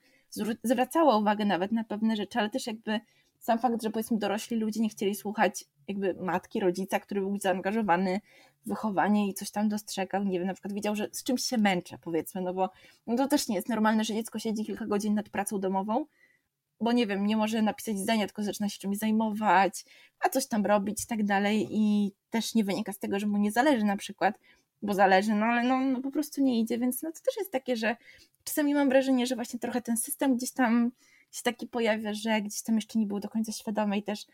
zwracała 0.64 1.18
uwagę 1.18 1.46
nawet 1.46 1.72
na 1.72 1.84
pewne 1.84 2.16
rzeczy, 2.16 2.40
ale 2.40 2.50
też 2.50 2.68
jakby 2.68 3.00
sam 3.40 3.60
fakt, 3.60 3.84
że 3.84 3.90
powiedzmy 3.90 4.18
dorośli 4.18 4.58
ludzie 4.58 4.82
nie 4.82 4.90
chcieli 4.90 5.16
słuchać 5.16 5.66
jakby 5.88 6.14
matki, 6.14 6.60
rodzica, 6.60 7.00
który 7.00 7.22
był 7.22 7.38
zaangażowany 7.38 8.22
w 8.66 8.70
wychowanie 8.70 9.30
i 9.30 9.34
coś 9.34 9.52
tam 9.52 9.70
dostrzegał, 9.70 10.24
nie 10.24 10.40
wiem, 10.40 10.48
na 10.48 10.54
przykład 10.54 10.74
wiedział, 10.74 10.96
że 10.96 11.10
z 11.12 11.24
czymś 11.24 11.44
się 11.44 11.58
męczę, 11.58 11.98
powiedzmy, 12.02 12.42
no 12.42 12.54
bo 12.54 12.70
no 13.08 13.16
to 13.16 13.28
też 13.28 13.48
nie 13.48 13.56
jest 13.56 13.70
normalne, 13.70 14.04
że 14.04 14.14
dziecko 14.14 14.40
siedzi 14.40 14.66
kilka 14.66 14.86
godzin 14.86 15.14
nad 15.14 15.30
pracą 15.30 15.60
domową, 15.60 16.06
bo 16.82 16.92
nie 16.92 17.08
wiem, 17.08 17.26
nie 17.26 17.38
może 17.38 17.62
napisać 17.62 17.98
zdania, 17.98 18.26
tylko 18.26 18.44
zaczyna 18.44 18.70
się 18.70 18.80
czymś 18.80 18.98
zajmować, 18.98 19.86
a 20.20 20.30
coś 20.30 20.48
tam 20.48 20.66
robić 20.66 21.04
i 21.04 21.08
tak 21.08 21.24
dalej 21.24 21.68
i 21.72 22.12
też 22.30 22.56
nie 22.56 22.64
wynika 22.64 22.94
z 22.94 23.00
tego, 23.00 23.20
że 23.20 23.28
mu 23.28 23.38
nie 23.38 23.52
zależy 23.52 23.86
na 23.86 23.98
przykład, 23.98 24.40
bo 24.82 24.94
zależy, 24.94 25.36
no 25.36 25.46
ale 25.46 25.64
no, 25.64 25.80
no 25.80 26.02
po 26.02 26.12
prostu 26.12 26.42
nie 26.42 26.60
idzie, 26.60 26.78
więc 26.78 27.02
no 27.02 27.12
to 27.12 27.20
też 27.26 27.38
jest 27.38 27.52
takie, 27.52 27.76
że 27.76 27.96
czasami 28.44 28.74
mam 28.74 28.90
wrażenie, 28.90 29.28
że 29.28 29.36
właśnie 29.36 29.60
trochę 29.60 29.82
ten 29.82 29.98
system 29.98 30.36
gdzieś 30.36 30.52
tam 30.52 30.92
się 31.32 31.44
taki 31.44 31.68
pojawia, 31.68 32.14
że 32.14 32.42
gdzieś 32.42 32.62
tam 32.62 32.76
jeszcze 32.76 33.00
nie 33.00 33.06
był 33.06 33.20
do 33.20 33.30
końca 33.30 33.52
świadomy 33.52 33.98
i 33.98 34.04
też 34.04 34.26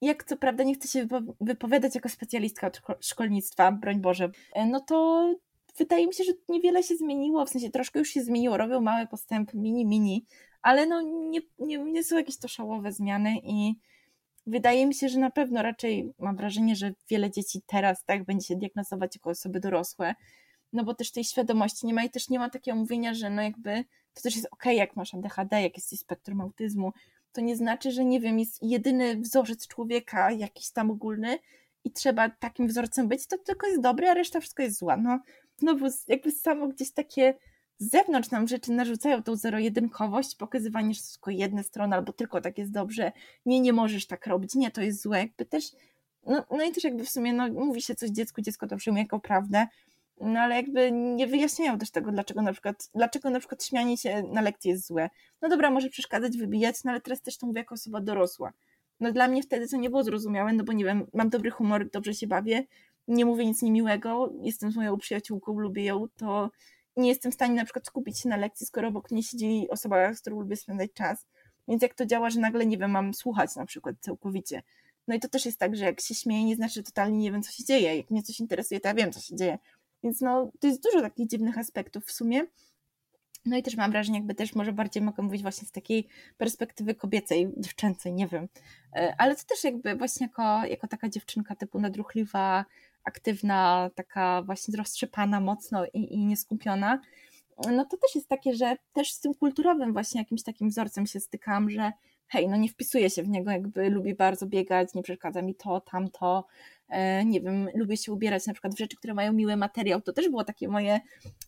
jak 0.00 0.24
co 0.24 0.36
prawda 0.36 0.64
nie 0.64 0.74
chcę 0.74 0.88
się 0.88 1.06
wypowiadać 1.40 1.94
jako 1.94 2.08
specjalistka 2.08 2.66
od 2.66 2.80
szkolnictwa, 3.00 3.72
broń 3.72 4.00
Boże, 4.00 4.30
e, 4.52 4.66
no 4.66 4.80
to 4.80 5.28
wydaje 5.78 6.06
mi 6.06 6.14
się, 6.14 6.24
że 6.24 6.32
niewiele 6.48 6.82
się 6.82 6.96
zmieniło, 6.96 7.46
w 7.46 7.50
sensie 7.50 7.70
troszkę 7.70 7.98
już 7.98 8.08
się 8.08 8.22
zmieniło, 8.22 8.56
robią 8.56 8.80
małe 8.80 9.06
postępy, 9.06 9.56
mini, 9.56 9.86
mini, 9.86 10.24
ale 10.62 10.86
no 10.86 11.00
nie, 11.02 11.40
nie, 11.58 11.78
nie 11.78 12.04
są 12.04 12.16
jakieś 12.16 12.38
to 12.38 12.48
szałowe 12.48 12.92
zmiany 12.92 13.34
i 13.42 13.74
wydaje 14.50 14.86
mi 14.86 14.94
się, 14.94 15.08
że 15.08 15.18
na 15.18 15.30
pewno 15.30 15.62
raczej 15.62 16.12
mam 16.18 16.36
wrażenie, 16.36 16.76
że 16.76 16.92
wiele 17.10 17.30
dzieci 17.30 17.62
teraz 17.66 18.04
tak 18.04 18.24
będzie 18.24 18.46
się 18.46 18.56
diagnozować 18.56 19.16
jako 19.16 19.30
osoby 19.30 19.60
dorosłe, 19.60 20.14
no 20.72 20.84
bo 20.84 20.94
też 20.94 21.12
tej 21.12 21.24
świadomości 21.24 21.86
nie 21.86 21.94
ma 21.94 22.04
i 22.04 22.10
też 22.10 22.28
nie 22.28 22.38
ma 22.38 22.50
takiego 22.50 22.76
mówienia, 22.76 23.14
że 23.14 23.30
no 23.30 23.42
jakby 23.42 23.84
to 24.14 24.22
też 24.22 24.36
jest 24.36 24.48
ok, 24.50 24.64
jak 24.64 24.96
masz 24.96 25.14
ADHD, 25.14 25.62
jak 25.62 25.76
jesteś 25.76 25.98
spektrum 25.98 26.40
autyzmu, 26.40 26.92
to 27.32 27.40
nie 27.40 27.56
znaczy, 27.56 27.92
że 27.92 28.04
nie 28.04 28.20
wiem, 28.20 28.38
jest 28.38 28.62
jedyny 28.62 29.16
wzorzec 29.16 29.66
człowieka, 29.66 30.32
jakiś 30.32 30.70
tam 30.70 30.90
ogólny 30.90 31.38
i 31.84 31.90
trzeba 31.90 32.30
takim 32.30 32.68
wzorcem 32.68 33.08
być, 33.08 33.26
to 33.26 33.38
tylko 33.38 33.66
jest 33.66 33.80
dobre, 33.80 34.10
a 34.10 34.14
reszta 34.14 34.40
wszystko 34.40 34.62
jest 34.62 34.78
zła. 34.78 34.96
No, 34.96 35.20
znowu 35.58 35.86
jakby 36.08 36.30
samo 36.30 36.68
gdzieś 36.68 36.92
takie 36.92 37.34
z 37.80 37.90
zewnątrz 37.90 38.30
nam 38.30 38.48
rzeczy 38.48 38.72
narzucają 38.72 39.22
tą 39.22 39.36
zero-jedynkowość, 39.36 40.36
pokazywanie, 40.36 40.94
że 40.94 41.00
tylko 41.12 41.30
jedna 41.30 41.62
strona, 41.62 41.96
albo 41.96 42.12
tylko 42.12 42.40
tak 42.40 42.58
jest 42.58 42.72
dobrze, 42.72 43.12
nie, 43.46 43.60
nie 43.60 43.72
możesz 43.72 44.06
tak 44.06 44.26
robić, 44.26 44.54
nie, 44.54 44.70
to 44.70 44.82
jest 44.82 45.02
złe, 45.02 45.18
jakby 45.18 45.44
też, 45.44 45.64
no, 46.26 46.44
no 46.50 46.64
i 46.64 46.72
też 46.72 46.84
jakby 46.84 47.04
w 47.04 47.10
sumie, 47.10 47.32
no 47.32 47.48
mówi 47.48 47.82
się 47.82 47.94
coś 47.94 48.10
dziecku, 48.10 48.42
dziecko 48.42 48.66
to 48.66 48.76
przyjmuje 48.76 49.02
jako 49.02 49.20
prawdę, 49.20 49.66
no 50.20 50.40
ale 50.40 50.56
jakby 50.56 50.92
nie 50.92 51.26
wyjaśniają 51.26 51.78
też 51.78 51.90
tego, 51.90 52.12
dlaczego 52.12 52.42
na 52.42 52.52
przykład, 52.52 52.90
dlaczego 52.94 53.30
na 53.30 53.38
przykład 53.38 53.64
śmianie 53.64 53.96
się 53.96 54.22
na 54.22 54.40
lekcji 54.40 54.70
jest 54.70 54.86
złe. 54.86 55.10
No 55.42 55.48
dobra, 55.48 55.70
może 55.70 55.88
przeszkadzać, 55.88 56.36
wybijać, 56.36 56.84
no 56.84 56.90
ale 56.90 57.00
teraz 57.00 57.22
też 57.22 57.38
to 57.38 57.46
mówię 57.46 57.60
jako 57.60 57.74
osoba 57.74 58.00
dorosła. 58.00 58.52
No 59.00 59.12
dla 59.12 59.28
mnie 59.28 59.42
wtedy 59.42 59.68
to 59.68 59.76
nie 59.76 59.90
było 59.90 60.04
zrozumiałe, 60.04 60.52
no 60.52 60.64
bo 60.64 60.72
nie 60.72 60.84
wiem, 60.84 61.06
mam 61.14 61.30
dobry 61.30 61.50
humor, 61.50 61.90
dobrze 61.90 62.14
się 62.14 62.26
bawię, 62.26 62.64
nie 63.08 63.24
mówię 63.24 63.46
nic 63.46 63.62
niemiłego, 63.62 64.32
jestem 64.42 64.72
z 64.72 64.76
moją 64.76 64.98
przyjaciółką, 64.98 65.58
lubię 65.58 65.84
ją, 65.84 66.06
to 66.16 66.50
nie 66.96 67.08
jestem 67.08 67.32
w 67.32 67.34
stanie 67.34 67.54
na 67.54 67.64
przykład 67.64 67.86
skupić 67.86 68.20
się 68.20 68.28
na 68.28 68.36
lekcji, 68.36 68.66
skoro 68.66 68.88
obok 68.88 69.10
mnie 69.10 69.22
siedzi 69.22 69.66
osoba, 69.70 70.14
z 70.14 70.20
którą 70.20 70.40
lubię 70.40 70.56
spędzać 70.56 70.92
czas. 70.92 71.26
Więc 71.68 71.82
jak 71.82 71.94
to 71.94 72.06
działa, 72.06 72.30
że 72.30 72.40
nagle, 72.40 72.66
nie 72.66 72.78
wiem, 72.78 72.90
mam 72.90 73.14
słuchać 73.14 73.56
na 73.56 73.66
przykład 73.66 73.96
całkowicie. 74.00 74.62
No 75.08 75.14
i 75.14 75.20
to 75.20 75.28
też 75.28 75.46
jest 75.46 75.58
tak, 75.58 75.76
że 75.76 75.84
jak 75.84 76.00
się 76.00 76.14
śmieję, 76.14 76.44
nie 76.44 76.56
znaczy, 76.56 76.74
że 76.74 76.82
totalnie 76.82 77.18
nie 77.18 77.32
wiem, 77.32 77.42
co 77.42 77.52
się 77.52 77.64
dzieje. 77.64 77.96
Jak 77.96 78.10
mnie 78.10 78.22
coś 78.22 78.40
interesuje, 78.40 78.80
to 78.80 78.88
ja 78.88 78.94
wiem, 78.94 79.12
co 79.12 79.20
się 79.20 79.36
dzieje. 79.36 79.58
Więc 80.02 80.20
no, 80.20 80.52
to 80.60 80.66
jest 80.66 80.82
dużo 80.82 81.00
takich 81.00 81.28
dziwnych 81.28 81.58
aspektów 81.58 82.04
w 82.04 82.12
sumie. 82.12 82.42
No 83.46 83.56
i 83.56 83.62
też 83.62 83.76
mam 83.76 83.90
wrażenie, 83.90 84.18
jakby 84.18 84.34
też 84.34 84.54
może 84.54 84.72
bardziej 84.72 85.02
mogę 85.02 85.22
mówić 85.22 85.42
właśnie 85.42 85.68
z 85.68 85.72
takiej 85.72 86.08
perspektywy 86.36 86.94
kobiecej, 86.94 87.52
dziewczęcej, 87.56 88.12
nie 88.12 88.26
wiem. 88.26 88.48
E, 88.96 89.14
ale 89.18 89.36
to 89.36 89.42
też 89.44 89.64
jakby 89.64 89.96
właśnie 89.96 90.26
jako, 90.26 90.66
jako 90.66 90.88
taka 90.88 91.08
dziewczynka 91.08 91.56
typu 91.56 91.80
nadruchliwa, 91.80 92.64
aktywna, 93.04 93.90
taka 93.94 94.42
właśnie 94.42 94.76
roztrzepana 94.76 95.40
mocno 95.40 95.86
i, 95.86 96.14
i 96.14 96.18
nieskupiona, 96.18 97.00
no 97.66 97.84
to 97.84 97.96
też 97.96 98.14
jest 98.14 98.28
takie, 98.28 98.54
że 98.54 98.76
też 98.92 99.12
z 99.12 99.20
tym 99.20 99.34
kulturowym 99.34 99.92
właśnie 99.92 100.20
jakimś 100.20 100.42
takim 100.42 100.68
wzorcem 100.68 101.06
się 101.06 101.20
stykam, 101.20 101.70
że 101.70 101.92
hej, 102.26 102.48
no 102.48 102.56
nie 102.56 102.68
wpisuję 102.68 103.10
się 103.10 103.22
w 103.22 103.28
niego, 103.28 103.50
jakby 103.50 103.90
lubi 103.90 104.14
bardzo 104.14 104.46
biegać, 104.46 104.94
nie 104.94 105.02
przeszkadza 105.02 105.42
mi 105.42 105.54
to, 105.54 105.80
tamto, 105.80 106.46
nie 107.24 107.40
wiem, 107.40 107.68
lubię 107.74 107.96
się 107.96 108.12
ubierać 108.12 108.46
na 108.46 108.52
przykład 108.52 108.74
w 108.74 108.78
rzeczy, 108.78 108.96
które 108.96 109.14
mają 109.14 109.32
miły 109.32 109.56
materiał, 109.56 110.00
to 110.00 110.12
też 110.12 110.28
było 110.28 110.44
takie 110.44 110.68
moje, 110.68 111.00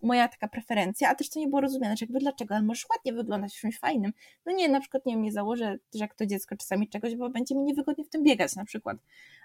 moja 0.03 0.29
taka 0.29 0.49
preferencja, 0.49 1.09
a 1.09 1.15
też 1.15 1.31
to 1.31 1.41
nie 1.41 1.49
było 1.49 1.61
rozumiane, 1.61 1.97
że 1.97 2.05
jakby 2.05 2.19
dlaczego, 2.19 2.55
ale 2.55 2.65
możesz 2.65 2.87
ładnie 2.91 3.13
wyglądać 3.13 3.57
w 3.57 3.61
czymś 3.61 3.79
fajnym, 3.79 4.13
no 4.47 4.53
nie, 4.53 4.69
na 4.69 4.81
przykład 4.81 5.07
nie 5.07 5.15
wiem, 5.15 5.23
nie 5.23 5.33
założę 5.33 5.79
też 5.91 6.01
jak 6.01 6.15
to 6.15 6.27
dziecko 6.27 6.57
czasami 6.57 6.89
czegoś, 6.89 7.17
bo 7.17 7.31
będzie 7.31 7.55
mi 7.55 7.63
niewygodnie 7.63 8.05
w 8.05 8.09
tym 8.09 8.23
biegać 8.23 8.57
na 8.57 8.65
przykład, 8.65 8.99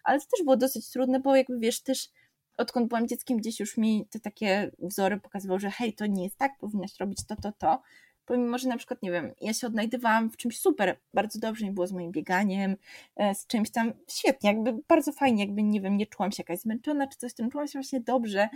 ale 0.03 0.19
to 0.19 0.25
też 0.25 0.43
było 0.43 0.57
dosyć 0.57 0.89
trudne, 0.89 1.19
bo 1.19 1.35
jakby 1.35 1.59
wiesz, 1.59 1.81
też 1.81 2.09
odkąd 2.57 2.87
byłam 2.87 3.07
dzieckiem, 3.07 3.37
gdzieś 3.37 3.59
już 3.59 3.77
mi 3.77 4.07
te 4.09 4.19
takie 4.19 4.71
wzory 4.79 5.19
pokazywały, 5.19 5.59
że 5.59 5.71
hej, 5.71 5.93
to 5.93 6.05
nie 6.05 6.23
jest 6.23 6.37
tak, 6.37 6.57
powinnaś 6.59 6.99
robić 6.99 7.19
to, 7.27 7.35
to, 7.35 7.51
to, 7.51 7.81
pomimo, 8.27 8.57
że 8.57 8.69
na 8.69 8.77
przykład, 8.77 9.01
nie 9.01 9.11
wiem, 9.11 9.33
ja 9.41 9.53
się 9.53 9.67
odnajdywałam 9.67 10.29
w 10.29 10.37
czymś 10.37 10.59
super, 10.59 10.97
bardzo 11.13 11.39
dobrze 11.39 11.65
mi 11.65 11.71
było 11.71 11.87
z 11.87 11.91
moim 11.91 12.11
bieganiem, 12.11 12.75
e, 13.15 13.35
z 13.35 13.47
czymś 13.47 13.69
tam 13.69 13.93
świetnie, 14.07 14.49
jakby 14.49 14.73
bardzo 14.87 15.11
fajnie, 15.11 15.43
jakby, 15.43 15.63
nie 15.63 15.81
wiem, 15.81 15.97
nie 15.97 16.05
czułam 16.05 16.31
się 16.31 16.43
jakaś 16.43 16.59
zmęczona 16.59 17.07
czy 17.07 17.17
coś, 17.17 17.33
tym 17.33 17.49
czułam 17.51 17.67
się 17.67 17.79
właśnie 17.79 17.99
dobrze, 17.99 18.49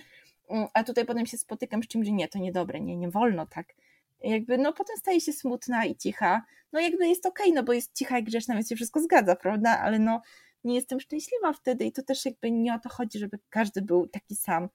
mm, 0.49 0.67
a 0.73 0.83
tutaj 0.83 1.05
potem 1.05 1.25
się 1.25 1.37
spotykam 1.37 1.83
z 1.83 1.87
czymś, 1.87 2.05
że 2.07 2.11
nie, 2.11 2.27
to 2.27 2.39
niedobre, 2.39 2.81
nie, 2.81 2.95
nie 2.95 3.09
wolno 3.09 3.45
tak. 3.45 3.73
Jakby, 4.23 4.57
no 4.57 4.73
potem 4.73 4.97
staje 4.97 5.21
się 5.21 5.33
smutna 5.33 5.85
i 5.85 5.95
cicha, 5.95 6.41
no 6.73 6.79
jakby 6.79 7.07
jest 7.07 7.25
okej, 7.25 7.45
okay, 7.45 7.55
no 7.55 7.63
bo 7.63 7.73
jest 7.73 7.95
cicha 7.95 8.19
i 8.19 8.23
grzeczna, 8.23 8.53
więc 8.55 8.69
się 8.69 8.75
wszystko 8.75 8.99
zgadza, 8.99 9.35
prawda, 9.35 9.79
ale 9.79 9.99
no 9.99 10.21
nie 10.63 10.75
jestem 10.75 10.99
szczęśliwa 10.99 11.53
wtedy 11.53 11.85
i 11.85 11.91
to 11.91 12.03
też 12.03 12.25
jakby 12.25 12.51
nie 12.51 12.73
o 12.73 12.79
to 12.79 12.89
chodzi, 12.89 13.19
żeby 13.19 13.39
każdy 13.49 13.81
był 13.81 14.07
taki 14.07 14.35
sam. 14.35 14.69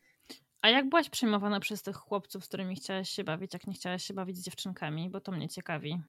A 0.63 0.69
jak 0.69 0.89
byłaś 0.89 1.09
przyjmowana 1.11 1.61
przez 1.61 1.83
tych 1.83 1.97
chłopców, 1.97 2.45
z 2.45 2.49
którymi 2.49 2.77
chciałaś 2.77 3.11
się 3.11 3.25
bawić, 3.25 3.53
jak 3.53 3.67
nie 3.67 3.75
chciałaś 3.75 4.05
się 4.05 4.15
bawić 4.15 4.37
z 4.37 4.43
dziewczynkami? 4.43 5.11
Bo 5.11 5.21
to 5.21 5.33
mnie 5.33 5.49
ciekawi. 5.49 6.01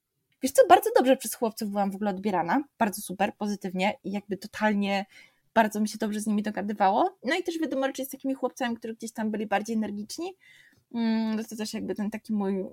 Wiesz 0.43 0.51
co, 0.51 0.67
bardzo 0.67 0.89
dobrze 0.95 1.17
przez 1.17 1.35
chłopców 1.35 1.69
byłam 1.69 1.91
w 1.91 1.95
ogóle 1.95 2.11
odbierana. 2.11 2.63
Bardzo 2.79 3.01
super, 3.01 3.33
pozytywnie 3.37 3.97
i 4.03 4.11
jakby 4.11 4.37
totalnie 4.37 5.05
bardzo 5.53 5.79
mi 5.79 5.89
się 5.89 5.97
dobrze 5.97 6.19
z 6.19 6.27
nimi 6.27 6.43
dogadywało. 6.43 7.17
No 7.23 7.35
i 7.35 7.43
też 7.43 7.59
wiadomo, 7.59 7.87
raczej 7.87 8.05
z 8.05 8.09
takimi 8.09 8.33
chłopcami, 8.33 8.75
którzy 8.75 8.93
gdzieś 8.93 9.11
tam 9.11 9.31
byli 9.31 9.47
bardziej 9.47 9.75
energiczni, 9.75 10.35
mm, 10.93 11.35
no 11.35 11.43
to 11.43 11.55
też 11.55 11.73
jakby 11.73 11.95
ten 11.95 12.11
taki 12.11 12.33
mój, 12.33 12.65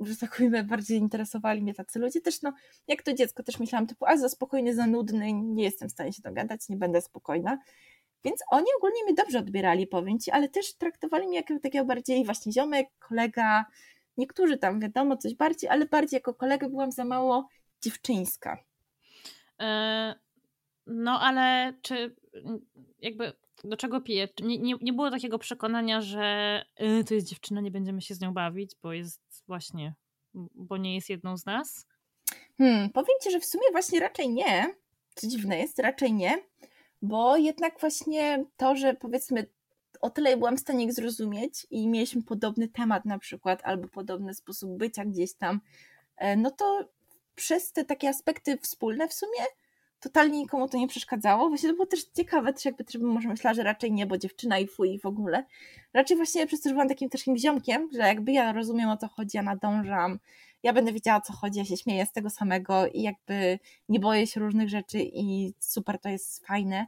że 0.00 0.16
tak 0.16 0.36
powiem, 0.36 0.66
bardziej 0.66 0.98
interesowali 0.98 1.62
mnie 1.62 1.74
tacy 1.74 1.98
ludzie. 1.98 2.20
Też 2.20 2.42
no, 2.42 2.52
jak 2.88 3.02
to 3.02 3.14
dziecko 3.14 3.42
też 3.42 3.58
myślałam, 3.58 3.86
typu, 3.86 4.06
a 4.06 4.16
za 4.16 4.28
spokojny, 4.28 4.74
za 4.74 4.86
nudny, 4.86 5.32
nie 5.32 5.64
jestem 5.64 5.88
w 5.88 5.92
stanie 5.92 6.12
się 6.12 6.22
dogadać, 6.22 6.68
nie 6.68 6.76
będę 6.76 7.00
spokojna. 7.00 7.58
Więc 8.24 8.40
oni 8.50 8.66
ogólnie 8.78 9.04
mnie 9.04 9.14
dobrze 9.14 9.38
odbierali, 9.38 9.86
powiem 9.86 10.18
Ci, 10.18 10.30
ale 10.30 10.48
też 10.48 10.74
traktowali 10.74 11.26
mnie 11.26 11.36
jako 11.36 11.58
takiego 11.58 11.84
bardziej 11.84 12.24
właśnie 12.24 12.52
ziomek, 12.52 12.88
kolega, 12.98 13.64
niektórzy 14.16 14.58
tam 14.58 14.80
wiadomo 14.80 15.16
coś 15.16 15.34
bardziej, 15.34 15.70
ale 15.70 15.86
bardziej 15.86 16.16
jako 16.16 16.34
kolega 16.34 16.68
byłam 16.68 16.92
za 16.92 17.04
mało 17.04 17.48
dziewczyńska. 17.82 18.64
E, 19.60 20.14
no 20.86 21.20
ale 21.20 21.74
czy 21.82 22.16
jakby 22.98 23.32
do 23.64 23.76
czego 23.76 24.00
piję? 24.00 24.28
Nie, 24.42 24.58
nie, 24.58 24.74
nie 24.80 24.92
było 24.92 25.10
takiego 25.10 25.38
przekonania, 25.38 26.00
że 26.00 26.64
y, 27.00 27.04
to 27.04 27.14
jest 27.14 27.26
dziewczyna, 27.26 27.60
nie 27.60 27.70
będziemy 27.70 28.02
się 28.02 28.14
z 28.14 28.20
nią 28.20 28.32
bawić, 28.32 28.76
bo 28.82 28.92
jest 28.92 29.22
właśnie, 29.46 29.94
bo 30.54 30.76
nie 30.76 30.94
jest 30.94 31.10
jedną 31.10 31.36
z 31.36 31.46
nas? 31.46 31.86
Hmm, 32.58 32.90
powiem 32.90 33.16
Ci, 33.22 33.30
że 33.30 33.40
w 33.40 33.44
sumie 33.44 33.64
właśnie 33.72 34.00
raczej 34.00 34.28
nie. 34.28 34.74
Co 35.14 35.26
dziwne 35.26 35.58
jest, 35.58 35.78
raczej 35.78 36.12
nie, 36.12 36.38
bo 37.02 37.36
jednak 37.36 37.80
właśnie 37.80 38.44
to, 38.56 38.76
że 38.76 38.94
powiedzmy 38.94 39.46
o 40.00 40.10
tyle 40.10 40.36
byłam 40.36 40.56
w 40.56 40.60
stanie 40.60 40.84
ich 40.84 40.92
zrozumieć 40.92 41.66
i 41.70 41.88
mieliśmy 41.88 42.22
podobny 42.22 42.68
temat 42.68 43.04
na 43.04 43.18
przykład, 43.18 43.60
albo 43.64 43.88
podobny 43.88 44.34
sposób 44.34 44.70
bycia 44.70 45.04
gdzieś 45.04 45.34
tam, 45.34 45.60
e, 46.16 46.36
no 46.36 46.50
to 46.50 46.88
przez 47.34 47.72
te 47.72 47.84
takie 47.84 48.08
aspekty 48.08 48.58
wspólne 48.58 49.08
w 49.08 49.12
sumie 49.12 49.44
totalnie 50.00 50.38
nikomu 50.38 50.68
to 50.68 50.78
nie 50.78 50.88
przeszkadzało. 50.88 51.48
Właśnie 51.48 51.68
to 51.68 51.74
było 51.74 51.86
też 51.86 52.04
ciekawe, 52.04 52.52
też 52.52 52.64
jakby 52.64 52.84
też 52.84 53.00
może 53.00 53.28
myślała, 53.28 53.54
że 53.54 53.62
raczej 53.62 53.92
nie, 53.92 54.06
bo 54.06 54.18
dziewczyna 54.18 54.58
i 54.58 54.66
fuj 54.66 54.98
w 54.98 55.06
ogóle. 55.06 55.44
Raczej 55.94 56.16
właśnie 56.16 56.46
przez 56.46 56.60
to, 56.60 56.68
że 56.68 56.74
byłam 56.74 56.88
takim 56.88 57.10
też 57.10 57.24
ziomkiem, 57.36 57.88
że 57.92 57.98
jakby 57.98 58.32
ja 58.32 58.52
rozumiem 58.52 58.88
o 58.88 58.96
co 58.96 59.08
chodzi, 59.08 59.36
ja 59.36 59.42
nadążam, 59.42 60.18
ja 60.62 60.72
będę 60.72 60.92
wiedziała 60.92 61.18
o 61.18 61.20
co 61.20 61.32
chodzi, 61.32 61.58
ja 61.58 61.64
się 61.64 61.76
śmieję 61.76 62.06
z 62.06 62.12
tego 62.12 62.30
samego 62.30 62.86
i 62.86 63.02
jakby 63.02 63.58
nie 63.88 64.00
boję 64.00 64.26
się 64.26 64.40
różnych 64.40 64.68
rzeczy 64.68 64.98
i 65.02 65.54
super, 65.58 65.98
to 66.00 66.08
jest 66.08 66.46
fajne. 66.46 66.86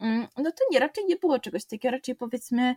Mm, 0.00 0.28
no 0.36 0.52
to 0.52 0.64
nie, 0.70 0.78
raczej 0.78 1.04
nie 1.04 1.16
było 1.16 1.38
czegoś 1.38 1.64
takiego, 1.64 1.92
raczej 1.92 2.14
powiedzmy 2.14 2.76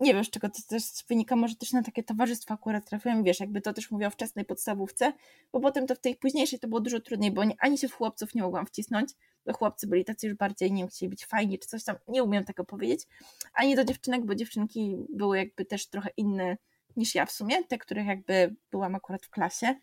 nie 0.00 0.14
wiem 0.14 0.24
z 0.24 0.30
czego 0.30 0.48
to 0.48 0.58
też 0.68 0.82
wynika, 1.08 1.36
może 1.36 1.56
też 1.56 1.72
na 1.72 1.82
takie 1.82 2.02
towarzystwa 2.02 2.54
akurat 2.54 2.88
trafiłem, 2.88 3.24
wiesz, 3.24 3.40
jakby 3.40 3.60
to 3.60 3.72
też 3.72 3.90
mówię 3.90 4.06
o 4.06 4.10
wczesnej 4.10 4.44
podstawówce, 4.44 5.12
bo 5.52 5.60
potem 5.60 5.86
to 5.86 5.94
w 5.94 5.98
tej 5.98 6.16
późniejszej 6.16 6.58
to 6.58 6.68
było 6.68 6.80
dużo 6.80 7.00
trudniej, 7.00 7.30
bo 7.30 7.42
ani 7.58 7.78
się 7.78 7.88
w 7.88 7.92
chłopców 7.92 8.34
nie 8.34 8.42
mogłam 8.42 8.66
wcisnąć, 8.66 9.10
bo 9.46 9.52
chłopcy 9.52 9.86
byli 9.86 10.04
tacy 10.04 10.26
już 10.26 10.36
bardziej, 10.36 10.72
nie 10.72 10.88
chcieli 10.88 11.10
być 11.10 11.26
fajni 11.26 11.58
czy 11.58 11.68
coś 11.68 11.84
tam, 11.84 11.96
nie 12.08 12.22
umiem 12.22 12.44
tego 12.44 12.64
powiedzieć, 12.64 13.06
ani 13.54 13.76
do 13.76 13.84
dziewczynek, 13.84 14.24
bo 14.24 14.34
dziewczynki 14.34 14.96
były 15.08 15.38
jakby 15.38 15.64
też 15.64 15.86
trochę 15.86 16.10
inne 16.16 16.56
niż 16.98 17.14
ja 17.14 17.26
w 17.26 17.32
sumie, 17.32 17.64
te, 17.64 17.78
których 17.78 18.06
jakby 18.06 18.54
byłam 18.70 18.94
akurat 18.94 19.26
w 19.26 19.30
klasie, 19.30 19.74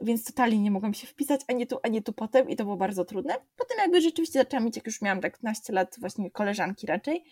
więc 0.00 0.24
totalnie 0.24 0.58
nie 0.58 0.70
mogłam 0.70 0.94
się 0.94 1.06
wpisać 1.06 1.40
ani 1.48 1.66
tu, 1.66 1.78
ani 1.82 2.02
tu 2.02 2.12
potem 2.12 2.48
i 2.48 2.56
to 2.56 2.64
było 2.64 2.76
bardzo 2.76 3.04
trudne. 3.04 3.34
Potem 3.56 3.78
jakby 3.78 4.00
rzeczywiście 4.00 4.38
zaczęłam 4.38 4.64
mieć, 4.64 4.76
jak 4.76 4.86
już 4.86 5.02
miałam 5.02 5.20
tak 5.20 5.32
15 5.32 5.72
lat, 5.72 5.96
właśnie 5.98 6.30
koleżanki 6.30 6.86
raczej, 6.86 7.24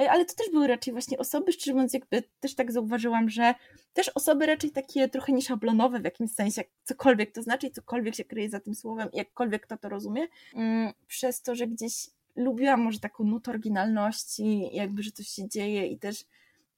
e, 0.00 0.10
ale 0.10 0.24
to 0.24 0.34
też 0.34 0.50
były 0.50 0.66
raczej 0.66 0.92
właśnie 0.92 1.18
osoby, 1.18 1.52
szczerze 1.52 1.72
mówiąc, 1.72 1.92
jakby 1.92 2.22
też 2.40 2.54
tak 2.54 2.72
zauważyłam, 2.72 3.30
że 3.30 3.54
też 3.92 4.08
osoby 4.08 4.46
raczej 4.46 4.70
takie 4.70 5.08
trochę 5.08 5.32
nieszablonowe 5.32 6.00
w 6.00 6.04
jakimś 6.04 6.32
sensie, 6.32 6.62
cokolwiek 6.84 7.32
to 7.32 7.42
znaczy, 7.42 7.70
cokolwiek 7.70 8.14
się 8.14 8.24
kryje 8.24 8.50
za 8.50 8.60
tym 8.60 8.74
słowem, 8.74 9.08
jakkolwiek 9.12 9.62
kto 9.62 9.76
to 9.76 9.88
rozumie, 9.88 10.26
mm, 10.54 10.92
przez 11.06 11.42
to, 11.42 11.54
że 11.54 11.66
gdzieś 11.66 12.10
lubiłam 12.36 12.80
może 12.80 13.00
taką 13.00 13.24
nutę 13.24 13.50
oryginalności, 13.50 14.68
jakby, 14.72 15.02
że 15.02 15.10
coś 15.10 15.28
się 15.28 15.48
dzieje 15.48 15.86
i 15.86 15.98
też 15.98 16.24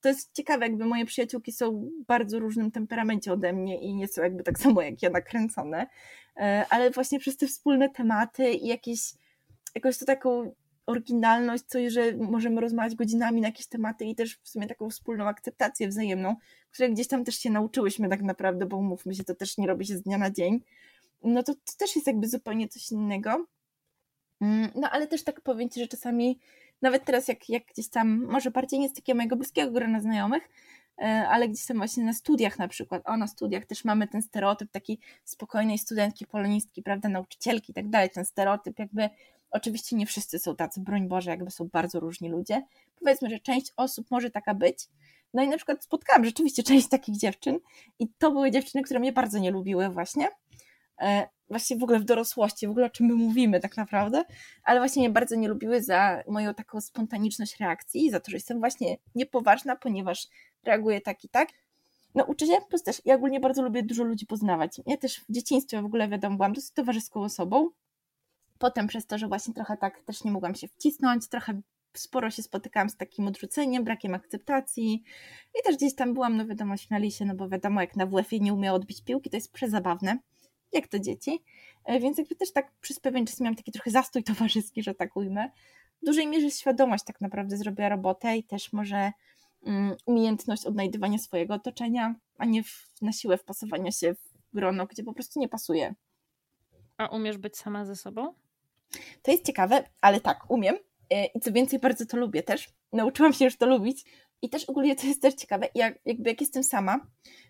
to 0.01 0.09
jest 0.09 0.33
ciekawe, 0.33 0.67
jakby 0.67 0.85
moje 0.85 1.07
przyjaciółki 1.07 1.53
są 1.53 1.91
w 2.03 2.07
bardzo 2.07 2.39
różnym 2.39 2.71
temperamencie 2.71 3.33
ode 3.33 3.53
mnie 3.53 3.81
i 3.81 3.95
nie 3.95 4.09
są 4.09 4.23
jakby 4.23 4.43
tak 4.43 4.59
samo 4.59 4.83
jak 4.83 5.03
ja 5.03 5.11
nakręcone, 5.11 5.87
e, 6.37 6.67
ale 6.71 6.91
właśnie 6.91 7.19
przez 7.19 7.37
te 7.37 7.47
wspólne 7.47 7.91
tematy 7.91 8.51
i 8.51 8.67
jakieś, 8.67 9.01
jakąś 9.75 9.99
to 9.99 10.05
taką 10.07 10.53
oryginalność, 10.87 11.65
co 11.67 11.79
że 11.89 12.17
możemy 12.17 12.61
rozmawiać 12.61 12.95
godzinami 12.95 13.41
na 13.41 13.49
jakieś 13.49 13.67
tematy 13.67 14.05
i 14.05 14.15
też 14.15 14.39
w 14.43 14.49
sumie 14.49 14.67
taką 14.67 14.91
wspólną 14.91 15.25
akceptację 15.25 15.89
wzajemną, 15.89 16.37
której 16.71 16.93
gdzieś 16.93 17.09
tam 17.09 17.25
też 17.25 17.39
się 17.39 17.51
nauczyłyśmy 17.51 18.09
tak 18.09 18.23
naprawdę, 18.23 18.67
bo 18.67 18.77
umówmy 18.77 19.15
się, 19.15 19.25
to 19.25 19.35
też 19.35 19.59
nie 19.59 19.67
robi 19.67 19.87
się 19.87 19.97
z 19.97 20.03
dnia 20.03 20.19
na 20.19 20.31
dzień, 20.31 20.61
no 21.23 21.43
to, 21.43 21.55
to 21.55 21.73
też 21.79 21.97
jest 21.97 22.07
jakby 22.07 22.29
zupełnie 22.29 22.69
coś 22.69 22.91
innego. 22.91 23.47
Mm, 24.41 24.71
no 24.75 24.91
ale 24.91 25.07
też 25.07 25.25
tak 25.25 25.41
powiem 25.41 25.71
Ci, 25.71 25.81
że 25.81 25.89
czasami 25.89 26.39
nawet 26.83 27.05
teraz 27.05 27.29
jak, 27.29 27.49
jak 27.49 27.67
gdzieś 27.67 27.89
tam, 27.89 28.27
może 28.27 28.51
bardziej 28.51 28.81
nie 28.81 28.89
z 28.89 28.93
takiego 28.93 29.17
mojego 29.17 29.37
bliskiego 29.37 29.71
grona 29.71 30.01
znajomych, 30.01 30.49
e, 30.99 31.29
ale 31.29 31.49
gdzieś 31.49 31.67
tam 31.67 31.77
właśnie 31.77 32.05
na 32.05 32.13
studiach 32.13 32.59
na 32.59 32.69
przykład, 32.69 33.03
o 33.05 33.17
na 33.17 33.27
studiach 33.27 33.65
też 33.65 33.85
mamy 33.85 34.09
ten 34.09 34.23
stereotyp 34.23 34.71
takiej 34.71 34.99
spokojnej 35.25 35.79
studentki, 35.79 36.27
polonistki, 36.27 36.83
prawda, 36.83 37.09
nauczycielki 37.09 37.73
i 37.73 37.75
tak 37.75 37.89
dalej, 37.89 38.11
ten 38.11 38.25
stereotyp 38.25 38.79
jakby, 38.79 39.11
oczywiście 39.51 39.97
nie 39.97 40.07
wszyscy 40.07 40.39
są 40.39 40.57
tacy, 40.57 40.81
broń 40.81 41.09
Boże, 41.09 41.31
jakby 41.31 41.51
są 41.51 41.69
bardzo 41.73 42.01
różni 42.01 42.29
ludzie, 42.29 42.63
powiedzmy, 43.01 43.31
że 43.31 43.39
część 43.39 43.73
osób 43.77 44.11
może 44.11 44.31
taka 44.31 44.55
być, 44.55 44.89
no 45.35 45.43
i 45.43 45.49
na 45.49 45.57
przykład 45.57 45.85
spotkałam 45.85 46.25
rzeczywiście 46.25 46.63
część 46.73 46.89
takich 46.89 47.17
dziewczyn 47.17 47.59
i 47.99 48.09
to 48.09 48.31
były 48.31 48.51
dziewczyny, 48.51 48.83
które 48.83 49.01
mnie 49.01 49.13
bardzo 49.13 49.39
nie 49.39 49.51
lubiły 49.51 49.89
właśnie, 49.89 50.29
właśnie 51.49 51.77
w 51.77 51.83
ogóle 51.83 52.01
w 52.01 52.05
dorosłości, 52.05 52.67
w 52.67 52.71
ogóle 52.71 52.87
o 52.87 52.91
czym 52.91 53.07
my 53.07 53.15
mówimy 53.15 53.61
tak 53.61 53.77
naprawdę, 53.77 54.25
ale 54.65 54.81
właśnie 54.81 55.03
mnie 55.03 55.11
bardzo 55.11 55.37
nie 55.37 55.49
lubiły 55.49 55.83
za 55.83 56.23
moją 56.29 56.55
taką 56.55 56.81
spontaniczność 56.81 57.61
reakcji, 57.61 58.11
za 58.11 58.21
to, 58.21 58.31
że 58.31 58.37
jestem 58.37 58.59
właśnie 58.59 58.97
niepoważna, 59.15 59.77
ponieważ 59.77 60.29
reaguję 60.65 61.01
tak 61.01 61.25
i 61.25 61.29
tak. 61.29 61.49
No 62.15 62.25
uczę 62.25 62.47
się, 62.47 62.53
plus 62.69 62.83
też 62.83 63.03
ja 63.05 63.15
ogólnie 63.15 63.41
bardzo 63.41 63.63
lubię 63.63 63.83
dużo 63.83 64.05
ludzi 64.05 64.27
poznawać. 64.27 64.81
Ja 64.87 64.97
też 64.97 65.21
w 65.21 65.33
dzieciństwie 65.33 65.83
w 65.83 65.85
ogóle 65.85 66.09
wiadomo, 66.09 66.37
byłam 66.37 66.53
dosyć 66.53 66.71
towarzyską 66.71 67.23
osobą. 67.23 67.71
Potem 68.59 68.87
przez 68.87 69.07
to, 69.07 69.19
że 69.19 69.29
właśnie 69.29 69.55
trochę 69.55 69.77
tak 69.77 70.03
też 70.03 70.25
nie 70.25 70.31
mogłam 70.31 70.55
się 70.55 70.69
wcisnąć, 70.69 71.29
trochę 71.29 71.61
sporo 71.95 72.31
się 72.31 72.43
spotykałam 72.43 72.91
z 72.91 72.97
takim 72.97 73.27
odrzuceniem, 73.27 73.85
brakiem 73.85 74.15
akceptacji 74.15 75.03
i 75.61 75.63
też 75.65 75.77
gdzieś 75.77 75.95
tam 75.95 76.15
byłam, 76.15 76.37
no 76.37 76.47
wiadomo, 76.47 76.77
śmiali 76.77 77.13
się, 77.13 77.25
no 77.25 77.35
bo 77.35 77.49
wiadomo, 77.49 77.81
jak 77.81 77.97
na 77.97 78.07
WF-ie 78.07 78.41
nie 78.41 78.55
umiał 78.55 78.75
odbić 78.75 79.05
piłki, 79.05 79.31
to 79.31 79.37
jest 79.37 79.53
przezabawne 79.53 80.19
jak 80.73 80.89
to 80.89 80.99
dzieci. 80.99 81.45
E, 81.85 82.01
więc 82.01 82.19
jakby 82.19 82.35
też 82.35 82.53
tak 82.53 82.73
przez 82.81 83.01
pewien 83.01 83.27
czas 83.27 83.41
miałam 83.41 83.57
taki 83.57 83.73
trochę 83.73 83.91
zastój 83.91 84.25
towarzyski, 84.35 84.83
że 84.83 84.95
tak 84.95 85.17
ujmę. 85.17 85.51
W 86.03 86.07
dużej 86.07 86.27
mierze 86.27 86.51
świadomość 86.51 87.05
tak 87.05 87.21
naprawdę 87.21 87.57
zrobiła 87.57 87.89
robotę 87.89 88.37
i 88.37 88.45
też 88.45 88.73
może 88.73 89.13
um, 89.61 89.97
umiejętność 90.07 90.67
odnajdywania 90.67 91.19
swojego 91.19 91.55
otoczenia, 91.55 92.15
a 92.39 92.45
nie 92.45 92.63
w, 92.63 92.89
na 93.03 93.13
siłę 93.13 93.39
wpasowania 93.39 93.93
się 93.93 94.15
w 94.15 94.55
grono, 94.55 94.87
gdzie 94.87 95.03
po 95.03 95.13
prostu 95.13 95.41
nie 95.41 95.49
pasuje. 95.49 95.95
A 96.97 97.07
umiesz 97.07 97.39
być 97.39 97.57
sama 97.57 97.85
ze 97.85 97.97
sobą? 97.97 98.35
To 99.23 99.31
jest 99.31 99.47
ciekawe, 99.47 99.85
ale 100.01 100.21
tak, 100.21 100.51
umiem. 100.51 100.77
E, 101.11 101.27
I 101.27 101.41
co 101.41 101.53
więcej, 101.53 101.79
bardzo 101.79 102.07
to 102.07 102.17
lubię 102.17 102.43
też. 102.43 102.69
Nauczyłam 102.93 103.33
się 103.33 103.45
już 103.45 103.57
to 103.57 103.67
lubić. 103.67 104.05
I 104.43 104.51
też 104.51 104.65
ogólnie 104.65 104.97
to 104.97 105.07
jest 105.07 105.23
też 105.23 105.35
ciekawe, 105.35 105.69
jak, 105.75 105.99
jakby 106.05 106.31
jak 106.31 106.41
jestem 106.41 106.65
sama, 106.65 107.07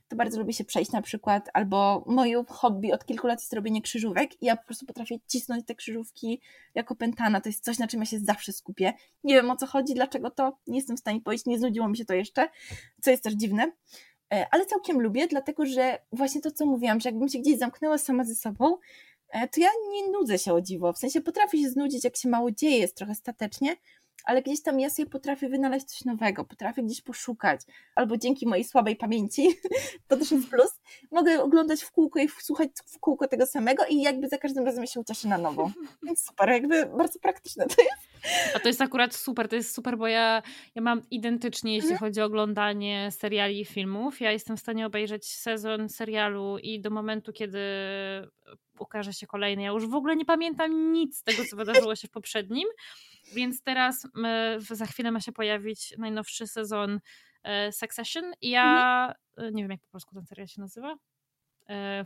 to 0.09 0.17
bardzo 0.17 0.39
lubię 0.39 0.53
się 0.53 0.65
przejść 0.65 0.93
na 0.93 1.03
przykład, 1.03 1.51
albo 1.55 2.05
moje 2.07 2.45
hobby 2.49 2.93
od 2.93 3.07
kilku 3.07 3.27
lat 3.27 3.41
jest 3.41 3.53
robienie 3.53 3.83
krzyżówek 3.83 4.43
i 4.43 4.47
ja 4.47 4.57
po 4.57 4.65
prostu 4.65 4.87
potrafię 4.87 5.19
cisnąć 5.29 5.67
te 5.67 5.75
krzyżówki 5.75 6.41
jako 6.75 6.97
pętana, 6.97 7.41
to 7.41 7.49
jest 7.49 7.65
coś, 7.65 7.79
na 7.79 7.87
czym 7.87 8.01
ja 8.01 8.07
się 8.07 8.19
zawsze 8.19 8.53
skupię. 8.53 8.93
Nie 9.25 9.35
wiem 9.35 9.51
o 9.51 9.57
co 9.57 9.67
chodzi, 9.67 9.95
dlaczego 9.95 10.31
to, 10.31 10.59
nie 10.67 10.77
jestem 10.77 10.97
w 10.97 11.01
stanie 11.01 11.21
powiedzieć, 11.21 11.47
nie 11.47 11.59
znudziło 11.59 11.89
mi 11.89 11.97
się 11.97 12.05
to 12.05 12.15
jeszcze, 12.15 12.49
co 13.03 13.11
jest 13.11 13.23
też 13.23 13.35
dziwne, 13.35 13.73
e, 14.33 14.47
ale 14.51 14.67
całkiem 14.67 15.01
lubię, 15.01 15.27
dlatego 15.27 15.67
że 15.67 15.99
właśnie 16.13 16.41
to, 16.41 16.51
co 16.51 16.67
mówiłam, 16.67 17.01
że 17.01 17.09
jakbym 17.09 17.29
się 17.29 17.39
gdzieś 17.39 17.59
zamknęła 17.59 17.99
sama 17.99 18.25
ze 18.25 18.35
sobą, 18.35 18.77
e, 19.29 19.49
to 19.49 19.61
ja 19.61 19.71
nie 19.91 20.11
nudzę 20.11 20.39
się 20.39 20.53
o 20.53 20.61
dziwo, 20.61 20.93
w 20.93 20.99
sensie 20.99 21.21
potrafię 21.21 21.59
się 21.59 21.71
znudzić, 21.71 22.05
jak 22.05 22.17
się 22.17 22.29
mało 22.29 22.51
dzieje, 22.51 22.79
jest 22.79 22.97
trochę 22.97 23.15
statecznie, 23.15 23.77
ale 24.25 24.43
gdzieś 24.43 24.63
tam 24.63 24.81
ja 24.81 24.91
sobie 24.91 25.11
potrafię 25.11 25.49
wynaleźć 25.49 25.87
coś 25.87 26.05
nowego, 26.05 26.45
potrafię 26.45 26.83
gdzieś 26.83 27.03
poszukać, 27.03 27.61
albo 27.95 28.17
dzięki 28.17 28.47
mojej 28.47 28.65
słabej 28.65 28.97
pamięci, 28.97 29.49
to 30.09 30.17
też 30.17 30.31
jest 30.31 30.51
plus, 30.51 30.81
mogę 31.11 31.43
oglądać 31.43 31.83
w 31.83 31.91
kółko 31.91 32.19
i 32.21 32.29
słuchać 32.29 32.71
w 32.87 32.99
kółko 32.99 33.29
tego 33.29 33.47
samego 33.47 33.85
i 33.87 34.03
jakby 34.03 34.29
za 34.29 34.39
każdym 34.39 34.65
razem 34.65 34.87
się 34.87 35.01
ucieszę 35.01 35.29
na 35.29 35.39
nowo. 35.39 35.71
Więc 36.07 36.25
super, 36.25 36.49
jakby 36.49 36.87
bardzo 36.87 37.19
praktyczne 37.19 37.67
to 37.67 37.83
jest. 37.83 38.09
A 38.55 38.59
to 38.59 38.69
jest 38.69 38.81
akurat 38.81 39.15
super, 39.15 39.49
to 39.49 39.57
jest 39.57 39.75
super, 39.75 39.99
bo 39.99 40.07
ja, 40.07 40.43
ja 40.75 40.83
mam 40.83 41.03
identycznie, 41.11 41.75
jeśli 41.75 41.93
mhm. 41.93 42.01
chodzi 42.01 42.21
o 42.21 42.25
oglądanie 42.25 43.09
seriali 43.11 43.61
i 43.61 43.65
filmów. 43.65 44.21
Ja 44.21 44.33
jestem 44.33 44.57
w 44.57 44.61
stanie 44.61 44.87
obejrzeć 44.87 45.27
sezon 45.27 45.89
serialu 45.89 46.59
i 46.59 46.81
do 46.81 46.91
momentu, 46.91 47.33
kiedy 47.33 47.61
ukaże 48.79 49.13
się 49.13 49.27
kolejny, 49.27 49.63
ja 49.63 49.71
już 49.71 49.87
w 49.87 49.95
ogóle 49.95 50.17
nie 50.17 50.25
pamiętam 50.25 50.93
nic 50.93 51.17
z 51.17 51.23
tego, 51.23 51.43
co 51.51 51.57
wydarzyło 51.57 51.97
się 51.97 52.09
w 52.09 52.11
poprzednim 52.11 52.69
więc 53.35 53.63
teraz 53.63 54.07
za 54.61 54.87
chwilę 54.87 55.13
ma 55.13 55.21
się 55.21 55.33
pojawić 55.33 55.95
najnowszy 55.99 56.47
sezon 56.47 57.01
Succession 57.71 58.33
i 58.41 58.51
ja 58.51 59.15
mhm. 59.37 59.55
nie 59.55 59.63
wiem 59.63 59.71
jak 59.71 59.81
po 59.81 59.89
polsku 59.89 60.15
ten 60.15 60.27
serial 60.27 60.49
się 60.49 60.61
nazywa. 60.61 60.97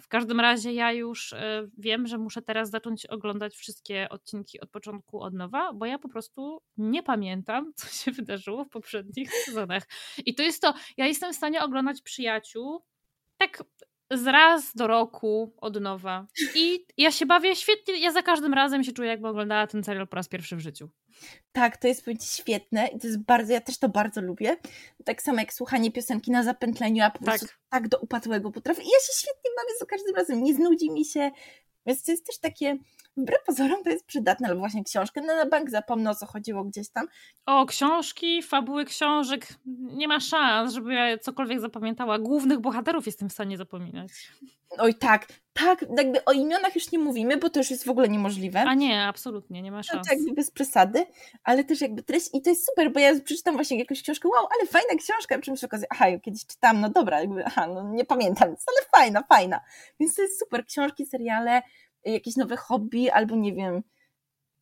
W 0.01 0.09
każdym 0.09 0.41
razie 0.41 0.73
ja 0.73 0.93
już 0.93 1.35
wiem, 1.79 2.07
że 2.07 2.19
muszę 2.19 2.43
teraz 2.43 2.71
zacząć 2.71 3.07
oglądać 3.07 3.55
wszystkie 3.55 4.09
odcinki 4.09 4.61
od 4.61 4.71
początku 4.71 5.21
od 5.21 5.35
nowa, 5.35 5.73
bo 5.73 5.87
ja 5.87 5.99
po 5.99 6.09
prostu 6.09 6.63
nie 6.77 7.03
pamiętam, 7.03 7.73
co 7.77 7.87
się 7.87 8.13
wydarzyło 8.13 8.65
w 8.65 8.69
poprzednich 8.69 9.33
sezonach. 9.33 9.83
I 10.27 10.35
to 10.35 10.43
jest 10.43 10.63
to, 10.63 10.75
ja 10.97 11.07
jestem 11.07 11.33
w 11.33 11.37
stanie 11.37 11.63
oglądać 11.63 12.03
przyjaciół 12.03 12.85
tak 13.37 13.65
z 14.13 14.27
raz 14.27 14.75
do 14.75 14.87
roku 14.87 15.55
od 15.57 15.81
nowa. 15.81 16.27
I 16.55 16.87
ja 16.97 17.11
się 17.11 17.27
bawię 17.27 17.57
świetnie, 17.57 17.99
ja 17.99 18.13
za 18.13 18.23
każdym 18.23 18.55
razem 18.55 18.85
się 18.85 18.93
czuję, 18.93 19.09
jakbym 19.09 19.31
oglądała 19.31 19.67
ten 19.67 19.85
serial 19.85 20.09
po 20.09 20.17
raz 20.17 20.29
pierwszy 20.29 20.57
w 20.57 20.61
życiu. 20.61 20.91
Tak, 21.53 21.77
to 21.77 21.89
jest 21.89 22.05
świetne 22.35 22.87
i 22.87 22.99
to 22.99 23.07
jest 23.07 23.25
bardzo, 23.25 23.53
ja 23.53 23.61
też 23.61 23.79
to 23.79 23.89
bardzo 23.89 24.21
lubię. 24.21 24.57
Tak 25.05 25.23
samo 25.23 25.39
jak 25.39 25.53
słuchanie 25.53 25.93
piosenki 25.93 26.31
na 26.31 26.43
zapętleniu, 26.43 27.05
a 27.05 27.11
po 27.11 27.25
prostu 27.25 27.47
tak, 27.47 27.59
tak 27.69 27.89
do 27.89 27.99
upadłego 27.99 28.51
potrafię. 28.51 28.83
I 28.83 28.87
ja 28.87 28.99
się 28.99 29.13
świetnie 29.21 29.51
bawię 29.57 29.79
za 29.79 29.87
każdym 29.87 30.15
razem, 30.15 30.43
nie 30.43 30.55
znudzi 30.55 30.91
mi 30.91 31.05
się, 31.05 31.31
więc 31.87 32.05
to 32.05 32.11
jest 32.11 32.27
też 32.27 32.39
takie, 32.39 32.79
wbrew 33.17 33.45
pozorom 33.47 33.85
to 33.85 33.91
jest 33.91 34.07
przydatne, 34.07 34.49
ale 34.49 34.57
właśnie 34.57 34.85
książkę 34.85 35.21
no 35.21 35.37
na 35.37 35.47
bank 35.47 35.71
zapomnę 35.71 36.11
o 36.11 36.15
co 36.15 36.27
chodziło 36.27 36.65
gdzieś 36.65 36.89
tam. 36.89 37.07
O, 37.47 37.67
książki, 37.67 38.43
fabuły 38.43 38.85
książek, 38.85 39.47
nie 39.97 40.09
ma 40.09 40.21
szans, 40.21 40.73
żeby 40.73 40.95
ja 40.95 41.19
cokolwiek 41.19 41.61
zapamiętała. 41.61 42.19
Głównych 42.19 42.61
bohaterów 42.61 43.07
jestem 43.07 43.29
w 43.29 43.33
stanie 43.33 43.57
zapominać. 43.57 44.11
Oj 44.79 44.95
tak, 44.95 45.27
tak, 45.53 45.85
jakby 45.99 46.25
o 46.25 46.33
imionach 46.33 46.75
już 46.75 46.93
nie 46.93 46.99
mówimy, 46.99 47.37
bo 47.37 47.51
to 47.51 47.61
już 47.61 47.71
jest 47.71 47.85
w 47.85 47.91
ogóle 47.91 48.09
niemożliwe. 48.09 48.61
A 48.61 48.75
nie, 48.75 49.03
absolutnie, 49.03 49.63
nie 49.63 49.73
ma 49.73 49.83
szans. 49.83 49.97
No, 49.97 50.05
to 50.05 50.19
jakby 50.19 50.35
bez 50.35 50.51
przesady, 50.51 51.07
ale 51.45 51.65
też 51.65 51.81
jakby 51.81 52.03
treść 52.03 52.31
i 52.35 52.43
to 52.43 52.51
jest 52.51 52.67
super, 52.67 52.93
bo 52.93 53.01
ja 53.01 53.21
przeczytam 53.21 53.55
właśnie 53.55 53.79
jakąś 53.79 54.03
książkę, 54.03 54.29
wow, 54.29 54.49
ale 54.59 54.67
fajna 54.67 54.95
książka, 54.99 55.39
czym 55.39 55.57
się 55.57 55.67
okazuje, 55.67 55.87
aha, 55.91 56.07
kiedyś 56.23 56.47
czytam, 56.47 56.81
no 56.81 56.91
dobra, 56.91 57.21
jakby, 57.21 57.45
aha, 57.45 57.67
no 57.67 57.83
nie 57.83 58.05
pamiętam, 58.05 58.49
ale 58.49 58.87
fajna, 58.93 59.23
fajna. 59.23 59.61
Więc 60.01 60.15
to 60.15 60.23
jest 60.23 60.39
super, 60.39 60.67
książki, 60.67 61.07
seriale, 61.07 61.63
jakieś 62.05 62.37
nowe 62.37 62.57
hobby, 62.57 63.11
albo 63.11 63.37
nie 63.37 63.55
wiem, 63.55 63.83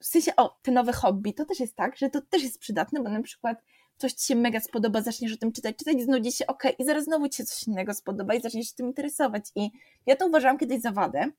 w 0.01 0.07
sensie, 0.07 0.37
o, 0.37 0.59
te 0.63 0.73
nowe 0.73 0.93
hobby, 0.93 1.35
to 1.35 1.45
też 1.45 1.61
jest 1.61 1.77
tak, 1.77 1.97
że 1.97 2.11
to 2.11 2.21
też 2.21 2.43
jest 2.43 2.59
przydatne, 2.59 3.03
bo 3.03 3.11
na 3.11 3.23
przykład 3.23 3.63
coś 3.97 4.13
ci 4.13 4.27
się 4.27 4.35
mega 4.35 4.61
spodoba, 4.61 5.03
zaczniesz 5.03 5.33
o 5.33 5.37
tym 5.37 5.53
czytać, 5.53 5.77
czytać, 5.77 6.03
znudzi 6.03 6.33
się, 6.33 6.47
ok, 6.47 6.63
i 6.79 6.85
zaraz 6.85 7.05
znowu 7.05 7.29
ci 7.29 7.37
się 7.37 7.45
coś 7.45 7.67
innego 7.67 7.95
spodoba 7.95 8.35
i 8.35 8.41
zaczniesz 8.41 8.67
się 8.67 8.75
tym 8.75 8.87
interesować. 8.87 9.45
I 9.55 9.71
ja 10.07 10.17
to 10.17 10.27
uważałam 10.27 10.59
kiedyś 10.59 10.81
za 10.81 10.93
wadę, 10.93 11.31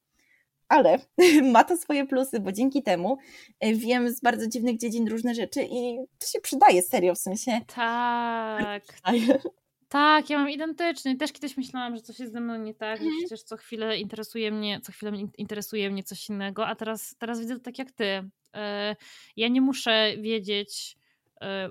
ale 0.67 0.99
ma 1.53 1.63
to 1.63 1.77
swoje 1.77 2.07
plusy, 2.07 2.39
bo 2.39 2.51
dzięki 2.51 2.83
temu 2.83 3.17
e, 3.59 3.73
wiem 3.73 4.11
z 4.11 4.21
bardzo 4.21 4.47
dziwnych 4.47 4.77
dziedzin 4.77 5.07
różne 5.07 5.35
rzeczy 5.35 5.63
i 5.63 5.97
to 6.19 6.27
się 6.27 6.41
przydaje 6.41 6.81
serio, 6.81 7.15
w 7.15 7.17
sensie. 7.17 7.61
Tak. 7.75 8.83
Tak, 9.91 10.29
ja 10.29 10.37
mam 10.37 10.49
identyczny. 10.49 11.15
Też 11.15 11.31
kiedyś 11.31 11.57
myślałam, 11.57 11.95
że 11.95 12.01
coś 12.01 12.19
jest 12.19 12.33
ze 12.33 12.39
mną 12.39 12.57
nie 12.57 12.73
tak, 12.73 12.97
że 12.97 13.03
mhm. 13.03 13.19
przecież 13.19 13.43
co 13.43 13.57
chwilę 13.57 13.97
interesuje 13.97 14.51
mnie, 14.51 14.81
co 14.81 14.91
chwilę 14.91 15.11
interesuje 15.37 15.91
mnie 15.91 16.03
coś 16.03 16.29
innego, 16.29 16.67
a 16.67 16.75
teraz, 16.75 17.15
teraz 17.19 17.39
widzę 17.39 17.55
to 17.55 17.61
tak 17.61 17.79
jak 17.79 17.91
ty. 17.91 18.29
E, 18.55 18.95
ja 19.35 19.47
nie 19.47 19.61
muszę 19.61 20.13
wiedzieć 20.17 20.97
e, 21.41 21.69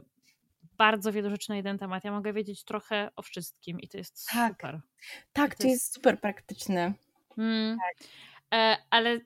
bardzo 0.78 1.12
wielu 1.12 1.30
rzeczy 1.30 1.50
na 1.50 1.56
jeden 1.56 1.78
temat. 1.78 2.04
Ja 2.04 2.12
mogę 2.12 2.32
wiedzieć 2.32 2.64
trochę 2.64 3.10
o 3.16 3.22
wszystkim 3.22 3.80
i 3.80 3.88
to 3.88 3.98
jest 3.98 4.26
tak. 4.32 4.52
super. 4.52 4.80
Tak, 5.32 5.54
to, 5.54 5.62
to 5.62 5.68
jest... 5.68 5.82
jest... 5.82 5.94
super 5.94 6.20
praktyczne. 6.20 6.92
Hmm. 7.36 7.78
Tak. 7.78 8.08
E, 8.54 8.76
ale 8.90 9.20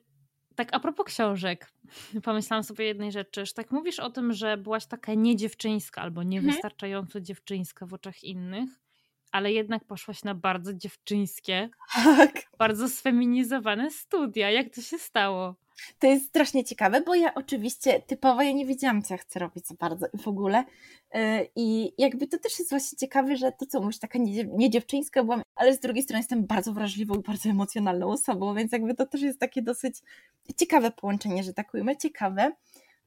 tak 0.55 0.69
a 0.71 0.79
propos 0.79 1.05
książek, 1.05 1.71
pomyślałam 2.23 2.63
sobie 2.63 2.85
jednej 2.85 3.11
rzeczy, 3.11 3.45
że 3.45 3.53
tak 3.53 3.71
mówisz 3.71 3.99
o 3.99 4.09
tym, 4.09 4.33
że 4.33 4.57
byłaś 4.57 4.85
taka 4.85 5.13
niedziewczyńska 5.13 6.01
albo 6.01 6.21
mhm. 6.21 6.29
niewystarczająco 6.29 7.21
dziewczyńska 7.21 7.85
w 7.85 7.93
oczach 7.93 8.23
innych, 8.23 8.84
ale 9.35 9.51
jednak 9.51 9.83
poszłaś 9.83 10.23
na 10.23 10.35
bardzo 10.35 10.73
dziewczyńskie, 10.73 11.69
tak. 12.17 12.31
bardzo 12.57 12.89
sfeminizowane 12.89 13.91
studia. 13.91 14.51
Jak 14.51 14.75
to 14.75 14.81
się 14.81 14.97
stało? 14.97 15.55
To 15.99 16.07
jest 16.07 16.25
strasznie 16.25 16.63
ciekawe, 16.63 17.01
bo 17.01 17.15
ja 17.15 17.33
oczywiście 17.33 18.01
typowo 18.01 18.41
ja 18.41 18.51
nie 18.51 18.65
wiedziałam, 18.65 19.01
co 19.01 19.13
ja 19.13 19.17
chcę 19.17 19.39
robić 19.39 19.67
za 19.67 19.75
bardzo 19.79 20.05
w 20.23 20.27
ogóle. 20.27 20.63
Y, 21.15 21.19
I 21.55 21.93
jakby 21.97 22.27
to 22.27 22.39
też 22.39 22.59
jest 22.59 22.69
właśnie 22.69 22.97
ciekawe, 22.97 23.37
że 23.37 23.51
to 23.51 23.65
co 23.65 23.81
mówisz, 23.81 23.99
taka 23.99 24.19
nie 24.47 24.69
dziewczyńska 24.69 25.23
byłam, 25.23 25.41
ale 25.55 25.73
z 25.73 25.79
drugiej 25.79 26.03
strony 26.03 26.19
jestem 26.19 26.45
bardzo 26.45 26.73
wrażliwą 26.73 27.15
i 27.15 27.23
bardzo 27.23 27.49
emocjonalną 27.49 28.07
osobą, 28.07 28.55
więc 28.55 28.71
jakby 28.71 28.95
to 28.95 29.05
też 29.05 29.21
jest 29.21 29.39
takie 29.39 29.61
dosyć 29.61 29.95
ciekawe 30.57 30.91
połączenie, 30.91 31.43
że 31.43 31.53
tak 31.53 31.73
ujmę, 31.73 31.97
ciekawe. 31.97 32.51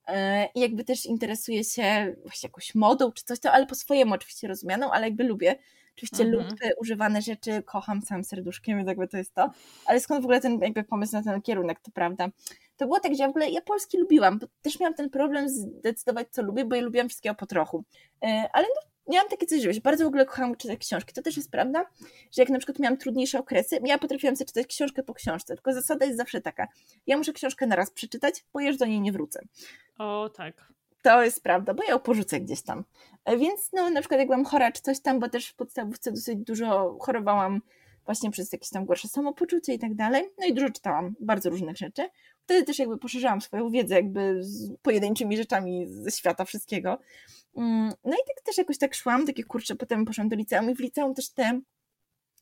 Y, 0.09 0.13
I 0.55 0.61
jakby 0.61 0.85
też 0.85 1.07
interesuję 1.07 1.65
się 1.65 2.15
właśnie 2.23 2.47
jakąś 2.47 2.75
modą 2.75 3.13
czy 3.13 3.25
coś, 3.25 3.41
to, 3.41 3.53
ale 3.53 3.67
po 3.67 3.75
swojemu 3.75 4.15
oczywiście 4.15 4.49
rozumianą, 4.49 4.91
ale 4.91 5.07
jakby 5.07 5.25
lubię 5.25 5.57
Oczywiście 5.99 6.25
mhm. 6.25 6.45
lub 6.45 6.59
używane 6.81 7.23
rzeczy 7.23 7.63
kocham 7.63 8.03
całym 8.03 8.25
serduszkiem, 8.25 8.77
więc 8.77 8.89
jakby 8.89 9.09
to 9.09 9.17
jest 9.17 9.35
to. 9.35 9.51
Ale 9.87 10.01
skąd 10.01 10.23
w 10.23 10.25
ogóle 10.25 10.41
ten 10.41 10.61
jakby 10.61 10.85
pomysł 10.85 11.13
na 11.13 11.23
ten 11.23 11.43
kierunek, 11.43 11.81
to 11.81 11.91
prawda. 11.91 12.29
To 12.77 12.85
było 12.85 13.01
tak, 13.01 13.15
że 13.15 13.23
ja 13.23 13.27
w 13.27 13.31
ogóle 13.31 13.51
ja 13.51 13.61
Polski 13.61 13.99
lubiłam, 13.99 14.39
bo 14.39 14.47
też 14.63 14.81
miałam 14.81 14.95
ten 14.95 15.11
problem 15.11 15.49
zdecydować, 15.49 16.29
co 16.31 16.43
lubię, 16.43 16.65
bo 16.65 16.77
ja 16.77 16.83
lubiłam 16.83 17.09
wszystkiego 17.09 17.35
po 17.35 17.47
trochu. 17.47 17.85
E, 18.23 18.49
ale 18.53 18.67
no, 18.67 18.88
miałam 19.09 19.29
takie 19.29 19.47
coś, 19.47 19.63
że 19.63 19.81
bardzo 19.81 20.05
w 20.05 20.07
ogóle 20.07 20.27
kochałam 20.27 20.57
czytać 20.57 20.79
książki. 20.79 21.15
To 21.15 21.23
też 21.23 21.37
jest 21.37 21.51
prawda, 21.51 21.87
że 22.33 22.43
jak 22.43 22.49
na 22.49 22.59
przykład 22.59 22.79
miałam 22.79 22.99
trudniejsze 22.99 23.39
okresy, 23.39 23.79
ja 23.85 23.99
potrafiłam 23.99 24.37
sobie 24.37 24.47
czytać 24.47 24.67
książkę 24.67 25.03
po 25.03 25.15
książce, 25.15 25.55
tylko 25.55 25.73
zasada 25.73 26.07
jest 26.07 26.19
zawsze 26.19 26.41
taka. 26.41 26.69
Ja 27.07 27.19
muszę 27.19 27.33
książkę 27.33 27.67
na 27.67 27.77
raz 27.77 27.91
przeczytać, 27.91 28.45
bo 28.53 28.61
już 28.61 28.77
do 28.77 28.87
niej 28.87 29.01
nie 29.01 29.13
wrócę. 29.13 29.41
O, 29.99 30.31
tak. 30.37 30.73
To 31.03 31.25
jest 31.25 31.43
prawda, 31.43 31.75
bo 31.75 31.83
ja 31.83 31.91
ją 31.91 31.99
porzucę 31.99 32.41
gdzieś 32.41 32.63
tam. 32.63 32.85
E, 33.25 33.37
więc 33.37 33.71
no, 33.73 33.91
na 33.91 34.01
przykład 34.01 34.19
jak 34.19 34.29
byłam 34.29 34.45
chora 34.45 34.73
czy 34.73 34.83
coś 34.83 35.01
tam, 35.01 35.21
bo 35.21 35.29
też 35.29 35.49
w 35.49 35.55
podstawówce 35.55 36.13
dosyć 36.13 36.39
dużo 36.39 36.99
chorowałam 37.01 37.61
właśnie 38.05 38.31
przez 38.31 38.53
jakieś 38.53 38.71
tam 38.71 38.87
gorsze 38.87 39.09
samopoczucie 39.09 39.75
i 39.75 39.79
tak 39.79 39.95
dalej. 39.95 40.31
No 40.39 40.47
i 40.47 40.55
dużo 40.55 40.71
czytałam, 40.71 41.15
bardzo 41.21 41.51
różnych 41.51 41.77
rzeczy. 41.77 42.09
Wtedy 42.45 42.67
też 42.67 42.79
jakby 42.79 42.99
poszerzałam 42.99 43.41
swoją 43.41 43.71
wiedzę 43.71 43.95
jakby 43.95 44.37
z 44.41 44.77
pojedynczymi 44.83 45.37
rzeczami 45.37 45.87
ze 45.89 46.11
świata 46.11 46.45
wszystkiego. 46.45 46.99
Mm, 47.59 47.93
no 48.05 48.13
i 48.13 48.23
tak 48.27 48.45
też 48.45 48.59
jakoś 48.59 48.79
tak 48.79 48.95
szłam, 48.95 49.27
takie 49.27 49.45
kurczę, 49.45 49.75
potem 49.75 50.05
poszłam 50.05 50.29
do 50.29 50.37
liceum 50.37 50.71
i 50.71 50.75
w 50.75 50.81
liceum 50.81 51.15
też 51.15 51.31
te 51.31 51.61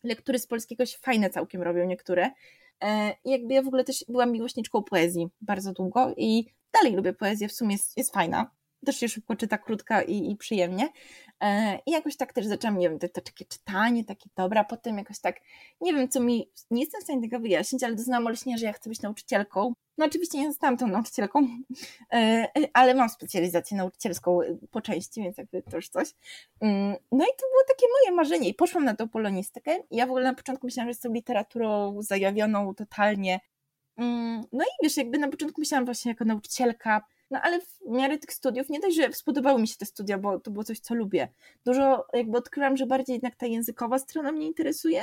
lektury 0.02 0.38
z 0.38 0.46
polskiego 0.46 0.86
się 0.86 0.98
fajne 0.98 1.30
całkiem 1.30 1.62
robią 1.62 1.86
niektóre. 1.86 2.30
E, 2.84 3.14
I 3.24 3.30
jakby 3.30 3.54
ja 3.54 3.62
w 3.62 3.66
ogóle 3.66 3.84
też 3.84 4.04
byłam 4.08 4.32
miłośniczką 4.32 4.82
poezji 4.82 5.28
bardzo 5.40 5.72
długo 5.72 6.14
i 6.16 6.46
dalej 6.72 6.96
lubię 6.96 7.12
poezję, 7.12 7.48
w 7.48 7.52
sumie 7.52 7.72
jest, 7.72 7.96
jest 7.96 8.14
fajna. 8.14 8.50
Też 8.87 8.97
się 8.97 9.09
szybko 9.09 9.37
czyta, 9.37 9.59
krótka 9.59 10.03
i, 10.03 10.30
i 10.30 10.37
przyjemnie. 10.37 10.89
E, 11.41 11.78
I 11.87 11.91
jakoś 11.91 12.16
tak 12.16 12.32
też 12.32 12.47
zaczęłam, 12.47 12.78
nie 12.78 12.91
wiem, 12.91 12.99
to, 12.99 13.09
to 13.09 13.20
takie 13.20 13.45
czytanie, 13.45 14.05
takie 14.05 14.30
dobra, 14.37 14.64
potem 14.64 14.99
jakoś 14.99 15.18
tak, 15.18 15.41
nie 15.80 15.95
wiem, 15.95 16.09
co 16.09 16.20
mi, 16.20 16.51
nie 16.70 16.80
jestem 16.80 17.01
w 17.01 17.05
stanie 17.05 17.22
tego 17.22 17.41
wyjaśnić, 17.41 17.82
ale 17.82 17.95
doznałam 17.95 18.26
olśnienia, 18.26 18.59
że 18.59 18.66
ja 18.66 18.72
chcę 18.72 18.91
być 18.91 19.03
nauczycielką. 19.03 19.72
No 19.99 20.05
oczywiście 20.07 20.39
nie 20.39 20.49
zostałam 20.49 20.76
tą 20.76 20.87
nauczycielką, 20.87 21.49
e, 22.12 22.49
ale 22.72 22.95
mam 22.95 23.09
specjalizację 23.09 23.76
nauczycielską 23.76 24.39
po 24.70 24.80
części, 24.80 25.22
więc 25.22 25.39
jakby 25.39 25.62
to 25.62 25.76
już 25.76 25.89
coś. 25.89 26.14
Mm, 26.61 26.97
no 27.12 27.24
i 27.24 27.32
to 27.39 27.47
było 27.51 27.62
takie 27.68 27.87
moje 27.93 28.16
marzenie 28.16 28.49
i 28.49 28.55
poszłam 28.55 28.84
na 28.84 28.97
tą 28.97 29.09
polonistykę. 29.09 29.78
Ja 29.91 30.07
w 30.07 30.11
ogóle 30.11 30.24
na 30.24 30.34
początku 30.34 30.66
myślałam, 30.66 30.87
że 30.87 30.91
jestem 30.91 31.14
literaturą 31.14 31.97
zajawioną 32.03 32.74
totalnie. 32.74 33.41
Mm, 33.97 34.45
no 34.53 34.64
i 34.64 34.82
wiesz, 34.82 34.97
jakby 34.97 35.18
na 35.18 35.28
początku 35.28 35.61
myślałam 35.61 35.84
właśnie 35.84 36.11
jako 36.11 36.24
nauczycielka, 36.24 37.03
no 37.30 37.40
ale 37.42 37.60
w 37.60 37.78
miarę 37.88 38.18
tych 38.18 38.32
studiów, 38.32 38.68
nie 38.68 38.80
dość, 38.80 38.96
że 38.96 39.12
spodobały 39.12 39.60
mi 39.60 39.68
się 39.68 39.76
te 39.76 39.86
studia, 39.86 40.18
bo 40.18 40.40
to 40.40 40.50
było 40.50 40.64
coś, 40.64 40.78
co 40.78 40.94
lubię. 40.94 41.28
Dużo 41.66 42.06
jakby 42.12 42.38
odkryłam, 42.38 42.76
że 42.76 42.86
bardziej 42.86 43.14
jednak 43.14 43.34
ta 43.36 43.46
językowa 43.46 43.98
strona 43.98 44.32
mnie 44.32 44.46
interesuje, 44.46 45.02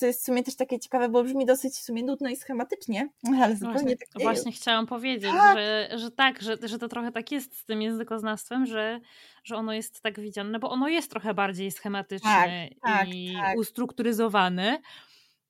co 0.00 0.06
jest 0.06 0.22
w 0.22 0.24
sumie 0.24 0.42
też 0.42 0.56
takie 0.56 0.78
ciekawe, 0.78 1.08
bo 1.08 1.24
brzmi 1.24 1.46
dosyć 1.46 1.74
w 1.74 1.82
sumie 1.82 2.02
nudno 2.02 2.30
i 2.30 2.36
schematycznie, 2.36 3.08
ale 3.42 3.56
zupełnie 3.56 3.78
właśnie, 3.78 3.96
tak 3.96 4.08
nie 4.16 4.22
Właśnie 4.24 4.52
chciałam 4.52 4.86
powiedzieć, 4.86 5.30
tak. 5.30 5.56
Że, 5.56 5.88
że 5.98 6.10
tak, 6.10 6.42
że, 6.42 6.56
że 6.62 6.78
to 6.78 6.88
trochę 6.88 7.12
tak 7.12 7.32
jest 7.32 7.58
z 7.58 7.64
tym 7.64 7.82
językoznawstwem, 7.82 8.66
że, 8.66 9.00
że 9.44 9.56
ono 9.56 9.72
jest 9.72 10.00
tak 10.00 10.20
widziane, 10.20 10.58
bo 10.58 10.70
ono 10.70 10.88
jest 10.88 11.10
trochę 11.10 11.34
bardziej 11.34 11.70
schematyczne 11.70 12.68
tak, 12.82 13.08
i 13.08 13.34
tak, 13.40 13.58
ustrukturyzowane. 13.58 14.78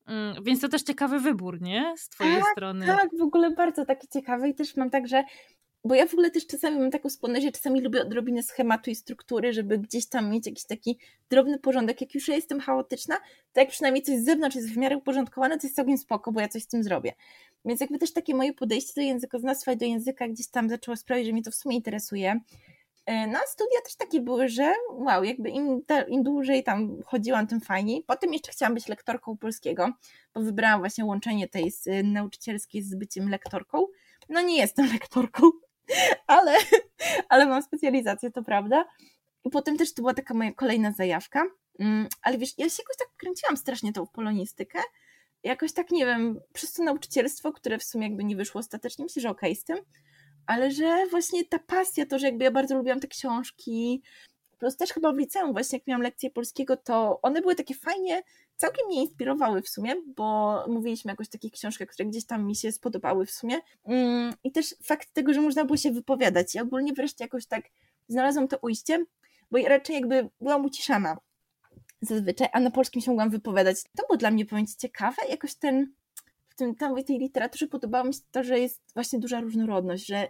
Mm, 0.07 0.45
więc 0.45 0.61
to 0.61 0.69
też 0.69 0.83
ciekawy 0.83 1.21
wybór, 1.21 1.61
nie? 1.61 1.95
Z 1.97 2.09
twojej 2.09 2.41
tak, 2.41 2.53
strony. 2.53 2.87
Tak, 2.87 3.09
w 3.19 3.23
ogóle 3.23 3.51
bardzo 3.51 3.85
taki 3.87 4.09
ciekawy 4.09 4.49
i 4.49 4.55
też 4.55 4.77
mam 4.77 4.91
tak, 4.91 5.09
że 5.09 5.25
bo 5.85 5.95
ja 5.95 6.07
w 6.07 6.13
ogóle 6.13 6.31
też 6.31 6.47
czasami 6.47 6.79
mam 6.79 6.91
taką 6.91 7.09
skłonność, 7.09 7.45
że 7.45 7.53
czasami 7.53 7.81
lubię 7.81 8.03
odrobinę 8.03 8.43
schematu 8.43 8.91
i 8.91 8.95
struktury, 8.95 9.53
żeby 9.53 9.79
gdzieś 9.79 10.07
tam 10.07 10.31
mieć 10.31 10.47
jakiś 10.47 10.65
taki 10.65 10.99
drobny 11.31 11.59
porządek. 11.59 12.01
Jak 12.01 12.15
już 12.15 12.29
ja 12.29 12.35
jestem 12.35 12.61
chaotyczna, 12.61 13.17
to 13.53 13.61
jak 13.61 13.71
przynajmniej 13.71 14.03
coś 14.03 14.19
z 14.19 14.25
zewnątrz 14.25 14.57
jest 14.57 14.69
w 14.69 14.77
miarę 14.77 14.97
uporządkowane, 14.97 15.59
to 15.59 15.67
jest 15.67 15.77
całkiem 15.77 15.99
spoko, 15.99 16.33
bo 16.33 16.41
ja 16.41 16.49
coś 16.49 16.63
z 16.63 16.67
tym 16.67 16.83
zrobię. 16.83 17.13
Więc 17.65 17.81
jakby 17.81 17.99
też 17.99 18.13
takie 18.13 18.35
moje 18.35 18.55
podejście 18.55 18.93
do 18.97 19.01
językoznawstwa 19.01 19.73
i 19.73 19.77
do 19.77 19.87
języka 19.87 20.29
gdzieś 20.29 20.49
tam 20.49 20.69
zaczęło 20.69 20.97
sprawić, 20.97 21.27
że 21.27 21.33
mnie 21.33 21.43
to 21.43 21.51
w 21.51 21.55
sumie 21.55 21.77
interesuje. 21.77 22.41
E, 23.07 23.27
no 23.27 23.39
a 23.39 23.47
studia 23.47 23.81
też 23.85 23.97
takie 23.97 24.21
były, 24.21 24.49
że 24.49 24.75
wow, 24.91 25.25
jakby 25.25 25.51
im, 25.51 25.83
im 26.09 26.23
dłużej 26.23 26.65
tam 26.65 27.03
chodziłam, 27.07 27.47
tym 27.47 27.61
fajniej. 27.61 28.05
Potem 28.07 28.33
jeszcze 28.33 28.53
chciałam 28.53 28.75
być 28.75 28.89
lektorką 28.89 29.37
polskiego, 29.37 29.93
bo 30.35 30.41
wybrałam 30.41 30.81
właśnie 30.81 31.05
łączenie 31.05 31.49
tej 31.49 31.71
z, 31.71 31.87
nauczycielskiej 32.05 32.83
z 32.83 32.95
byciem 32.95 33.29
lektorką. 33.29 33.87
No 34.29 34.43
nie 34.43 34.57
jestem 34.57 34.93
lektorką, 34.93 35.51
ale, 36.27 36.57
ale 37.29 37.47
mam 37.47 37.63
specjalizację, 37.63 38.31
to 38.31 38.43
prawda. 38.43 38.85
I 39.45 39.51
potem 39.51 39.77
też 39.77 39.95
to 39.95 40.03
była 40.03 40.15
taka 40.15 40.35
moja 40.35 40.53
kolejna 40.53 40.93
zajawka. 40.93 41.47
Mm, 41.79 42.09
ale 42.23 42.39
wiesz, 42.39 42.59
ja 42.59 42.69
się 42.69 42.83
jakoś 42.83 42.97
tak 42.99 43.09
kręciłam 43.17 43.57
strasznie 43.57 43.93
tą 43.93 44.07
polonistykę. 44.07 44.79
Jakoś 45.43 45.73
tak, 45.73 45.91
nie 45.91 46.07
wiem, 46.07 46.41
przez 46.53 46.73
to 46.73 46.83
nauczycielstwo, 46.83 47.53
które 47.53 47.79
w 47.79 47.85
sumie 47.85 48.07
jakby 48.07 48.25
nie 48.25 48.37
wyszło 48.37 48.59
ostatecznie, 48.59 49.05
myślę, 49.05 49.23
że 49.23 49.31
okej 49.31 49.53
okay 49.53 49.61
z 49.61 49.65
tym, 49.65 49.79
ale 50.47 50.71
że 50.71 51.07
właśnie 51.11 51.45
ta 51.45 51.59
pasja, 51.59 52.07
to, 52.07 52.19
że 52.19 52.27
jakby 52.27 52.45
ja 52.45 52.51
bardzo 52.51 52.77
lubiłam 52.77 53.01
te 53.01 53.09
książki, 53.09 54.03
plus 54.61 54.77
też 54.77 54.91
chyba 54.91 55.13
w 55.13 55.19
liceum 55.19 55.53
właśnie 55.53 55.79
jak 55.79 55.87
miałam 55.87 56.03
lekcje 56.03 56.31
polskiego, 56.31 56.77
to 56.77 57.21
one 57.23 57.41
były 57.41 57.55
takie 57.55 57.75
fajnie, 57.75 58.23
całkiem 58.57 58.87
mnie 58.87 59.03
inspirowały 59.03 59.63
w 59.63 59.69
sumie, 59.69 59.95
bo 60.17 60.59
mówiliśmy 60.69 61.11
jakoś 61.11 61.29
o 61.29 61.31
takich 61.31 61.53
książkach, 61.53 61.89
które 61.89 62.09
gdzieś 62.09 62.25
tam 62.25 62.47
mi 62.47 62.57
się 62.57 62.73
spodobały 62.73 63.27
w 63.27 63.31
sumie. 63.31 63.61
Mm, 63.85 64.35
i 64.45 64.53
też 64.53 64.75
fakt 64.83 65.13
tego, 65.13 65.35
że 65.35 65.41
można 65.41 65.65
było 65.65 65.77
się 65.77 65.91
wypowiadać. 65.91 66.55
I 66.55 66.61
ogólnie 66.61 66.93
wreszcie 66.93 67.25
jakoś 67.25 67.47
tak 67.47 67.65
znalazłam 68.09 68.49
to 68.49 68.59
ujście, 68.59 69.05
bo 69.51 69.59
raczej 69.59 69.95
jakby 69.95 70.31
byłam 70.41 70.65
uciszana 70.65 71.17
zazwyczaj, 72.03 72.49
a 72.53 72.61
na 72.61 72.71
polskim 72.71 73.03
się 73.03 73.11
mogłam 73.11 73.31
wypowiadać. 73.31 73.83
To 73.97 74.07
było 74.07 74.17
dla 74.17 74.31
mnie, 74.31 74.47
powiem 74.47 74.67
Ci, 74.67 74.77
ciekawe, 74.77 75.17
jakoś 75.29 75.55
ten, 75.55 75.93
w 76.49 76.55
tym, 76.55 76.75
tam 76.75 76.97
w 76.97 77.05
tej 77.05 77.19
literaturze 77.19 77.67
podobało 77.67 78.05
mi 78.05 78.15
się 78.15 78.21
to, 78.31 78.45
że 78.45 78.59
jest 78.59 78.81
właśnie 78.95 79.19
duża 79.19 79.41
różnorodność, 79.41 80.07
że 80.07 80.29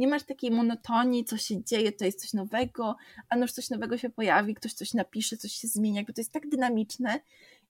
nie 0.00 0.08
masz 0.08 0.22
takiej 0.22 0.50
monotonii, 0.50 1.24
co 1.24 1.36
się 1.36 1.64
dzieje, 1.64 1.92
to 1.92 2.04
jest 2.04 2.20
coś 2.20 2.32
nowego, 2.32 2.96
a 3.28 3.36
noż 3.36 3.52
coś 3.52 3.70
nowego 3.70 3.98
się 3.98 4.10
pojawi, 4.10 4.54
ktoś 4.54 4.72
coś 4.72 4.94
napisze, 4.94 5.36
coś 5.36 5.52
się 5.52 5.68
zmienia, 5.68 6.00
jakby 6.00 6.12
to 6.12 6.20
jest 6.20 6.32
tak 6.32 6.48
dynamiczne 6.48 7.20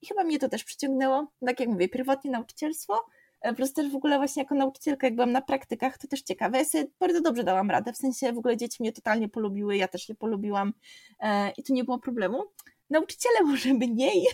i 0.03 0.07
chyba 0.07 0.25
mnie 0.25 0.39
to 0.39 0.49
też 0.49 0.65
przyciągnęło, 0.65 1.27
tak 1.47 1.61
jak 1.61 1.69
mówię, 1.69 1.89
pierwotnie 1.89 2.31
nauczycielstwo, 2.31 3.01
e, 3.41 3.55
plus 3.55 3.73
też 3.73 3.91
w 3.91 3.97
ogóle 3.97 4.17
właśnie 4.17 4.43
jako 4.43 4.55
nauczycielka, 4.55 5.07
jak 5.07 5.15
byłam 5.15 5.33
na 5.33 5.43
praktykach, 5.43 5.99
to 5.99 6.09
też 6.09 6.23
ciekawe, 6.23 6.59
ja 6.59 6.65
sobie 6.65 6.87
bardzo 7.01 7.21
dobrze 7.21 7.45
dałam 7.45 7.71
radę, 7.71 7.93
w 7.93 7.97
sensie 7.97 8.33
w 8.33 8.39
ogóle 8.39 8.57
dzieci 8.57 8.77
mnie 8.81 8.93
totalnie 8.93 9.29
polubiły, 9.29 9.77
ja 9.77 9.89
też 9.89 10.09
je 10.09 10.15
polubiłam 10.15 10.73
e, 11.21 11.51
i 11.51 11.63
tu 11.63 11.73
nie 11.73 11.85
było 11.85 11.99
problemu. 11.99 12.45
Nauczyciele 12.91 13.43
może 13.51 13.75
mniej, 13.75 14.27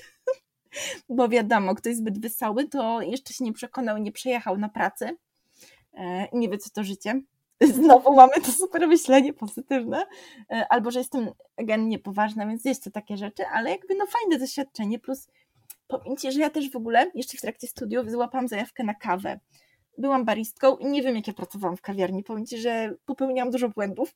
bo 1.09 1.29
wiadomo, 1.29 1.75
ktoś 1.75 1.97
zbyt 1.97 2.21
wesoły, 2.21 2.69
to 2.69 3.03
jeszcze 3.03 3.35
się 3.35 3.45
nie 3.45 3.53
przekonał, 3.53 3.99
nie 3.99 4.13
przejechał 4.13 4.59
na 4.59 4.69
pracę 4.69 5.17
e, 5.95 6.29
nie 6.33 6.49
wie, 6.49 6.59
co 6.59 6.71
to 6.71 6.85
życie. 6.85 7.21
Znowu 7.61 8.15
mamy 8.15 8.33
to 8.45 8.53
super 8.53 8.89
myślenie 8.89 9.33
pozytywne, 9.33 10.07
e, 10.51 10.67
albo 10.69 10.91
że 10.91 10.99
jestem 10.99 11.31
gen 11.59 11.89
niepoważna, 11.89 12.47
więc 12.47 12.65
jest 12.65 12.85
to 12.85 12.91
takie 12.91 13.17
rzeczy, 13.17 13.47
ale 13.47 13.71
jakby 13.71 13.95
no 13.95 14.07
fajne 14.07 14.39
doświadczenie, 14.39 14.99
plus 14.99 15.29
powiem 15.89 16.17
Ci, 16.17 16.33
że 16.33 16.41
ja 16.41 16.51
też 16.51 16.71
w 16.71 16.77
ogóle 16.77 17.11
jeszcze 17.15 17.39
w 17.39 17.41
trakcie 17.41 17.67
studiów 17.67 18.11
złapałam 18.11 18.49
zajawkę 18.49 18.85
na 18.85 18.95
kawę. 18.95 19.41
Byłam 19.99 20.25
baristką 20.25 20.77
i 20.77 20.87
nie 20.87 21.03
wiem, 21.03 21.17
jak 21.17 21.27
ja 21.27 21.33
pracowałam 21.33 21.77
w 21.77 21.83
kawiarni. 21.83 22.23
Powiem 22.23 22.47
Ci, 22.47 22.59
że 22.59 22.95
popełniałam 23.07 23.51
dużo 23.51 23.69
błędów 23.69 24.15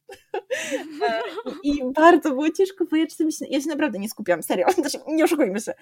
e, 1.09 1.23
i 1.63 1.93
bardzo 1.93 2.31
było 2.31 2.51
ciężko, 2.51 2.85
bo 2.91 2.97
ja, 2.97 3.09
się, 3.09 3.47
ja 3.51 3.61
się 3.61 3.69
naprawdę 3.69 3.99
nie 3.99 4.09
skupiam, 4.09 4.43
serio, 4.43 4.67
nie 5.09 5.25
oszukujmy 5.25 5.61
się. 5.61 5.73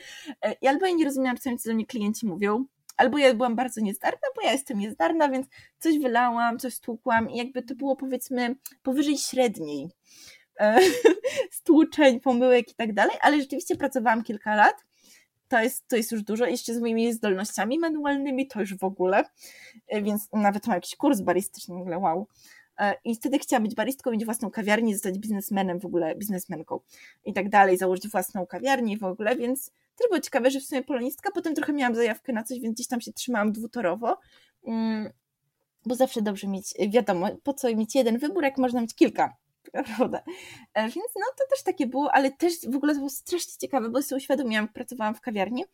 E, 0.42 0.52
I 0.62 0.66
albo 0.66 0.86
ja 0.86 0.92
nie 0.92 1.04
rozumiałam, 1.04 1.36
co 1.36 1.50
mi 1.50 1.56
do 1.66 1.74
mnie 1.74 1.86
klienci 1.86 2.26
mówią, 2.26 2.64
albo 2.98 3.18
ja 3.18 3.34
byłam 3.34 3.56
bardzo 3.56 3.80
niezdarna, 3.80 4.28
bo 4.36 4.42
ja 4.42 4.52
jestem 4.52 4.78
niezdarna, 4.78 5.28
więc 5.28 5.46
coś 5.78 5.98
wylałam, 5.98 6.58
coś 6.58 6.74
stłukłam 6.74 7.30
i 7.30 7.36
jakby 7.36 7.62
to 7.62 7.74
było 7.74 7.96
powiedzmy 7.96 8.56
powyżej 8.82 9.18
średniej 9.18 9.88
e, 10.60 10.80
stłuczeń, 11.58 12.20
pomyłek 12.20 12.70
i 12.70 12.74
tak 12.74 12.92
dalej, 12.92 13.16
ale 13.20 13.40
rzeczywiście 13.40 13.76
pracowałam 13.76 14.22
kilka 14.22 14.56
lat. 14.56 14.84
To 15.48 15.60
jest, 15.60 15.88
to 15.88 15.96
jest 15.96 16.12
już 16.12 16.22
dużo, 16.22 16.46
jeszcze 16.46 16.74
z 16.74 16.80
moimi 16.80 17.12
zdolnościami 17.12 17.78
manualnymi 17.78 18.46
to 18.46 18.60
już 18.60 18.76
w 18.76 18.84
ogóle, 18.84 19.24
e, 19.88 20.02
więc 20.02 20.28
nawet 20.32 20.66
mam 20.66 20.74
jakiś 20.74 20.96
kurs 20.96 21.20
baristyczny, 21.20 21.74
w 21.74 21.78
ogóle 21.78 21.98
wow. 21.98 22.28
E, 22.78 22.94
I 23.04 23.14
wtedy 23.14 23.38
chciałam 23.38 23.62
być 23.62 23.74
baristką, 23.74 24.10
mieć 24.10 24.24
własną 24.24 24.50
kawiarnię, 24.50 24.94
zostać 24.94 25.18
biznesmenem 25.18 25.80
w 25.80 25.84
ogóle, 25.84 26.14
biznesmenką 26.14 26.80
i 27.24 27.32
tak 27.32 27.48
dalej, 27.48 27.76
założyć 27.76 28.08
własną 28.08 28.46
kawiarnię 28.46 28.98
w 28.98 29.04
ogóle, 29.04 29.36
więc 29.36 29.72
też 29.98 30.08
było 30.08 30.20
ciekawe, 30.20 30.50
że 30.50 30.60
w 30.60 30.64
sumie 30.64 30.82
polonistka, 30.82 31.30
potem 31.34 31.54
trochę 31.54 31.72
miałam 31.72 31.94
zajawkę 31.94 32.32
na 32.32 32.42
coś, 32.42 32.60
więc 32.60 32.74
gdzieś 32.74 32.86
tam 32.86 33.00
się 33.00 33.12
trzymałam 33.12 33.52
dwutorowo, 33.52 34.18
mm, 34.66 35.12
bo 35.86 35.94
zawsze 35.94 36.22
dobrze 36.22 36.46
mieć, 36.46 36.74
wiadomo, 36.88 37.28
po 37.42 37.54
co 37.54 37.74
mieć 37.74 37.94
jeden 37.94 38.18
wybór, 38.18 38.44
jak 38.44 38.58
można 38.58 38.80
mieć 38.80 38.94
kilka, 38.94 39.36
prawda? 39.96 40.22
E, 40.74 40.82
więc 40.82 41.08
no 41.16 41.26
to 41.38 41.44
też 41.50 41.62
takie 41.62 41.86
było, 41.86 42.12
ale 42.12 42.30
też 42.30 42.54
w 42.68 42.76
ogóle 42.76 42.92
to 42.92 42.98
było 42.98 43.10
strasznie 43.10 43.52
ciekawe, 43.60 43.88
bo 43.88 44.02
sobie 44.02 44.16
uświadomiłam, 44.16 44.68
pracowałam 44.68 45.14
w 45.14 45.20
kawiarni, 45.20 45.64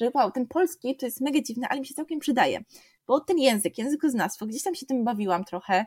że 0.00 0.10
wow, 0.14 0.30
ten 0.30 0.46
polski 0.46 0.96
to 0.96 1.06
jest 1.06 1.20
mega 1.20 1.40
dziwny, 1.40 1.66
ale 1.70 1.80
mi 1.80 1.86
się 1.86 1.94
całkiem 1.94 2.18
przydaje, 2.18 2.60
bo 3.06 3.20
ten 3.20 3.38
język, 3.38 3.78
językoznawstwo, 3.78 4.46
gdzieś 4.46 4.62
tam 4.62 4.74
się 4.74 4.86
tym 4.86 5.04
bawiłam 5.04 5.44
trochę, 5.44 5.86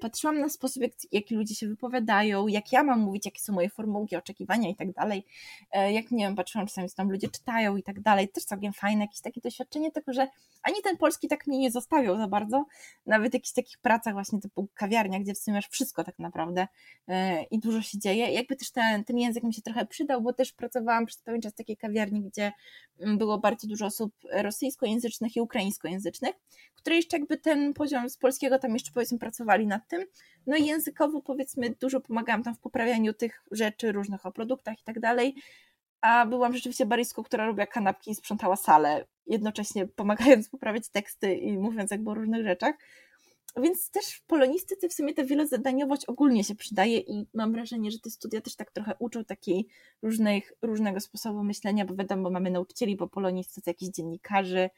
patrzyłam 0.00 0.40
na 0.40 0.48
sposób, 0.48 0.82
jak, 0.82 0.92
jak 1.12 1.30
ludzie 1.30 1.54
się 1.54 1.68
wypowiadają, 1.68 2.46
jak 2.46 2.72
ja 2.72 2.82
mam 2.82 3.00
mówić, 3.00 3.26
jakie 3.26 3.40
są 3.40 3.52
moje 3.52 3.68
formułki, 3.68 4.16
oczekiwania 4.16 4.68
i 4.68 4.76
tak 4.76 4.92
dalej. 4.92 5.26
E, 5.72 5.92
jak 5.92 6.10
nie 6.10 6.24
wiem, 6.24 6.34
patrzyłam 6.34 6.66
czasami, 6.66 6.88
co 6.88 6.96
tam 6.96 7.10
ludzie 7.10 7.28
czytają 7.28 7.76
i 7.76 7.82
tak 7.82 8.00
dalej. 8.00 8.28
Też 8.28 8.44
całkiem 8.44 8.72
fajne, 8.72 9.04
jakieś 9.04 9.20
takie 9.20 9.40
doświadczenie, 9.40 9.92
tylko 9.92 10.12
że 10.12 10.28
ani 10.62 10.76
ten 10.84 10.96
polski 10.96 11.28
tak 11.28 11.46
mnie 11.46 11.58
nie 11.58 11.70
zostawiał 11.70 12.16
za 12.16 12.28
bardzo, 12.28 12.64
nawet 13.06 13.32
w 13.32 13.34
jakichś 13.34 13.52
takich 13.52 13.78
pracach 13.78 14.14
właśnie 14.14 14.40
typu 14.40 14.68
kawiarnia, 14.74 15.20
gdzie 15.20 15.34
w 15.34 15.38
sumie 15.38 15.54
masz 15.54 15.68
wszystko 15.68 16.04
tak 16.04 16.18
naprawdę 16.18 16.68
e, 17.08 17.42
i 17.42 17.58
dużo 17.58 17.82
się 17.82 17.98
dzieje. 17.98 18.30
Jakby 18.30 18.56
też 18.56 18.70
ten, 18.70 19.04
ten 19.04 19.18
język 19.18 19.44
mi 19.44 19.54
się 19.54 19.62
trochę 19.62 19.86
przydał, 19.86 20.22
bo 20.22 20.32
też 20.32 20.52
pracowałam 20.52 21.06
przez 21.06 21.22
pewien 21.22 21.40
czas 21.40 21.52
w 21.52 21.56
takiej 21.56 21.76
kawiarni, 21.76 22.22
gdzie 22.22 22.52
mm, 23.00 23.18
było 23.18 23.38
bardzo 23.38 23.66
dużo 23.66 23.86
osób 23.86 24.14
rosyjskojęzycznych 24.32 25.36
i 25.36 25.40
ukraińskojęzycznych, 25.40 26.34
które 26.74 26.96
jeszcze 26.96 27.18
jakby 27.18 27.36
ten 27.36 27.74
poziom 27.74 28.10
z 28.10 28.16
polskiego 28.16 28.58
tam 28.58 28.72
jeszcze 28.72 28.92
powiedzmy 28.92 29.18
pracowali 29.18 29.66
nad 29.70 29.88
tym. 29.88 30.04
No 30.46 30.56
i 30.56 30.66
językowo 30.66 31.22
powiedzmy 31.22 31.70
dużo 31.80 32.00
pomagałam 32.00 32.42
tam 32.42 32.54
w 32.54 32.60
poprawianiu 32.60 33.14
tych 33.14 33.42
rzeczy 33.50 33.92
różnych 33.92 34.26
o 34.26 34.32
produktach 34.32 34.80
i 34.80 34.84
tak 34.84 35.00
dalej, 35.00 35.34
a 36.00 36.26
byłam 36.26 36.54
rzeczywiście 36.54 36.86
baristką, 36.86 37.22
która 37.22 37.46
robiła 37.46 37.66
kanapki 37.66 38.10
i 38.10 38.14
sprzątała 38.14 38.56
salę, 38.56 39.06
jednocześnie 39.26 39.86
pomagając 39.86 40.48
poprawiać 40.48 40.88
teksty 40.88 41.34
i 41.34 41.58
mówiąc 41.58 41.90
jakby 41.90 42.10
o 42.10 42.14
różnych 42.14 42.44
rzeczach. 42.44 42.74
Więc 43.56 43.90
też 43.90 44.06
w 44.06 44.22
polonistyce 44.22 44.88
w 44.88 44.92
sumie 44.92 45.14
ta 45.14 45.24
wielozadaniowość 45.24 46.04
ogólnie 46.04 46.44
się 46.44 46.54
przydaje 46.54 46.98
i 46.98 47.26
mam 47.34 47.52
wrażenie, 47.52 47.90
że 47.90 47.98
te 47.98 48.10
studia 48.10 48.40
też 48.40 48.56
tak 48.56 48.70
trochę 48.70 48.94
uczą 48.98 49.24
takiej 49.24 49.66
różnych, 50.02 50.52
różnego 50.62 51.00
sposobu 51.00 51.42
myślenia, 51.42 51.84
bo 51.84 51.94
wiadomo, 51.94 52.30
mamy 52.30 52.50
nauczycieli 52.50 52.96
po 52.96 53.08
polonistyce, 53.08 53.70
jakichś 53.70 53.92
dziennikarzy, 53.92 54.70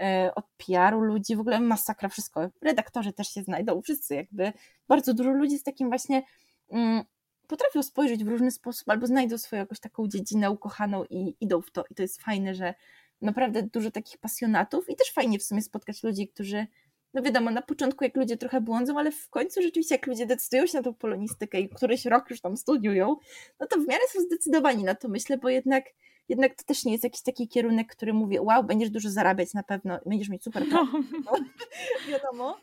e, 0.00 0.32
od 0.34 0.44
PR-u 0.56 1.00
ludzi, 1.00 1.36
w 1.36 1.40
ogóle 1.40 1.60
masakra, 1.60 2.08
wszystko. 2.08 2.48
Redaktorzy 2.62 3.12
też 3.12 3.28
się 3.28 3.42
znajdą, 3.42 3.82
wszyscy 3.82 4.14
jakby. 4.14 4.52
Bardzo 4.88 5.14
dużo 5.14 5.30
ludzi 5.30 5.58
z 5.58 5.62
takim 5.62 5.88
właśnie 5.88 6.22
mm, 6.70 7.04
potrafią 7.46 7.82
spojrzeć 7.82 8.24
w 8.24 8.28
różny 8.28 8.50
sposób 8.50 8.88
albo 8.88 9.06
znajdą 9.06 9.38
swoją 9.38 9.62
jakąś 9.62 9.80
taką 9.80 10.08
dziedzinę 10.08 10.50
ukochaną 10.50 11.04
i 11.04 11.36
idą 11.40 11.62
w 11.62 11.70
to. 11.70 11.84
I 11.90 11.94
to 11.94 12.02
jest 12.02 12.22
fajne, 12.22 12.54
że 12.54 12.74
naprawdę 13.22 13.62
dużo 13.62 13.90
takich 13.90 14.18
pasjonatów 14.18 14.90
i 14.90 14.96
też 14.96 15.12
fajnie 15.12 15.38
w 15.38 15.42
sumie 15.42 15.62
spotkać 15.62 16.02
ludzi, 16.02 16.28
którzy 16.28 16.66
no 17.14 17.22
wiadomo, 17.22 17.50
na 17.50 17.62
początku 17.62 18.04
jak 18.04 18.16
ludzie 18.16 18.36
trochę 18.36 18.60
błądzą, 18.60 18.98
ale 18.98 19.12
w 19.12 19.28
końcu 19.28 19.62
rzeczywiście 19.62 19.94
jak 19.94 20.06
ludzie 20.06 20.26
decydują 20.26 20.66
się 20.66 20.78
na 20.78 20.84
tą 20.84 20.94
polonistykę 20.94 21.60
i 21.60 21.68
któryś 21.68 22.04
rok 22.06 22.30
już 22.30 22.40
tam 22.40 22.56
studiują, 22.56 23.16
no 23.60 23.66
to 23.66 23.80
w 23.80 23.86
miarę 23.88 24.02
są 24.08 24.20
zdecydowani 24.20 24.84
na 24.84 24.94
to, 24.94 25.08
myślę, 25.08 25.38
bo 25.38 25.48
jednak, 25.48 25.84
jednak 26.28 26.54
to 26.54 26.64
też 26.64 26.84
nie 26.84 26.92
jest 26.92 27.04
jakiś 27.04 27.22
taki 27.22 27.48
kierunek, 27.48 27.88
który 27.96 28.12
mówi, 28.12 28.40
wow, 28.40 28.64
będziesz 28.64 28.90
dużo 28.90 29.10
zarabiać 29.10 29.54
na 29.54 29.62
pewno, 29.62 29.98
będziesz 30.06 30.28
mieć 30.28 30.42
super 30.44 30.68
no. 30.68 30.88
no. 31.24 31.32
wiadomo. 32.08 32.56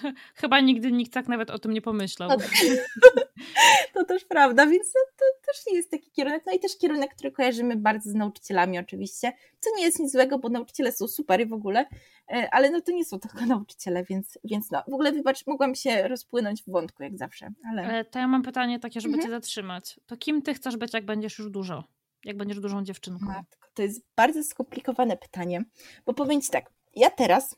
Chyba 0.34 0.60
nigdy 0.60 0.92
nikt 0.92 1.12
tak 1.12 1.28
nawet 1.28 1.50
o 1.50 1.58
tym 1.58 1.72
nie 1.72 1.82
pomyślał. 1.82 2.28
No 2.28 2.36
tak. 2.36 2.50
to 3.94 4.04
też 4.04 4.24
prawda, 4.24 4.66
więc 4.66 4.92
to, 4.92 4.98
to, 5.16 5.24
też 5.46 5.66
nie 5.66 5.76
jest 5.76 5.90
taki 5.90 6.10
kierunek. 6.10 6.42
No 6.46 6.52
i 6.52 6.60
też 6.60 6.78
kierunek, 6.78 7.14
który 7.14 7.32
kojarzymy 7.32 7.76
bardzo 7.76 8.10
z 8.10 8.14
nauczycielami 8.14 8.78
oczywiście, 8.78 9.32
co 9.60 9.70
nie 9.76 9.84
jest 9.84 10.00
nic 10.00 10.12
złego, 10.12 10.38
bo 10.38 10.48
nauczyciele 10.48 10.92
są 10.92 11.08
super 11.08 11.40
i 11.40 11.46
w 11.46 11.52
ogóle, 11.52 11.86
e, 12.32 12.48
ale 12.52 12.70
no 12.70 12.80
to 12.80 12.92
nie 12.92 13.04
są 13.04 13.18
tylko 13.18 13.46
nauczyciele, 13.56 14.04
więc, 14.04 14.38
więc 14.44 14.70
no, 14.70 14.82
w 14.88 14.94
ogóle 14.94 15.12
wybacz, 15.12 15.46
mogłam 15.46 15.74
się 15.74 16.08
rozpłynąć 16.08 16.62
w 16.62 16.70
wątku 16.70 17.02
jak 17.02 17.18
zawsze. 17.18 17.48
Ale... 17.70 17.98
E, 17.98 18.04
to 18.04 18.18
ja 18.18 18.28
mam 18.28 18.42
pytanie 18.42 18.78
takie, 18.78 19.00
żeby 19.00 19.14
mhm. 19.14 19.28
cię 19.28 19.30
zatrzymać. 19.30 20.00
To 20.06 20.16
kim 20.16 20.42
ty 20.42 20.54
chcesz 20.54 20.76
być, 20.76 20.94
jak 20.94 21.04
będziesz 21.04 21.38
już 21.38 21.50
dużo? 21.50 21.84
Jak 22.24 22.36
będziesz 22.36 22.60
dużą 22.60 22.84
dziewczynką? 22.84 23.26
Matko, 23.26 23.68
to 23.74 23.82
jest 23.82 24.06
bardzo 24.16 24.42
skomplikowane 24.42 25.16
pytanie, 25.16 25.64
bo 26.06 26.14
powiem 26.14 26.40
ci 26.40 26.50
tak, 26.50 26.70
ja 26.94 27.10
teraz 27.10 27.56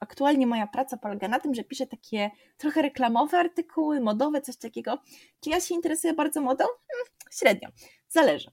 aktualnie 0.00 0.46
moja 0.46 0.66
praca 0.66 0.96
polega 0.96 1.28
na 1.28 1.40
tym, 1.40 1.54
że 1.54 1.64
piszę 1.64 1.86
takie 1.86 2.30
trochę 2.56 2.82
reklamowe 2.82 3.38
artykuły, 3.38 4.00
modowe, 4.00 4.40
coś 4.40 4.56
takiego. 4.56 4.98
Czy 5.40 5.50
ja 5.50 5.60
się 5.60 5.74
interesuję 5.74 6.14
bardzo 6.14 6.40
modą? 6.40 6.64
Hmm, 6.64 7.06
średnio, 7.30 7.68
zależy. 8.08 8.50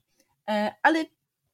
E, 0.48 0.74
ale 0.82 1.04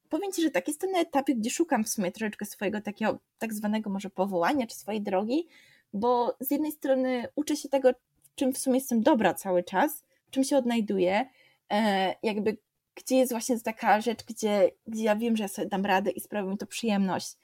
powiem 0.09 0.33
Ci, 0.33 0.43
że 0.43 0.51
tak, 0.51 0.68
jestem 0.68 0.91
na 0.91 0.99
etapie, 0.99 1.35
gdzie 1.35 1.51
szukam 1.51 1.85
w 1.85 1.89
sumie 1.89 2.12
troszeczkę 2.12 2.45
swojego 2.45 2.81
takiego 2.81 3.18
tak 3.39 3.55
zwanego 3.55 3.91
może 3.91 4.11
powołania, 4.11 4.66
czy 4.66 4.77
swojej 4.77 5.03
drogi, 5.03 5.47
bo 5.93 6.37
z 6.41 6.51
jednej 6.51 6.72
strony 6.72 7.29
uczę 7.35 7.57
się 7.57 7.68
tego, 7.68 7.91
czym 8.35 8.53
w 8.53 8.59
sumie 8.59 8.77
jestem 8.77 9.03
dobra 9.03 9.35
cały 9.35 9.64
czas, 9.64 10.05
czym 10.31 10.45
się 10.45 10.57
odnajduję, 10.57 11.27
e, 11.72 12.14
jakby 12.22 12.57
gdzie 12.95 13.16
jest 13.16 13.33
właśnie 13.33 13.61
taka 13.61 14.01
rzecz, 14.01 14.24
gdzie, 14.24 14.70
gdzie 14.87 15.05
ja 15.05 15.16
wiem, 15.16 15.37
że 15.37 15.45
ja 15.45 15.49
sobie 15.49 15.68
dam 15.68 15.87
radę 15.87 16.11
i 16.11 16.20
sprawia 16.20 16.51
mi 16.51 16.59
to 16.59 16.66
przyjemność 16.66 17.37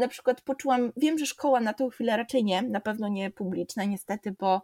na 0.00 0.08
przykład 0.08 0.40
poczułam, 0.40 0.92
wiem, 0.96 1.18
że 1.18 1.26
szkoła 1.26 1.60
na 1.60 1.72
tą 1.72 1.88
chwilę 1.88 2.16
raczej 2.16 2.44
nie, 2.44 2.62
na 2.62 2.80
pewno 2.80 3.08
nie 3.08 3.30
publiczna 3.30 3.84
niestety, 3.84 4.34
bo 4.38 4.62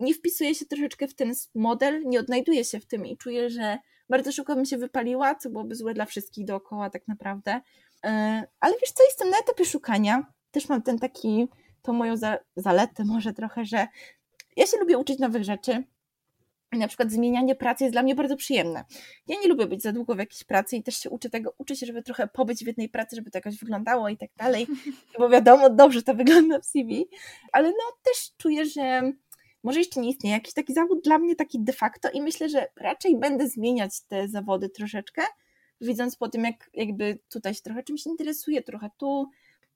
nie 0.00 0.14
wpisuję 0.14 0.54
się 0.54 0.66
troszeczkę 0.66 1.08
w 1.08 1.14
ten 1.14 1.32
model, 1.54 2.02
nie 2.06 2.20
odnajduję 2.20 2.64
się 2.64 2.80
w 2.80 2.86
tym 2.86 3.06
i 3.06 3.16
czuję, 3.16 3.50
że 3.50 3.78
bardzo 4.08 4.32
szybko 4.32 4.54
bym 4.54 4.64
się 4.64 4.78
wypaliła, 4.78 5.34
co 5.34 5.50
byłoby 5.50 5.74
złe 5.74 5.94
dla 5.94 6.04
wszystkich 6.04 6.44
dookoła 6.44 6.90
tak 6.90 7.08
naprawdę. 7.08 7.60
E, 8.04 8.42
ale 8.60 8.74
wiesz 8.80 8.92
co, 8.92 9.04
jestem 9.04 9.30
na 9.30 9.38
etapie 9.38 9.64
szukania. 9.64 10.26
Też 10.50 10.68
mam 10.68 10.82
ten 10.82 10.98
taki, 10.98 11.48
tą 11.82 11.92
moją 11.92 12.16
za, 12.16 12.38
zaletę 12.56 13.04
może 13.04 13.32
trochę, 13.32 13.64
że 13.64 13.86
ja 14.56 14.66
się 14.66 14.76
lubię 14.76 14.98
uczyć 14.98 15.18
nowych 15.18 15.44
rzeczy. 15.44 15.84
Na 16.72 16.88
przykład 16.88 17.12
zmienianie 17.12 17.54
pracy 17.54 17.84
jest 17.84 17.94
dla 17.94 18.02
mnie 18.02 18.14
bardzo 18.14 18.36
przyjemne. 18.36 18.84
Ja 19.26 19.36
nie 19.42 19.48
lubię 19.48 19.66
być 19.66 19.82
za 19.82 19.92
długo 19.92 20.14
w 20.14 20.18
jakiejś 20.18 20.44
pracy 20.44 20.76
i 20.76 20.82
też 20.82 20.96
się 20.96 21.10
uczę 21.10 21.30
tego, 21.30 21.54
uczę 21.58 21.76
się, 21.76 21.86
żeby 21.86 22.02
trochę 22.02 22.28
pobyć 22.28 22.64
w 22.64 22.66
jednej 22.66 22.88
pracy, 22.88 23.16
żeby 23.16 23.30
to 23.30 23.38
jakoś 23.38 23.58
wyglądało 23.58 24.08
i 24.08 24.16
tak 24.16 24.30
dalej, 24.36 24.66
bo 25.18 25.28
wiadomo, 25.28 25.70
dobrze 25.70 26.02
to 26.02 26.14
wygląda 26.14 26.60
w 26.60 26.66
CV, 26.66 27.08
ale 27.52 27.68
no 27.68 27.96
też 28.02 28.32
czuję, 28.38 28.66
że 28.66 29.12
może 29.62 29.78
jeszcze 29.78 30.00
nie 30.00 30.10
istnieje 30.10 30.36
jakiś 30.36 30.54
taki 30.54 30.74
zawód 30.74 31.00
dla 31.04 31.18
mnie 31.18 31.36
taki 31.36 31.60
de 31.60 31.72
facto 31.72 32.10
i 32.10 32.22
myślę, 32.22 32.48
że 32.48 32.66
raczej 32.76 33.18
będę 33.18 33.48
zmieniać 33.48 34.00
te 34.00 34.28
zawody 34.28 34.68
troszeczkę, 34.68 35.22
widząc 35.80 36.16
po 36.16 36.28
tym, 36.28 36.44
jak 36.44 36.70
jakby 36.74 37.18
tutaj 37.28 37.54
się 37.54 37.62
trochę 37.62 37.82
czymś 37.82 38.06
interesuję, 38.06 38.62
trochę 38.62 38.90
tu, 38.98 39.26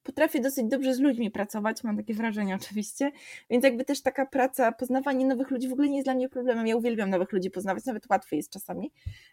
potrafię 0.04 0.40
dosyć 0.40 0.64
dobrze 0.64 0.94
z 0.94 1.00
ludźmi 1.00 1.30
pracować, 1.30 1.84
mam 1.84 1.96
takie 1.96 2.14
wrażenie 2.14 2.54
oczywiście, 2.54 3.12
więc 3.50 3.64
jakby 3.64 3.84
też 3.84 4.02
taka 4.02 4.26
praca, 4.26 4.72
poznawanie 4.72 5.26
nowych 5.26 5.50
ludzi 5.50 5.68
w 5.68 5.72
ogóle 5.72 5.88
nie 5.88 5.96
jest 5.96 6.06
dla 6.06 6.14
mnie 6.14 6.28
problemem, 6.28 6.66
ja 6.66 6.76
uwielbiam 6.76 7.10
nowych 7.10 7.32
ludzi 7.32 7.50
poznawać, 7.50 7.84
nawet 7.84 8.10
łatwiej 8.10 8.36
jest 8.36 8.50
czasami, 8.50 8.92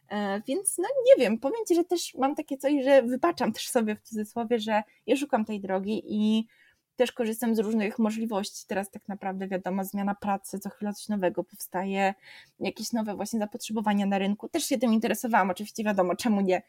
e, 0.09 0.41
więc 0.47 0.77
no 0.77 0.87
nie 1.05 1.23
wiem, 1.23 1.39
powiem 1.39 1.65
Ci, 1.67 1.75
że 1.75 1.83
też 1.83 2.13
mam 2.15 2.35
takie 2.35 2.57
coś, 2.57 2.83
że 2.83 3.03
wybaczam 3.03 3.53
też 3.53 3.69
sobie 3.69 3.95
w 3.95 4.01
cudzysłowie, 4.01 4.59
że 4.59 4.83
ja 5.07 5.15
szukam 5.15 5.45
tej 5.45 5.59
drogi 5.59 6.01
i 6.05 6.47
też 6.95 7.11
korzystam 7.11 7.55
z 7.55 7.59
różnych 7.59 7.99
możliwości. 7.99 8.65
Teraz 8.67 8.91
tak 8.91 9.07
naprawdę 9.07 9.47
wiadomo, 9.47 9.83
zmiana 9.83 10.15
pracy, 10.15 10.59
co 10.59 10.69
chwila 10.69 10.93
coś 10.93 11.09
nowego 11.09 11.43
powstaje, 11.43 12.13
jakieś 12.59 12.91
nowe 12.91 13.15
właśnie 13.15 13.39
zapotrzebowania 13.39 14.05
na 14.05 14.17
rynku. 14.17 14.49
Też 14.49 14.63
się 14.63 14.77
tym 14.77 14.93
interesowałam, 14.93 15.49
oczywiście 15.49 15.83
wiadomo, 15.83 16.15
czemu 16.15 16.41
nie, 16.41 16.61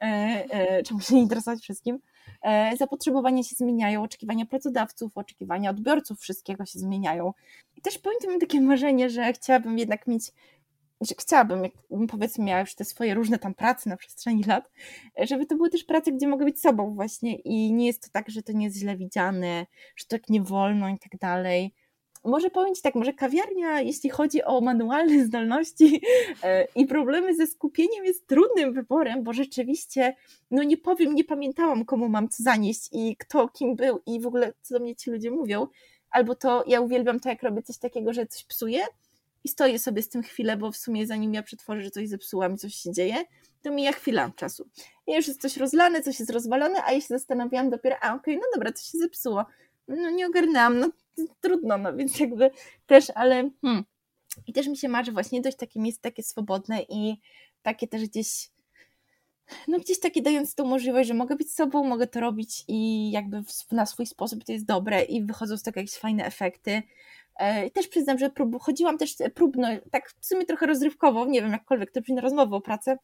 e, 0.00 0.06
e, 0.50 0.82
czemu 0.82 1.00
się 1.00 1.14
nie 1.14 1.20
interesować 1.20 1.60
wszystkim. 1.60 1.98
E, 2.42 2.76
zapotrzebowania 2.76 3.42
się 3.42 3.56
zmieniają, 3.56 4.02
oczekiwania 4.02 4.46
pracodawców, 4.46 5.12
oczekiwania 5.14 5.70
odbiorców, 5.70 6.20
wszystkiego 6.20 6.66
się 6.66 6.78
zmieniają. 6.78 7.32
I 7.76 7.80
też 7.80 7.98
pamiętam 7.98 8.40
takie 8.40 8.60
marzenie, 8.60 9.10
że 9.10 9.32
chciałabym 9.32 9.78
jednak 9.78 10.06
mieć 10.06 10.32
że 11.00 11.14
chciałabym, 11.18 11.62
powiedzmy 12.08 12.44
miała 12.44 12.60
już 12.60 12.74
te 12.74 12.84
swoje 12.84 13.14
różne 13.14 13.38
tam 13.38 13.54
prace 13.54 13.90
na 13.90 13.96
przestrzeni 13.96 14.44
lat, 14.44 14.70
żeby 15.20 15.46
to 15.46 15.56
były 15.56 15.70
też 15.70 15.84
prace, 15.84 16.12
gdzie 16.12 16.28
mogę 16.28 16.44
być 16.44 16.60
sobą 16.60 16.94
właśnie 16.94 17.36
i 17.36 17.72
nie 17.72 17.86
jest 17.86 18.02
to 18.02 18.08
tak, 18.12 18.30
że 18.30 18.42
to 18.42 18.52
nie 18.52 18.64
jest 18.64 18.78
źle 18.78 18.96
widziane, 18.96 19.66
że 19.96 20.06
tak 20.06 20.28
nie 20.28 20.42
wolno 20.42 20.88
i 20.88 20.98
tak 20.98 21.20
dalej. 21.20 21.74
Może 22.26 22.50
powiem 22.50 22.74
Ci 22.74 22.82
tak, 22.82 22.94
może 22.94 23.12
kawiarnia, 23.12 23.80
jeśli 23.80 24.10
chodzi 24.10 24.44
o 24.44 24.60
manualne 24.60 25.24
zdolności 25.26 26.02
e, 26.42 26.68
i 26.74 26.86
problemy 26.86 27.34
ze 27.34 27.46
skupieniem, 27.46 28.04
jest 28.04 28.26
trudnym 28.26 28.72
wyborem, 28.72 29.22
bo 29.24 29.32
rzeczywiście, 29.32 30.16
no 30.50 30.62
nie 30.62 30.76
powiem, 30.76 31.14
nie 31.14 31.24
pamiętałam, 31.24 31.84
komu 31.84 32.08
mam 32.08 32.28
co 32.28 32.42
zanieść 32.42 32.88
i 32.92 33.16
kto 33.16 33.48
kim 33.48 33.76
był 33.76 34.00
i 34.06 34.20
w 34.20 34.26
ogóle 34.26 34.52
co 34.62 34.74
do 34.74 34.80
mnie 34.80 34.96
ci 34.96 35.10
ludzie 35.10 35.30
mówią. 35.30 35.66
Albo 36.10 36.34
to 36.34 36.64
ja 36.66 36.80
uwielbiam 36.80 37.20
to, 37.20 37.28
jak 37.28 37.42
robię 37.42 37.62
coś 37.62 37.78
takiego, 37.78 38.12
że 38.12 38.26
coś 38.26 38.44
psuję, 38.44 38.80
i 39.46 39.48
stoję 39.48 39.78
sobie 39.78 40.02
z 40.02 40.08
tym 40.08 40.22
chwilę, 40.22 40.56
bo 40.56 40.72
w 40.72 40.76
sumie 40.76 41.06
zanim 41.06 41.34
ja 41.34 41.42
przetworzę, 41.42 41.82
że 41.82 41.90
coś 41.90 42.08
zepsułam 42.08 42.54
i 42.54 42.58
coś 42.58 42.74
się 42.74 42.92
dzieje, 42.92 43.14
to 43.62 43.70
mija 43.70 43.92
chwila 43.92 44.30
czasu. 44.36 44.68
I 45.06 45.14
już 45.14 45.28
jest 45.28 45.40
coś 45.40 45.56
rozlane, 45.56 46.02
coś 46.02 46.20
jest 46.20 46.32
rozwalone, 46.32 46.84
a 46.84 46.92
ja 46.92 47.00
się 47.00 47.06
zastanawiałam 47.06 47.70
dopiero, 47.70 47.96
a 48.00 48.14
okej, 48.14 48.34
okay, 48.34 48.36
no 48.36 48.42
dobra, 48.54 48.72
to 48.72 48.78
się 48.78 48.98
zepsuło. 48.98 49.46
No 49.88 50.10
nie 50.10 50.26
ogarnęłam, 50.26 50.78
no 50.78 50.90
trudno, 51.40 51.78
no 51.78 51.96
więc 51.96 52.20
jakby 52.20 52.50
też, 52.86 53.10
ale 53.14 53.50
hmm. 53.62 53.84
i 54.46 54.52
też 54.52 54.66
mi 54.66 54.76
się 54.76 54.88
marzy 54.88 55.12
właśnie 55.12 55.40
dość 55.40 55.56
takie 55.56 55.80
miejsce 55.80 56.02
takie 56.02 56.22
swobodne 56.22 56.82
i 56.82 57.20
takie 57.62 57.88
też 57.88 58.08
gdzieś 58.08 58.50
no 59.68 59.78
gdzieś 59.78 60.00
takie 60.00 60.22
dając 60.22 60.54
tą 60.54 60.64
możliwość, 60.64 61.08
że 61.08 61.14
mogę 61.14 61.36
być 61.36 61.54
sobą, 61.54 61.84
mogę 61.84 62.06
to 62.06 62.20
robić 62.20 62.64
i 62.68 63.10
jakby 63.10 63.42
na 63.72 63.86
swój 63.86 64.06
sposób 64.06 64.44
to 64.44 64.52
jest 64.52 64.66
dobre 64.66 65.02
i 65.02 65.24
wychodzą 65.24 65.56
z 65.56 65.62
tego 65.62 65.80
jakieś 65.80 65.94
fajne 65.94 66.24
efekty. 66.24 66.82
E, 67.36 67.66
I 67.66 67.70
też 67.70 67.88
przyznam, 67.88 68.18
że 68.18 68.30
prób, 68.30 68.62
chodziłam 68.62 68.98
też 68.98 69.14
próbno, 69.34 69.68
tak 69.90 70.10
w 70.20 70.26
sumie 70.26 70.44
trochę 70.44 70.66
rozrywkowo, 70.66 71.26
nie 71.26 71.42
wiem, 71.42 71.52
jakkolwiek 71.52 71.90
to 71.90 72.00
brzmi 72.00 72.14
na 72.14 72.20
rozmowę 72.20 72.56
o 72.56 72.60
pracę, 72.60 72.98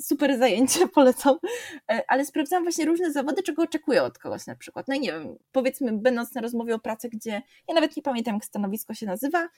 super 0.00 0.38
zajęcie, 0.38 0.88
polecam, 0.94 1.36
e, 1.90 2.02
ale 2.08 2.26
sprawdzałam 2.26 2.64
właśnie 2.64 2.84
różne 2.84 3.12
zawody, 3.12 3.42
czego 3.42 3.62
oczekuję 3.62 4.02
od 4.02 4.18
kogoś 4.18 4.46
na 4.46 4.56
przykład. 4.56 4.88
No 4.88 4.94
i 4.94 5.00
nie 5.00 5.12
wiem, 5.12 5.38
powiedzmy, 5.52 5.92
będąc 5.92 6.34
na 6.34 6.40
rozmowie 6.40 6.74
o 6.74 6.78
pracy, 6.78 7.08
gdzie 7.08 7.42
ja 7.68 7.74
nawet 7.74 7.96
nie 7.96 8.02
pamiętam, 8.02 8.34
jak 8.34 8.44
stanowisko 8.44 8.94
się 8.94 9.06
nazywa, 9.06 9.48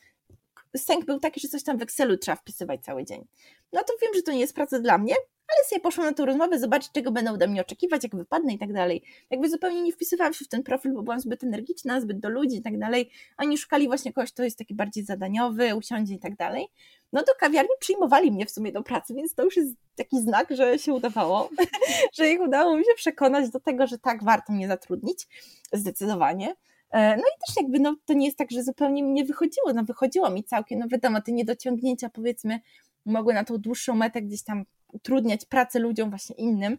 sęk 0.77 1.05
był 1.05 1.21
taki, 1.21 1.41
że 1.41 1.49
coś 1.49 1.63
tam 1.63 1.79
w 1.79 1.83
Excelu 1.83 2.19
trzeba 2.19 2.37
wpisywać 2.37 2.85
cały 2.85 3.05
dzień. 3.05 3.27
No 3.73 3.81
to 3.81 3.93
wiem, 4.03 4.11
że 4.15 4.23
to 4.23 4.33
nie 4.33 4.41
jest 4.41 4.55
praca 4.55 4.81
dla 4.81 4.99
mnie, 4.99 5.15
ale 5.57 5.69
sobie 5.69 5.81
poszłam 5.81 6.07
na 6.07 6.13
tę 6.13 6.27
rozmowę, 6.27 6.59
zobaczyć, 6.59 6.93
czego 6.93 7.11
będą 7.11 7.33
ode 7.33 7.49
mnie 7.49 7.61
oczekiwać, 7.61 8.03
jak 8.03 8.17
wypadnę 8.17 8.53
i 8.53 8.59
tak 8.59 8.73
dalej. 8.73 9.03
Jakby 9.31 9.51
zupełnie 9.51 9.83
nie 9.83 9.93
wpisywałam 9.93 10.35
się 10.35 10.45
w 10.45 10.49
ten 10.49 10.63
profil, 10.63 10.93
bo 10.93 11.03
byłam 11.03 11.21
zbyt 11.21 11.45
energiczna, 11.45 12.01
zbyt 12.01 12.21
do 12.21 12.29
ludzi 12.29 12.57
i 12.57 12.63
tak 12.63 12.79
dalej. 12.79 13.11
Oni 13.39 13.59
szukali 13.59 13.87
właśnie 13.87 14.13
kogoś, 14.13 14.33
kto 14.33 14.43
jest 14.43 14.59
taki 14.59 14.75
bardziej 14.75 15.05
zadaniowy, 15.05 15.75
usiądzie 15.75 16.15
i 16.15 16.19
tak 16.19 16.37
dalej. 16.37 16.69
No 17.13 17.21
do 17.21 17.33
kawiarni 17.39 17.71
przyjmowali 17.81 18.33
mnie 18.33 18.47
w 18.47 18.51
sumie 18.51 18.73
do 18.73 18.83
pracy, 18.83 19.15
więc 19.15 19.35
to 19.35 19.45
już 19.45 19.57
jest 19.57 19.75
taki 19.97 20.21
znak, 20.21 20.49
że 20.51 20.79
się 20.79 20.95
udawało, 20.95 21.49
że 22.19 22.31
ich 22.31 22.41
udało 22.41 22.77
mi 22.77 22.85
się 22.85 22.95
przekonać 22.97 23.51
do 23.51 23.61
tego, 23.61 23.87
że 23.87 23.99
tak, 23.99 24.25
warto 24.25 24.53
mnie 24.53 24.69
zatrudnić, 24.69 25.29
zdecydowanie. 25.73 26.55
E, 26.91 27.17
no 27.17 27.23
i 27.23 27.47
też 27.47 27.57
jakby 27.57 27.81
no, 27.81 27.97
to 28.07 28.13
nie 28.13 28.27
jest 28.27 28.39
tak, 28.39 28.51
że 28.51 28.63
zupełnie 28.63 29.03
mi 29.03 29.13
nie 29.13 29.25
wychodziło, 29.25 29.73
no 29.75 29.85
wychodziło 29.85 30.31
mi 30.31 30.45
całkiem, 30.45 30.79
no 30.79 30.89
wiadomo, 30.89 31.21
te 31.21 31.33
niedociągnięcia 31.33 32.09
powiedzmy 32.09 32.61
mogły 33.07 33.35
na 33.35 33.45
tą 33.45 33.59
dłuższą 33.59 33.95
metę 33.95 34.23
gdzieś 34.23 34.43
tam 34.43 34.65
utrudniać 34.93 35.45
pracę 35.45 35.79
ludziom 35.79 36.11
właśnie 36.11 36.37
innym, 36.37 36.79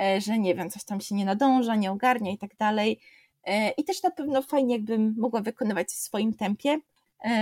e, 0.00 0.20
że 0.20 0.38
nie 0.38 0.54
wiem, 0.54 0.70
coś 0.70 0.84
tam 0.84 1.00
się 1.00 1.14
nie 1.14 1.24
nadąża, 1.24 1.76
nie 1.76 1.90
ogarnia 1.90 2.32
i 2.32 2.38
tak 2.38 2.56
dalej. 2.56 3.00
E, 3.44 3.70
I 3.70 3.84
też 3.84 4.02
na 4.02 4.10
pewno 4.10 4.42
fajnie, 4.42 4.74
jakbym 4.74 5.14
mogła 5.18 5.40
wykonywać 5.40 5.88
w 5.88 5.92
swoim 5.92 6.34
tempie. 6.34 6.78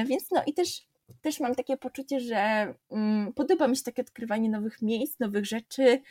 Więc 0.07 0.30
no 0.30 0.43
i 0.47 0.55
też, 0.55 0.86
też 1.21 1.41
mam 1.41 1.55
takie 1.55 1.77
poczucie, 1.77 2.21
że 2.21 2.75
um, 2.89 3.33
podoba 3.33 3.69
mi 3.69 3.77
się 3.77 3.83
takie 3.83 4.03
odkrywanie 4.03 4.51
nowych 4.51 4.83
miejsc, 4.83 5.21
nowych 5.21 5.47
rzeczy. 5.47 6.03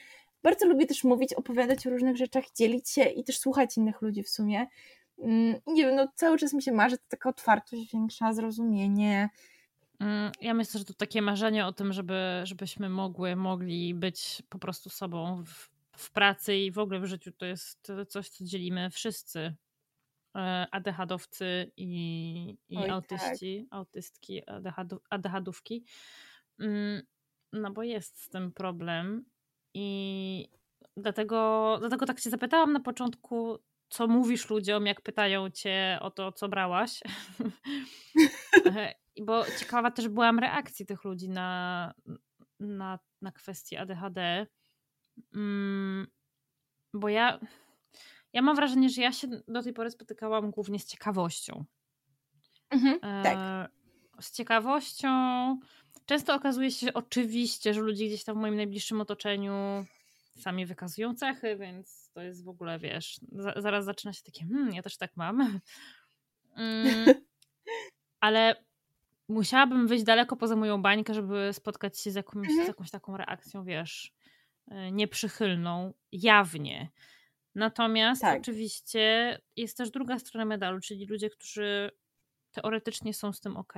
Bardzo 0.44 0.68
lubię 0.68 0.86
też 0.86 1.04
mówić, 1.04 1.34
opowiadać 1.34 1.88
o 1.88 1.90
różnych 1.90 2.18
rzeczach, 2.18 2.44
dzielić 2.56 2.90
się 2.90 3.04
i 3.04 3.24
też 3.24 3.40
słuchać 3.40 3.78
innych 3.78 4.02
ludzi 4.02 4.24
w 4.24 4.30
sumie. 4.30 4.68
Um, 5.18 5.56
nie 5.68 5.86
wiem, 5.86 5.96
no 5.96 6.08
cały 6.16 6.38
czas 6.38 6.54
mi 6.54 6.64
się 6.64 6.72
marzy 6.72 6.98
to 6.98 7.04
taka 7.10 7.30
otwartość 7.30 7.94
większa, 7.94 8.34
zrozumienie, 8.34 9.30
Mm, 10.00 10.32
ja 10.42 10.54
myślę, 10.54 10.80
że 10.80 10.86
to 10.86 10.94
takie 10.94 11.22
marzenie 11.22 11.66
o 11.66 11.74
tym, 11.74 11.94
żeby, 11.94 12.42
żebyśmy 12.44 12.90
mogły, 12.90 13.36
mogli 13.36 13.94
być 13.94 14.44
po 14.50 14.60
prostu 14.60 14.90
sobą 14.90 15.44
w, 15.44 15.70
w 15.98 16.12
pracy 16.12 16.56
i 16.56 16.72
w 16.72 16.80
ogóle 16.80 17.00
w 17.00 17.06
życiu, 17.06 17.32
to 17.32 17.46
jest 17.46 17.92
coś, 18.08 18.30
co 18.30 18.44
dzielimy 18.44 18.90
wszyscy. 18.90 19.56
E, 20.38 20.68
ADHDowcy 20.72 21.72
i, 21.78 22.58
i 22.70 22.78
Oj, 22.78 22.90
autyści, 22.90 23.68
tak. 23.70 23.80
autystki, 23.80 24.42
ADHDówki. 25.10 25.86
Mm, 26.60 27.02
no 27.54 27.72
bo 27.72 27.84
jest 27.84 28.22
z 28.22 28.30
tym 28.30 28.52
problem 28.52 29.26
i 29.74 30.50
dlatego, 30.98 31.76
dlatego 31.80 32.06
tak 32.06 32.20
się 32.20 32.30
zapytałam 32.30 32.74
na 32.74 32.80
początku, 32.80 33.60
co 33.90 34.08
mówisz 34.08 34.50
ludziom, 34.50 34.86
jak 34.86 35.02
pytają 35.02 35.50
cię 35.50 35.98
o 36.02 36.12
to, 36.12 36.32
co 36.32 36.50
brałaś. 36.50 37.00
E, 38.66 38.94
bo 39.22 39.46
ciekawa 39.60 39.92
też 39.92 40.08
byłam 40.08 40.40
reakcji 40.40 40.86
tych 40.86 41.04
ludzi 41.04 41.30
na, 41.30 41.94
na, 42.60 43.00
na 43.22 43.32
kwestię 43.32 43.82
ADHD. 43.82 44.48
Mm, 45.36 46.08
bo 46.94 47.10
ja, 47.10 47.40
ja 48.38 48.42
mam 48.42 48.56
wrażenie, 48.56 48.90
że 48.90 49.02
ja 49.02 49.12
się 49.12 49.28
do 49.48 49.64
tej 49.64 49.74
pory 49.74 49.92
spotykałam 49.92 50.52
głównie 50.52 50.80
z 50.80 50.86
ciekawością. 50.86 51.66
Mhm, 52.70 53.00
tak. 53.00 53.38
E, 53.38 53.68
z 54.22 54.32
ciekawością. 54.32 55.10
Często 56.06 56.36
okazuje 56.36 56.72
się 56.72 56.94
oczywiście, 56.94 57.74
że 57.74 57.82
ludzie 57.82 58.06
gdzieś 58.06 58.24
tam 58.24 58.38
w 58.38 58.40
moim 58.40 58.56
najbliższym 58.56 59.02
otoczeniu 59.02 59.86
sami 60.36 60.66
wykazują 60.66 61.16
cechy, 61.16 61.58
więc 61.58 62.10
to 62.14 62.22
jest 62.22 62.44
w 62.44 62.50
ogóle, 62.50 62.80
wiesz, 62.80 63.20
za, 63.32 63.54
zaraz 63.58 63.86
zaczyna 63.86 64.14
się 64.14 64.24
takie, 64.24 64.46
hmm, 64.46 64.74
ja 64.74 64.82
też 64.82 64.98
tak 64.98 65.12
mam. 65.16 65.60
Mm, 66.56 67.06
ale 68.20 68.56
musiałabym 69.30 69.88
wyjść 69.88 70.04
daleko 70.04 70.36
poza 70.36 70.56
moją 70.56 70.82
bańkę, 70.82 71.14
żeby 71.14 71.50
spotkać 71.54 72.00
się 72.00 72.12
z 72.12 72.16
jakąś, 72.16 72.48
mhm. 72.48 72.66
z 72.66 72.68
jakąś 72.68 72.92
taką 72.92 73.18
reakcją, 73.18 73.64
wiesz, 73.64 74.14
e, 74.68 74.92
nieprzychylną, 74.92 75.94
jawnie. 76.12 76.92
Natomiast 77.58 78.22
tak. 78.22 78.42
oczywiście 78.42 79.38
jest 79.56 79.78
też 79.78 79.92
druga 79.92 80.20
strona 80.20 80.46
medalu, 80.46 80.80
czyli 80.80 81.06
ludzie, 81.06 81.30
którzy 81.30 81.92
teoretycznie 82.52 83.14
są 83.14 83.34
z 83.34 83.40
tym 83.40 83.58
ok 83.58 83.74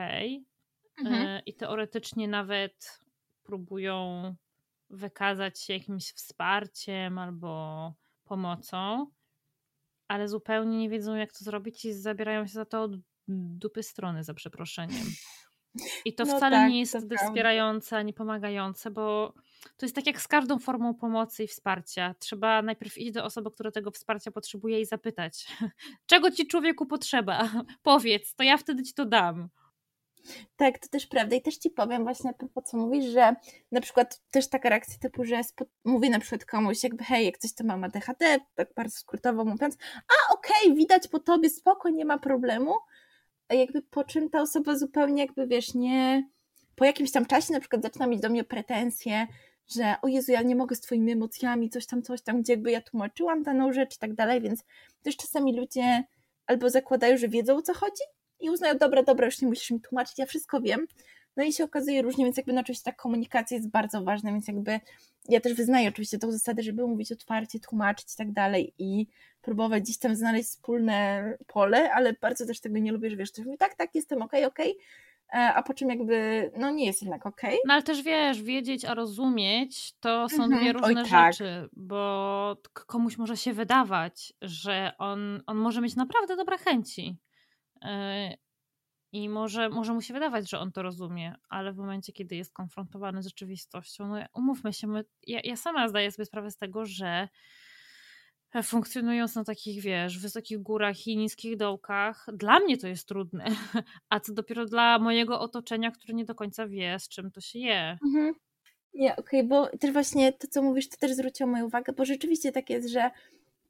mhm. 0.98 1.28
E, 1.28 1.40
i 1.46 1.54
teoretycznie 1.54 2.28
nawet 2.28 3.00
próbują 3.44 4.36
wykazać 4.90 5.62
się 5.62 5.74
jakimś 5.74 6.12
wsparciem 6.12 7.18
albo 7.18 7.94
pomocą, 8.26 9.08
ale 10.08 10.28
zupełnie 10.28 10.78
nie 10.78 10.90
wiedzą, 10.90 11.16
jak 11.16 11.32
to 11.32 11.44
zrobić 11.44 11.86
i 11.86 11.94
zabierają 11.94 12.48
się 12.48 12.54
za 12.54 12.66
to 12.66 12.84
od 12.84 12.92
dupy 13.28 13.84
strony, 13.84 14.24
za 14.24 14.34
przeproszeniem. 14.34 15.06
I 16.06 16.14
to 16.14 16.26
no 16.26 16.38
wcale 16.38 16.58
tak, 16.58 16.70
nie 16.70 16.80
jest 16.80 16.98
wspierające 17.28 17.98
ani 17.98 18.14
pomagające, 18.14 18.92
bo 18.92 19.34
to 19.78 19.86
jest 19.86 19.96
tak 19.96 20.08
jak 20.08 20.22
z 20.22 20.28
każdą 20.28 20.60
formą 20.60 20.94
pomocy 20.94 21.44
i 21.44 21.48
wsparcia. 21.48 22.16
Trzeba 22.20 22.62
najpierw 22.62 22.98
iść 22.98 23.12
do 23.12 23.26
osoby, 23.26 23.52
która 23.52 23.72
tego 23.72 23.92
wsparcia 23.92 24.32
potrzebuje 24.32 24.82
i 24.82 24.86
zapytać, 24.86 25.48
czego 26.10 26.32
ci 26.32 26.48
człowieku 26.48 26.86
potrzeba? 26.86 27.50
Powiedz, 27.84 28.36
to 28.36 28.44
ja 28.44 28.58
wtedy 28.58 28.84
ci 28.84 28.94
to 28.94 29.06
dam. 29.06 29.50
Tak, 30.56 30.80
to 30.80 30.88
też 30.88 31.08
prawda. 31.08 31.36
I 31.36 31.42
też 31.42 31.58
ci 31.58 31.70
powiem 31.70 32.04
właśnie 32.04 32.34
po 32.54 32.62
co 32.62 32.78
mówisz, 32.78 33.06
że 33.06 33.36
na 33.72 33.82
przykład 33.82 34.22
też 34.32 34.50
taka 34.50 34.70
reakcja 34.70 35.00
typu, 35.00 35.24
że 35.26 35.42
mówię 35.84 36.10
na 36.10 36.20
przykład 36.20 36.46
komuś 36.46 36.84
jakby 36.84 37.04
hej, 37.04 37.26
jak 37.26 37.38
coś 37.38 37.54
to 37.54 37.64
mam 37.64 37.84
ADHD, 37.84 38.40
tak 38.56 38.74
bardzo 38.76 39.00
skrótowo 39.00 39.46
mówiąc, 39.46 39.78
a 39.96 40.34
okej, 40.34 40.64
okay, 40.64 40.76
widać 40.76 41.08
po 41.08 41.20
tobie, 41.20 41.50
spoko, 41.50 41.90
nie 41.90 42.06
ma 42.06 42.18
problemu, 42.18 42.76
a 43.48 43.54
jakby 43.54 43.82
po 43.82 44.04
czym 44.04 44.30
ta 44.30 44.42
osoba 44.42 44.76
zupełnie 44.76 45.22
jakby 45.22 45.48
wiesz, 45.48 45.74
nie 45.74 46.30
po 46.76 46.86
jakimś 46.86 47.12
tam 47.12 47.26
czasie 47.26 47.54
na 47.54 47.60
przykład 47.60 47.82
zaczyna 47.82 48.08
mieć 48.08 48.22
do 48.22 48.30
mnie 48.30 48.44
pretensje, 48.44 49.28
że 49.70 49.96
o 50.02 50.08
Jezu, 50.08 50.32
ja 50.32 50.42
nie 50.42 50.56
mogę 50.56 50.76
z 50.76 50.82
twoimi 50.82 51.12
emocjami, 51.12 51.70
coś 51.70 51.86
tam, 51.86 52.02
coś 52.02 52.22
tam, 52.22 52.42
gdzie 52.42 52.54
jakby 52.54 52.72
ja 52.72 52.82
tłumaczyłam 52.82 53.44
daną 53.44 53.74
rzecz 53.74 53.96
i 53.96 54.00
tak 54.00 54.14
dalej, 54.14 54.42
więc 54.42 54.64
też 55.04 55.18
czasami 55.18 55.58
ludzie 55.58 56.04
albo 56.48 56.70
zakładają, 56.70 57.18
że 57.18 57.28
wiedzą 57.28 57.56
o 57.56 57.62
co 57.62 57.74
chodzi 57.74 58.04
i 58.40 58.50
uznają, 58.50 58.78
dobra, 58.78 59.04
dobra, 59.04 59.26
już 59.26 59.42
nie 59.42 59.48
musisz 59.48 59.72
mi 59.72 59.82
tłumaczyć, 59.82 60.20
ja 60.20 60.26
wszystko 60.26 60.62
wiem. 60.62 60.88
No 61.38 61.44
i 61.44 61.54
się 61.54 61.64
okazuje 61.64 62.02
różnie, 62.02 62.26
więc 62.26 62.38
jakby 62.38 62.54
no 62.54 62.62
oczywiście 62.62 62.92
ta 62.92 62.92
komunikacja 62.92 63.58
jest 63.58 63.70
bardzo 63.70 64.04
ważna, 64.04 64.32
więc 64.32 64.48
jakby 64.48 64.80
ja 65.30 65.40
też 65.40 65.54
wyznaję 65.54 65.90
oczywiście 65.90 66.20
tą 66.20 66.32
zasadę, 66.32 66.64
żeby 66.64 66.88
mówić 66.88 67.12
otwarcie, 67.12 67.60
tłumaczyć 67.60 68.14
i 68.14 68.18
tak 68.18 68.32
dalej 68.32 68.74
i 68.78 69.08
próbować 69.42 69.84
gdzieś 69.84 69.98
tam 69.98 70.16
znaleźć 70.16 70.50
wspólne 70.50 71.24
pole, 71.48 71.92
ale 71.94 72.14
bardzo 72.14 72.46
też 72.46 72.60
tego 72.60 72.78
nie 72.78 72.92
lubię, 72.92 73.10
że 73.10 73.16
wiesz, 73.16 73.32
ktoś 73.32 73.46
mówi 73.46 73.58
tak, 73.58 73.76
tak, 73.76 73.96
jestem 73.96 74.22
okej, 74.22 74.46
okay, 74.46 74.48
okej, 74.48 74.72
okay, 74.72 74.86
a 75.32 75.64
po 75.64 75.74
czym 75.74 75.90
jakby, 75.90 76.52
no 76.58 76.72
nie 76.72 76.86
jest 76.86 77.02
jednak 77.02 77.26
okej. 77.26 77.50
Okay. 77.50 77.60
No 77.66 77.74
ale 77.74 77.84
też 77.84 78.02
wiesz, 78.02 78.42
wiedzieć, 78.44 78.86
a 78.86 78.94
rozumieć 78.94 79.94
to 80.00 80.30
są 80.30 80.44
mhm. 80.44 80.62
dwie 80.62 80.74
różne 80.74 81.02
Oj, 81.02 81.10
tak. 81.10 81.34
rzeczy, 81.34 81.70
bo 81.74 82.58
komuś 82.88 83.18
może 83.18 83.38
się 83.38 83.54
wydawać, 83.54 84.34
że 84.42 84.94
on, 84.98 85.44
on 85.48 85.58
może 85.58 85.82
mieć 85.82 85.96
naprawdę 85.96 86.36
dobre 86.36 86.58
chęci 86.58 87.18
e, 87.82 88.34
i 89.12 89.30
może, 89.30 89.70
może 89.70 89.94
mu 89.94 90.02
się 90.02 90.14
wydawać, 90.14 90.50
że 90.50 90.60
on 90.60 90.72
to 90.72 90.82
rozumie, 90.82 91.36
ale 91.50 91.74
w 91.74 91.78
momencie, 91.78 92.14
kiedy 92.14 92.36
jest 92.36 92.54
konfrontowany 92.54 93.24
z 93.24 93.26
rzeczywistością, 93.26 94.08
no 94.08 94.20
umówmy 94.34 94.74
się, 94.74 94.88
my, 94.88 95.06
ja, 95.28 95.40
ja 95.44 95.56
sama 95.56 95.88
zdaję 95.88 96.12
sobie 96.12 96.26
sprawę 96.26 96.52
z 96.52 96.58
tego, 96.58 96.86
że 96.86 97.30
funkcjonując 98.64 99.36
na 99.36 99.44
takich, 99.44 99.82
wiesz, 99.82 100.20
wysokich 100.20 100.60
górach 100.60 101.08
i 101.08 101.18
niskich 101.18 101.58
dołkach, 101.58 102.26
dla 102.34 102.60
mnie 102.60 102.78
to 102.78 102.88
jest 102.88 103.08
trudne. 103.08 103.46
A 104.10 104.20
co 104.20 104.34
dopiero 104.34 104.66
dla 104.66 105.00
mojego 105.00 105.40
otoczenia, 105.40 105.92
które 105.92 106.14
nie 106.14 106.26
do 106.26 106.36
końca 106.36 106.68
wie, 106.68 107.00
z 107.00 107.08
czym 107.08 107.32
to 107.32 107.42
się 107.42 107.60
je. 107.60 107.98
Mhm. 108.06 108.34
Nie, 108.94 109.16
okej, 109.16 109.40
okay, 109.40 109.44
bo 109.44 109.78
też 109.78 109.92
właśnie 109.92 110.34
to, 110.34 110.48
co 110.48 110.62
mówisz, 110.62 110.90
to 110.90 110.98
też 110.98 111.12
zwróciło 111.12 111.50
moją 111.50 111.66
uwagę, 111.66 111.94
bo 111.94 112.06
rzeczywiście 112.06 112.52
tak 112.52 112.70
jest, 112.70 112.90
że 112.90 113.12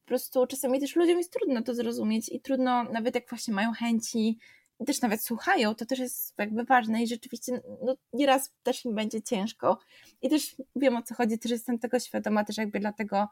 po 0.02 0.08
prostu 0.08 0.48
czasami 0.48 0.80
też 0.80 0.96
ludziom 0.96 1.18
jest 1.18 1.34
trudno 1.34 1.62
to 1.62 1.76
zrozumieć 1.76 2.30
i 2.30 2.42
trudno, 2.42 2.84
nawet 2.84 3.16
jak 3.16 3.30
właśnie 3.30 3.54
mają 3.54 3.72
chęci, 3.72 4.38
też 4.86 5.02
nawet 5.02 5.24
słuchają, 5.24 5.76
to 5.76 5.86
też 5.86 6.00
jest 6.00 6.34
jakby 6.38 6.64
ważne 6.64 7.04
i 7.04 7.08
rzeczywiście 7.08 7.62
no, 7.84 7.96
nieraz 8.14 8.54
też 8.64 8.86
im 8.86 8.96
będzie 8.96 9.22
ciężko. 9.22 9.80
I 10.22 10.30
też 10.30 10.56
wiem 10.76 10.98
o 10.98 11.02
co 11.02 11.16
chodzi, 11.16 11.40
też 11.40 11.52
jestem 11.52 11.80
tego 11.80 12.00
świadoma, 12.00 12.44
też 12.44 12.58
jakby 12.58 12.80
dlatego 12.80 13.28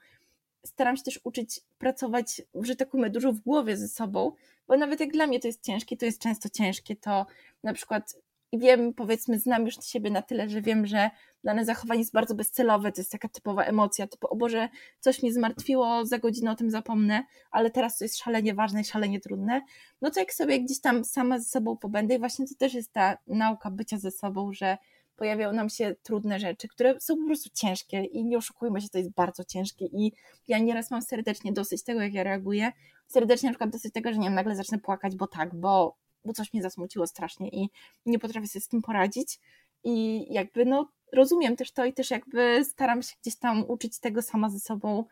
staram 0.68 0.98
się 0.98 1.04
też 1.04 1.20
uczyć 1.24 1.62
pracować, 1.78 2.42
że 2.62 2.76
tak 2.76 2.90
powiem, 2.90 3.12
dużo 3.12 3.34
w 3.34 3.40
głowie 3.40 3.78
ze 3.78 3.88
sobą, 3.88 4.32
bo 4.68 4.78
nawet 4.78 5.00
jak 5.00 5.12
dla 5.12 5.28
mnie 5.28 5.40
to 5.40 5.48
jest 5.48 5.64
ciężkie, 5.64 5.98
to 5.98 6.06
jest 6.06 6.22
często 6.22 6.50
ciężkie, 6.50 6.96
to 6.96 7.26
na 7.64 7.74
przykład 7.74 8.16
wiem, 8.54 8.94
powiedzmy, 8.94 9.40
znam 9.40 9.66
już 9.66 9.76
siebie 9.84 10.12
na 10.12 10.22
tyle, 10.22 10.50
że 10.50 10.62
wiem, 10.62 10.86
że 10.86 11.10
dane 11.44 11.66
zachowanie 11.66 12.00
jest 12.00 12.14
bardzo 12.14 12.36
bezcelowe, 12.36 12.92
to 12.92 13.02
jest 13.02 13.12
taka 13.12 13.30
typowa 13.30 13.64
emocja, 13.64 14.08
typu, 14.08 14.28
o 14.28 14.36
Boże, 14.36 14.70
coś 15.00 15.24
mnie 15.24 15.34
zmartwiło, 15.34 16.06
za 16.06 16.20
godzinę 16.20 16.52
o 16.52 16.56
tym 16.56 16.72
zapomnę, 16.72 17.24
ale 17.52 17.72
teraz 17.72 17.98
to 17.98 18.06
jest 18.06 18.18
szalenie 18.18 18.54
ważne 18.54 18.82
i 18.82 18.86
szalenie 18.86 19.20
trudne, 19.20 19.62
no 20.02 20.12
to 20.12 20.20
jak 20.20 20.34
sobie 20.34 20.60
gdzieś 20.60 20.82
tam 20.82 21.06
sama 21.06 21.40
ze 21.40 21.46
sobą 21.46 21.78
pobędę 21.78 22.16
i 22.16 22.20
właśnie 22.20 22.48
to 22.48 22.56
też 22.56 22.74
jest 22.74 22.94
ta 22.94 23.18
nauka 23.28 23.72
bycia 23.72 23.98
ze 23.98 24.12
sobą, 24.12 24.54
że 24.54 24.78
pojawiają 25.18 25.54
nam 25.54 25.70
się 25.70 25.96
trudne 26.04 26.40
rzeczy, 26.40 26.68
które 26.68 27.00
są 27.00 27.16
po 27.16 27.26
prostu 27.26 27.50
ciężkie 27.54 28.04
i 28.04 28.26
nie 28.26 28.38
oszukujmy 28.38 28.82
się, 28.82 28.90
to 28.90 28.98
jest 28.98 29.12
bardzo 29.12 29.44
ciężkie 29.44 29.86
i 29.86 30.12
ja 30.48 30.60
nieraz 30.60 30.92
mam 30.92 31.02
serdecznie 31.02 31.54
dosyć 31.54 31.84
tego, 31.84 32.02
jak 32.02 32.14
ja 32.14 32.24
reaguję, 32.24 32.72
serdecznie 33.08 33.50
na 33.50 33.54
przykład 33.54 33.70
dosyć 33.70 33.94
tego, 33.94 34.14
że 34.14 34.18
nie 34.18 34.28
wiem, 34.28 34.36
nagle 34.36 34.56
zacznę 34.56 34.80
płakać, 34.80 35.16
bo 35.16 35.28
tak, 35.28 35.56
bo, 35.56 35.98
bo 36.26 36.34
coś 36.34 36.54
mnie 36.54 36.64
zasmuciło 36.64 37.08
strasznie 37.08 37.50
i 37.50 37.70
nie 38.06 38.20
potrafię 38.20 38.48
sobie 38.48 38.64
z 38.64 38.68
tym 38.68 38.82
poradzić. 38.82 39.40
I 39.84 40.26
jakby 40.34 40.66
no 40.66 40.92
rozumiem 41.14 41.56
też 41.56 41.72
to 41.72 41.86
i 41.86 41.94
też 41.94 42.12
jakby 42.12 42.66
staram 42.66 43.02
się 43.04 43.16
gdzieś 43.22 43.36
tam 43.36 43.64
uczyć 43.68 44.00
tego 44.00 44.22
sama 44.22 44.50
ze 44.50 44.60
sobą, 44.60 45.06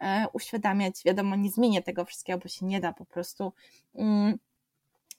e, 0.00 0.26
uświadamiać, 0.32 1.02
wiadomo, 1.04 1.36
nie 1.36 1.50
zmienię 1.50 1.82
tego 1.82 2.04
wszystkiego, 2.04 2.38
bo 2.38 2.48
się 2.48 2.66
nie 2.66 2.80
da 2.80 2.92
po 2.92 3.04
prostu, 3.04 3.52
mm, 3.94 4.38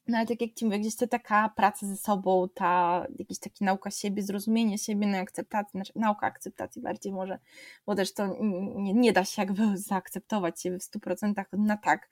no 0.08 0.18
ale 0.18 0.28
tak 0.28 0.42
jak 0.42 0.54
Ci 0.54 0.66
mówię, 0.66 0.80
gdzieś 0.80 0.96
to 0.96 1.08
taka 1.08 1.50
praca 1.50 1.88
ze 1.88 1.98
sobą, 1.98 2.48
ta 2.54 3.06
jakaś 3.20 3.40
taka 3.40 3.56
nauka 3.62 3.92
siebie, 3.92 4.24
zrozumienie 4.24 4.78
siebie, 4.78 5.08
no 5.08 5.18
akceptacji, 5.18 5.72
znaczy 5.72 5.94
nauka 5.96 6.28
akceptacji 6.28 6.82
bardziej 6.82 7.14
może, 7.14 7.40
bo 7.86 7.96
też 7.96 8.14
to 8.14 8.28
nie, 8.76 8.94
nie 8.94 9.14
da 9.14 9.26
się 9.26 9.42
jakby 9.42 9.78
zaakceptować 9.90 10.62
siebie 10.62 10.80
w 10.80 10.84
100% 10.84 11.44
na 11.58 11.78
tak. 11.78 12.10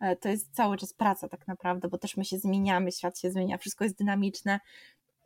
E, 0.00 0.16
to 0.16 0.28
jest 0.28 0.54
cały 0.54 0.76
czas 0.76 0.92
praca 0.92 1.28
tak 1.28 1.48
naprawdę, 1.48 1.88
bo 1.88 1.98
też 1.98 2.16
my 2.16 2.24
się 2.24 2.38
zmieniamy, 2.38 2.92
świat 2.92 3.18
się 3.18 3.30
zmienia, 3.30 3.58
wszystko 3.58 3.84
jest 3.84 3.98
dynamiczne 3.98 4.60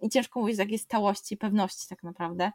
i 0.02 0.08
ciężko 0.08 0.40
mówić 0.40 0.58
o 0.58 0.62
jakiejś 0.62 0.82
stałości, 0.82 1.36
pewności 1.36 1.88
tak 1.88 2.02
naprawdę. 2.02 2.52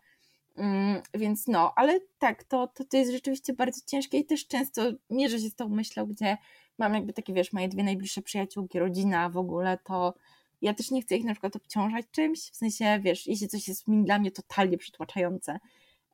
Mm, 0.55 1.01
więc 1.13 1.47
no, 1.47 1.73
ale 1.75 1.99
tak, 2.19 2.43
to, 2.43 2.67
to, 2.67 2.85
to 2.85 2.97
jest 2.97 3.11
rzeczywiście 3.11 3.53
bardzo 3.53 3.81
ciężkie 3.85 4.17
i 4.17 4.25
też 4.25 4.47
często 4.47 4.91
mierzę 5.09 5.39
się 5.39 5.49
z 5.49 5.55
tą 5.55 5.69
myślą, 5.69 6.05
gdzie 6.05 6.37
mam 6.77 6.93
jakby 6.93 7.13
takie, 7.13 7.33
wiesz, 7.33 7.53
moje 7.53 7.67
dwie 7.67 7.83
najbliższe 7.83 8.21
przyjaciółki, 8.21 8.79
rodzina 8.79 9.29
w 9.29 9.37
ogóle, 9.37 9.77
to 9.83 10.13
ja 10.61 10.73
też 10.73 10.91
nie 10.91 11.01
chcę 11.01 11.15
ich 11.15 11.25
na 11.25 11.33
przykład 11.33 11.55
obciążać 11.55 12.05
czymś, 12.11 12.39
w 12.51 12.55
sensie, 12.55 12.99
wiesz, 13.01 13.27
jeśli 13.27 13.47
coś 13.47 13.67
jest 13.67 13.83
dla 13.87 14.19
mnie 14.19 14.31
totalnie 14.31 14.77
przytłaczające, 14.77 15.59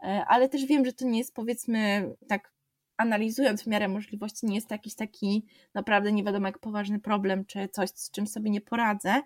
e, 0.04 0.26
ale 0.28 0.50
też 0.50 0.66
wiem, 0.66 0.86
że 0.86 0.94
to 0.94 1.06
nie 1.06 1.18
jest 1.18 1.36
powiedzmy 1.36 2.10
tak 2.28 2.54
analizując 2.98 3.64
w 3.64 3.68
miarę 3.68 3.88
możliwości, 3.88 4.46
nie 4.46 4.56
jest 4.56 4.68
to 4.68 4.74
jakiś 4.74 4.96
taki 4.96 5.46
naprawdę 5.74 6.12
nie 6.12 6.24
wiadomo 6.24 6.48
jak 6.48 6.60
poważny 6.60 7.00
problem, 7.00 7.46
czy 7.46 7.70
coś, 7.70 7.90
z 7.90 8.12
czym 8.12 8.28
sobie 8.28 8.50
nie 8.50 8.62
poradzę, 8.62 9.22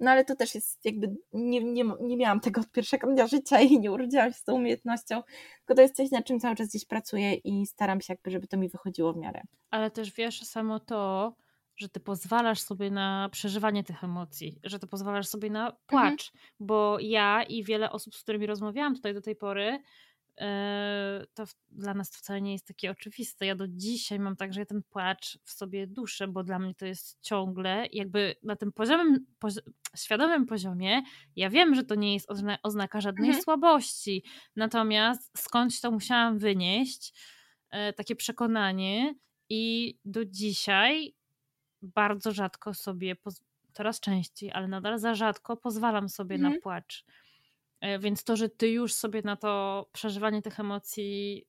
no 0.00 0.10
ale 0.10 0.24
to 0.24 0.36
też 0.36 0.54
jest 0.54 0.84
jakby, 0.84 1.16
nie, 1.32 1.64
nie, 1.64 1.84
nie 2.00 2.16
miałam 2.16 2.40
tego 2.40 2.60
od 2.60 2.70
pierwszego 2.70 3.06
dnia 3.06 3.26
życia 3.26 3.60
i 3.60 3.80
nie 3.80 3.92
urodziłam 3.92 4.32
się 4.32 4.38
z 4.38 4.44
tą 4.44 4.54
umiejętnością, 4.54 5.22
tylko 5.58 5.74
to 5.74 5.82
jest 5.82 5.96
coś, 5.96 6.10
na 6.10 6.22
czym 6.22 6.40
cały 6.40 6.56
czas 6.56 6.68
gdzieś 6.68 6.84
pracuję 6.84 7.34
i 7.34 7.66
staram 7.66 8.00
się 8.00 8.12
jakby, 8.12 8.30
żeby 8.30 8.46
to 8.46 8.56
mi 8.56 8.68
wychodziło 8.68 9.12
w 9.12 9.16
miarę. 9.16 9.42
Ale 9.70 9.90
też 9.90 10.12
wiesz, 10.12 10.40
samo 10.42 10.80
to, 10.80 11.34
że 11.76 11.88
ty 11.88 12.00
pozwalasz 12.00 12.60
sobie 12.60 12.90
na 12.90 13.28
przeżywanie 13.32 13.84
tych 13.84 14.04
emocji, 14.04 14.60
że 14.64 14.78
ty 14.78 14.86
pozwalasz 14.86 15.26
sobie 15.26 15.50
na 15.50 15.72
płacz, 15.86 16.32
mhm. 16.34 16.44
bo 16.60 16.96
ja 17.00 17.42
i 17.42 17.64
wiele 17.64 17.92
osób, 17.92 18.14
z 18.14 18.22
którymi 18.22 18.46
rozmawiałam 18.46 18.94
tutaj 18.94 19.14
do 19.14 19.20
tej 19.20 19.36
pory, 19.36 19.78
to 21.34 21.44
dla 21.70 21.94
nas 21.94 22.10
to 22.10 22.18
wcale 22.18 22.40
nie 22.40 22.52
jest 22.52 22.66
takie 22.66 22.90
oczywiste. 22.90 23.46
Ja 23.46 23.54
do 23.54 23.68
dzisiaj 23.68 24.18
mam 24.18 24.36
tak, 24.36 24.52
że 24.52 24.60
ja 24.60 24.66
ten 24.66 24.82
płacz 24.82 25.38
w 25.44 25.50
sobie 25.50 25.86
duszę, 25.86 26.28
bo 26.28 26.44
dla 26.44 26.58
mnie 26.58 26.74
to 26.74 26.86
jest 26.86 27.20
ciągle 27.22 27.86
jakby 27.92 28.34
na 28.42 28.56
tym 28.56 28.72
poziomem, 28.72 29.26
poz 29.38 29.60
świadomym 29.96 30.46
poziomie, 30.46 31.02
ja 31.36 31.50
wiem, 31.50 31.74
że 31.74 31.84
to 31.84 31.94
nie 31.94 32.14
jest 32.14 32.30
ozna 32.30 32.58
oznaka 32.62 33.00
żadnej 33.00 33.28
mhm. 33.28 33.44
słabości, 33.44 34.24
natomiast 34.56 35.38
skądś 35.38 35.80
to 35.80 35.90
musiałam 35.90 36.38
wynieść, 36.38 37.12
e, 37.70 37.92
takie 37.92 38.16
przekonanie 38.16 39.14
i 39.48 39.94
do 40.04 40.24
dzisiaj 40.24 41.14
bardzo 41.82 42.32
rzadko 42.32 42.74
sobie, 42.74 43.16
coraz 43.72 44.00
częściej, 44.00 44.52
ale 44.52 44.68
nadal 44.68 44.98
za 44.98 45.14
rzadko 45.14 45.56
pozwalam 45.56 46.08
sobie 46.08 46.34
mhm. 46.36 46.54
na 46.54 46.60
płacz. 46.60 47.04
E, 47.80 47.98
więc 47.98 48.24
to, 48.24 48.36
że 48.36 48.48
ty 48.48 48.68
już 48.68 48.94
sobie 48.94 49.22
na 49.24 49.36
to 49.36 49.86
przeżywanie 49.92 50.42
tych 50.42 50.60
emocji 50.60 51.46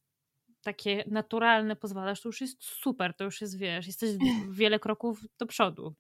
takie 0.64 1.04
naturalne 1.08 1.76
pozwalasz, 1.76 2.22
to 2.22 2.30
już 2.30 2.42
jest 2.42 2.64
super, 2.64 3.14
to 3.14 3.24
już 3.24 3.42
jest, 3.42 3.58
wiesz, 3.58 3.88
jesteś 3.88 4.10
wiele 4.60 4.80
kroków 4.80 5.20
do 5.40 5.46
przodu. 5.46 5.94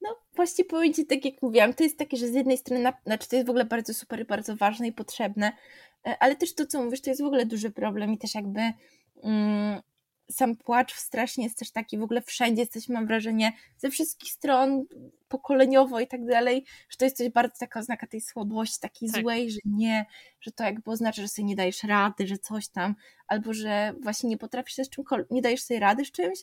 No 0.00 0.16
właśnie 0.34 0.64
powiem 0.64 0.94
Ci, 0.94 1.06
tak 1.06 1.24
jak 1.24 1.42
mówiłam, 1.42 1.74
to 1.74 1.84
jest 1.84 1.98
takie, 1.98 2.16
że 2.16 2.28
z 2.28 2.34
jednej 2.34 2.58
strony, 2.58 2.82
na, 2.82 2.92
znaczy 3.06 3.28
to 3.28 3.36
jest 3.36 3.46
w 3.46 3.50
ogóle 3.50 3.64
bardzo 3.64 3.94
super, 3.94 4.26
bardzo 4.26 4.56
ważne 4.56 4.88
i 4.88 4.92
potrzebne, 4.92 5.52
e, 6.06 6.16
ale 6.20 6.36
też 6.36 6.54
to, 6.54 6.66
co 6.66 6.82
mówisz, 6.82 7.00
to 7.00 7.10
jest 7.10 7.22
w 7.22 7.26
ogóle 7.26 7.46
duży 7.46 7.70
problem 7.70 8.12
i 8.12 8.18
też 8.18 8.34
jakby 8.34 8.60
mm, 9.22 9.82
sam 10.30 10.56
płacz 10.56 10.94
strasznie 10.94 11.44
jest 11.44 11.58
też 11.58 11.70
taki 11.70 11.98
w 11.98 12.02
ogóle 12.02 12.22
wszędzie 12.22 12.62
jesteśmy, 12.62 12.94
mam 12.94 13.06
wrażenie, 13.06 13.52
ze 13.78 13.90
wszystkich 13.90 14.32
stron, 14.32 14.84
pokoleniowo 15.28 16.00
i 16.00 16.06
tak 16.06 16.26
dalej, 16.26 16.64
że 16.88 16.96
to 16.96 17.04
jest 17.04 17.16
coś 17.16 17.28
bardzo 17.28 17.54
taka 17.60 17.80
oznaka 17.80 18.06
tej 18.06 18.20
słabości, 18.20 18.80
takiej 18.80 19.10
tak. 19.10 19.22
złej, 19.22 19.50
że 19.50 19.58
nie, 19.64 20.06
że 20.40 20.52
to 20.52 20.64
jakby 20.64 20.90
oznacza, 20.90 21.22
że 21.22 21.28
sobie 21.28 21.46
nie 21.46 21.56
dajesz 21.56 21.82
rady, 21.82 22.26
że 22.26 22.38
coś 22.38 22.68
tam, 22.68 22.94
albo 23.28 23.54
że 23.54 23.94
właśnie 24.02 24.28
nie 24.28 24.38
potrafisz 24.38 24.76
się 24.76 24.84
z 24.84 24.90
czymkolwiek, 24.90 25.30
nie 25.30 25.42
dajesz 25.42 25.62
sobie 25.62 25.80
rady 25.80 26.04
z 26.04 26.10
czymś, 26.10 26.38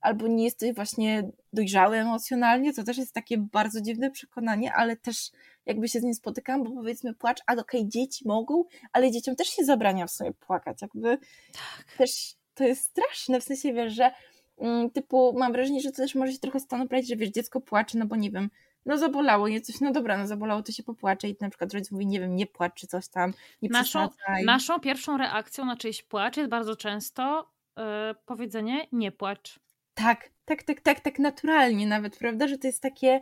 albo 0.00 0.26
nie 0.26 0.44
jesteś 0.44 0.74
właśnie 0.74 1.30
dojrzały 1.52 1.96
emocjonalnie, 1.96 2.72
to 2.74 2.84
też 2.84 2.98
jest 2.98 3.12
takie 3.12 3.38
bardzo 3.38 3.80
dziwne 3.80 4.10
przekonanie, 4.10 4.72
ale 4.74 4.96
też 4.96 5.30
jakby 5.66 5.88
się 5.88 6.00
z 6.00 6.02
nim 6.02 6.14
spotykam, 6.14 6.64
bo 6.64 6.70
powiedzmy 6.70 7.14
płacz, 7.14 7.40
a 7.46 7.52
okej, 7.52 7.80
okay, 7.80 7.90
dzieci 7.90 8.28
mogą, 8.28 8.64
ale 8.92 9.10
dzieciom 9.10 9.36
też 9.36 9.48
się 9.48 9.64
zabrania 9.64 10.06
w 10.06 10.10
sobie 10.10 10.32
płakać, 10.32 10.82
jakby 10.82 11.18
tak. 11.52 11.96
też 11.98 12.36
to 12.56 12.64
jest 12.64 12.84
straszne, 12.84 13.40
w 13.40 13.44
sensie 13.44 13.72
wiesz, 13.72 13.92
że 13.92 14.10
mm, 14.58 14.90
typu 14.90 15.34
mam 15.38 15.52
wrażenie, 15.52 15.80
że 15.80 15.90
to 15.90 15.96
też 15.96 16.14
może 16.14 16.32
się 16.32 16.38
trochę 16.38 16.60
stanu 16.60 16.86
brać, 16.86 17.08
że 17.08 17.16
wiesz, 17.16 17.30
dziecko 17.30 17.60
płacze, 17.60 17.98
no 17.98 18.06
bo 18.06 18.16
nie 18.16 18.30
wiem, 18.30 18.50
no 18.86 18.98
zabolało 18.98 19.48
je 19.48 19.60
coś, 19.60 19.80
no 19.80 19.92
dobra, 19.92 20.18
no 20.18 20.26
zabolało, 20.26 20.62
to 20.62 20.72
się 20.72 20.82
popłacze 20.82 21.28
i 21.28 21.36
na 21.40 21.48
przykład 21.48 21.74
rodzic 21.74 21.90
mówi, 21.90 22.06
nie 22.06 22.20
wiem, 22.20 22.36
nie 22.36 22.46
płacz 22.46 22.74
czy 22.74 22.86
coś 22.86 23.08
tam, 23.08 23.34
nie 23.62 23.68
naszą, 23.68 24.08
naszą 24.44 24.80
pierwszą 24.80 25.16
reakcją 25.16 25.64
na 25.64 25.76
czyjś 25.76 26.02
płacz 26.02 26.36
jest 26.36 26.50
bardzo 26.50 26.76
często 26.76 27.50
yy, 27.76 27.84
powiedzenie 28.26 28.86
nie 28.92 29.12
płacz. 29.12 29.60
Tak, 29.94 30.30
tak, 30.44 30.62
tak, 30.62 30.80
tak, 30.80 31.00
tak 31.00 31.18
naturalnie 31.18 31.86
nawet, 31.86 32.18
prawda, 32.18 32.48
że 32.48 32.58
to 32.58 32.66
jest 32.66 32.82
takie... 32.82 33.20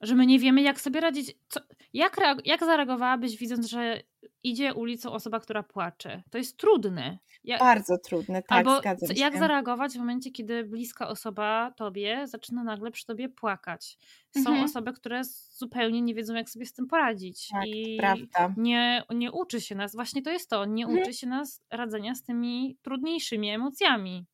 Że 0.00 0.14
my 0.14 0.26
nie 0.26 0.38
wiemy, 0.38 0.62
jak 0.62 0.80
sobie 0.80 1.00
radzić. 1.00 1.36
Co, 1.48 1.60
jak, 1.92 2.16
jak 2.44 2.60
zareagowałabyś, 2.60 3.36
widząc, 3.36 3.66
że 3.66 4.02
idzie 4.42 4.74
ulicą 4.74 5.12
osoba, 5.12 5.40
która 5.40 5.62
płacze? 5.62 6.22
To 6.30 6.38
jest 6.38 6.56
trudne. 6.56 7.18
Jak, 7.44 7.60
Bardzo 7.60 7.98
trudne, 7.98 8.42
tak, 8.42 8.58
albo 8.58 8.78
zgadzam 8.78 9.08
się. 9.08 9.14
Jak 9.20 9.38
zareagować 9.38 9.92
w 9.92 9.98
momencie, 9.98 10.30
kiedy 10.30 10.64
bliska 10.64 11.08
osoba 11.08 11.72
tobie 11.76 12.26
zaczyna 12.26 12.64
nagle 12.64 12.90
przy 12.90 13.06
tobie 13.06 13.28
płakać? 13.28 13.98
Są 14.34 14.50
mhm. 14.50 14.64
osoby, 14.64 14.92
które 14.92 15.24
zupełnie 15.50 16.02
nie 16.02 16.14
wiedzą, 16.14 16.34
jak 16.34 16.50
sobie 16.50 16.66
z 16.66 16.72
tym 16.72 16.86
poradzić. 16.86 17.48
Tak, 17.48 17.66
I 17.66 17.96
prawda. 17.98 18.54
Nie, 18.56 19.02
nie 19.14 19.32
uczy 19.32 19.60
się 19.60 19.74
nas, 19.74 19.94
właśnie 19.94 20.22
to 20.22 20.30
jest 20.30 20.50
to, 20.50 20.64
nie 20.64 20.84
mhm. 20.84 21.02
uczy 21.02 21.14
się 21.14 21.26
nas 21.26 21.62
radzenia 21.70 22.14
z 22.14 22.22
tymi 22.22 22.78
trudniejszymi 22.82 23.50
emocjami. 23.50 24.26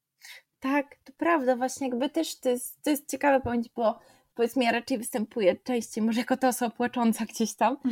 Tak, 0.60 0.96
to 1.04 1.12
prawda, 1.16 1.56
właśnie 1.56 1.88
jakby 1.88 2.10
też 2.10 2.40
to 2.40 2.48
jest, 2.48 2.82
to 2.82 2.90
jest 2.90 3.10
ciekawe 3.10 3.40
powiedzieć, 3.40 3.72
bo 3.76 3.98
powiedzmy 4.36 4.64
ja 4.64 4.72
raczej 4.72 4.98
występuję 4.98 5.56
częściej 5.56 6.04
może 6.04 6.20
jako 6.20 6.36
ta 6.36 6.48
osoba 6.48 6.70
płacząca 6.70 7.24
gdzieś 7.24 7.54
tam. 7.54 7.76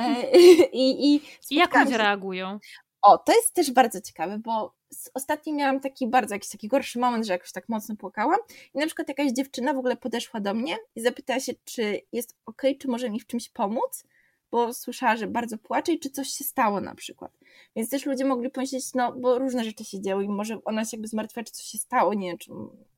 E, 0.00 0.30
I, 0.72 1.14
i, 1.14 1.20
I 1.50 1.54
jak 1.54 1.74
ludzie 1.74 1.92
się... 1.92 1.98
reagują? 1.98 2.58
O, 3.02 3.18
to 3.18 3.32
jest 3.32 3.54
też 3.54 3.70
bardzo 3.70 4.00
ciekawe, 4.00 4.38
bo 4.38 4.74
ostatnio 5.14 5.54
miałam 5.54 5.80
taki 5.80 6.06
bardzo 6.06 6.34
jakiś 6.34 6.50
taki 6.50 6.68
gorszy 6.68 6.98
moment, 6.98 7.26
że 7.26 7.32
jakoś 7.32 7.52
tak 7.52 7.68
mocno 7.68 7.96
płakałam 7.96 8.38
i 8.74 8.78
na 8.78 8.86
przykład 8.86 9.08
jakaś 9.08 9.32
dziewczyna 9.32 9.74
w 9.74 9.78
ogóle 9.78 9.96
podeszła 9.96 10.40
do 10.40 10.54
mnie 10.54 10.76
i 10.96 11.00
zapytała 11.00 11.40
się, 11.40 11.52
czy 11.64 12.00
jest 12.12 12.36
ok, 12.46 12.62
czy 12.78 12.88
może 12.88 13.10
mi 13.10 13.20
w 13.20 13.26
czymś 13.26 13.48
pomóc, 13.48 14.04
bo 14.52 14.74
słyszała, 14.74 15.16
że 15.16 15.26
bardzo 15.26 15.58
płacze 15.58 15.92
i 15.92 15.98
czy 15.98 16.10
coś 16.10 16.28
się 16.28 16.44
stało 16.44 16.80
na 16.80 16.94
przykład. 16.94 17.32
Więc 17.76 17.90
też 17.90 18.06
ludzie 18.06 18.24
mogli 18.24 18.50
pomyśleć, 18.50 18.94
no 18.94 19.12
bo 19.12 19.38
różne 19.38 19.64
rzeczy 19.64 19.84
się 19.84 20.00
działy 20.00 20.24
i 20.24 20.28
może 20.28 20.58
ona 20.64 20.84
się 20.84 20.96
jakby 20.96 21.08
zmartwiła, 21.08 21.44
czy 21.44 21.52
coś 21.52 21.64
się 21.64 21.78
stało, 21.78 22.14
nie 22.14 22.28
wiem, 22.28 22.38
czy 22.38 22.50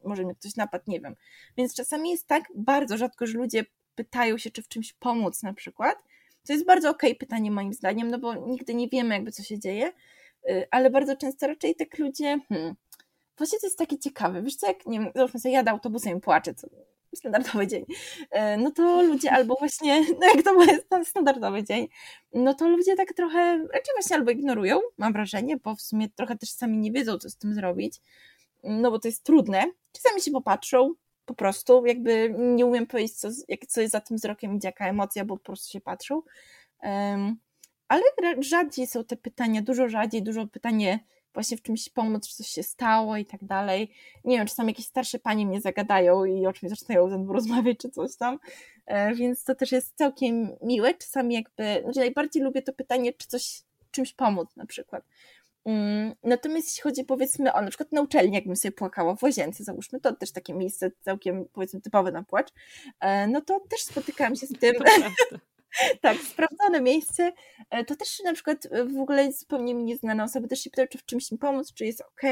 może 0.05 0.25
mnie 0.25 0.35
ktoś 0.35 0.57
napadł, 0.57 0.85
nie 0.87 1.01
wiem. 1.01 1.17
Więc 1.57 1.75
czasami 1.75 2.11
jest 2.11 2.27
tak 2.27 2.45
bardzo 2.55 2.97
rzadko, 2.97 3.27
że 3.27 3.39
ludzie 3.39 3.65
pytają 3.95 4.39
się, 4.39 4.51
czy 4.51 4.63
w 4.63 4.69
czymś 4.69 4.93
pomóc 4.93 5.43
na 5.43 5.55
przykład. 5.55 5.99
To 6.47 6.53
jest 6.53 6.67
bardzo 6.67 6.91
okej 6.91 7.11
okay 7.11 7.19
pytanie 7.19 7.51
moim 7.51 7.73
zdaniem, 7.73 8.11
no 8.11 8.19
bo 8.19 8.35
nigdy 8.35 8.75
nie 8.75 8.89
wiemy 8.89 9.15
jakby 9.15 9.33
co 9.33 9.43
się 9.43 9.59
dzieje, 9.59 9.93
y, 10.51 10.67
ale 10.71 10.91
bardzo 10.91 11.17
często 11.17 11.47
raczej 11.47 11.75
tak 11.75 11.99
ludzie, 11.99 12.39
hmm, 12.49 12.75
właśnie 13.39 13.59
to 13.59 13.67
jest 13.67 13.79
takie 13.79 13.99
ciekawe, 13.99 14.43
wiesz 14.43 14.57
co, 14.57 14.67
jak, 14.67 14.87
nie 14.87 15.01
wiem, 15.01 15.13
załóżmy 15.15 15.41
sobie, 15.41 15.55
jadę 15.55 15.71
autobusem 15.71 16.19
i 16.19 16.21
płaczę, 16.21 16.55
co 16.55 16.69
standardowy 17.17 17.67
dzień, 17.67 17.85
e, 18.31 18.57
no 18.57 18.71
to 18.71 19.03
ludzie 19.03 19.33
albo 19.33 19.55
właśnie, 19.55 20.01
no 20.21 20.27
jak 20.35 20.43
to 20.43 20.99
jest 20.99 21.11
standardowy 21.11 21.65
dzień, 21.65 21.89
no 22.33 22.55
to 22.55 22.69
ludzie 22.69 22.97
tak 22.97 23.13
trochę 23.13 23.59
raczej 23.59 23.95
właśnie 23.97 24.17
albo 24.17 24.31
ignorują, 24.31 24.81
mam 24.99 25.13
wrażenie, 25.13 25.57
bo 25.57 25.77
w 25.77 25.83
sumie 25.83 26.09
trochę 26.09 26.39
też 26.39 26.51
sami 26.51 26.79
nie 26.79 26.93
wiedzą, 26.93 27.19
co 27.19 27.31
z 27.31 27.37
tym 27.37 27.55
zrobić, 27.55 28.01
no 28.65 28.91
bo 28.91 28.99
to 28.99 29.09
jest 29.09 29.25
trudne, 29.25 29.65
czasami 29.93 30.21
się 30.21 30.31
popatrzą, 30.31 30.95
po 31.27 31.35
prostu, 31.35 31.87
jakby 31.87 32.35
nie 32.39 32.67
umiem 32.67 32.87
powiedzieć, 32.87 33.15
co, 33.17 33.29
co 33.69 33.81
jest 33.81 33.93
za 33.93 34.01
tym 34.01 34.17
wzrokiem, 34.17 34.57
idzie 34.57 34.69
jaka 34.69 34.89
emocja, 34.89 35.25
bo 35.25 35.37
po 35.37 35.45
prostu 35.45 35.73
się 35.73 35.81
patrzą. 35.81 36.23
Um, 36.83 37.37
ale 37.89 38.03
rzadziej 38.39 38.87
są 38.87 39.05
te 39.05 39.17
pytania, 39.17 39.63
dużo 39.63 39.89
rzadziej, 39.89 40.23
dużo 40.23 40.47
pytanie 40.47 40.99
właśnie 41.35 41.57
w 41.57 41.63
czymś 41.63 41.89
pomóc, 41.89 42.29
czy 42.29 42.37
coś 42.37 42.47
się 42.47 42.63
stało 42.63 43.17
i 43.17 43.27
tak 43.27 43.45
dalej. 43.45 43.91
Nie 44.25 44.37
wiem, 44.39 44.47
czasami 44.47 44.71
jakieś 44.71 44.87
starsze 44.87 45.19
panie 45.19 45.47
mnie 45.47 45.61
zagadają 45.61 46.25
i 46.25 46.47
o 46.47 46.53
czymś 46.53 46.71
zaczynają 46.71 47.11
ze 47.11 47.19
mną 47.19 47.33
rozmawiać, 47.39 47.79
czy 47.79 47.91
coś 47.91 48.17
tam, 48.17 48.39
e, 48.87 49.15
więc 49.15 49.45
to 49.45 49.55
też 49.55 49.73
jest 49.73 49.97
całkiem 49.97 50.57
miłe. 50.63 50.95
Czasami 50.95 51.35
jakby, 51.35 51.83
znaczy 51.83 51.99
najbardziej 51.99 52.43
lubię 52.43 52.63
to 52.63 52.73
pytanie, 52.73 53.13
czy 53.13 53.29
coś, 53.29 53.63
czymś 53.91 54.13
pomóc 54.13 54.57
na 54.57 54.67
przykład. 54.67 55.05
Mm, 55.65 56.15
natomiast 56.23 56.69
jeśli 56.69 56.83
chodzi 56.83 57.05
powiedzmy 57.05 57.53
o 57.53 57.63
na 57.63 57.69
przykład 57.69 57.93
na 57.93 58.01
uczelni, 58.01 58.35
jakbym 58.35 58.57
sobie 58.57 58.73
płakała 58.73 59.17
w 59.17 59.23
łazience, 59.23 59.65
załóżmy, 59.65 60.01
to 60.01 60.13
też 60.13 60.33
takie 60.33 60.55
miejsce 60.55 60.91
całkiem 61.01 61.45
powiedzmy 61.53 61.81
typowe 61.81 62.13
na 62.13 62.23
płacz, 62.23 62.49
e, 63.01 63.27
no 63.27 63.41
to 63.41 63.61
też 63.61 63.81
spotykałam 63.81 64.37
się 64.37 64.47
z 64.47 64.53
tym, 64.59 64.75
tak, 66.01 66.19
sprawdzone 66.19 66.81
miejsce. 66.81 67.33
E, 67.71 67.85
to 67.85 67.97
też 67.97 68.23
na 68.25 68.33
przykład 68.33 68.67
e, 68.71 68.85
w 68.85 69.01
ogóle 69.01 69.33
zupełnie 69.33 69.75
mi 69.75 69.85
nieznane 69.85 70.25
osoby 70.25 70.49
też 70.49 70.61
się 70.61 70.71
pytają, 70.71 70.89
czy 70.89 70.99
w 70.99 71.05
czymś 71.05 71.33
mi 71.33 71.39
pomóc, 71.39 71.73
czy 71.73 71.85
jest 71.85 72.01
ok. 72.01 72.23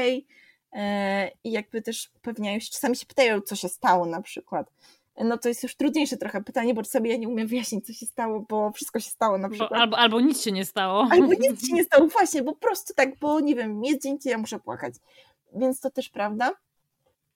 I 1.43 1.51
jakby 1.51 1.81
też 1.81 2.11
upewniają 2.15 2.59
się, 2.59 2.69
czasami 2.71 2.95
się 2.95 3.05
pytają, 3.05 3.41
co 3.41 3.55
się 3.55 3.69
stało 3.69 4.05
na 4.05 4.21
przykład. 4.21 4.71
No 5.17 5.37
to 5.37 5.49
jest 5.49 5.63
już 5.63 5.75
trudniejsze 5.75 6.17
trochę 6.17 6.43
pytanie, 6.43 6.73
bo 6.73 6.83
czasami 6.83 7.09
ja 7.09 7.17
nie 7.17 7.29
umiem 7.29 7.47
wyjaśnić, 7.47 7.85
co 7.85 7.93
się 7.93 8.05
stało, 8.05 8.45
bo 8.49 8.71
wszystko 8.71 8.99
się 8.99 9.09
stało 9.09 9.37
na 9.37 9.49
przykład. 9.49 9.71
albo, 9.73 9.97
albo 9.97 10.19
nic 10.19 10.41
się 10.41 10.51
nie 10.51 10.65
stało. 10.65 11.07
Albo 11.11 11.33
nic 11.33 11.67
się 11.67 11.73
nie 11.77 11.83
stało, 11.83 12.07
właśnie, 12.07 12.43
bo 12.43 12.53
po 12.53 12.59
prostu 12.59 12.93
tak, 12.93 13.19
bo 13.19 13.39
nie 13.39 13.55
wiem, 13.55 13.83
jest 13.83 14.01
dzień, 14.01 14.17
ja 14.25 14.37
muszę 14.37 14.59
płakać. 14.59 14.93
Więc 15.55 15.79
to 15.79 15.91
też 15.91 16.09
prawda 16.09 16.53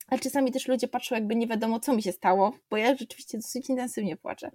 ale 0.08 0.20
czasami 0.20 0.52
też 0.52 0.68
ludzie 0.68 0.88
patrzą, 0.88 1.16
jakby 1.16 1.36
nie 1.36 1.48
wiadomo, 1.48 1.80
co 1.80 1.94
mi 1.94 2.04
się 2.04 2.12
stało, 2.12 2.54
bo 2.70 2.78
ja 2.78 2.96
rzeczywiście 2.96 3.38
dosyć 3.38 3.70
intensywnie 3.70 4.18
płaczę 4.18 4.52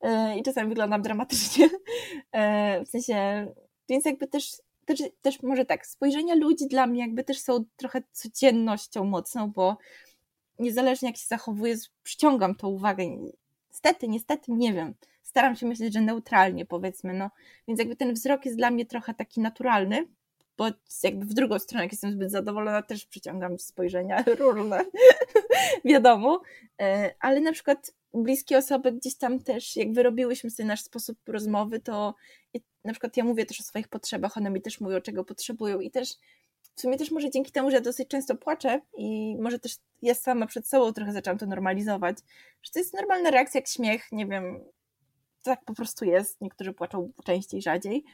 e, 0.00 0.38
i 0.38 0.42
czasami 0.42 0.68
wyglądam 0.68 1.02
dramatycznie. 1.02 1.70
E, 2.32 2.84
w 2.84 2.88
sensie, 2.88 3.46
więc 3.88 4.04
jakby 4.04 4.26
też, 4.26 4.52
też, 4.84 5.02
też 5.22 5.42
może 5.42 5.64
tak, 5.64 5.86
spojrzenia 5.86 6.34
ludzi 6.34 6.66
dla 6.66 6.86
mnie 6.86 7.00
jakby 7.00 7.24
też 7.24 7.40
są 7.40 7.64
trochę 7.76 8.02
codziennością 8.12 9.04
mocną, 9.04 9.50
bo 9.50 9.76
niezależnie 10.58 11.08
jak 11.08 11.16
się 11.16 11.26
zachowuję, 11.26 11.76
przyciągam 12.02 12.54
tą 12.54 12.68
uwagę. 12.68 13.04
Niestety, 13.70 14.08
niestety, 14.08 14.52
nie 14.52 14.72
wiem. 14.72 14.94
Staram 15.22 15.56
się 15.56 15.66
myśleć, 15.66 15.92
że 15.92 16.00
neutralnie 16.00 16.66
powiedzmy, 16.66 17.14
no. 17.14 17.30
Więc 17.68 17.78
jakby 17.78 17.96
ten 17.96 18.14
wzrok 18.14 18.44
jest 18.44 18.56
dla 18.56 18.70
mnie 18.70 18.86
trochę 18.86 19.14
taki 19.14 19.40
naturalny, 19.40 20.06
bo 20.56 20.66
jakby 21.02 21.26
w 21.26 21.34
drugą 21.34 21.58
stronę, 21.58 21.84
jak 21.84 21.92
jestem 21.92 22.12
zbyt 22.12 22.30
zadowolona, 22.30 22.82
też 22.82 23.06
przyciągam 23.06 23.58
spojrzenia 23.58 24.24
różne, 24.40 24.84
wiadomo, 25.84 26.42
e, 26.80 27.14
ale 27.20 27.40
na 27.40 27.52
przykład 27.52 27.94
bliskie 28.14 28.58
osoby 28.58 28.92
gdzieś 28.92 29.16
tam 29.16 29.40
też, 29.40 29.76
jak 29.76 29.92
wyrobiłyśmy 29.92 30.50
sobie 30.50 30.66
nasz 30.66 30.82
sposób 30.82 31.18
rozmowy, 31.28 31.80
to 31.80 32.14
na 32.84 32.92
przykład 32.92 33.16
ja 33.16 33.24
mówię 33.24 33.46
też 33.46 33.60
o 33.60 33.62
swoich 33.62 33.88
potrzebach, 33.88 34.36
one 34.36 34.50
mi 34.50 34.62
też 34.62 34.80
mówią, 34.80 35.00
czego 35.00 35.24
potrzebują 35.24 35.80
i 35.80 35.90
też 35.90 36.08
w 36.76 36.80
sumie 36.80 36.98
też 36.98 37.10
może 37.10 37.30
dzięki 37.30 37.52
temu, 37.52 37.70
że 37.70 37.76
ja 37.76 37.82
dosyć 37.82 38.08
często 38.08 38.36
płaczę 38.36 38.80
i 38.96 39.36
może 39.40 39.58
też 39.58 39.76
ja 40.02 40.14
sama 40.14 40.46
przed 40.46 40.68
sobą 40.68 40.92
trochę 40.92 41.12
zaczęłam 41.12 41.38
to 41.38 41.46
normalizować, 41.46 42.18
że 42.62 42.72
to 42.72 42.78
jest 42.78 42.94
normalna 42.94 43.30
reakcja 43.30 43.58
jak 43.58 43.68
śmiech, 43.68 44.12
nie 44.12 44.26
wiem, 44.26 44.64
tak 45.42 45.64
po 45.64 45.74
prostu 45.74 46.04
jest, 46.04 46.40
niektórzy 46.40 46.72
płaczą 46.72 47.12
częściej, 47.24 47.62
rzadziej, 47.62 48.04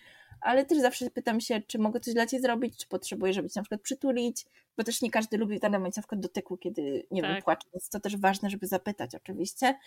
ale 0.40 0.64
też 0.64 0.78
zawsze 0.78 1.10
pytam 1.10 1.40
się, 1.40 1.60
czy 1.66 1.78
mogę 1.78 2.00
coś 2.00 2.14
dla 2.14 2.26
Ciebie 2.26 2.42
zrobić, 2.42 2.76
czy 2.76 2.86
potrzebuję, 2.86 3.32
żeby 3.32 3.50
Cię 3.50 3.60
na 3.60 3.62
przykład 3.62 3.80
przytulić, 3.80 4.46
bo 4.76 4.84
też 4.84 5.02
nie 5.02 5.10
każdy 5.10 5.38
lubi 5.38 5.58
w 5.58 5.60
danym 5.60 5.80
momencie 5.80 5.98
na 5.98 6.02
przykład 6.02 6.20
dotyku, 6.20 6.56
kiedy, 6.56 7.06
nie 7.10 7.22
tak. 7.22 7.32
wiem, 7.32 7.42
płacze, 7.42 7.68
więc 7.72 7.88
to 7.88 8.00
też 8.00 8.16
ważne, 8.16 8.50
żeby 8.50 8.66
zapytać 8.66 9.14
oczywiście. 9.14 9.78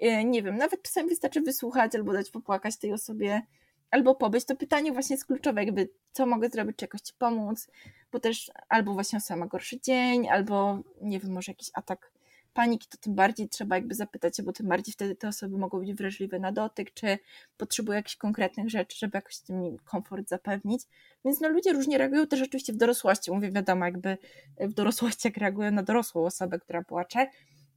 E, 0.00 0.24
nie 0.24 0.42
wiem, 0.42 0.56
nawet 0.56 0.82
czasami 0.82 1.08
wystarczy 1.08 1.40
wysłuchać 1.40 1.94
albo 1.94 2.12
dać 2.12 2.30
popłakać 2.30 2.76
tej 2.76 2.92
osobie, 2.92 3.42
albo 3.90 4.14
pobyć. 4.14 4.44
To 4.44 4.56
pytanie 4.56 4.92
właśnie 4.92 5.14
jest 5.14 5.26
kluczowe, 5.26 5.64
jakby 5.64 5.88
co 6.12 6.26
mogę 6.26 6.48
zrobić, 6.48 6.76
czy 6.76 6.84
jakoś 6.84 7.00
Ci 7.00 7.14
pomóc, 7.18 7.68
bo 8.12 8.20
też 8.20 8.50
albo 8.68 8.94
właśnie 8.94 9.16
osoba 9.16 9.40
ma 9.40 9.46
gorszy 9.46 9.80
dzień, 9.80 10.28
albo 10.28 10.78
nie 11.02 11.20
wiem, 11.20 11.32
może 11.32 11.52
jakiś 11.52 11.70
atak 11.74 12.12
paniki, 12.52 12.88
to 12.88 12.98
tym 12.98 13.14
bardziej 13.14 13.48
trzeba 13.48 13.76
jakby 13.76 13.94
zapytać 13.94 14.42
bo 14.42 14.52
tym 14.52 14.68
bardziej 14.68 14.92
wtedy 14.92 15.16
te 15.16 15.28
osoby 15.28 15.58
mogą 15.58 15.80
być 15.80 15.94
wrażliwe 15.94 16.38
na 16.38 16.52
dotyk, 16.52 16.94
czy 16.94 17.18
potrzebują 17.56 17.96
jakichś 17.96 18.16
konkretnych 18.16 18.70
rzeczy, 18.70 18.98
żeby 18.98 19.16
jakoś 19.16 19.38
tym 19.38 19.76
komfort 19.84 20.28
zapewnić. 20.28 20.82
Więc 21.24 21.40
no 21.40 21.48
ludzie 21.48 21.72
różnie 21.72 21.98
reagują 21.98 22.26
też 22.26 22.42
oczywiście 22.42 22.72
w 22.72 22.76
dorosłości. 22.76 23.30
Mówię, 23.30 23.50
wiadomo, 23.50 23.84
jakby 23.84 24.18
w 24.60 24.72
dorosłości 24.72 25.28
jak 25.28 25.36
reagują 25.36 25.70
na 25.70 25.82
dorosłą 25.82 26.24
osobę, 26.24 26.58
która 26.58 26.84
płacze. 26.84 27.26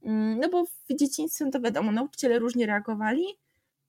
Mm, 0.04 0.40
no 0.40 0.48
bo 0.48 0.64
w 0.64 0.94
dzieciństwie 0.94 1.44
no 1.44 1.50
to 1.50 1.60
wiadomo, 1.60 1.92
nauczyciele 1.92 2.38
różnie 2.38 2.66
reagowali. 2.66 3.24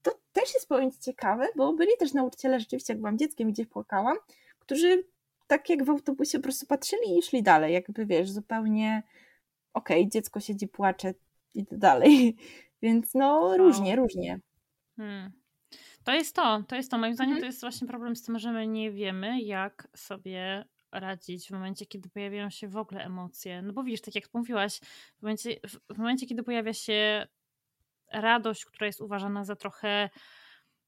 To 0.01 0.11
też 0.33 0.53
jest 0.53 0.69
pojęcie 0.69 0.99
ciekawe, 0.99 1.47
bo 1.55 1.73
byli 1.73 1.91
też 1.99 2.13
nauczyciele 2.13 2.59
rzeczywiście, 2.59 2.93
jak 2.93 2.99
byłam 2.99 3.17
dzieckiem, 3.17 3.51
gdzieś 3.51 3.67
płakałam, 3.67 4.17
którzy 4.59 5.03
tak 5.47 5.69
jak 5.69 5.83
w 5.83 5.89
autobusie 5.89 6.37
po 6.37 6.43
prostu 6.43 6.65
patrzyli 6.65 7.17
i 7.19 7.23
szli 7.23 7.43
dalej, 7.43 7.73
jakby 7.73 8.05
wiesz, 8.05 8.31
zupełnie 8.31 9.03
okej, 9.75 10.01
okay, 10.01 10.11
dziecko 10.11 10.39
siedzi, 10.39 10.67
płacze, 10.67 11.13
idę 11.53 11.77
dalej. 11.77 12.35
Więc 12.81 13.13
no 13.13 13.57
różnie, 13.57 13.95
różnie. 13.95 14.39
Hmm. 14.97 15.31
To 16.03 16.13
jest 16.13 16.35
to, 16.35 16.63
to 16.67 16.75
jest 16.75 16.91
to. 16.91 16.97
Moim 16.97 17.13
zdaniem 17.13 17.31
mhm. 17.31 17.41
to 17.41 17.45
jest 17.45 17.61
właśnie 17.61 17.87
problem 17.87 18.15
z 18.15 18.23
tym, 18.23 18.39
że 18.39 18.51
my 18.51 18.67
nie 18.67 18.91
wiemy, 18.91 19.41
jak 19.41 19.87
sobie 19.95 20.65
radzić 20.91 21.47
w 21.47 21.51
momencie, 21.51 21.85
kiedy 21.85 22.09
pojawiają 22.09 22.49
się 22.49 22.67
w 22.67 22.77
ogóle 22.77 23.03
emocje. 23.03 23.61
No 23.61 23.73
bo 23.73 23.83
widzisz, 23.83 24.01
tak 24.01 24.15
jak 24.15 24.33
mówiłaś, 24.33 24.79
w 25.19 25.21
momencie, 25.21 25.59
w 25.93 25.97
momencie 25.97 26.27
kiedy 26.27 26.43
pojawia 26.43 26.73
się 26.73 27.27
radość, 28.11 28.65
która 28.65 28.87
jest 28.87 29.01
uważana 29.01 29.43
za 29.43 29.55
trochę 29.55 30.09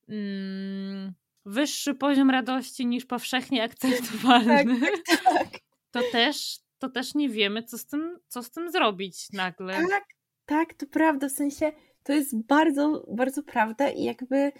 mm, 0.09 1.13
wyższy 1.45 1.95
poziom 1.95 2.29
radości 2.29 2.85
niż 2.85 3.05
powszechnie 3.05 3.63
akceptowalny, 3.69 4.79
tak, 4.81 5.23
tak, 5.23 5.33
tak. 5.33 5.59
to 5.91 6.01
też 6.11 6.66
to 6.79 6.89
też 6.89 7.15
nie 7.15 7.29
wiemy, 7.29 7.63
co 7.63 7.77
z 7.77 7.85
tym, 7.85 8.19
co 8.27 8.43
z 8.43 8.51
tym 8.51 8.71
zrobić 8.71 9.31
nagle. 9.33 9.73
Tak, 9.73 10.05
tak, 10.45 10.73
to 10.73 10.85
prawda, 10.87 11.29
w 11.29 11.31
sensie 11.31 11.71
to 12.03 12.13
jest 12.13 12.37
bardzo, 12.37 13.05
bardzo 13.11 13.43
prawda 13.43 13.89
i 13.89 14.03
jakby 14.03 14.51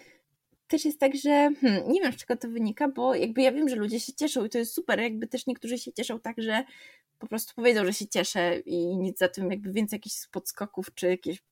też 0.67 0.85
jest 0.85 0.99
tak, 0.99 1.15
że 1.15 1.49
hmm, 1.61 1.91
nie 1.91 2.01
wiem, 2.01 2.13
z 2.13 2.15
czego 2.15 2.37
to 2.37 2.49
wynika, 2.49 2.87
bo 2.87 3.15
jakby 3.15 3.41
ja 3.41 3.51
wiem, 3.51 3.69
że 3.69 3.75
ludzie 3.75 3.99
się 3.99 4.13
cieszą 4.13 4.45
i 4.45 4.49
to 4.49 4.57
jest 4.57 4.73
super, 4.73 4.99
jakby 4.99 5.27
też 5.27 5.47
niektórzy 5.47 5.77
się 5.77 5.93
cieszą 5.93 6.19
tak, 6.19 6.41
że 6.41 6.63
po 7.19 7.27
prostu 7.27 7.53
powiedzą, 7.55 7.85
że 7.85 7.93
się 7.93 8.07
cieszę 8.07 8.59
i 8.59 8.97
nic 8.97 9.17
za 9.17 9.27
tym 9.27 9.51
jakby 9.51 9.71
więcej 9.71 9.97
jakichś 9.97 10.27
podskoków 10.27 10.93
czy 10.95 11.07
jakieś 11.07 11.43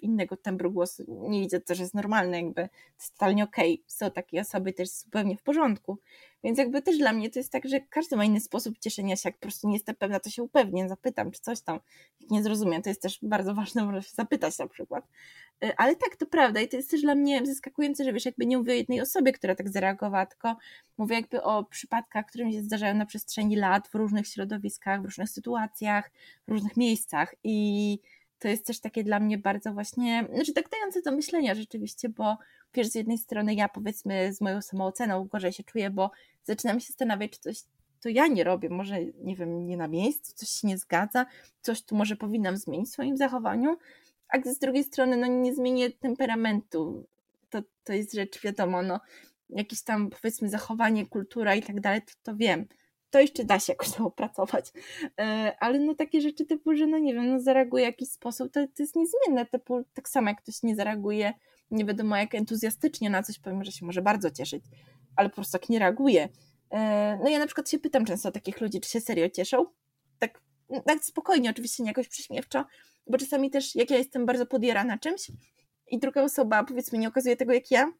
innego 0.00 0.36
tembru 0.36 0.72
głosu. 0.72 1.04
Nie 1.08 1.40
widzę, 1.40 1.60
to 1.60 1.66
też 1.66 1.78
jest 1.78 1.94
normalne, 1.94 2.42
jakby 2.42 2.68
totalnie 3.10 3.44
okej, 3.44 3.74
okay. 3.74 3.84
są 3.88 4.10
takie 4.10 4.40
osoby 4.40 4.72
też 4.72 4.88
zupełnie 4.88 5.36
w 5.36 5.42
porządku, 5.42 5.98
więc 6.44 6.58
jakby 6.58 6.82
też 6.82 6.98
dla 6.98 7.12
mnie 7.12 7.30
to 7.30 7.38
jest 7.38 7.52
tak, 7.52 7.68
że 7.68 7.80
każdy 7.80 8.16
ma 8.16 8.24
inny 8.24 8.40
sposób 8.40 8.78
cieszenia 8.78 9.16
się, 9.16 9.28
jak 9.28 9.34
po 9.34 9.42
prostu 9.42 9.68
nie 9.68 9.74
jestem 9.74 9.94
pewna, 9.94 10.20
to 10.20 10.30
się 10.30 10.42
upewnię, 10.42 10.88
zapytam, 10.88 11.30
czy 11.30 11.40
coś 11.40 11.60
tam, 11.60 11.80
jak 12.20 12.30
nie 12.30 12.42
zrozumiem, 12.42 12.82
to 12.82 12.90
jest 12.90 13.02
też 13.02 13.18
bardzo 13.22 13.54
ważne, 13.54 13.84
można 13.84 14.02
się 14.02 14.14
zapytać 14.14 14.58
na 14.58 14.68
przykład, 14.68 15.08
y, 15.64 15.76
ale 15.76 15.96
tak, 15.96 16.16
to 16.16 16.26
prawda. 16.26 16.60
I 16.60 16.68
to 16.68 16.76
jest 16.76 16.90
też 16.90 17.02
dla 17.02 17.14
mnie 17.14 17.46
zaskakujące, 17.46 18.04
że 18.04 18.12
wiesz, 18.12 18.24
jakby 18.24 18.46
nie 18.46 18.58
mówię 18.58 18.72
o 18.72 18.76
jednej 18.76 19.00
osobie, 19.00 19.32
która 19.32 19.54
tak 19.54 19.68
zareagowała, 19.68 20.26
tylko 20.26 20.56
mówię 20.98 21.16
jakby 21.16 21.42
o 21.42 21.64
przypadkach, 21.64 22.26
które 22.26 22.44
mi 22.44 22.52
się 22.52 22.62
zdarzają 22.62 22.94
na 22.94 23.06
przestrzeni 23.06 23.56
lat 23.56 23.88
w 23.88 23.94
różnych 23.94 24.26
środowiskach, 24.26 25.02
w 25.02 25.04
różnych 25.04 25.30
sytuacjach, 25.30 26.10
w 26.48 26.50
różnych 26.50 26.76
miejscach. 26.76 27.34
I 27.44 27.98
to 28.38 28.48
jest 28.48 28.66
też 28.66 28.80
takie 28.80 29.04
dla 29.04 29.20
mnie 29.20 29.38
bardzo 29.38 29.72
właśnie, 29.72 30.28
znaczy 30.34 30.52
tak 30.52 30.68
dające 30.70 31.02
do 31.02 31.12
myślenia 31.12 31.54
rzeczywiście, 31.54 32.08
bo 32.08 32.38
wiesz, 32.74 32.86
z 32.88 32.94
jednej 32.94 33.18
strony 33.18 33.54
ja 33.54 33.68
powiedzmy 33.68 34.32
z 34.32 34.40
moją 34.40 34.62
samooceną 34.62 35.24
gorzej 35.24 35.52
się 35.52 35.64
czuję, 35.64 35.90
bo 35.90 36.10
zaczynam 36.42 36.80
się 36.80 36.86
zastanawiać, 36.86 37.30
czy 37.30 37.40
coś 37.40 37.56
to 38.00 38.08
ja 38.08 38.26
nie 38.26 38.44
robię, 38.44 38.68
może 38.68 39.04
nie 39.04 39.36
wiem, 39.36 39.66
nie 39.66 39.76
na 39.76 39.88
miejscu, 39.88 40.32
coś 40.34 40.48
się 40.48 40.68
nie 40.68 40.78
zgadza, 40.78 41.26
coś 41.62 41.82
tu 41.82 41.96
może 41.96 42.16
powinnam 42.16 42.56
zmienić 42.56 42.88
w 42.88 42.92
swoim 42.92 43.16
zachowaniu, 43.16 43.76
a 44.28 44.40
z 44.50 44.58
drugiej 44.58 44.84
strony 44.84 45.16
no 45.16 45.26
nie 45.26 45.54
zmienię 45.54 45.90
temperamentu, 45.90 47.06
to, 47.50 47.62
to 47.84 47.92
jest 47.92 48.14
rzecz 48.14 48.42
wiadomo, 48.42 48.82
no 48.82 49.00
jakieś 49.50 49.82
tam 49.82 50.10
powiedzmy 50.10 50.48
zachowanie, 50.48 51.06
kultura 51.06 51.54
i 51.54 51.62
tak 51.62 51.80
dalej, 51.80 52.02
to, 52.02 52.12
to 52.22 52.36
wiem, 52.36 52.66
to 53.14 53.20
jeszcze 53.20 53.44
da 53.44 53.60
się 53.60 53.72
jakoś 53.72 53.90
tam 53.90 54.06
opracować. 54.06 54.72
E, 55.20 55.56
ale 55.60 55.78
no 55.78 55.94
takie 55.94 56.20
rzeczy 56.20 56.44
typu, 56.44 56.74
że 56.74 56.86
no 56.86 56.98
nie 56.98 57.14
wiem, 57.14 57.30
no 57.30 57.40
zareaguje 57.40 57.84
w 57.84 57.86
jakiś 57.86 58.08
sposób, 58.08 58.52
to, 58.52 58.60
to 58.66 58.82
jest 58.82 58.96
niezmienne, 58.96 59.46
typu 59.46 59.84
tak 59.94 60.08
samo 60.08 60.28
jak 60.28 60.42
ktoś 60.42 60.62
nie 60.62 60.76
zareaguje 60.76 61.32
nie 61.70 61.84
wiadomo 61.84 62.16
jak 62.16 62.34
entuzjastycznie 62.34 63.10
na 63.10 63.22
coś, 63.22 63.38
powiem, 63.38 63.64
że 63.64 63.72
się 63.72 63.86
może 63.86 64.02
bardzo 64.02 64.30
cieszyć, 64.30 64.64
ale 65.16 65.28
po 65.28 65.34
prostu 65.34 65.52
tak 65.52 65.68
nie 65.68 65.78
reaguje. 65.78 66.28
E, 66.70 67.18
no 67.22 67.30
ja 67.30 67.38
na 67.38 67.46
przykład 67.46 67.70
się 67.70 67.78
pytam 67.78 68.04
często 68.04 68.32
takich 68.32 68.60
ludzi, 68.60 68.80
czy 68.80 68.90
się 68.90 69.00
serio 69.00 69.30
cieszą, 69.30 69.66
tak, 70.18 70.42
tak 70.86 71.04
spokojnie, 71.04 71.50
oczywiście 71.50 71.82
nie 71.82 71.90
jakoś 71.90 72.08
przyśmiewczo, 72.08 72.64
bo 73.06 73.18
czasami 73.18 73.50
też 73.50 73.74
jak 73.74 73.90
ja 73.90 73.98
jestem 73.98 74.26
bardzo 74.26 74.46
podjarana 74.46 74.98
czymś 74.98 75.30
i 75.88 75.98
druga 75.98 76.22
osoba 76.22 76.64
powiedzmy 76.64 76.98
nie 76.98 77.08
okazuje 77.08 77.36
tego 77.36 77.52
jak 77.52 77.70
ja, 77.70 77.92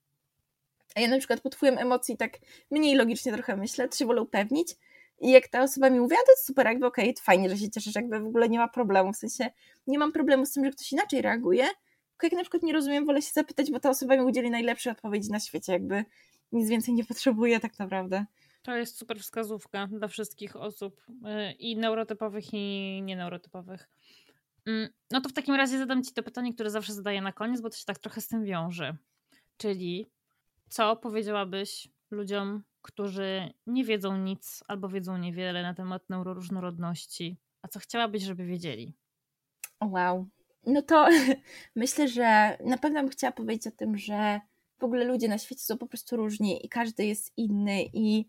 a 0.95 1.01
ja 1.01 1.09
na 1.09 1.19
przykład 1.19 1.41
pod 1.41 1.55
wpływem 1.55 1.78
emocji 1.78 2.16
tak 2.16 2.39
mniej 2.70 2.95
logicznie 2.95 3.32
trochę 3.32 3.57
myślę, 3.57 3.89
to 3.89 3.97
się 3.97 4.07
wolę 4.07 4.23
upewnić, 4.23 4.77
i 5.20 5.31
jak 5.31 5.49
ta 5.49 5.62
osoba 5.62 5.91
mi 5.91 6.01
mówi, 6.01 6.16
to 6.27 6.32
jest 6.32 6.47
super, 6.47 6.66
jakby 6.66 6.86
okej, 6.86 7.11
okay, 7.11 7.23
fajnie, 7.24 7.51
że 7.51 7.57
się 7.57 7.70
cieszysz, 7.70 7.95
jakby 7.95 8.20
w 8.20 8.27
ogóle 8.27 8.49
nie 8.49 8.59
ma 8.59 8.69
problemu, 8.69 9.12
w 9.12 9.16
sensie 9.16 9.51
nie 9.86 9.99
mam 9.99 10.12
problemu 10.12 10.47
z 10.47 10.53
tym, 10.53 10.65
że 10.65 10.70
ktoś 10.70 10.93
inaczej 10.93 11.23
reaguje, 11.23 11.65
tylko 11.65 12.27
jak 12.27 12.32
na 12.32 12.41
przykład 12.41 12.62
nie 12.62 12.73
rozumiem, 12.73 13.07
wolę 13.07 13.23
się 13.23 13.31
zapytać, 13.32 13.70
bo 13.70 13.81
ta 13.81 13.91
osoba 13.91 14.16
mi 14.16 14.23
udzieli 14.23 14.51
najlepszej 14.51 14.93
odpowiedzi 14.93 15.31
na 15.31 15.41
świecie, 15.41 15.73
jakby 15.73 16.05
nic 16.53 16.69
więcej 16.69 16.95
nie 16.95 17.05
potrzebuję 17.05 17.61
tak 17.61 17.78
naprawdę. 17.78 18.27
To 18.62 18.77
jest 18.77 18.99
super 18.99 19.20
wskazówka 19.20 19.86
dla 19.86 20.09
wszystkich 20.09 20.57
osób 20.57 21.01
y, 21.09 21.53
i 21.53 21.77
neurotypowych 21.77 22.45
i 22.53 23.03
nieneurotypowych. 23.03 23.89
Mm, 24.66 24.89
no 25.11 25.20
to 25.20 25.28
w 25.28 25.32
takim 25.32 25.55
razie 25.55 25.78
zadam 25.78 26.03
Ci 26.03 26.12
to 26.12 26.23
pytanie, 26.23 26.55
które 26.55 26.70
zawsze 26.70 26.93
zadaję 26.93 27.23
na 27.23 27.32
koniec, 27.32 27.61
bo 27.61 27.70
to 27.70 27.77
się 27.77 27.85
tak 27.85 27.99
trochę 27.99 28.20
z 28.20 28.28
tym 28.28 28.45
wiąże. 28.45 28.97
Czyli 29.57 30.07
co 30.69 30.97
powiedziałabyś 30.97 31.89
ludziom, 32.11 32.62
którzy 32.85 33.52
nie 33.66 33.85
wiedzą 33.85 34.16
nic 34.16 34.65
albo 34.69 34.89
wiedzą 34.89 35.19
niewiele 35.19 35.62
na 35.62 35.74
temat 35.74 36.11
neuroróżnorodności, 36.11 37.36
a 37.62 37.69
co 37.69 37.81
chciałabyś, 37.81 38.23
żeby 38.23 38.47
wiedzieli? 38.47 38.94
Wow. 39.81 40.27
No 40.66 40.82
to 40.82 41.09
myślę, 41.77 42.09
że 42.09 42.59
na 42.65 42.78
pewno 42.78 43.01
bym 43.01 43.11
chciała 43.11 43.32
powiedzieć 43.32 43.66
o 43.66 43.77
tym, 43.77 43.98
że 43.98 44.40
w 44.78 44.85
ogóle 44.85 45.05
ludzie 45.05 45.28
na 45.28 45.39
świecie 45.39 45.62
są 45.62 45.78
po 45.78 45.86
prostu 45.86 46.16
różni 46.16 46.66
i 46.66 46.69
każdy 46.69 47.05
jest 47.05 47.32
inny 47.36 47.82
i 47.93 48.27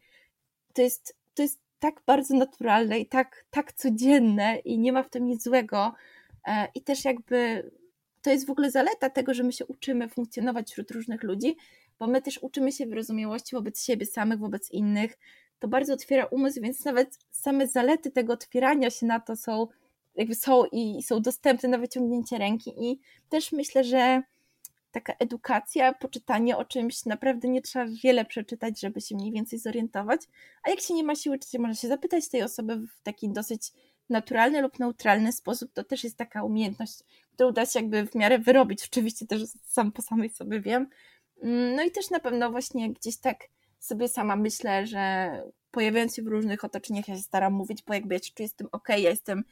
to 0.73 0.81
jest, 0.81 1.17
to 1.33 1.41
jest 1.41 1.59
tak 1.79 2.01
bardzo 2.05 2.35
naturalne 2.35 2.99
i 2.99 3.05
tak, 3.05 3.45
tak 3.49 3.73
codzienne 3.73 4.57
i 4.57 4.79
nie 4.79 4.91
ma 4.91 5.03
w 5.03 5.09
tym 5.09 5.25
nic 5.27 5.43
złego 5.43 5.93
e, 6.47 6.67
i 6.75 6.81
też 6.81 7.05
jakby 7.05 7.71
to 8.21 8.29
jest 8.29 8.47
w 8.47 8.49
ogóle 8.49 8.71
zaleta 8.71 9.09
tego, 9.09 9.33
że 9.33 9.43
my 9.43 9.51
się 9.51 9.65
uczymy 9.65 10.09
funkcjonować 10.09 10.71
wśród 10.71 10.91
różnych 10.91 11.23
ludzi, 11.23 11.55
bo 11.99 12.07
my 12.07 12.21
też 12.21 12.39
uczymy 12.41 12.71
się 12.71 12.85
wyrozumiałości 12.85 13.55
wobec 13.55 13.83
siebie 13.83 14.05
samych, 14.05 14.39
wobec 14.39 14.71
innych. 14.71 15.17
To 15.59 15.67
bardzo 15.67 15.93
otwiera 15.93 16.25
umysł, 16.25 16.61
więc 16.61 16.85
nawet 16.85 17.19
same 17.31 17.67
zalety 17.67 18.11
tego 18.11 18.33
otwierania 18.33 18.89
się 18.89 19.05
na 19.05 19.19
to 19.19 19.35
są, 19.35 19.67
jakby 20.15 20.35
są 20.35 20.65
i 20.71 21.03
są 21.03 21.21
dostępne 21.21 21.69
na 21.69 21.77
wyciągnięcie 21.77 22.37
ręki. 22.37 22.73
I 22.77 22.99
też 23.29 23.51
myślę, 23.51 23.83
że 23.83 24.21
taka 24.91 25.13
edukacja, 25.19 25.93
poczytanie 25.93 26.57
o 26.57 26.65
czymś, 26.65 27.05
naprawdę 27.05 27.47
nie 27.47 27.61
trzeba 27.61 27.85
wiele 28.03 28.25
przeczytać, 28.25 28.79
żeby 28.79 29.01
się 29.01 29.15
mniej 29.15 29.31
więcej 29.31 29.59
zorientować. 29.59 30.21
A 30.63 30.69
jak 30.69 30.81
się 30.81 30.93
nie 30.93 31.03
ma 31.03 31.15
siły, 31.15 31.39
czy 31.39 31.49
się 31.49 31.59
może 31.59 31.75
się 31.75 31.87
zapytać 31.87 32.29
tej 32.29 32.43
osoby 32.43 32.77
w 32.77 33.01
taki 33.03 33.29
dosyć 33.29 33.71
naturalny 34.09 34.61
lub 34.61 34.79
neutralny 34.79 35.31
sposób, 35.31 35.71
to 35.73 35.83
też 35.83 36.03
jest 36.03 36.17
taka 36.17 36.43
umiejętność, 36.43 36.99
którą 37.33 37.51
da 37.51 37.65
się 37.65 37.79
jakby 37.79 38.07
w 38.07 38.15
miarę 38.15 38.39
wyrobić. 38.39 38.85
Oczywiście 38.91 39.27
też 39.27 39.41
sam 39.63 39.91
po 39.91 40.01
samej 40.01 40.29
sobie 40.29 40.61
wiem, 40.61 40.87
no 41.43 41.83
i 41.83 41.91
też 41.91 42.09
na 42.09 42.19
pewno 42.19 42.51
właśnie 42.51 42.93
gdzieś 42.93 43.17
tak 43.17 43.37
sobie 43.79 44.07
sama 44.07 44.35
myślę, 44.35 44.87
że 44.87 45.31
pojawiając 45.71 46.15
się 46.15 46.21
w 46.21 46.27
różnych 46.27 46.63
otoczeniach, 46.63 47.07
ja 47.07 47.15
się 47.15 47.21
staram 47.21 47.53
mówić, 47.53 47.83
bo 47.83 47.93
jakby 47.93 48.15
ja 48.15 48.19
się 48.19 48.33
czuję 48.33 48.49
z 48.49 48.53
tym 48.53 48.67
ok, 48.71 48.89
ja 48.89 48.97
jestem, 48.97 49.43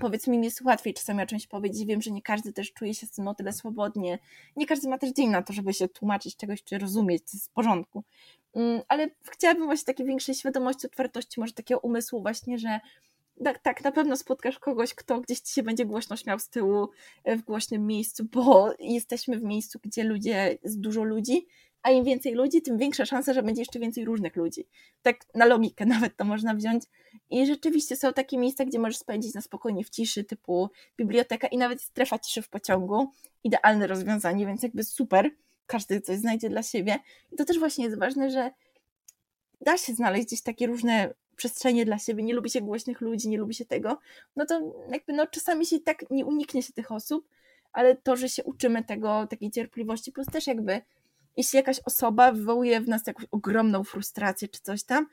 powiedzmy 0.00 0.38
mi 0.38 0.44
jest 0.44 0.62
łatwiej 0.62 0.94
czasami 0.94 1.22
o 1.22 1.26
czymś 1.26 1.46
powiedzieć, 1.46 1.86
wiem, 1.86 2.02
że 2.02 2.10
nie 2.10 2.22
każdy 2.22 2.52
też 2.52 2.72
czuje 2.72 2.94
się 2.94 3.06
z 3.06 3.10
tym 3.10 3.28
o 3.28 3.34
tyle 3.34 3.52
swobodnie, 3.52 4.18
nie 4.56 4.66
każdy 4.66 4.88
ma 4.88 4.98
też 4.98 5.10
dzień 5.10 5.28
na 5.28 5.42
to, 5.42 5.52
żeby 5.52 5.74
się 5.74 5.88
tłumaczyć 5.88 6.36
czegoś, 6.36 6.64
czy 6.64 6.78
rozumieć, 6.78 7.22
to 7.22 7.30
jest 7.34 7.48
w 7.48 7.52
porządku, 7.52 8.04
mm, 8.54 8.80
ale 8.88 9.10
chciałabym 9.30 9.66
właśnie 9.66 9.84
takiej 9.84 10.06
większej 10.06 10.34
świadomości, 10.34 10.86
otwartości, 10.86 11.40
może 11.40 11.52
takiego 11.52 11.80
umysłu 11.80 12.22
właśnie, 12.22 12.58
że 12.58 12.80
tak, 13.42 13.58
tak, 13.58 13.84
na 13.84 13.92
pewno 13.92 14.16
spotkasz 14.16 14.58
kogoś, 14.58 14.94
kto 14.94 15.20
gdzieś 15.20 15.40
ci 15.40 15.52
się 15.54 15.62
będzie 15.62 15.86
głośno 15.86 16.16
śmiał 16.16 16.38
z 16.38 16.48
tyłu 16.48 16.88
e, 17.24 17.36
w 17.36 17.42
głośnym 17.42 17.86
miejscu, 17.86 18.24
bo 18.24 18.74
jesteśmy 18.78 19.38
w 19.38 19.42
miejscu, 19.42 19.78
gdzie 19.82 20.04
ludzie, 20.04 20.58
jest 20.62 20.80
dużo 20.80 21.04
ludzi, 21.04 21.46
a 21.82 21.90
im 21.90 22.04
więcej 22.04 22.34
ludzi, 22.34 22.62
tym 22.62 22.78
większa 22.78 23.06
szansa, 23.06 23.32
że 23.32 23.42
będzie 23.42 23.60
jeszcze 23.60 23.78
więcej 23.78 24.04
różnych 24.04 24.36
ludzi. 24.36 24.66
Tak 25.02 25.16
na 25.34 25.44
logikę 25.44 25.86
nawet 25.96 26.16
to 26.16 26.24
można 26.24 26.54
wziąć. 26.54 26.84
I 27.30 27.46
rzeczywiście 27.46 27.96
są 27.96 28.12
takie 28.12 28.38
miejsca, 28.38 28.64
gdzie 28.64 28.78
możesz 28.78 28.98
spędzić 28.98 29.34
na 29.34 29.40
spokojnie 29.40 29.84
w 29.84 29.90
ciszy, 29.90 30.24
typu 30.24 30.70
biblioteka 30.96 31.46
i 31.46 31.58
nawet 31.58 31.82
strefa 31.82 32.18
ciszy 32.18 32.42
w 32.42 32.48
pociągu. 32.48 33.10
Idealne 33.44 33.86
rozwiązanie, 33.86 34.46
więc 34.46 34.62
jakby 34.62 34.84
super. 34.84 35.30
Każdy 35.66 36.00
coś 36.00 36.18
znajdzie 36.18 36.48
dla 36.48 36.62
siebie. 36.62 36.98
I 37.32 37.36
to 37.36 37.44
też 37.44 37.58
właśnie 37.58 37.84
jest 37.84 37.98
ważne, 37.98 38.30
że 38.30 38.50
da 39.60 39.78
się 39.78 39.94
znaleźć 39.94 40.26
gdzieś 40.26 40.42
takie 40.42 40.66
różne 40.66 41.14
przestrzenie 41.42 41.84
dla 41.84 41.98
siebie, 41.98 42.22
nie 42.22 42.34
lubi 42.34 42.50
się 42.50 42.60
głośnych 42.60 43.00
ludzi, 43.00 43.28
nie 43.28 43.38
lubi 43.38 43.54
się 43.54 43.64
tego, 43.64 43.98
no 44.36 44.46
to 44.46 44.74
jakby 44.90 45.12
no 45.12 45.26
czasami 45.26 45.66
się 45.66 45.80
tak 45.80 46.10
nie 46.10 46.26
uniknie 46.26 46.62
się 46.62 46.72
tych 46.72 46.92
osób, 46.92 47.28
ale 47.72 47.96
to, 47.96 48.16
że 48.16 48.28
się 48.28 48.44
uczymy 48.44 48.84
tego, 48.84 49.26
takiej 49.26 49.50
cierpliwości, 49.50 50.12
plus 50.12 50.26
też 50.26 50.46
jakby 50.46 50.80
jeśli 51.36 51.56
jakaś 51.56 51.80
osoba 51.84 52.32
wywołuje 52.32 52.80
w 52.80 52.88
nas 52.88 53.06
jakąś 53.06 53.26
ogromną 53.30 53.84
frustrację 53.84 54.48
czy 54.48 54.60
coś 54.60 54.84
tam, 54.84 55.06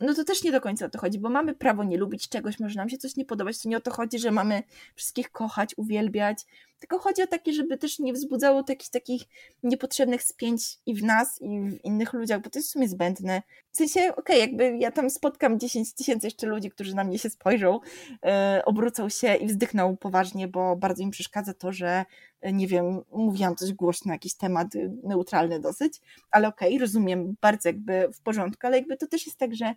no 0.00 0.14
to 0.14 0.24
też 0.24 0.44
nie 0.44 0.52
do 0.52 0.60
końca 0.60 0.86
o 0.86 0.88
to 0.88 0.98
chodzi, 0.98 1.18
bo 1.18 1.30
mamy 1.30 1.54
prawo 1.54 1.84
nie 1.84 1.98
lubić 1.98 2.28
czegoś, 2.28 2.60
może 2.60 2.74
nam 2.76 2.88
się 2.88 2.98
coś 2.98 3.16
nie 3.16 3.24
podobać, 3.24 3.62
to 3.62 3.68
nie 3.68 3.76
o 3.76 3.80
to 3.80 3.90
chodzi, 3.90 4.18
że 4.18 4.30
mamy 4.30 4.62
wszystkich 4.94 5.30
kochać, 5.30 5.74
uwielbiać, 5.76 6.44
tylko 6.78 6.98
chodzi 6.98 7.22
o 7.22 7.26
takie, 7.26 7.52
żeby 7.52 7.78
też 7.78 7.98
nie 7.98 8.12
wzbudzało 8.12 8.62
takich 8.62 8.90
takich 8.90 9.22
niepotrzebnych 9.62 10.22
spięć 10.22 10.78
i 10.86 10.94
w 10.94 11.04
nas, 11.04 11.42
i 11.42 11.60
w 11.60 11.84
innych 11.84 12.12
ludziach, 12.12 12.40
bo 12.40 12.50
to 12.50 12.58
jest 12.58 12.68
w 12.68 12.72
sumie 12.72 12.88
zbędne. 12.88 13.42
W 13.72 13.76
sensie, 13.76 14.00
okej, 14.00 14.14
okay, 14.16 14.38
jakby 14.38 14.78
ja 14.78 14.92
tam 14.92 15.10
spotkam 15.10 15.58
10 15.58 15.94
tysięcy 15.94 16.26
jeszcze 16.26 16.46
ludzi, 16.46 16.70
którzy 16.70 16.94
na 16.94 17.04
mnie 17.04 17.18
się 17.18 17.30
spojrzą, 17.30 17.80
yy, 18.10 18.64
obrócą 18.64 19.08
się 19.08 19.34
i 19.34 19.46
wzdychną 19.46 19.96
poważnie, 19.96 20.48
bo 20.48 20.76
bardzo 20.76 21.02
im 21.02 21.10
przeszkadza 21.10 21.54
to, 21.54 21.72
że 21.72 22.04
e, 22.40 22.52
nie 22.52 22.66
wiem, 22.66 23.02
mówiłam 23.12 23.56
coś 23.56 23.72
głośno, 23.72 24.12
jakiś 24.12 24.34
temat 24.34 24.76
e, 24.76 24.90
neutralny 25.02 25.60
dosyć, 25.60 26.00
ale 26.30 26.48
okej, 26.48 26.68
okay, 26.68 26.80
rozumiem, 26.80 27.36
bardzo 27.40 27.68
jakby 27.68 28.08
w 28.14 28.20
porządku, 28.20 28.66
ale 28.66 28.76
jakby 28.76 28.96
to 28.96 29.06
też 29.06 29.26
jest 29.26 29.38
tak, 29.38 29.54
że 29.54 29.74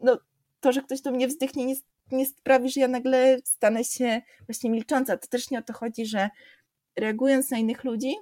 no, 0.00 0.18
to, 0.64 0.72
że 0.72 0.82
ktoś 0.82 1.00
do 1.00 1.10
mnie 1.10 1.28
wzdychnie, 1.28 1.66
nie, 1.66 1.74
nie 2.12 2.26
sprawi, 2.26 2.70
że 2.70 2.80
ja 2.80 2.88
nagle 2.88 3.38
stanę 3.44 3.84
się 3.84 4.22
właśnie 4.46 4.70
milcząca. 4.70 5.16
To 5.16 5.26
też 5.26 5.50
nie 5.50 5.58
o 5.58 5.62
to 5.62 5.72
chodzi, 5.72 6.06
że 6.06 6.30
reagując 6.96 7.50
na 7.50 7.58
innych 7.58 7.84
ludzi, 7.84 8.14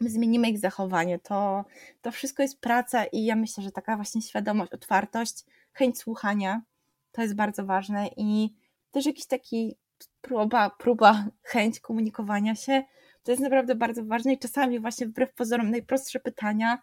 my 0.00 0.10
zmienimy 0.10 0.50
ich 0.50 0.58
zachowanie. 0.58 1.18
To, 1.18 1.64
to 2.02 2.10
wszystko 2.10 2.42
jest 2.42 2.60
praca 2.60 3.04
i 3.04 3.24
ja 3.24 3.36
myślę, 3.36 3.64
że 3.64 3.72
taka 3.72 3.96
właśnie 3.96 4.22
świadomość, 4.22 4.72
otwartość, 4.72 5.44
chęć 5.72 5.98
słuchania 5.98 6.62
to 7.12 7.22
jest 7.22 7.34
bardzo 7.34 7.64
ważne 7.64 8.08
i 8.16 8.54
też 8.90 9.06
jakiś 9.06 9.26
taki 9.26 9.76
próba, 10.20 10.70
próba, 10.70 11.24
chęć 11.42 11.80
komunikowania 11.80 12.54
się, 12.54 12.82
to 13.22 13.32
jest 13.32 13.42
naprawdę 13.42 13.74
bardzo 13.74 14.04
ważne 14.04 14.32
i 14.32 14.38
czasami 14.38 14.80
właśnie 14.80 15.06
wbrew 15.06 15.34
pozorom 15.34 15.70
najprostsze 15.70 16.20
pytania 16.20 16.78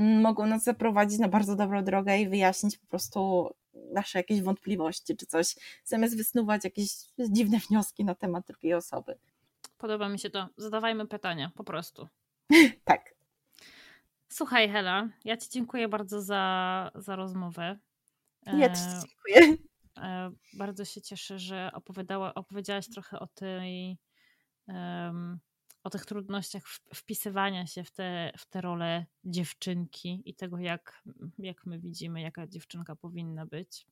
mogą 0.00 0.46
nas 0.46 0.64
zaprowadzić 0.64 1.18
na 1.18 1.28
bardzo 1.28 1.56
dobrą 1.56 1.84
drogę 1.84 2.18
i 2.18 2.28
wyjaśnić 2.28 2.78
po 2.78 2.86
prostu 2.86 3.50
nasze 3.92 4.18
jakieś 4.18 4.42
wątpliwości 4.42 5.16
czy 5.16 5.26
coś, 5.26 5.54
zamiast 5.84 6.16
wysnuwać 6.16 6.64
jakieś 6.64 6.90
dziwne 7.30 7.58
wnioski 7.58 8.04
na 8.04 8.14
temat 8.14 8.46
drugiej 8.46 8.74
osoby. 8.74 9.18
Podoba 9.78 10.08
mi 10.08 10.18
się 10.18 10.30
to. 10.30 10.48
Zadawajmy 10.56 11.06
pytania, 11.06 11.50
po 11.54 11.64
prostu. 11.64 12.08
tak. 12.84 13.14
Słuchaj, 14.28 14.68
Hela, 14.68 15.08
ja 15.24 15.36
Ci 15.36 15.48
dziękuję 15.50 15.88
bardzo 15.88 16.22
za, 16.22 16.90
za 16.94 17.16
rozmowę. 17.16 17.78
Ja 18.46 18.68
Ci 18.68 18.82
e, 18.82 19.00
dziękuję. 19.00 19.56
E, 19.98 20.30
bardzo 20.52 20.84
się 20.84 21.02
cieszę, 21.02 21.38
że 21.38 21.70
opowiadała, 21.74 22.34
opowiedziałaś 22.34 22.88
trochę 22.88 23.20
o 23.20 23.26
tej 23.26 23.98
um, 24.68 25.38
o 25.86 25.90
tych 25.90 26.06
trudnościach 26.06 26.62
wpisywania 26.94 27.66
się 27.66 27.84
w 27.84 27.90
te, 27.90 28.32
w 28.38 28.46
te 28.46 28.60
role 28.60 29.06
dziewczynki 29.24 30.22
i 30.24 30.34
tego, 30.34 30.58
jak, 30.58 31.02
jak 31.38 31.66
my 31.66 31.78
widzimy, 31.78 32.20
jaka 32.20 32.46
dziewczynka 32.46 32.96
powinna 32.96 33.46
być. 33.46 33.86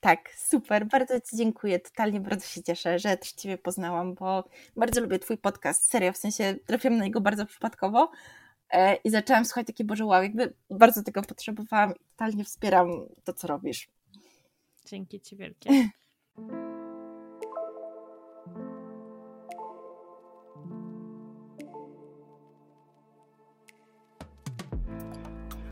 Tak, 0.00 0.30
super, 0.36 0.86
bardzo 0.86 1.20
Ci 1.20 1.36
dziękuję. 1.36 1.80
Totalnie 1.80 2.20
bardzo 2.20 2.46
się 2.46 2.62
cieszę, 2.62 2.98
że 2.98 3.16
też 3.16 3.32
Ciebie 3.32 3.58
poznałam, 3.58 4.14
bo 4.14 4.48
bardzo 4.76 5.00
lubię 5.00 5.18
Twój 5.18 5.38
podcast. 5.38 5.90
Serio, 5.90 6.12
w 6.12 6.16
sensie 6.16 6.54
trafiłam 6.66 6.98
na 6.98 7.04
niego 7.04 7.20
bardzo 7.20 7.46
przypadkowo 7.46 8.10
e, 8.70 8.94
i 8.94 9.10
zaczęłam 9.10 9.44
słuchać 9.44 9.66
takie, 9.66 9.84
Boże, 9.84 10.04
wow, 10.06 10.22
jakby 10.22 10.54
bardzo 10.70 11.02
tego 11.02 11.22
potrzebowałam 11.22 11.90
i 11.90 12.04
totalnie 12.10 12.44
wspieram 12.44 12.90
to, 13.24 13.32
co 13.32 13.46
robisz. 13.46 13.88
Dzięki 14.86 15.20
Ci 15.20 15.36
wielkie. 15.36 15.70